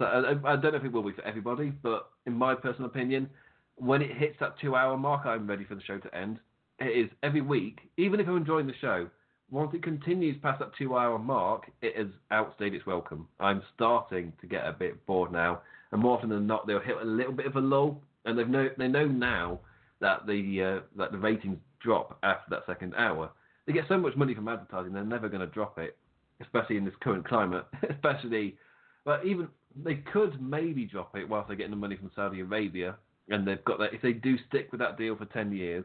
So 0.00 0.06
I, 0.06 0.54
I 0.54 0.56
don't 0.56 0.72
know 0.72 0.78
if 0.78 0.84
it 0.84 0.92
will 0.92 1.04
be 1.04 1.12
for 1.12 1.22
everybody, 1.22 1.70
but 1.70 2.10
in 2.26 2.32
my 2.32 2.56
personal 2.56 2.90
opinion, 2.90 3.30
when 3.76 4.02
it 4.02 4.16
hits 4.16 4.34
that 4.40 4.58
two 4.60 4.74
hour 4.74 4.96
mark, 4.96 5.24
I'm 5.26 5.46
ready 5.46 5.64
for 5.64 5.76
the 5.76 5.82
show 5.82 5.98
to 5.98 6.14
end 6.14 6.40
it 6.80 7.06
is 7.06 7.10
every 7.22 7.42
week, 7.42 7.80
even 7.96 8.20
if 8.20 8.28
I'm 8.28 8.36
enjoying 8.36 8.66
the 8.66 8.74
show, 8.80 9.08
once 9.50 9.72
it 9.74 9.82
continues 9.82 10.36
past 10.42 10.60
that 10.60 10.70
two 10.78 10.96
hour 10.96 11.18
mark, 11.18 11.70
it 11.82 11.96
has 11.96 12.06
outstayed 12.30 12.74
its 12.74 12.86
welcome. 12.86 13.28
I'm 13.38 13.62
starting 13.74 14.32
to 14.40 14.46
get 14.46 14.66
a 14.66 14.72
bit 14.72 15.04
bored 15.06 15.32
now, 15.32 15.60
and 15.92 16.00
more 16.00 16.16
often 16.16 16.30
than 16.30 16.46
not, 16.46 16.66
they'll 16.66 16.80
hit 16.80 16.96
a 17.00 17.04
little 17.04 17.32
bit 17.32 17.46
of 17.46 17.56
a 17.56 17.60
lull, 17.60 18.02
and 18.24 18.38
they 18.38 18.44
know 18.44 18.68
they 18.78 18.88
know 18.88 19.06
now 19.06 19.60
that 20.00 20.26
the 20.26 20.62
uh, 20.62 20.80
that 20.96 21.12
the 21.12 21.18
ratings 21.18 21.58
drop 21.82 22.18
after 22.22 22.50
that 22.50 22.62
second 22.66 22.94
hour. 22.96 23.30
they 23.66 23.72
get 23.72 23.84
so 23.88 23.98
much 23.98 24.16
money 24.16 24.34
from 24.34 24.48
advertising, 24.48 24.92
they're 24.92 25.04
never 25.04 25.28
going 25.28 25.40
to 25.40 25.46
drop 25.46 25.78
it, 25.78 25.96
especially 26.40 26.76
in 26.76 26.84
this 26.84 26.94
current 27.00 27.26
climate. 27.26 27.66
especially, 27.90 28.56
but 29.04 29.24
even 29.26 29.48
they 29.76 29.96
could 29.96 30.40
maybe 30.40 30.84
drop 30.84 31.16
it 31.16 31.28
whilst 31.28 31.48
they're 31.48 31.56
getting 31.56 31.70
the 31.70 31.76
money 31.76 31.96
from 31.96 32.10
Saudi 32.14 32.40
Arabia, 32.40 32.96
and 33.28 33.46
they've 33.46 33.64
got 33.64 33.78
that. 33.78 33.94
If 33.94 34.02
they 34.02 34.12
do 34.12 34.36
stick 34.48 34.70
with 34.72 34.80
that 34.80 34.98
deal 34.98 35.16
for 35.16 35.26
ten 35.26 35.52
years, 35.52 35.84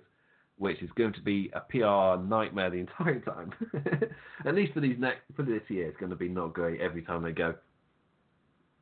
which 0.58 0.82
is 0.82 0.90
going 0.96 1.14
to 1.14 1.22
be 1.22 1.52
a 1.54 1.60
PR 1.60 2.22
nightmare 2.24 2.70
the 2.70 2.78
entire 2.80 3.20
time. 3.20 3.54
At 4.46 4.56
least 4.56 4.74
for 4.74 4.80
these 4.80 4.98
next 5.00 5.22
for 5.36 5.44
this 5.44 5.62
year, 5.68 5.88
it's 5.88 6.00
going 6.00 6.12
to 6.12 6.16
be 6.16 6.30
not 6.30 6.54
great 6.54 6.82
every 6.82 7.02
time 7.02 7.24
they 7.24 7.32
go. 7.32 7.56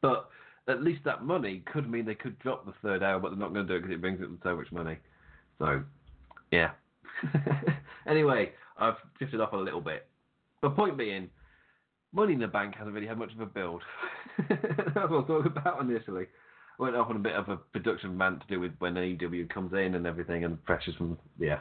But 0.01 0.29
at 0.67 0.83
least 0.83 1.01
that 1.05 1.23
money 1.23 1.63
could 1.71 1.89
mean 1.89 2.05
they 2.05 2.15
could 2.15 2.37
drop 2.39 2.65
the 2.65 2.73
third 2.81 3.03
hour, 3.03 3.19
but 3.19 3.29
they're 3.29 3.39
not 3.39 3.53
going 3.53 3.67
to 3.67 3.73
do 3.73 3.77
it 3.77 3.81
because 3.81 3.93
it 3.93 4.01
brings 4.01 4.19
them 4.19 4.39
so 4.43 4.55
much 4.55 4.71
money. 4.71 4.97
So, 5.59 5.83
yeah. 6.51 6.71
anyway, 8.07 8.51
I've 8.77 8.95
drifted 9.17 9.41
off 9.41 9.53
a 9.53 9.57
little 9.57 9.81
bit. 9.81 10.07
But 10.61 10.75
point 10.75 10.97
being, 10.97 11.29
Money 12.13 12.33
in 12.33 12.39
the 12.39 12.47
Bank 12.47 12.75
hasn't 12.75 12.93
really 12.93 13.07
had 13.07 13.17
much 13.17 13.33
of 13.33 13.39
a 13.39 13.45
build. 13.45 13.81
That's 14.49 14.95
what 14.95 15.23
I 15.23 15.27
talking 15.27 15.51
about 15.55 15.81
initially. 15.81 16.27
I 16.79 16.83
went 16.83 16.95
off 16.95 17.09
on 17.09 17.15
a 17.15 17.19
bit 17.19 17.33
of 17.33 17.49
a 17.49 17.57
production 17.57 18.17
rant 18.17 18.41
to 18.41 18.47
do 18.47 18.59
with 18.59 18.71
when 18.79 18.95
AEW 18.95 19.49
comes 19.49 19.73
in 19.73 19.95
and 19.95 20.05
everything 20.05 20.43
and 20.43 20.63
pressures 20.63 20.95
from 20.95 21.17
yeah. 21.39 21.59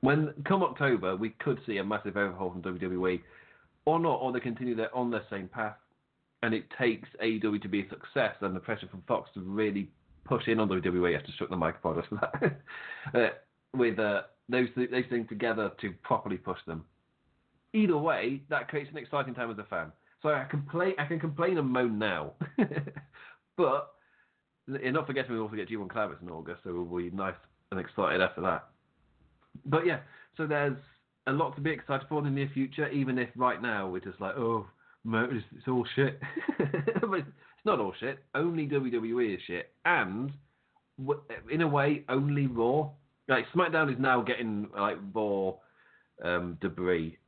When 0.00 0.32
come 0.46 0.62
October, 0.64 1.16
we 1.16 1.30
could 1.30 1.60
see 1.64 1.78
a 1.78 1.84
massive 1.84 2.16
overhaul 2.16 2.50
from 2.50 2.62
WWE, 2.62 3.20
or 3.84 4.00
not, 4.00 4.16
or 4.16 4.32
they 4.32 4.40
continue 4.40 4.74
their 4.74 4.94
on 4.94 5.10
their 5.10 5.24
same 5.30 5.48
path, 5.48 5.76
and 6.42 6.54
it 6.54 6.64
takes 6.78 7.08
AEW 7.22 7.62
to 7.62 7.68
be 7.68 7.82
a 7.82 7.88
success 7.88 8.34
and 8.40 8.54
the 8.54 8.60
pressure 8.60 8.88
from 8.88 9.02
Fox 9.06 9.30
to 9.34 9.40
really 9.40 9.90
push 10.24 10.48
in 10.48 10.58
on 10.58 10.68
WWE. 10.68 11.10
You 11.10 11.16
have 11.16 11.26
to 11.26 11.32
shut 11.38 11.50
the 11.50 11.56
mic 11.56 11.76
for 11.82 11.94
that. 11.94 12.60
uh, 13.14 13.28
with 13.74 13.98
uh, 13.98 14.22
those 14.48 14.68
those 14.76 15.04
things 15.08 15.28
together 15.28 15.70
to 15.80 15.92
properly 16.02 16.36
push 16.36 16.58
them. 16.66 16.84
Either 17.74 17.96
way, 17.96 18.42
that 18.50 18.68
creates 18.68 18.90
an 18.90 18.98
exciting 18.98 19.34
time 19.34 19.50
as 19.50 19.58
a 19.58 19.64
fan. 19.64 19.92
So 20.22 20.28
I 20.28 20.44
can 20.48 20.62
play, 20.62 20.94
I 20.98 21.06
can 21.06 21.18
complain 21.18 21.58
and 21.58 21.68
moan 21.68 21.98
now, 21.98 22.32
but 23.56 23.92
and 24.68 24.94
not 24.94 25.06
forgetting 25.06 25.32
we 25.32 25.40
also 25.40 25.56
get 25.56 25.68
G1 25.68 25.90
Climax 25.90 26.22
in 26.22 26.30
August, 26.30 26.60
so 26.64 26.72
we'll 26.72 27.02
be 27.02 27.10
nice 27.10 27.34
and 27.70 27.80
excited 27.80 28.20
after 28.20 28.40
that. 28.42 28.68
But 29.66 29.86
yeah, 29.86 30.00
so 30.36 30.46
there's 30.46 30.76
a 31.26 31.32
lot 31.32 31.54
to 31.56 31.60
be 31.60 31.70
excited 31.70 32.06
for 32.08 32.18
in 32.18 32.24
the 32.24 32.30
near 32.30 32.50
future, 32.52 32.88
even 32.88 33.18
if 33.18 33.28
right 33.36 33.60
now 33.60 33.88
we're 33.88 34.00
just 34.00 34.20
like, 34.20 34.36
oh, 34.36 34.66
it's, 35.04 35.44
it's 35.56 35.68
all 35.68 35.86
shit. 35.96 36.20
but 36.58 37.18
it's 37.18 37.28
not 37.64 37.80
all 37.80 37.94
shit. 37.98 38.18
Only 38.34 38.66
WWE 38.66 39.34
is 39.34 39.40
shit, 39.46 39.72
and 39.84 40.32
in 41.50 41.62
a 41.62 41.68
way, 41.68 42.04
only 42.08 42.46
Raw. 42.46 42.90
Like 43.28 43.46
SmackDown 43.54 43.92
is 43.92 43.98
now 43.98 44.20
getting 44.22 44.68
like 44.76 44.98
Raw 45.14 45.54
um, 46.24 46.58
debris. 46.60 47.18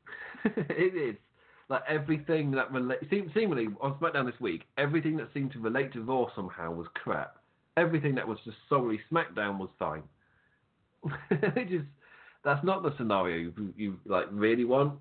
it 0.57 0.95
is 0.95 1.17
like 1.69 1.83
everything 1.89 2.51
that 2.53 2.73
relate 2.73 2.99
seemingly 3.11 3.69
on 3.81 3.95
SmackDown 3.95 4.27
this 4.27 4.41
week, 4.41 4.65
everything 4.77 5.17
that 5.17 5.29
seemed 5.33 5.53
to 5.53 5.59
relate 5.59 5.93
to 5.95 6.03
Raw 6.03 6.27
somehow 6.37 6.73
was 6.73 6.87
crap. 6.95 7.37
Everything 7.77 8.15
that 8.17 8.29
was 8.29 8.39
just 8.45 8.57
solely 8.69 9.01
SmackDown 9.11 9.59
was 9.59 9.71
fine. 9.79 10.03
it 11.31 11.69
just 11.69 11.87
that's 12.45 12.65
not 12.65 12.83
the 12.83 12.95
scenario 12.97 13.37
you, 13.37 13.75
you 13.77 13.97
like 14.07 14.27
really 14.31 14.65
want. 14.65 14.99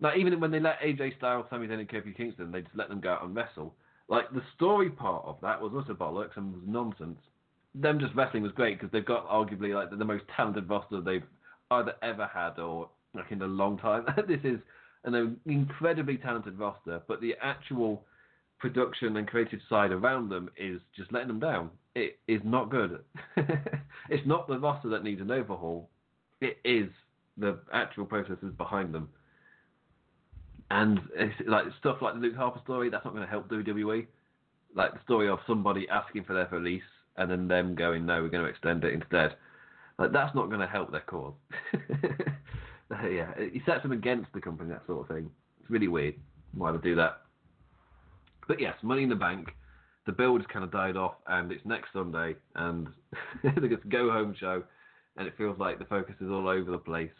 Like 0.00 0.16
even 0.16 0.40
when 0.40 0.50
they 0.50 0.60
let 0.60 0.80
AJ 0.80 1.18
Styles, 1.18 1.46
Sami 1.50 1.66
Zayn, 1.66 1.80
and 1.80 1.88
Kofi 1.88 2.16
Kingston, 2.16 2.50
they 2.50 2.62
just 2.62 2.74
let 2.74 2.88
them 2.88 3.00
go 3.00 3.10
out 3.10 3.24
and 3.24 3.34
wrestle. 3.34 3.74
Like 4.08 4.30
the 4.32 4.42
story 4.56 4.88
part 4.88 5.24
of 5.26 5.36
that 5.42 5.60
was 5.60 5.72
utter 5.76 5.94
bollocks 5.94 6.36
and 6.36 6.52
was 6.52 6.62
nonsense. 6.66 7.20
Them 7.74 8.00
just 8.00 8.14
wrestling 8.14 8.42
was 8.42 8.52
great 8.52 8.78
because 8.78 8.90
they've 8.90 9.04
got 9.04 9.28
arguably 9.28 9.74
like 9.74 9.90
the, 9.90 9.96
the 9.96 10.04
most 10.04 10.24
talented 10.34 10.68
roster 10.68 11.00
they've 11.00 11.22
either 11.70 11.94
ever 12.02 12.28
had 12.32 12.58
or 12.58 12.88
like 13.14 13.30
in 13.30 13.42
a 13.42 13.46
long 13.46 13.78
time. 13.78 14.04
this 14.28 14.40
is 14.44 14.60
an 15.04 15.36
incredibly 15.46 16.16
talented 16.16 16.58
roster, 16.58 17.02
but 17.08 17.20
the 17.20 17.34
actual 17.42 18.04
production 18.58 19.16
and 19.16 19.26
creative 19.26 19.60
side 19.68 19.90
around 19.90 20.28
them 20.28 20.50
is 20.56 20.80
just 20.96 21.12
letting 21.12 21.28
them 21.28 21.40
down. 21.40 21.70
It 21.94 22.18
is 22.28 22.40
not 22.44 22.70
good. 22.70 23.00
it's 23.36 24.26
not 24.26 24.46
the 24.46 24.58
roster 24.58 24.88
that 24.90 25.02
needs 25.02 25.20
an 25.20 25.30
overhaul. 25.30 25.88
It 26.40 26.58
is 26.64 26.88
the 27.36 27.58
actual 27.72 28.04
processes 28.04 28.52
behind 28.56 28.94
them. 28.94 29.08
And 30.70 31.00
like 31.48 31.64
stuff 31.80 31.96
like 32.00 32.14
the 32.14 32.20
Luke 32.20 32.36
Harper 32.36 32.60
story, 32.62 32.90
that's 32.90 33.04
not 33.04 33.14
going 33.14 33.24
to 33.24 33.30
help 33.30 33.48
WWE. 33.48 34.06
Like 34.74 34.92
the 34.92 35.00
story 35.02 35.28
of 35.28 35.40
somebody 35.46 35.88
asking 35.88 36.24
for 36.24 36.34
their 36.34 36.48
release 36.52 36.82
and 37.16 37.28
then 37.30 37.48
them 37.48 37.74
going, 37.74 38.06
no, 38.06 38.22
we're 38.22 38.28
going 38.28 38.44
to 38.44 38.50
extend 38.50 38.84
it 38.84 38.94
instead. 38.94 39.34
Like 39.98 40.12
that's 40.12 40.34
not 40.34 40.46
going 40.46 40.60
to 40.60 40.66
help 40.66 40.92
their 40.92 41.00
cause. 41.00 41.34
yeah, 43.10 43.32
he 43.52 43.62
sets 43.64 43.82
them 43.82 43.92
against 43.92 44.32
the 44.32 44.40
company, 44.40 44.70
that 44.70 44.86
sort 44.86 45.08
of 45.08 45.14
thing. 45.14 45.30
It's 45.60 45.70
really 45.70 45.88
weird 45.88 46.14
why 46.54 46.72
they 46.72 46.78
do 46.78 46.96
that. 46.96 47.22
But 48.48 48.60
yes, 48.60 48.74
Money 48.82 49.04
in 49.04 49.08
the 49.08 49.14
Bank. 49.14 49.50
The 50.06 50.12
build 50.12 50.40
has 50.40 50.46
kind 50.52 50.64
of 50.64 50.72
died 50.72 50.96
off, 50.96 51.14
and 51.28 51.52
it's 51.52 51.64
next 51.64 51.92
Sunday, 51.92 52.34
and 52.56 52.88
it's 53.44 53.84
a 53.84 53.88
go 53.88 54.10
home 54.10 54.34
show, 54.38 54.62
and 55.16 55.28
it 55.28 55.34
feels 55.36 55.58
like 55.58 55.78
the 55.78 55.84
focus 55.84 56.14
is 56.20 56.30
all 56.30 56.48
over 56.48 56.70
the 56.70 56.78
place. 56.78 57.10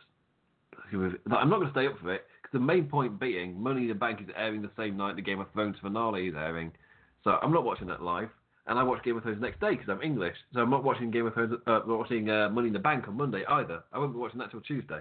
I'm 0.93 1.51
not 1.51 1.61
going 1.61 1.67
to 1.67 1.73
stay 1.73 1.87
up 1.87 1.99
for 2.01 2.13
it 2.13 2.25
because 2.43 2.53
the 2.53 2.59
main 2.59 2.87
point 2.87 3.21
being 3.21 3.61
Money 3.61 3.83
in 3.83 3.89
the 3.89 3.95
Bank 3.95 4.21
is 4.21 4.29
airing 4.37 4.63
the 4.63 4.71
same 4.77 4.97
night 4.97 5.15
the 5.15 5.23
Game 5.23 5.41
of 5.41 5.47
Thrones 5.53 5.77
finale 5.81 6.29
is 6.29 6.35
airing, 6.37 6.73
so 7.23 7.39
I'm 7.43 7.53
not 7.53 7.65
watching 7.65 7.87
that 7.89 8.03
live. 8.03 8.31
And 8.67 8.79
I 8.79 8.83
watch 8.83 9.05
Game 9.05 9.17
of 9.17 9.23
Thrones 9.23 9.41
next 9.41 9.61
day 9.61 9.71
because 9.73 9.89
I'm 9.89 10.03
English, 10.03 10.37
so 10.53 10.61
I'm 10.61 10.71
not 10.71 10.83
watching 10.83 11.11
Game 11.11 11.27
of 11.27 11.35
Thrones, 11.35 11.55
uh, 11.67 11.81
watching 11.87 12.29
uh, 12.29 12.49
Money 12.49 12.69
in 12.69 12.73
the 12.73 12.81
Bank 12.81 13.07
on 13.07 13.17
Monday 13.17 13.45
either. 13.47 13.85
I 13.93 13.99
won't 13.99 14.13
be 14.13 14.19
watching 14.19 14.41
that 14.41 14.51
till 14.51 14.63
Tuesday. 14.63 15.01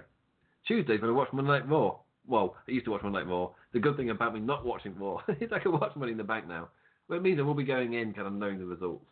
Tuesdays 0.66 1.00
when 1.00 1.10
I 1.10 1.12
watch 1.12 1.28
Monday 1.32 1.50
Night 1.52 1.68
Raw. 1.68 1.96
Well, 2.26 2.56
I 2.68 2.70
used 2.70 2.84
to 2.84 2.92
watch 2.92 3.02
Monday 3.02 3.20
Night 3.20 3.28
Raw. 3.28 3.50
The 3.72 3.80
good 3.80 3.96
thing 3.96 4.10
about 4.10 4.34
me 4.34 4.40
not 4.40 4.64
watching 4.64 4.94
Raw 4.98 5.18
is 5.40 5.50
I 5.52 5.58
can 5.58 5.72
watch 5.72 5.94
Money 5.96 6.12
in 6.12 6.18
the 6.18 6.24
Bank 6.24 6.46
now. 6.46 6.68
But 7.08 7.16
it 7.16 7.22
means 7.22 7.38
I 7.38 7.42
will 7.42 7.54
be 7.54 7.64
going 7.64 7.94
in 7.94 8.12
kind 8.12 8.26
of 8.26 8.32
knowing 8.32 8.58
the 8.58 8.66
results. 8.66 9.04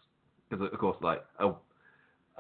Because 0.49 0.69
of 0.73 0.79
course, 0.79 0.97
like, 1.03 1.25
oh, 1.41 1.59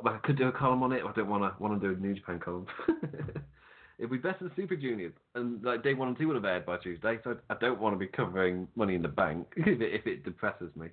I 0.04 0.18
could 0.22 0.38
do 0.38 0.48
a 0.48 0.52
column 0.52 0.82
on 0.82 0.92
it. 0.92 1.02
I 1.04 1.12
don't 1.12 1.28
want 1.28 1.42
to 1.42 1.62
want 1.62 1.80
to 1.80 1.86
do 1.88 1.94
a 1.94 2.00
New 2.00 2.14
Japan 2.14 2.38
column. 2.38 2.66
It'd 3.98 4.12
be 4.12 4.18
better 4.18 4.36
than 4.40 4.52
Super 4.54 4.76
Juniors, 4.76 5.12
and 5.34 5.62
like 5.64 5.82
day 5.82 5.92
one 5.92 6.06
and 6.06 6.16
two 6.16 6.28
would 6.28 6.36
have 6.36 6.44
aired 6.44 6.64
by 6.64 6.76
Tuesday. 6.76 7.18
So 7.24 7.36
I 7.50 7.56
don't 7.60 7.80
want 7.80 7.94
to 7.94 7.98
be 7.98 8.06
covering 8.06 8.68
Money 8.76 8.94
in 8.94 9.02
the 9.02 9.08
Bank 9.08 9.48
if 9.56 9.80
it, 9.80 9.92
if 9.92 10.06
it 10.06 10.24
depresses 10.24 10.70
me. 10.76 10.88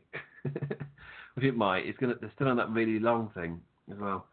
Which 1.35 1.45
it 1.45 1.55
might. 1.55 1.85
It's 1.85 1.97
gonna. 1.99 2.15
They're 2.19 2.31
still 2.33 2.47
on 2.47 2.57
that 2.57 2.71
really 2.71 2.97
long 2.97 3.29
thing 3.35 3.61
as 3.91 3.99
well. 3.99 4.25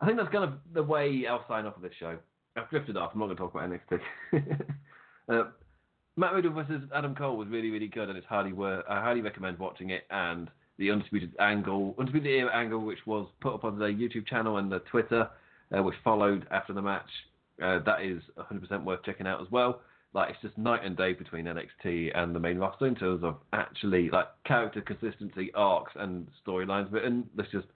I 0.00 0.06
think 0.06 0.18
that's 0.18 0.30
kind 0.30 0.44
of 0.44 0.54
the 0.72 0.82
way 0.82 1.26
I'll 1.28 1.44
sign 1.48 1.66
off 1.66 1.76
of 1.76 1.82
this 1.82 1.92
show. 1.98 2.18
I've 2.56 2.68
drifted 2.70 2.96
off. 2.96 3.12
I'm 3.14 3.20
not 3.20 3.26
going 3.26 3.36
to 3.36 3.42
talk 3.42 3.54
about 3.54 3.70
NXT. 3.70 4.66
uh, 5.28 5.50
Matt 6.16 6.34
Riddle 6.34 6.52
versus 6.52 6.82
Adam 6.94 7.14
Cole 7.14 7.36
was 7.36 7.48
really, 7.48 7.70
really 7.70 7.88
good, 7.88 8.08
and 8.08 8.18
it's 8.18 8.26
highly 8.26 8.52
worth. 8.52 8.84
I 8.88 9.00
highly 9.00 9.22
recommend 9.22 9.58
watching 9.58 9.90
it. 9.90 10.04
And 10.10 10.50
the 10.78 10.90
Undisputed 10.90 11.34
Angle, 11.40 11.94
Undisputed 11.98 12.30
Era 12.30 12.54
Angle, 12.54 12.80
which 12.80 12.98
was 13.06 13.28
put 13.40 13.54
up 13.54 13.64
on 13.64 13.78
the 13.78 13.86
YouTube 13.86 14.26
channel 14.26 14.58
and 14.58 14.70
the 14.70 14.80
Twitter, 14.80 15.28
uh, 15.76 15.82
which 15.82 15.94
followed 16.04 16.46
after 16.50 16.72
the 16.72 16.82
match, 16.82 17.08
uh, 17.62 17.78
that 17.86 18.02
is 18.02 18.22
100% 18.38 18.84
worth 18.84 19.02
checking 19.04 19.26
out 19.26 19.40
as 19.40 19.50
well. 19.50 19.80
Like 20.14 20.30
it's 20.30 20.42
just 20.42 20.58
night 20.58 20.84
and 20.84 20.94
day 20.96 21.14
between 21.14 21.46
NXT 21.46 22.10
and 22.14 22.34
the 22.34 22.40
main 22.40 22.58
roster 22.58 22.86
in 22.86 22.94
terms 22.94 23.24
of 23.24 23.36
actually 23.54 24.10
like 24.10 24.26
character 24.44 24.82
consistency, 24.82 25.50
arcs, 25.54 25.92
and 25.96 26.28
storylines. 26.46 26.92
But 26.92 27.04
and 27.04 27.24
it's 27.38 27.50
just 27.50 27.66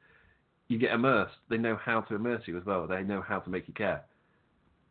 you 0.68 0.78
get 0.78 0.92
immersed. 0.92 1.36
They 1.48 1.56
know 1.56 1.78
how 1.82 2.02
to 2.02 2.14
immerse 2.14 2.42
you 2.44 2.58
as 2.58 2.66
well. 2.66 2.86
They 2.86 3.02
know 3.02 3.22
how 3.26 3.38
to 3.38 3.48
make 3.48 3.68
you 3.68 3.74
care. 3.74 4.04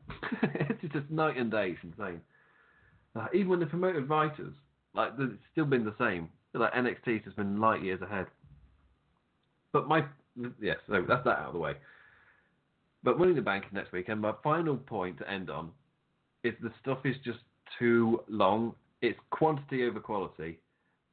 it's 0.44 0.94
just 0.94 1.10
night 1.10 1.38
and 1.38 1.52
day. 1.52 1.76
It's 1.76 1.84
insane. 1.84 2.22
Uh, 3.16 3.28
even 3.34 3.50
when 3.50 3.60
the 3.60 3.66
promoted 3.66 4.10
writers, 4.10 4.54
like, 4.94 5.14
it's 5.20 5.34
still 5.52 5.66
been 5.66 5.86
the 5.86 5.96
same. 6.00 6.30
Like 6.54 6.74
NXT 6.74 7.24
has 7.26 7.34
been 7.34 7.60
light 7.60 7.84
years 7.84 8.02
ahead. 8.02 8.28
But 9.74 9.90
my 9.90 10.06
yes, 10.62 10.78
so 10.88 11.04
that's 11.08 11.24
that 11.26 11.38
out 11.38 11.48
of 11.48 11.54
the 11.54 11.60
way. 11.60 11.74
But 13.04 13.20
winning 13.20 13.36
the 13.36 13.42
bank 13.42 13.66
next 13.74 13.92
week, 13.92 14.08
and 14.08 14.22
my 14.22 14.34
final 14.42 14.78
point 14.78 15.18
to 15.20 15.30
end 15.30 15.50
on 15.50 15.72
is 16.44 16.54
the 16.62 16.72
stuff 16.82 17.00
is 17.04 17.16
just 17.26 17.40
too 17.78 18.22
long. 18.30 18.74
It's 19.02 19.20
quantity 19.32 19.86
over 19.86 20.00
quality, 20.00 20.60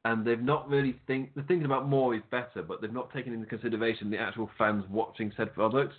and 0.05 0.25
they've 0.25 0.41
not 0.41 0.69
really 0.69 0.95
think 1.07 1.31
they're 1.35 1.43
thinking 1.43 1.65
about 1.65 1.89
more 1.89 2.15
is 2.15 2.21
better, 2.31 2.63
but 2.65 2.81
they've 2.81 2.93
not 2.93 3.13
taken 3.13 3.33
into 3.33 3.45
consideration 3.45 4.09
the 4.09 4.17
actual 4.17 4.49
fans 4.57 4.85
watching 4.89 5.31
said 5.35 5.53
product. 5.53 5.93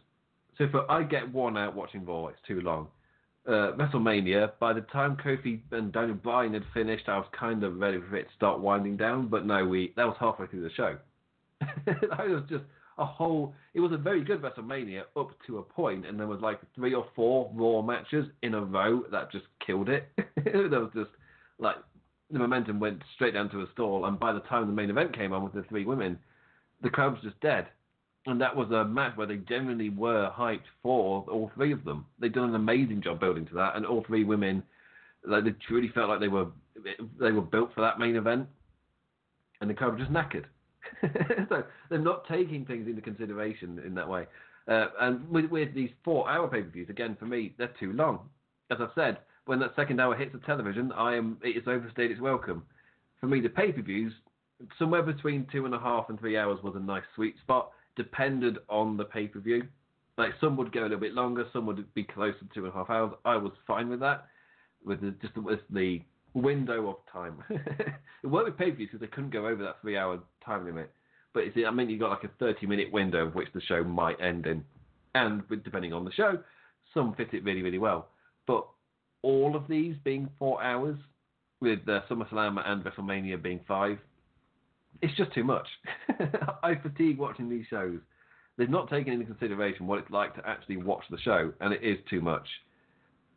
So 0.56 0.64
if 0.64 0.70
I 0.88 1.02
get 1.02 1.32
worn 1.32 1.56
out 1.56 1.74
watching 1.74 2.04
Raw, 2.04 2.28
it's 2.28 2.38
too 2.46 2.60
long. 2.60 2.88
Uh, 3.46 3.72
WrestleMania, 3.76 4.52
by 4.58 4.72
the 4.72 4.80
time 4.82 5.16
Kofi 5.16 5.60
and 5.70 5.92
Daniel 5.92 6.16
Bryan 6.16 6.54
had 6.54 6.62
finished, 6.72 7.08
I 7.08 7.18
was 7.18 7.26
kind 7.38 7.62
of 7.62 7.78
ready 7.78 7.98
for 8.08 8.16
it 8.16 8.28
to 8.28 8.34
start 8.34 8.60
winding 8.60 8.96
down, 8.96 9.28
but 9.28 9.44
no, 9.44 9.66
we 9.66 9.92
that 9.96 10.06
was 10.06 10.16
halfway 10.18 10.46
through 10.46 10.62
the 10.62 10.74
show. 10.74 10.96
that 11.60 12.26
was 12.26 12.42
just 12.48 12.64
a 12.96 13.04
whole. 13.04 13.54
It 13.74 13.80
was 13.80 13.92
a 13.92 13.98
very 13.98 14.24
good 14.24 14.40
WrestleMania 14.40 15.02
up 15.16 15.30
to 15.46 15.58
a 15.58 15.62
point, 15.62 16.06
and 16.06 16.18
there 16.18 16.26
was 16.26 16.40
like 16.40 16.60
three 16.74 16.94
or 16.94 17.06
four 17.14 17.50
Raw 17.52 17.82
matches 17.82 18.26
in 18.42 18.54
a 18.54 18.64
row 18.64 19.02
that 19.10 19.30
just 19.30 19.44
killed 19.64 19.90
it. 19.90 20.08
there 20.44 20.80
was 20.80 20.90
just 20.94 21.10
like 21.58 21.76
the 22.30 22.38
momentum 22.38 22.80
went 22.80 23.02
straight 23.14 23.34
down 23.34 23.50
to 23.50 23.60
a 23.60 23.66
stall, 23.74 24.06
and 24.06 24.18
by 24.18 24.32
the 24.32 24.40
time 24.40 24.66
the 24.66 24.72
main 24.72 24.88
event 24.88 25.14
came 25.14 25.34
on 25.34 25.44
with 25.44 25.52
the 25.52 25.64
three 25.68 25.84
women, 25.84 26.18
the 26.82 26.88
crowd 26.88 27.12
was 27.12 27.22
just 27.22 27.38
dead 27.40 27.66
and 28.26 28.40
that 28.40 28.54
was 28.56 28.70
a 28.70 28.84
match 28.84 29.16
where 29.16 29.26
they 29.26 29.36
genuinely 29.36 29.90
were 29.90 30.30
hyped 30.30 30.66
for 30.82 31.24
all 31.30 31.50
three 31.54 31.72
of 31.72 31.84
them. 31.84 32.06
They'd 32.18 32.32
done 32.32 32.48
an 32.48 32.54
amazing 32.54 33.02
job 33.02 33.20
building 33.20 33.46
to 33.46 33.54
that, 33.54 33.76
and 33.76 33.84
all 33.84 34.04
three 34.06 34.24
women, 34.24 34.62
like 35.26 35.44
they 35.44 35.52
truly 35.66 35.88
felt 35.94 36.08
like 36.08 36.20
they 36.20 36.28
were 36.28 36.46
they 37.20 37.30
were 37.30 37.42
built 37.42 37.74
for 37.74 37.82
that 37.82 37.98
main 37.98 38.16
event, 38.16 38.46
and 39.60 39.68
the 39.68 39.74
crowd 39.74 39.98
just 39.98 40.12
knackered. 40.12 40.44
so 41.48 41.62
they're 41.88 41.98
not 41.98 42.26
taking 42.28 42.64
things 42.64 42.86
into 42.86 43.00
consideration 43.00 43.80
in 43.86 43.94
that 43.94 44.08
way. 44.08 44.26
Uh, 44.66 44.86
and 45.00 45.28
with, 45.28 45.46
with 45.50 45.74
these 45.74 45.90
four-hour 46.04 46.48
pay-per-views, 46.48 46.88
again 46.88 47.16
for 47.18 47.26
me, 47.26 47.54
they're 47.58 47.72
too 47.78 47.92
long. 47.92 48.20
As 48.70 48.78
I've 48.80 48.88
said, 48.94 49.18
when 49.46 49.58
that 49.60 49.76
second 49.76 50.00
hour 50.00 50.16
hits 50.16 50.32
the 50.32 50.38
television, 50.38 50.90
I 50.92 51.16
am 51.16 51.38
it 51.42 51.56
is 51.56 51.64
overstayed 51.66 52.10
its 52.10 52.20
welcome. 52.20 52.64
For 53.20 53.26
me, 53.26 53.40
the 53.40 53.50
pay-per-views, 53.50 54.12
somewhere 54.78 55.02
between 55.02 55.46
two 55.52 55.66
and 55.66 55.74
a 55.74 55.78
half 55.78 56.08
and 56.08 56.18
three 56.18 56.36
hours 56.36 56.58
was 56.62 56.74
a 56.76 56.80
nice 56.80 57.02
sweet 57.14 57.34
spot, 57.42 57.70
depended 57.96 58.58
on 58.68 58.96
the 58.96 59.04
pay-per-view. 59.04 59.64
Like 60.16 60.32
some 60.40 60.56
would 60.56 60.72
go 60.72 60.82
a 60.82 60.84
little 60.84 61.00
bit 61.00 61.14
longer, 61.14 61.44
some 61.52 61.66
would 61.66 61.92
be 61.94 62.04
closer 62.04 62.38
to 62.38 62.48
two 62.54 62.64
and 62.64 62.72
a 62.72 62.76
half 62.76 62.90
hours. 62.90 63.12
I 63.24 63.36
was 63.36 63.52
fine 63.66 63.88
with 63.88 64.00
that, 64.00 64.26
with 64.84 65.00
the, 65.00 65.14
just 65.20 65.36
with 65.36 65.60
the 65.70 66.02
window 66.34 66.88
of 66.88 66.96
time. 67.12 67.42
it 67.50 68.26
worked 68.26 68.46
with 68.46 68.58
pay-per-views 68.58 68.90
because 68.92 69.00
they 69.00 69.12
couldn't 69.12 69.30
go 69.30 69.46
over 69.46 69.62
that 69.62 69.80
three-hour 69.80 70.20
time 70.44 70.64
limit. 70.64 70.90
But 71.32 71.44
I 71.66 71.70
mean, 71.72 71.90
you 71.90 71.98
got 71.98 72.10
like 72.10 72.24
a 72.24 72.42
30-minute 72.42 72.92
window 72.92 73.26
of 73.26 73.34
which 73.34 73.48
the 73.52 73.60
show 73.60 73.82
might 73.82 74.20
end 74.20 74.46
in, 74.46 74.64
and 75.16 75.42
with, 75.48 75.64
depending 75.64 75.92
on 75.92 76.04
the 76.04 76.12
show, 76.12 76.38
some 76.92 77.14
fit 77.14 77.34
it 77.34 77.42
really, 77.42 77.62
really 77.62 77.78
well. 77.78 78.08
But 78.46 78.66
all 79.22 79.56
of 79.56 79.66
these 79.66 79.96
being 80.04 80.28
four 80.38 80.62
hours, 80.62 80.96
with 81.60 81.80
uh, 81.88 82.00
SummerSlam 82.10 82.62
and 82.64 82.84
WrestleMania 82.84 83.42
being 83.42 83.60
five, 83.66 83.98
it's 85.04 85.16
just 85.16 85.34
too 85.34 85.44
much. 85.44 85.66
I 86.62 86.74
fatigue 86.76 87.18
watching 87.18 87.50
these 87.50 87.66
shows. 87.68 87.98
They've 88.56 88.70
not 88.70 88.88
taken 88.88 89.12
into 89.12 89.26
consideration 89.26 89.86
what 89.86 89.98
it's 89.98 90.10
like 90.10 90.34
to 90.36 90.48
actually 90.48 90.78
watch 90.78 91.04
the 91.10 91.18
show, 91.18 91.52
and 91.60 91.74
it 91.74 91.82
is 91.82 91.98
too 92.08 92.22
much. 92.22 92.46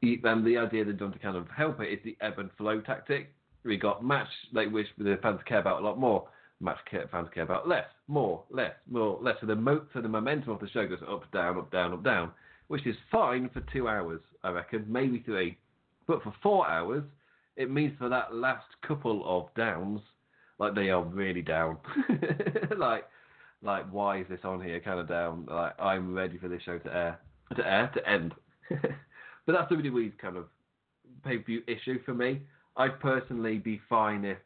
And 0.02 0.26
um, 0.26 0.46
the 0.46 0.58
idea 0.58 0.86
they've 0.86 0.98
done 0.98 1.12
to 1.12 1.20
kind 1.20 1.36
of 1.36 1.48
help 1.50 1.82
it 1.82 1.92
is 1.92 2.00
the 2.06 2.16
ebb 2.22 2.40
and 2.40 2.50
flow 2.58 2.80
tactic. 2.80 3.34
We 3.66 3.78
got 3.78 4.06
match 4.06 4.30
they 4.54 4.68
wish 4.68 4.88
the 4.98 5.20
fans 5.22 5.42
care 5.46 5.60
about 5.60 5.82
a 5.82 5.86
lot 5.86 6.00
more. 6.00 6.30
Match 6.62 6.78
care, 6.90 7.08
fans 7.12 7.28
care 7.34 7.44
about 7.44 7.68
less, 7.68 7.86
more, 8.08 8.44
less, 8.50 8.74
more, 8.90 9.20
less. 9.22 9.36
So 9.42 9.48
the 9.48 9.56
mo- 9.56 9.86
so 9.94 10.02
the 10.02 10.08
momentum 10.08 10.52
of 10.52 10.60
the 10.60 10.70
show 10.70 10.88
goes 10.88 11.00
up, 11.08 11.30
down, 11.32 11.58
up, 11.58 11.72
down, 11.72 11.94
up, 11.94 12.04
down, 12.04 12.32
which 12.68 12.88
is 12.88 12.96
fine 13.12 13.50
for 13.54 13.62
two 13.74 13.88
hours, 13.88 14.22
I 14.44 14.52
reckon, 14.52 14.86
maybe 14.88 15.22
three. 15.26 15.58
But 16.08 16.24
for 16.24 16.34
four 16.42 16.68
hours, 16.68 17.04
it 17.58 17.70
means 17.70 17.94
for 18.00 18.08
that 18.10 18.34
last 18.34 18.68
couple 18.88 19.24
of 19.26 19.54
downs, 19.56 20.00
like 20.60 20.76
they 20.76 20.90
are 20.90 21.04
really 21.04 21.42
down. 21.42 21.78
like, 22.78 23.06
like 23.62 23.92
why 23.92 24.20
is 24.20 24.28
this 24.30 24.40
on 24.44 24.62
here? 24.62 24.80
Kind 24.80 25.00
of 25.00 25.08
down. 25.08 25.46
Like 25.50 25.80
I'm 25.80 26.14
ready 26.14 26.38
for 26.38 26.48
this 26.48 26.62
show 26.64 26.78
to 26.80 26.94
air, 26.94 27.20
to 27.56 27.66
air, 27.66 27.92
to 27.94 28.10
end. 28.10 28.34
but 28.70 28.82
that's 29.48 29.72
WWE's 29.72 30.14
kind 30.22 30.38
of 30.38 30.46
pay 31.24 31.38
per 31.38 31.44
view 31.44 31.62
issue 31.68 32.00
for 32.06 32.14
me. 32.14 32.42
I'd 32.76 33.00
personally 33.00 33.58
be 33.58 33.82
fine 33.90 34.24
if, 34.24 34.38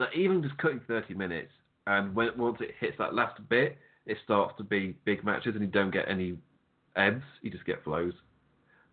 like, 0.00 0.16
even 0.16 0.42
just 0.42 0.56
cutting 0.56 0.80
30 0.88 1.12
minutes, 1.12 1.52
and 1.86 2.14
when 2.14 2.30
once 2.38 2.58
it 2.60 2.70
hits 2.80 2.96
that 2.98 3.14
last 3.14 3.38
bit, 3.50 3.76
it 4.06 4.16
starts 4.24 4.54
to 4.56 4.64
be 4.64 4.96
big 5.04 5.24
matches, 5.24 5.54
and 5.54 5.60
you 5.60 5.70
don't 5.70 5.90
get 5.90 6.08
any 6.08 6.38
ebbs, 6.96 7.24
you 7.42 7.50
just 7.50 7.66
get 7.66 7.84
flows. 7.84 8.14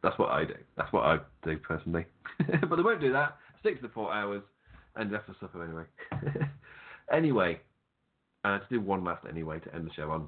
That's 0.03 0.20
what 0.20 0.30
I 0.30 0.43
do. 0.43 0.55
That's 0.76 0.91
what 0.91 1.03
I 1.03 1.18
do 1.43 1.57
personally. 1.57 2.05
but 2.38 2.76
they 2.76 2.82
won't 2.82 2.99
do 2.99 3.13
that. 3.13 3.38
Stick 3.61 3.78
to 3.78 3.88
the 3.88 3.93
four 3.93 4.13
hours 4.13 4.43
and 4.95 5.11
have 5.11 5.25
to 5.25 5.35
suffer 5.39 5.63
anyway. 5.63 5.83
anyway, 7.11 7.59
uh, 8.43 8.59
to 8.59 8.65
do 8.69 8.81
one 8.81 9.03
last 9.03 9.25
anyway 9.29 9.59
to 9.59 9.73
end 9.73 9.87
the 9.87 9.93
show 9.93 10.11
on. 10.11 10.27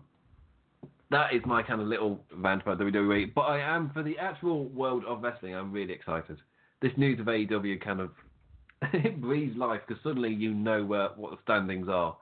That 1.10 1.34
is 1.34 1.42
my 1.46 1.64
kind 1.64 1.82
of 1.82 1.88
little 1.88 2.20
rant 2.36 2.64
about 2.64 2.80
WWE. 2.80 3.34
But 3.34 3.42
I 3.42 3.60
am, 3.60 3.92
for 3.94 4.04
the 4.04 4.18
actual 4.18 4.66
world 4.66 5.04
of 5.08 5.22
wrestling, 5.22 5.56
I'm 5.56 5.72
really 5.72 5.94
excited. 5.94 6.38
This 6.82 6.92
news 6.98 7.20
of 7.20 7.28
AEW 7.28 7.82
kind 7.82 8.02
of 8.02 8.12
it 8.94 9.20
breathes 9.22 9.58
life 9.58 9.82
because 9.88 10.02
suddenly 10.04 10.34
you 10.34 10.54
know 10.54 10.84
where, 10.84 11.10
what 11.16 11.32
the 11.32 11.38
standings 11.44 11.88
are. 11.90 12.18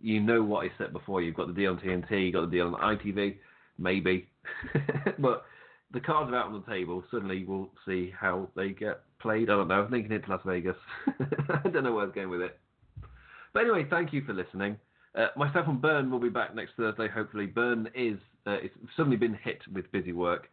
You 0.00 0.20
know 0.20 0.42
what 0.42 0.64
is 0.64 0.72
set 0.78 0.92
before 0.92 1.20
you. 1.20 1.28
You've 1.28 1.36
got 1.36 1.48
the 1.48 1.52
deal 1.52 1.72
on 1.72 1.78
TNT, 1.78 2.26
you've 2.26 2.34
got 2.34 2.50
the 2.50 2.56
deal 2.56 2.74
on 2.74 2.96
ITV, 2.96 3.36
maybe. 3.78 4.28
but 5.18 5.44
the 5.92 6.00
cards 6.00 6.30
are 6.30 6.36
out 6.36 6.46
on 6.46 6.62
the 6.64 6.72
table. 6.72 7.02
Suddenly 7.10 7.44
we'll 7.44 7.70
see 7.86 8.12
how 8.18 8.48
they 8.56 8.70
get 8.70 9.00
played. 9.20 9.50
I 9.50 9.56
don't 9.56 9.68
know. 9.68 9.82
I'm 9.82 9.90
thinking 9.90 10.12
it's 10.12 10.28
Las 10.28 10.40
Vegas. 10.44 10.76
I 11.08 11.68
don't 11.68 11.84
know 11.84 11.94
where 11.94 12.04
I'm 12.04 12.12
going 12.12 12.30
with 12.30 12.42
it. 12.42 12.58
But 13.52 13.60
anyway, 13.60 13.86
thank 13.88 14.12
you 14.12 14.22
for 14.24 14.32
listening. 14.32 14.76
Uh, 15.14 15.26
myself 15.36 15.66
and 15.66 15.82
Burn 15.82 16.10
will 16.10 16.20
be 16.20 16.28
back 16.28 16.54
next 16.54 16.72
Thursday. 16.76 17.08
Hopefully, 17.08 17.46
Burn 17.46 17.88
is 17.94 18.18
uh, 18.46 18.52
it's 18.62 18.74
suddenly 18.96 19.16
been 19.16 19.34
hit 19.42 19.58
with 19.72 19.90
busy 19.90 20.12
work, 20.12 20.48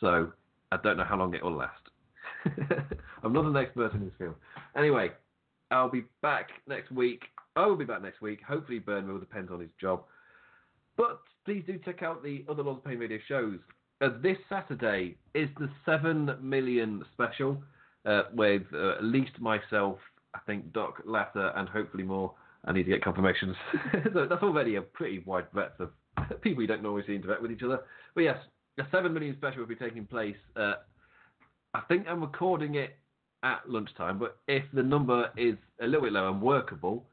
so 0.00 0.30
I 0.70 0.76
don't 0.82 0.98
know 0.98 1.04
how 1.04 1.16
long 1.16 1.34
it 1.34 1.42
will 1.42 1.56
last. 1.56 1.80
I'm 3.22 3.32
not 3.32 3.46
an 3.46 3.56
expert 3.56 3.94
in 3.94 4.04
this 4.04 4.12
field. 4.18 4.34
Anyway, 4.76 5.10
I'll 5.70 5.90
be 5.90 6.04
back 6.20 6.50
next 6.68 6.92
week. 6.92 7.22
I 7.56 7.66
will 7.66 7.76
be 7.76 7.86
back 7.86 8.02
next 8.02 8.20
week. 8.20 8.40
Hopefully, 8.46 8.78
Burn 8.78 9.08
will 9.08 9.18
depend 9.18 9.50
on 9.50 9.60
his 9.60 9.70
job. 9.80 10.02
But 10.96 11.20
please 11.46 11.64
do 11.66 11.78
check 11.84 12.02
out 12.02 12.22
the 12.22 12.44
other 12.50 12.62
Lords 12.62 12.78
of 12.78 12.84
Pain 12.84 12.98
radio 12.98 13.18
shows. 13.26 13.58
Uh, 14.02 14.08
this 14.20 14.36
Saturday 14.48 15.16
is 15.32 15.48
the 15.60 15.70
7 15.86 16.36
million 16.42 17.04
special 17.12 17.62
uh, 18.04 18.22
with 18.34 18.62
uh, 18.74 18.96
at 18.96 19.04
least 19.04 19.38
myself, 19.38 19.98
I 20.34 20.40
think 20.44 20.72
Doc 20.72 21.00
Latter, 21.06 21.52
and 21.54 21.68
hopefully 21.68 22.02
more. 22.02 22.34
I 22.64 22.72
need 22.72 22.84
to 22.84 22.90
get 22.90 23.02
confirmations. 23.02 23.54
so 24.12 24.26
that's 24.28 24.42
already 24.42 24.74
a 24.76 24.82
pretty 24.82 25.20
wide 25.20 25.50
breadth 25.52 25.78
of 25.78 25.90
people 26.40 26.62
you 26.62 26.68
don't 26.68 26.82
normally 26.82 27.04
see 27.06 27.14
interact 27.14 27.42
with 27.42 27.52
each 27.52 27.62
other. 27.62 27.80
But 28.14 28.22
yes, 28.22 28.38
the 28.76 28.84
7 28.90 29.12
million 29.12 29.36
special 29.36 29.60
will 29.60 29.68
be 29.68 29.76
taking 29.76 30.04
place. 30.04 30.36
Uh, 30.56 30.74
I 31.74 31.80
think 31.82 32.06
I'm 32.08 32.22
recording 32.22 32.74
it 32.74 32.96
at 33.44 33.68
lunchtime, 33.68 34.18
but 34.18 34.38
if 34.48 34.64
the 34.72 34.82
number 34.82 35.30
is 35.36 35.54
a 35.80 35.86
little 35.86 36.02
bit 36.02 36.12
low 36.12 36.28
and 36.28 36.42
workable, 36.42 37.06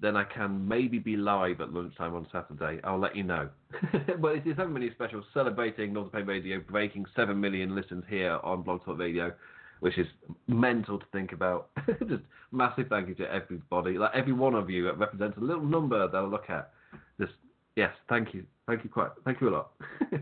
then 0.00 0.16
I 0.16 0.24
can 0.24 0.66
maybe 0.66 0.98
be 0.98 1.16
live 1.16 1.60
at 1.60 1.72
lunchtime 1.72 2.14
on 2.14 2.26
Saturday. 2.32 2.80
I'll 2.84 2.98
let 2.98 3.14
you 3.14 3.22
know. 3.22 3.48
but 4.20 4.36
it's 4.36 4.46
a 4.46 4.56
7 4.56 4.72
million 4.72 4.92
special 4.94 5.22
celebrating 5.34 5.92
North 5.92 6.10
Pain 6.12 6.26
Radio 6.26 6.60
breaking 6.60 7.04
7 7.14 7.38
million 7.38 7.74
listens 7.74 8.04
here 8.08 8.38
on 8.42 8.62
Blog 8.62 8.84
Talk 8.84 8.98
Radio, 8.98 9.32
which 9.80 9.98
is 9.98 10.06
mental 10.46 10.98
to 10.98 11.04
think 11.12 11.32
about. 11.32 11.68
Just 12.08 12.22
massive 12.50 12.86
thank 12.88 13.08
you 13.08 13.14
to 13.16 13.32
everybody. 13.32 13.98
Like 13.98 14.12
every 14.14 14.32
one 14.32 14.54
of 14.54 14.70
you 14.70 14.90
represents 14.90 15.36
a 15.36 15.40
little 15.40 15.64
number 15.64 16.08
that 16.08 16.16
I'll 16.16 16.30
look 16.30 16.48
at. 16.48 16.70
Just, 17.20 17.32
yes, 17.76 17.92
thank 18.08 18.32
you. 18.32 18.44
Thank 18.66 18.84
you 18.84 18.90
quite. 18.90 19.10
Thank 19.24 19.40
you 19.40 19.50
a 19.50 19.50
lot. 19.50 19.72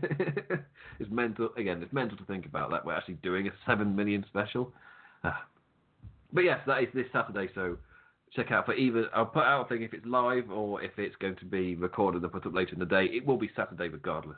it's 0.99 1.09
mental. 1.09 1.49
Again, 1.55 1.81
it's 1.81 1.93
mental 1.93 2.17
to 2.17 2.25
think 2.25 2.45
about 2.45 2.69
that 2.71 2.85
we're 2.85 2.95
actually 2.95 3.15
doing 3.15 3.47
a 3.47 3.51
7 3.65 3.95
million 3.95 4.25
special. 4.29 4.73
Ah. 5.23 5.45
But 6.33 6.41
yes, 6.41 6.59
that 6.67 6.83
is 6.83 6.89
this 6.93 7.07
Saturday, 7.13 7.49
so 7.55 7.77
check 8.35 8.51
out 8.51 8.65
for 8.65 8.73
either. 8.73 9.09
I'll 9.13 9.25
put 9.25 9.43
out 9.43 9.65
a 9.65 9.69
thing 9.69 9.83
if 9.83 9.93
it's 9.93 10.05
live 10.05 10.49
or 10.51 10.81
if 10.81 10.91
it's 10.97 11.15
going 11.17 11.35
to 11.37 11.45
be 11.45 11.75
recorded 11.75 12.23
and 12.23 12.31
put 12.31 12.45
up 12.45 12.53
later 12.53 12.73
in 12.73 12.79
the 12.79 12.85
day. 12.85 13.05
It 13.05 13.25
will 13.25 13.37
be 13.37 13.49
Saturday 13.55 13.89
regardless. 13.89 14.37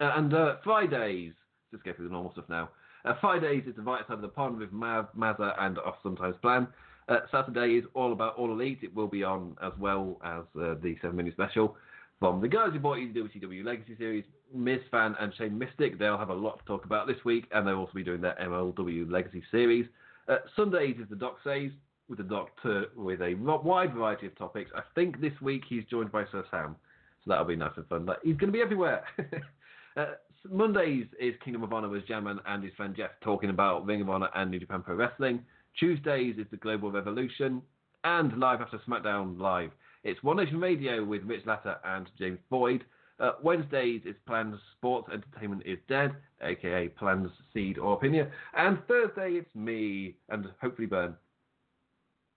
Uh, 0.00 0.12
and 0.16 0.32
uh, 0.34 0.56
Fridays, 0.62 1.32
just 1.70 1.84
go 1.84 1.92
through 1.92 2.08
the 2.08 2.12
normal 2.12 2.32
stuff 2.32 2.44
now. 2.48 2.70
Uh, 3.04 3.14
Fridays 3.20 3.64
is 3.66 3.76
the 3.76 3.82
right 3.82 4.06
side 4.06 4.14
of 4.14 4.22
the 4.22 4.28
pond 4.28 4.58
with 4.58 4.72
Mav, 4.72 5.06
Mazza, 5.16 5.54
and 5.60 5.78
Off 5.78 5.96
Sometimes 6.02 6.36
Plan. 6.42 6.66
Uh, 7.08 7.20
Saturday 7.30 7.74
is 7.74 7.84
all 7.94 8.12
about 8.12 8.36
All 8.36 8.50
Elite. 8.50 8.80
It 8.82 8.94
will 8.94 9.06
be 9.06 9.22
on 9.22 9.56
as 9.62 9.72
well 9.78 10.20
as 10.24 10.42
uh, 10.60 10.74
the 10.82 10.96
7 11.00 11.16
minute 11.16 11.34
special 11.34 11.76
from 12.18 12.40
the 12.40 12.48
guys 12.48 12.70
who 12.72 12.80
bought 12.80 12.94
you 12.94 13.12
the 13.12 13.20
WCW 13.20 13.64
Legacy 13.64 13.94
Series, 13.96 14.24
Miz 14.54 14.80
Fan 14.90 15.14
and 15.20 15.32
Shane 15.36 15.56
Mystic. 15.56 15.98
They'll 15.98 16.18
have 16.18 16.30
a 16.30 16.34
lot 16.34 16.58
to 16.58 16.64
talk 16.64 16.84
about 16.84 17.06
this 17.06 17.22
week, 17.24 17.46
and 17.52 17.66
they'll 17.66 17.76
also 17.76 17.92
be 17.94 18.04
doing 18.04 18.20
their 18.20 18.36
MLW 18.40 19.10
Legacy 19.10 19.42
Series. 19.50 19.86
Uh, 20.28 20.38
Sundays 20.56 20.96
is 21.00 21.08
the 21.08 21.16
Doc 21.16 21.36
Says 21.44 21.70
with 22.08 22.18
the 22.18 22.24
Doctor 22.24 22.86
with 22.96 23.20
a 23.20 23.34
wide 23.34 23.94
variety 23.94 24.26
of 24.26 24.36
topics. 24.36 24.70
I 24.74 24.82
think 24.94 25.20
this 25.20 25.32
week 25.40 25.62
he's 25.68 25.84
joined 25.90 26.12
by 26.12 26.24
Sir 26.30 26.44
Sam, 26.50 26.76
so 27.24 27.30
that'll 27.30 27.44
be 27.44 27.56
nice 27.56 27.72
and 27.76 27.86
fun. 27.88 28.04
But 28.04 28.20
he's 28.22 28.36
going 28.36 28.52
to 28.52 28.56
be 28.56 28.62
everywhere. 28.62 29.04
uh, 29.96 30.06
Mondays 30.50 31.06
is 31.18 31.34
Kingdom 31.44 31.64
of 31.64 31.72
Honor 31.72 31.88
with 31.88 32.06
Jamman 32.06 32.38
and 32.46 32.62
his 32.62 32.72
friend 32.74 32.94
Jeff 32.96 33.10
talking 33.20 33.50
about 33.50 33.84
Ring 33.86 34.00
of 34.00 34.08
Honor 34.08 34.28
and 34.34 34.50
New 34.50 34.60
Japan 34.60 34.82
Pro 34.82 34.94
Wrestling. 34.94 35.44
Tuesdays 35.78 36.36
is 36.38 36.46
the 36.50 36.56
Global 36.56 36.90
Revolution, 36.90 37.60
and 38.04 38.38
live 38.38 38.60
after 38.60 38.78
SmackDown 38.88 39.38
Live. 39.38 39.70
It's 40.04 40.22
One 40.22 40.36
Nation 40.36 40.60
Radio 40.60 41.04
with 41.04 41.24
Rich 41.24 41.44
Latter 41.46 41.76
and 41.84 42.08
James 42.18 42.38
Boyd. 42.48 42.84
Uh, 43.18 43.32
Wednesdays 43.42 44.02
is 44.04 44.14
Planned 44.26 44.54
Sports 44.76 45.08
Entertainment 45.12 45.62
is 45.66 45.78
Dead, 45.88 46.12
aka 46.42 46.88
Planned 46.88 47.28
Seed 47.52 47.78
or 47.78 47.94
Opinion. 47.94 48.28
And 48.56 48.78
Thursday 48.86 49.32
it's 49.32 49.54
me 49.54 50.14
and 50.28 50.46
hopefully 50.60 50.86
Byrne 50.86 51.14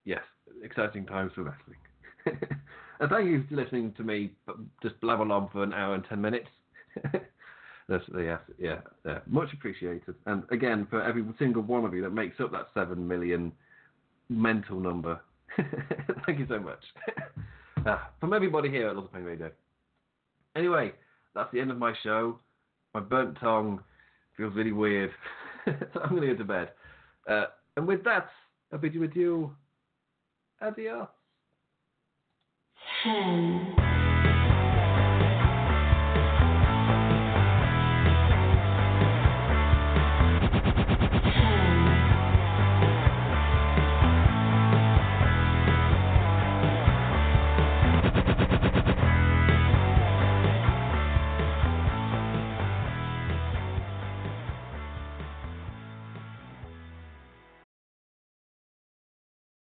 yes, 0.10 0.24
exciting 0.64 1.06
times 1.06 1.32
for 1.36 1.44
wrestling. 1.44 1.78
and 3.00 3.10
thank 3.10 3.28
you 3.28 3.44
for 3.48 3.56
listening 3.56 3.94
to 3.98 4.04
me 4.04 4.32
just 4.82 5.00
blabber 5.02 5.32
on 5.32 5.50
for 5.52 5.64
an 5.64 5.72
hour 5.72 5.94
and 5.94 6.04
ten 6.10 6.20
minutes. 6.20 6.48
That's, 7.88 8.04
yeah, 8.16 8.38
yeah, 8.60 8.80
much 9.28 9.54
appreciated. 9.54 10.16
And 10.26 10.44
again, 10.52 10.86
for 10.90 11.02
every 11.02 11.24
single 11.40 11.64
one 11.64 11.86
of 11.86 11.94
you 11.94 12.02
that 12.04 12.12
makes 12.12 12.40
up 12.40 12.52
that 12.52 12.68
seven 12.74 13.08
million 13.08 13.52
mental 14.30 14.80
number, 14.80 15.20
thank 16.26 16.40
you 16.40 16.46
so 16.48 16.60
much. 16.60 16.84
uh, 17.86 17.98
from 18.20 18.34
everybody 18.34 18.70
here 18.70 18.90
at 18.90 18.96
Lords 18.96 19.08
of 19.08 19.14
Pain 19.14 19.24
Radio, 19.24 19.52
Anyway, 20.56 20.92
that's 21.36 21.52
the 21.52 21.60
end 21.60 21.72
of 21.72 21.78
my 21.78 21.94
show. 22.04 22.40
My 22.94 23.00
burnt 23.00 23.38
tongue 23.40 23.82
feels 24.36 24.56
really 24.56 24.72
weird. 24.72 25.12
so 25.66 26.02
I'm 26.04 26.10
going 26.10 26.22
to 26.22 26.28
go 26.34 26.38
to 26.38 26.44
bed. 26.44 26.70
Uh, 27.30 27.46
and 27.78 27.88
with 27.88 28.04
that, 28.04 28.30
I 28.74 28.78
bid 28.78 28.94
you 28.94 29.04
adieu. 29.04 29.52
Adios. 30.60 31.10
Ten. 33.04 33.89